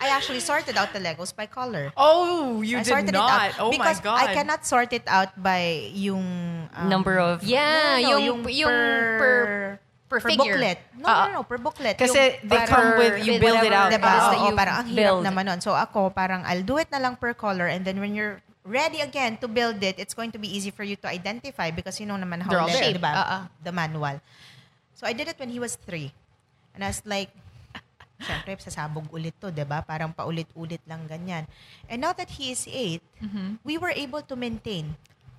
I 0.00 0.08
actually 0.08 0.40
sorted 0.40 0.80
out 0.80 0.92
the 0.96 1.00
Legos 1.04 1.36
by 1.36 1.44
color. 1.44 1.92
Oh, 2.00 2.64
you 2.64 2.80
I 2.80 2.82
did 2.82 3.12
not. 3.12 3.52
it 3.52 3.52
out 3.52 3.52
Oh 3.60 3.68
because 3.70 4.00
my 4.00 4.04
god. 4.08 4.16
I 4.24 4.32
cannot 4.32 4.64
sort 4.64 4.92
it 4.96 5.04
out 5.04 5.36
by 5.36 5.92
yung 5.92 6.24
um, 6.72 6.88
Number 6.88 7.20
of 7.20 7.44
yeah, 7.44 8.00
No, 8.00 8.08
no, 8.08 8.08
yung, 8.08 8.24
yung 8.24 8.40
yung 8.48 8.68
per, 8.72 9.18
per, 9.20 9.80
per 10.10 10.18
figure. 10.18 10.58
booklet. 10.58 10.78
No, 10.98 11.06
Ah, 11.06 11.30
no, 11.30 11.38
no, 11.38 11.42
per 11.46 11.56
booklet. 11.56 11.94
Kasi 11.94 12.42
Yung 12.42 12.50
they 12.50 12.60
come 12.66 12.98
with- 12.98 13.22
you 13.22 13.38
build 13.38 13.62
it 13.62 13.70
out. 13.70 13.88
Diba? 13.88 14.10
Oo, 14.10 14.50
you 14.50 14.52
parang 14.52 14.82
ang 14.82 14.88
hirap 14.90 14.98
build. 14.98 15.22
naman 15.22 15.44
nun. 15.46 15.60
So 15.62 15.70
ako, 15.70 16.10
parang 16.10 16.42
I'll 16.42 16.66
do 16.66 16.82
it 16.82 16.90
na 16.90 16.98
lang 16.98 17.14
per 17.14 17.30
color 17.32 17.70
and 17.70 17.86
then 17.86 18.02
when 18.02 18.12
you're 18.12 18.42
ready 18.66 18.98
again 19.00 19.38
to 19.38 19.46
build 19.46 19.78
it, 19.80 19.96
it's 19.96 20.12
going 20.12 20.34
to 20.34 20.38
be 20.38 20.50
easy 20.50 20.68
for 20.68 20.82
you 20.82 20.98
to 20.98 21.06
identify 21.06 21.70
because 21.70 21.96
you 21.96 22.04
know 22.04 22.18
naman 22.18 22.42
how 22.42 22.50
They're 22.50 22.60
all 22.60 22.68
Lego, 22.68 22.82
there. 22.82 22.98
diba? 22.98 23.12
Oo. 23.14 23.38
The 23.62 23.70
manual. 23.70 24.18
So 24.92 25.06
I 25.06 25.14
did 25.14 25.30
it 25.30 25.38
when 25.38 25.48
he 25.48 25.62
was 25.62 25.78
three. 25.78 26.10
And 26.74 26.82
I 26.82 26.90
was 26.90 27.00
like, 27.06 27.30
Siyempre, 28.20 28.52
sasabog 28.60 29.08
ulit 29.08 29.32
to, 29.40 29.48
di 29.48 29.64
ba? 29.64 29.80
Parang 29.80 30.12
paulit-ulit 30.12 30.84
lang 30.84 31.08
ganyan. 31.08 31.48
And 31.88 32.04
now 32.04 32.12
that 32.12 32.36
he 32.36 32.52
is 32.52 32.68
8 32.68 33.00
we 33.64 33.80
were 33.80 33.96
able 33.96 34.20
to 34.20 34.36
maintain 34.36 34.92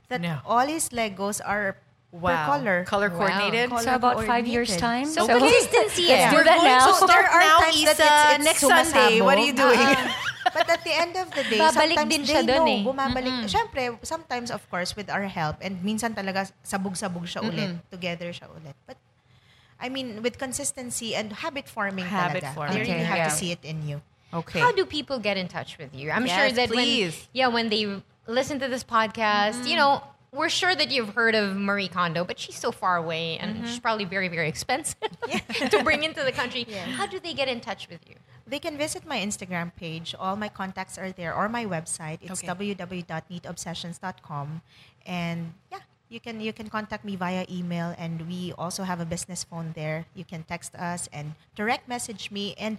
that 0.10 0.18
No. 0.18 0.42
all 0.42 0.66
his 0.66 0.90
Legos 0.90 1.38
are 1.38 1.78
per 1.78 1.91
wow. 2.12 2.46
color. 2.46 2.84
Color 2.86 3.10
coordinated. 3.10 3.70
Color 3.70 3.84
so 3.84 3.96
about 3.96 4.24
five 4.26 4.48
years 4.48 4.76
time. 4.78 5.06
So, 5.06 5.26
consistency. 5.28 6.04
Yeah. 6.04 6.32
do 6.32 6.38
We're 6.38 6.44
that 6.44 6.58
going 6.60 6.68
now. 6.68 6.88
to 6.88 6.94
So 6.94 7.08
there 7.08 7.24
start 7.24 7.34
are 7.34 7.40
now, 7.42 7.60
times 7.60 7.84
that 7.84 8.00
Issa. 8.00 8.04
it's, 8.04 8.36
it's 8.36 8.46
Next 8.46 8.62
Sunday, 8.62 9.20
sumasabog. 9.20 9.26
what 9.26 9.38
are 9.38 9.46
you 9.46 9.54
doing? 9.54 9.80
Ah, 9.80 10.52
but 10.54 10.70
at 10.70 10.84
the 10.84 10.94
end 10.94 11.16
of 11.16 11.28
the 11.32 11.44
day, 11.44 11.60
Babalik 11.60 11.96
sometimes 11.96 12.10
din 12.12 12.22
they 12.24 12.34
siya 12.34 12.44
dun 12.46 12.56
know, 12.56 12.68
eh. 12.68 12.84
bumabalik. 12.84 13.34
Siyempre, 13.48 13.84
sometimes 14.04 14.52
of 14.52 14.62
course 14.70 14.96
with 14.96 15.10
our 15.10 15.24
help 15.24 15.58
and 15.62 15.80
minsan 15.84 16.14
talaga 16.14 16.52
sabog-sabog 16.66 17.24
siya 17.24 17.42
ulit. 17.48 17.80
Together 17.90 18.30
siya 18.36 18.52
ulit. 18.52 18.76
But 18.86 18.98
I 19.80 19.90
mean, 19.90 20.22
with 20.22 20.38
consistency 20.38 21.16
and 21.16 21.34
habit 21.34 21.68
forming 21.68 22.06
Habit 22.06 22.44
talaga. 22.44 22.54
forming. 22.54 22.84
They 22.84 22.92
really 22.92 23.04
have 23.08 23.18
yeah. 23.18 23.30
to 23.30 23.34
see 23.34 23.52
it 23.52 23.64
in 23.64 23.88
you. 23.88 24.02
Okay. 24.34 24.60
How 24.60 24.72
do 24.72 24.86
people 24.86 25.20
get 25.20 25.38
in 25.38 25.48
touch 25.48 25.78
with 25.78 25.94
you? 25.94 26.12
I'm 26.12 26.26
Yes, 26.26 26.38
sure 26.38 26.52
that 26.56 26.70
please. 26.70 27.28
when 27.34 27.34
yeah, 27.34 27.48
when 27.48 27.68
they 27.70 28.02
listen 28.28 28.60
to 28.60 28.68
this 28.70 28.84
podcast, 28.84 29.68
you 29.68 29.76
know, 29.76 30.04
we're 30.34 30.50
sure 30.50 30.74
that 30.74 30.90
you've 30.92 31.14
heard 31.14 31.36
of 31.36 31.58
Marie 31.58 31.90
Kondo, 31.90 32.24
but 32.24 32.40
she's 32.40 32.56
so 32.56 32.72
far 32.72 32.96
away 32.96 33.38
and 33.38 33.56
mm-hmm. 33.56 33.66
she's 33.66 33.80
probably 33.80 34.06
very, 34.06 34.30
very 34.30 34.48
expensive 34.48 35.10
to 35.70 35.84
bring 35.84 36.04
into 36.04 36.24
the 36.24 36.32
country. 36.32 36.64
How 36.64 37.06
do 37.06 37.20
they 37.20 37.34
get 37.34 37.50
in 37.50 37.60
touch 37.60 37.90
with 37.90 38.00
you? 38.08 38.16
They 38.48 38.60
can 38.60 38.78
visit 38.78 39.06
my 39.06 39.18
Instagram 39.18 39.76
page. 39.76 40.16
All 40.18 40.36
my 40.36 40.48
contacts 40.50 40.98
are 40.98 41.12
there, 41.12 41.36
or 41.36 41.48
my 41.50 41.66
website. 41.66 42.20
It's 42.22 42.44
Okay. 42.44 42.48
www.neatobsessions.com. 42.76 44.62
And 45.06 45.54
yeah, 45.72 45.80
you 46.10 46.20
can 46.20 46.42
you 46.42 46.52
can 46.52 46.68
contact 46.68 47.06
me 47.06 47.16
via 47.16 47.46
email, 47.50 47.96
and 47.98 48.28
we 48.28 48.52
also 48.58 48.84
have 48.84 49.00
a 49.00 49.06
business 49.06 49.44
phone 49.44 49.72
there. 49.76 50.06
You 50.16 50.26
can 50.26 50.44
text 50.44 50.76
us 50.76 51.08
and 51.14 51.36
direct 51.56 51.88
message 51.88 52.32
me. 52.32 52.56
And 52.58 52.78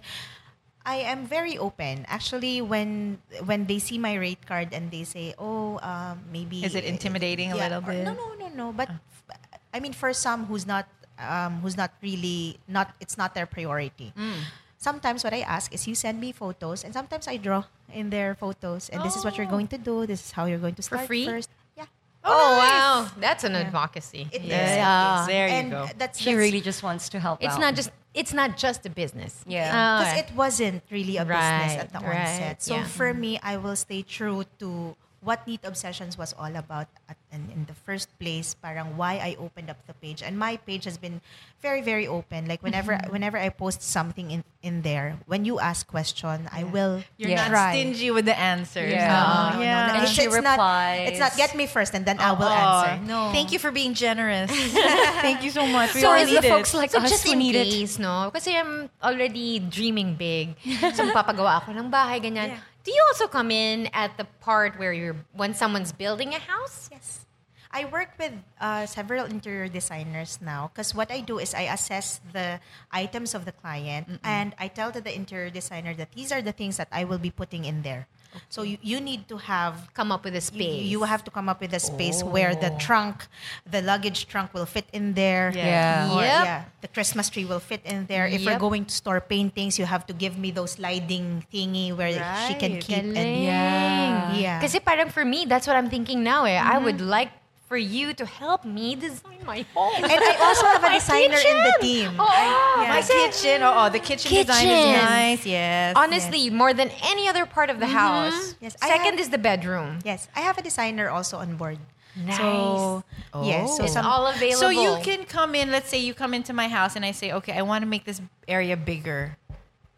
I 0.85 0.95
am 1.07 1.25
very 1.25 1.57
open. 1.57 2.03
Actually, 2.11 2.59
when 2.61 3.19
when 3.47 3.65
they 3.71 3.79
see 3.79 3.97
my 3.97 4.15
rate 4.19 4.43
card 4.45 4.73
and 4.75 4.91
they 4.91 5.03
say, 5.07 5.33
"Oh, 5.39 5.79
um, 5.79 6.19
maybe," 6.31 6.63
Is 6.63 6.75
it 6.75 6.83
intimidating 6.83 7.51
a 7.51 7.55
little 7.55 7.79
or- 7.79 7.87
bit? 7.87 8.03
No, 8.03 8.13
no, 8.13 8.35
no, 8.35 8.47
no. 8.51 8.67
But 8.75 8.89
f- 8.91 9.39
I 9.73 9.79
mean, 9.79 9.93
for 9.95 10.11
some 10.11 10.45
who's 10.51 10.67
not 10.67 10.87
um, 11.19 11.61
who's 11.63 11.77
not 11.79 11.91
really 12.03 12.59
not 12.67 12.91
it's 12.99 13.15
not 13.17 13.31
their 13.33 13.45
priority. 13.47 14.11
Mm. 14.17 14.43
Sometimes 14.75 15.23
what 15.23 15.31
I 15.31 15.39
ask 15.47 15.71
is 15.73 15.87
you 15.87 15.95
send 15.95 16.19
me 16.19 16.35
photos, 16.35 16.83
and 16.83 16.91
sometimes 16.91 17.27
I 17.31 17.37
draw 17.39 17.63
in 17.87 18.09
their 18.11 18.35
photos, 18.35 18.89
and 18.91 18.99
this 19.07 19.15
is 19.15 19.23
what 19.23 19.37
you're 19.39 19.47
going 19.47 19.71
to 19.71 19.77
do. 19.79 20.03
This 20.05 20.19
is 20.19 20.31
how 20.35 20.43
you're 20.51 20.59
going 20.59 20.75
to 20.75 20.83
start 20.83 21.07
For 21.07 21.07
free? 21.07 21.23
first. 21.25 21.47
Yeah, 21.79 21.87
Oh, 22.27 22.59
wow. 22.59 23.07
That's 23.15 23.45
an 23.47 23.55
advocacy. 23.55 24.27
it 24.31 24.43
is. 24.43 24.51
Yeah. 24.51 24.83
It 24.83 25.21
is. 25.21 25.27
There 25.31 25.47
you 25.47 25.53
and 25.55 25.71
go. 25.71 25.87
That's, 25.97 26.19
She 26.19 26.35
really 26.35 26.59
just 26.59 26.83
wants 26.83 27.07
to 27.15 27.19
help 27.23 27.39
It's 27.39 27.55
out. 27.55 27.61
not 27.63 27.75
just 27.79 27.91
it's 28.13 28.33
not 28.33 28.57
just 28.57 28.85
a 28.85 28.89
business. 28.89 29.43
Yeah. 29.47 29.71
Oh, 29.71 30.03
because 30.03 30.19
it 30.19 30.35
wasn't 30.35 30.83
really 30.91 31.17
a 31.17 31.25
business 31.25 31.39
Right, 31.39 31.77
at 31.79 31.93
the 31.93 31.99
right, 31.99 32.17
onset. 32.17 32.61
So 32.61 32.75
yeah. 32.75 32.83
for 32.85 33.13
me, 33.13 33.39
I 33.41 33.57
will 33.57 33.75
stay 33.75 34.01
true 34.03 34.43
to 34.59 34.95
what 35.23 35.47
Neat 35.47 35.63
Obsessions 35.63 36.17
was 36.17 36.35
all 36.37 36.51
about 36.55 36.87
at, 37.07 37.17
in, 37.31 37.47
in 37.55 37.65
the 37.65 37.73
first 37.73 38.11
place. 38.19 38.53
Parang 38.53 38.97
why 38.97 39.17
I 39.23 39.35
opened 39.39 39.69
up 39.69 39.79
the 39.87 39.93
page, 39.95 40.21
and 40.21 40.37
my 40.37 40.57
page 40.57 40.83
has 40.85 40.97
been 40.97 41.21
very 41.63 41.81
very 41.81 42.05
open. 42.07 42.45
Like 42.47 42.61
whenever 42.61 42.93
Mm-hmm. 42.93 43.11
whenever 43.11 43.37
I 43.39 43.49
post 43.49 43.81
something 43.81 44.29
in 44.29 44.43
in 44.61 44.83
there, 44.83 45.17
when 45.25 45.43
you 45.47 45.59
ask 45.59 45.87
question, 45.87 46.47
I 46.51 46.63
will 46.63 47.03
You're 47.17 47.31
Yeah. 47.31 47.47
not 47.47 47.55
try. 47.55 47.71
stingy 47.75 48.11
with 48.11 48.25
the 48.27 48.35
answers. 48.37 48.91
Yeah. 48.91 49.07
No, 49.07 49.23
Oh, 49.23 49.47
no, 49.57 49.63
yeah. 49.63 49.71
no, 49.71 49.87
no. 49.87 49.93
And 49.95 50.03
It's, 50.03 50.11
she 50.15 50.23
it's 50.27 50.35
not. 50.39 50.55
replies. 50.59 51.09
It's 51.15 51.19
not 51.23 51.33
get 51.35 51.55
me 51.55 51.65
first 51.67 51.91
and 51.95 52.03
then 52.05 52.19
I 52.19 52.31
will 52.35 52.47
Oh, 52.47 52.55
answer. 52.55 52.93
No. 53.07 53.31
Thank 53.35 53.51
you 53.51 53.59
for 53.59 53.71
being 53.71 53.91
generous. 53.95 54.51
Thank 55.25 55.43
you 55.43 55.51
so 55.51 55.67
much. 55.67 55.95
We 55.95 56.01
So 56.01 56.13
is 56.15 56.31
the 56.31 56.41
need 56.41 56.47
folks 56.51 56.73
it. 56.73 56.77
like 56.77 56.91
So 56.91 56.99
us 56.99 57.09
just 57.11 57.23
who 57.27 57.33
in 57.33 57.39
need 57.39 57.55
it. 57.55 57.67
case, 57.71 57.99
no? 57.99 58.31
Kasi 58.31 58.55
I'm 58.55 58.87
already 59.03 59.59
dreaming 59.59 60.15
big. 60.15 60.55
So 60.95 61.07
papagawa 61.11 61.63
ako 61.63 61.71
ng 61.75 61.87
bahay, 61.91 62.19
ganyan. 62.23 62.55
Do 62.83 62.91
you 62.91 63.03
also 63.07 63.27
come 63.27 63.49
in 63.49 63.87
at 63.93 64.17
the 64.17 64.25
part 64.41 64.77
where 64.77 64.91
you're, 64.91 65.15
when 65.31 65.53
someone's 65.53 65.93
building 65.93 66.33
a 66.33 66.39
house? 66.39 66.89
Yes. 66.91 67.25
I 67.71 67.85
work 67.85 68.11
with 68.19 68.33
uh, 68.61 68.85
several 68.85 69.25
interior 69.25 69.67
designers 69.67 70.37
now 70.43 70.69
because 70.71 70.93
what 70.93 71.09
I 71.09 71.21
do 71.21 71.39
is 71.39 71.55
I 71.55 71.73
assess 71.73 72.19
the 72.31 72.59
items 72.91 73.33
of 73.33 73.45
the 73.45 73.51
client 73.51 74.19
and 74.23 74.53
I 74.59 74.67
tell 74.67 74.91
to 74.91 75.01
the 75.01 75.15
interior 75.15 75.49
designer 75.49 75.95
that 75.95 76.11
these 76.11 76.31
are 76.31 76.41
the 76.41 76.51
things 76.51 76.77
that 76.77 76.89
I 76.91 77.03
will 77.03 77.17
be 77.17 77.31
putting 77.31 77.65
in 77.65 77.81
there. 77.81 78.07
So 78.49 78.63
you, 78.63 78.77
you 78.81 78.99
need 78.99 79.27
to 79.29 79.37
have 79.37 79.89
Come 79.93 80.11
up 80.11 80.23
with 80.25 80.35
a 80.35 80.41
space. 80.41 80.83
you 80.83 81.03
have 81.03 81.23
to 81.25 81.31
come 81.31 81.49
up 81.49 81.61
with 81.61 81.73
a 81.73 81.79
space 81.79 82.23
where 82.23 82.55
the 82.55 82.71
trunk, 82.79 83.27
the 83.69 83.81
luggage 83.81 84.27
trunk 84.27 84.53
will 84.53 84.65
fit 84.65 84.85
in 84.93 85.13
there. 85.13 85.51
Yeah. 85.55 86.09
Or, 86.13 86.21
Yep. 86.21 86.45
yeah. 86.45 86.63
The 86.81 86.87
Christmas 86.87 87.29
tree 87.29 87.45
will 87.45 87.59
fit 87.59 87.81
in 87.85 88.05
there. 88.07 88.25
If 88.27 88.45
we're 88.45 88.59
going 88.59 88.85
to 88.85 88.93
store 88.93 89.21
paintings, 89.21 89.77
you 89.77 89.85
have 89.85 90.05
to 90.07 90.13
give 90.13 90.37
me 90.37 90.51
those 90.51 90.71
sliding 90.79 91.45
thingy 91.53 91.95
where 91.95 92.11
she 92.47 92.53
can 92.55 92.73
Right. 92.73 92.81
keep 92.81 93.03
and 93.03 93.43
Yeah. 93.43 94.33
yeah. 94.33 94.59
Kasi 94.61 94.79
parang 94.79 95.09
for 95.09 95.25
me, 95.25 95.45
that's 95.45 95.67
what 95.67 95.75
I'm 95.75 95.89
thinking 95.89 96.23
now. 96.23 96.45
Eh. 96.45 96.57
I 96.57 96.77
would 96.77 96.97
Mm-hmm. 96.97 97.09
like 97.09 97.31
for 97.73 97.77
you 97.77 98.13
to 98.13 98.23
help 98.23 98.63
me 98.63 98.93
design 98.93 99.41
my 99.47 99.65
home. 99.73 100.03
and 100.03 100.21
I 100.31 100.37
also 100.45 100.65
have 100.67 100.83
a 100.83 100.93
designer 100.93 101.41
in 101.51 101.57
the 101.67 101.75
team. 101.81 102.11
Oh, 102.19 102.23
oh. 102.23 102.85
I- 102.85 102.87
My 102.87 103.01
kitchen. 103.01 103.63
Oh, 103.63 103.73
oh, 103.79 103.89
the 103.89 103.97
kitchen, 103.97 104.29
design 104.29 104.67
is 104.67 104.85
nice. 105.01 105.43
Yes. 105.43 105.95
Honestly, 105.97 106.51
more 106.51 106.71
than 106.71 106.89
any 107.01 107.27
other 107.27 107.47
part 107.47 107.71
of 107.73 107.79
the 107.79 107.89
mm-hmm. 107.89 107.97
house. 107.97 108.53
Yes, 108.61 108.75
Second 108.77 109.17
have- 109.17 109.25
is 109.25 109.29
the 109.29 109.39
bedroom. 109.39 109.89
Yes, 110.05 110.27
I 110.37 110.41
have 110.41 110.59
a 110.59 110.61
designer 110.61 111.09
also 111.09 111.37
on 111.37 111.57
board. 111.57 111.79
Nice. 112.13 112.37
So, 112.37 113.03
yes, 113.41 113.75
so 113.75 113.85
it's 113.85 113.93
some, 113.97 114.05
all 114.05 114.27
available. 114.27 114.59
So 114.59 114.69
you 114.69 114.93
can 115.01 115.25
come 115.25 115.55
in. 115.55 115.71
Let's 115.71 115.89
say 115.89 115.97
you 115.97 116.13
come 116.13 116.35
into 116.37 116.53
my 116.53 116.67
house 116.67 116.93
and 116.95 117.03
I 117.03 117.09
say, 117.09 117.33
okay, 117.41 117.53
I 117.57 117.63
want 117.63 117.81
to 117.81 117.89
make 117.89 118.05
this 118.05 118.21
area 118.47 118.77
bigger. 118.77 119.35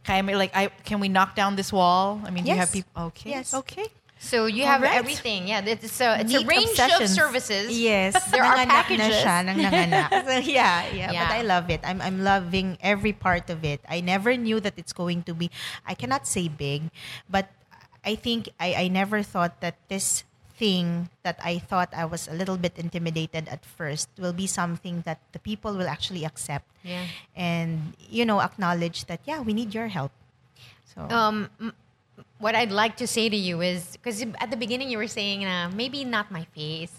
Can 0.07 0.29
I 0.29 0.33
like 0.43 0.55
I 0.55 0.71
can 0.87 1.01
we 1.03 1.09
knock 1.09 1.35
down 1.35 1.57
this 1.59 1.73
wall? 1.73 2.23
I 2.23 2.31
mean, 2.31 2.45
do 2.45 2.51
you 2.51 2.61
have 2.63 2.71
people? 2.71 3.11
Okay. 3.11 3.31
Yes. 3.35 3.51
Okay. 3.53 3.91
So 4.25 4.49
you 4.49 4.65
have 4.65 4.81
everything. 4.81 5.47
Yeah, 5.47 5.61
it's 5.61 6.01
a, 6.01 6.19
it's 6.19 6.33
a 6.33 6.41
range 6.45 6.73
obsessions. 6.73 7.13
of 7.13 7.15
services. 7.15 7.69
Yes, 7.69 8.17
there 8.33 8.41
are 8.41 8.57
na 8.57 8.65
packages. 8.65 9.21
siya, 9.21 9.45
nang 9.45 9.61
so, 10.25 10.41
yeah, 10.41 10.89
yeah, 10.89 11.13
Yeah. 11.13 11.29
But 11.29 11.31
I 11.37 11.41
love 11.45 11.69
it. 11.69 11.81
I'm 11.85 12.01
I'm 12.01 12.25
loving 12.25 12.81
every 12.81 13.13
part 13.13 13.53
of 13.53 13.61
it. 13.61 13.85
I 13.85 14.01
never 14.01 14.33
knew 14.33 14.57
that 14.59 14.73
it's 14.81 14.93
going 14.93 15.21
to 15.29 15.37
be. 15.37 15.53
I 15.85 15.93
cannot 15.93 16.25
say 16.25 16.49
big, 16.49 16.89
but 17.29 17.53
I 18.01 18.17
think 18.17 18.49
I 18.57 18.73
I 18.73 18.85
never 18.89 19.21
thought 19.21 19.61
that 19.61 19.77
this 19.93 20.25
thing 20.57 21.13
that 21.21 21.37
I 21.43 21.59
thought 21.59 21.91
I 21.93 22.07
was 22.09 22.25
a 22.31 22.33
little 22.33 22.55
bit 22.57 22.79
intimidated 22.79 23.45
at 23.51 23.61
first 23.61 24.07
will 24.17 24.33
be 24.33 24.47
something 24.47 25.03
that 25.05 25.19
the 25.35 25.39
people 25.39 25.75
will 25.77 25.91
actually 25.91 26.25
accept. 26.25 26.65
Yeah. 26.81 27.05
And 27.37 27.93
you 28.09 28.25
know 28.25 28.41
acknowledge 28.41 29.05
that 29.05 29.21
yeah 29.29 29.45
we 29.45 29.53
need 29.53 29.75
your 29.75 29.93
help. 29.93 30.15
So 30.89 31.05
Um, 31.11 31.51
what 32.39 32.55
I'd 32.55 32.71
like 32.71 32.97
to 32.97 33.07
say 33.07 33.29
to 33.29 33.35
you 33.35 33.61
is 33.61 33.97
because 33.97 34.21
at 34.39 34.51
the 34.51 34.57
beginning 34.57 34.89
you 34.89 34.97
were 34.97 35.07
saying 35.07 35.45
uh, 35.45 35.71
maybe 35.73 36.03
not 36.03 36.31
my 36.31 36.43
face, 36.55 36.91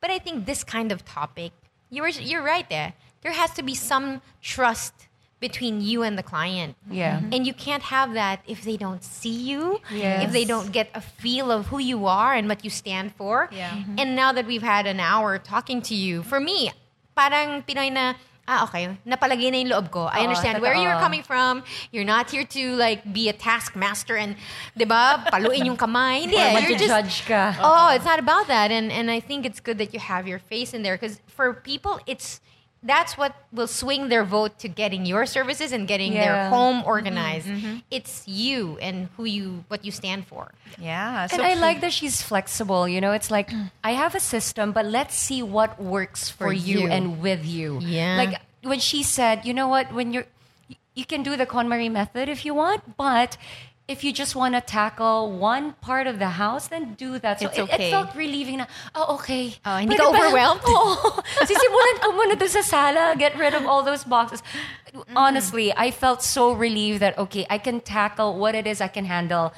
but 0.00 0.10
I 0.10 0.18
think 0.18 0.46
this 0.46 0.64
kind 0.64 0.92
of 0.92 1.04
topic, 1.04 1.52
you 1.90 2.02
were 2.02 2.08
you're 2.08 2.42
right 2.42 2.68
there. 2.68 2.92
There 3.22 3.32
has 3.32 3.50
to 3.54 3.62
be 3.62 3.74
some 3.74 4.20
trust 4.42 5.08
between 5.40 5.80
you 5.80 6.02
and 6.02 6.16
the 6.16 6.22
client. 6.22 6.76
Yeah. 6.88 7.18
Mm-hmm. 7.18 7.32
And 7.34 7.46
you 7.46 7.52
can't 7.52 7.82
have 7.82 8.14
that 8.14 8.40
if 8.46 8.62
they 8.62 8.76
don't 8.76 9.02
see 9.02 9.34
you, 9.50 9.80
Yes. 9.90 10.24
if 10.24 10.30
they 10.32 10.44
don't 10.44 10.70
get 10.70 10.88
a 10.94 11.00
feel 11.00 11.50
of 11.50 11.66
who 11.66 11.78
you 11.80 12.06
are 12.06 12.32
and 12.32 12.48
what 12.48 12.62
you 12.64 12.70
stand 12.70 13.14
for. 13.16 13.48
Yeah. 13.50 13.70
Mm-hmm. 13.70 13.78
Mm-hmm. 13.80 13.98
And 13.98 14.16
now 14.16 14.30
that 14.32 14.46
we've 14.46 14.62
had 14.62 14.86
an 14.86 15.00
hour 15.00 15.38
talking 15.38 15.82
to 15.82 15.94
you, 15.94 16.22
for 16.22 16.38
me, 16.38 16.70
parang 17.16 17.62
Pinoy 17.62 17.90
na, 17.92 18.14
ah, 18.48 18.64
okay, 18.64 18.98
napalagay 19.06 19.50
na 19.50 19.58
yung 19.62 19.70
loob 19.70 19.90
ko. 19.90 20.06
I 20.06 20.20
Oo, 20.20 20.24
understand 20.26 20.60
where 20.60 20.74
you're 20.74 20.98
coming 20.98 21.22
from. 21.22 21.62
You're 21.90 22.04
not 22.08 22.30
here 22.30 22.44
to 22.44 22.62
like 22.76 23.06
be 23.12 23.28
a 23.28 23.32
taskmaster 23.32 24.16
and, 24.16 24.36
di 24.76 24.84
ba, 24.84 25.24
paluin 25.30 25.66
yung 25.66 25.76
kamay. 25.76 26.26
Hindi, 26.26 26.36
Or 26.36 26.60
you're 26.60 26.78
just, 26.78 26.90
judge 26.90 27.16
ka. 27.26 27.54
Oh, 27.60 27.94
it's 27.94 28.04
not 28.04 28.18
about 28.18 28.48
that. 28.48 28.70
And 28.70 28.90
and 28.90 29.10
I 29.10 29.20
think 29.20 29.46
it's 29.46 29.60
good 29.60 29.78
that 29.78 29.94
you 29.94 30.00
have 30.00 30.26
your 30.26 30.38
face 30.38 30.74
in 30.74 30.82
there 30.82 30.98
because 30.98 31.20
for 31.28 31.54
people, 31.54 32.00
it's 32.06 32.40
that's 32.82 33.16
what 33.16 33.34
will 33.52 33.68
swing 33.68 34.08
their 34.08 34.24
vote 34.24 34.58
to 34.58 34.68
getting 34.68 35.06
your 35.06 35.24
services 35.24 35.72
and 35.72 35.86
getting 35.86 36.14
their 36.14 36.48
home 36.48 36.78
mm-hmm. 36.78 36.88
organized. 36.88 37.46
Mm-hmm. 37.46 37.76
It's 37.90 38.26
you 38.26 38.76
and 38.78 39.08
who 39.16 39.24
you 39.24 39.64
what 39.68 39.84
you 39.84 39.92
stand 39.92 40.26
for. 40.26 40.52
Yeah. 40.78 41.28
And 41.32 41.42
I 41.42 41.54
like 41.54 41.80
that 41.80 41.92
she's 41.92 42.22
flexible. 42.22 42.88
You 42.88 43.00
know, 43.00 43.12
it's 43.12 43.30
like 43.30 43.50
mm. 43.50 43.70
I 43.84 43.92
have 43.92 44.14
a 44.14 44.20
system, 44.20 44.72
but 44.72 44.86
let's 44.86 45.14
see 45.14 45.42
what 45.42 45.80
works 45.80 46.28
for, 46.28 46.46
For 46.48 46.52
you. 46.52 46.80
you. 46.80 46.88
and 46.88 47.22
with 47.22 47.46
you. 47.46 47.78
Yeah. 47.80 48.16
Like 48.16 48.40
when 48.62 48.80
she 48.80 49.02
said, 49.02 49.44
you 49.44 49.54
know 49.54 49.68
what, 49.68 49.92
when 49.92 50.12
you're, 50.12 50.26
you 50.94 51.04
can 51.04 51.22
do 51.22 51.36
the 51.36 51.46
KonMari 51.46 51.90
method 51.90 52.28
if 52.28 52.44
you 52.44 52.54
want, 52.54 52.96
but 52.96 53.36
if 53.92 54.02
you 54.02 54.12
just 54.12 54.34
want 54.34 54.54
to 54.56 54.60
tackle 54.60 55.30
one 55.30 55.76
part 55.84 56.06
of 56.06 56.18
the 56.18 56.40
house, 56.40 56.68
then 56.68 56.94
do 56.94 57.18
that. 57.20 57.40
So 57.40 57.46
It's 57.46 57.58
it, 57.58 57.62
okay. 57.68 57.88
it 57.88 57.90
felt 57.92 58.16
relieving 58.16 58.58
na, 58.58 58.66
oh, 58.94 59.14
okay. 59.16 59.54
Oh, 59.64 59.76
hindi 59.76 59.94
Pwede 59.94 60.00
ka 60.00 60.08
overwhelmed? 60.08 60.64
Oo. 60.72 61.20
Sisimulan 61.44 61.96
ko 62.00 62.08
muna 62.16 62.34
doon 62.40 62.52
sa 62.56 62.64
sala, 62.64 63.14
get 63.20 63.36
rid 63.36 63.52
of 63.52 63.68
all 63.68 63.84
those 63.84 64.02
boxes. 64.08 64.40
Mm. 64.96 65.04
Honestly, 65.14 65.72
I 65.76 65.92
felt 65.92 66.24
so 66.24 66.56
relieved 66.56 67.00
that, 67.04 67.16
okay, 67.20 67.44
I 67.52 67.58
can 67.60 67.84
tackle 67.84 68.40
what 68.40 68.56
it 68.56 68.66
is 68.66 68.80
I 68.80 68.88
can 68.88 69.04
handle 69.04 69.52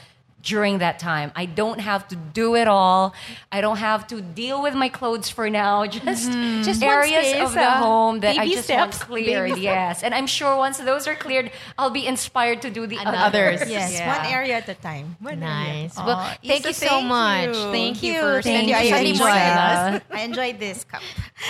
during 0.45 0.79
that 0.79 0.99
time. 0.99 1.33
I 1.35 1.47
don't 1.47 1.81
have 1.81 2.07
to 2.09 2.17
do 2.17 2.55
it 2.55 2.69
all. 2.69 3.15
I 3.51 3.61
don't 3.61 3.79
have 3.79 4.07
to 4.09 4.21
deal 4.21 4.63
with 4.63 4.75
my 4.75 4.89
clothes 4.89 5.29
for 5.31 5.49
now. 5.51 5.87
Just, 5.95 6.31
Just 6.69 6.83
areas 6.83 7.27
space, 7.27 7.43
of 7.43 7.55
the 7.55 7.63
uh, 7.63 7.79
home 7.79 8.21
that 8.21 8.37
I 8.39 8.47
just 8.49 8.65
steps, 8.65 8.99
want 9.01 9.09
cleared. 9.11 9.51
baby 9.51 9.63
Yes. 9.63 10.03
And 10.03 10.15
I'm 10.15 10.27
sure 10.27 10.57
once 10.57 10.79
those 10.79 11.07
are 11.09 11.15
cleared, 11.15 11.51
I'll 11.79 11.91
be 11.91 12.07
inspired 12.07 12.61
to 12.63 12.71
do 12.71 12.87
the 12.87 12.99
Others. 12.99 13.63
others. 13.63 13.71
yes, 13.79 13.93
Yeah. 13.93 14.17
one 14.17 14.27
area 14.33 14.55
at 14.57 14.69
a 14.69 14.75
time. 14.75 15.17
One 15.21 15.43
area. 15.43 15.89
Nice. 15.89 15.97
well, 15.97 16.11
Aw, 16.19 16.37
thank 16.45 16.65
you 16.67 16.73
so 16.73 16.87
thank 16.87 17.07
much. 17.09 17.47
you. 17.57 17.73
Thank 17.73 18.03
you 18.03 18.13
Thank 18.13 18.23
for 18.25 18.37
you. 18.37 18.43
spending 18.43 18.75
Thank 18.75 18.85
you. 18.85 18.95
Sunday 18.95 19.15
I 19.15 19.19
morning 19.19 19.19
with 19.19 19.21
enjoyed 19.21 19.57
us. 19.65 20.03
I 20.11 20.21
enjoyed 20.29 20.59
this 20.61 20.85
cup. 20.85 21.03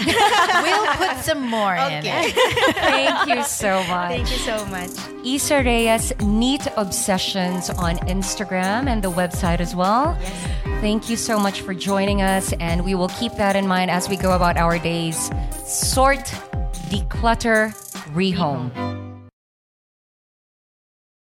we'll 0.07 0.87
put 1.03 1.17
some 1.25 1.43
more 1.49 1.75
in. 1.75 1.99
Okay. 1.99 2.31
Thank 2.73 3.29
you 3.29 3.43
so 3.45 3.83
much. 3.85 4.11
Thank 4.11 4.31
you 4.31 4.39
so 4.39 4.57
much. 4.67 4.91
Issa 5.25 5.63
Reyes 5.65 6.13
Neat 6.21 6.67
Obsessions 6.77 7.71
on 7.71 7.97
Instagram 8.15 8.84
and 8.89 9.03
the 9.03 9.11
website 9.11 9.61
as 9.61 9.75
well. 9.75 10.19
Thank 10.81 11.09
you 11.09 11.17
so 11.17 11.39
much 11.39 11.61
for 11.63 11.75
joining 11.75 12.23
us, 12.23 12.53
and 12.61 12.85
we 12.85 12.95
will 12.95 13.09
keep 13.09 13.33
that 13.35 13.57
in 13.57 13.67
mind 13.67 13.91
as 13.91 14.09
we 14.09 14.17
go 14.17 14.33
about 14.35 14.57
our 14.57 14.79
days. 14.79 15.31
Sort, 15.65 16.25
declutter, 16.91 17.73
rehome. 18.15 19.04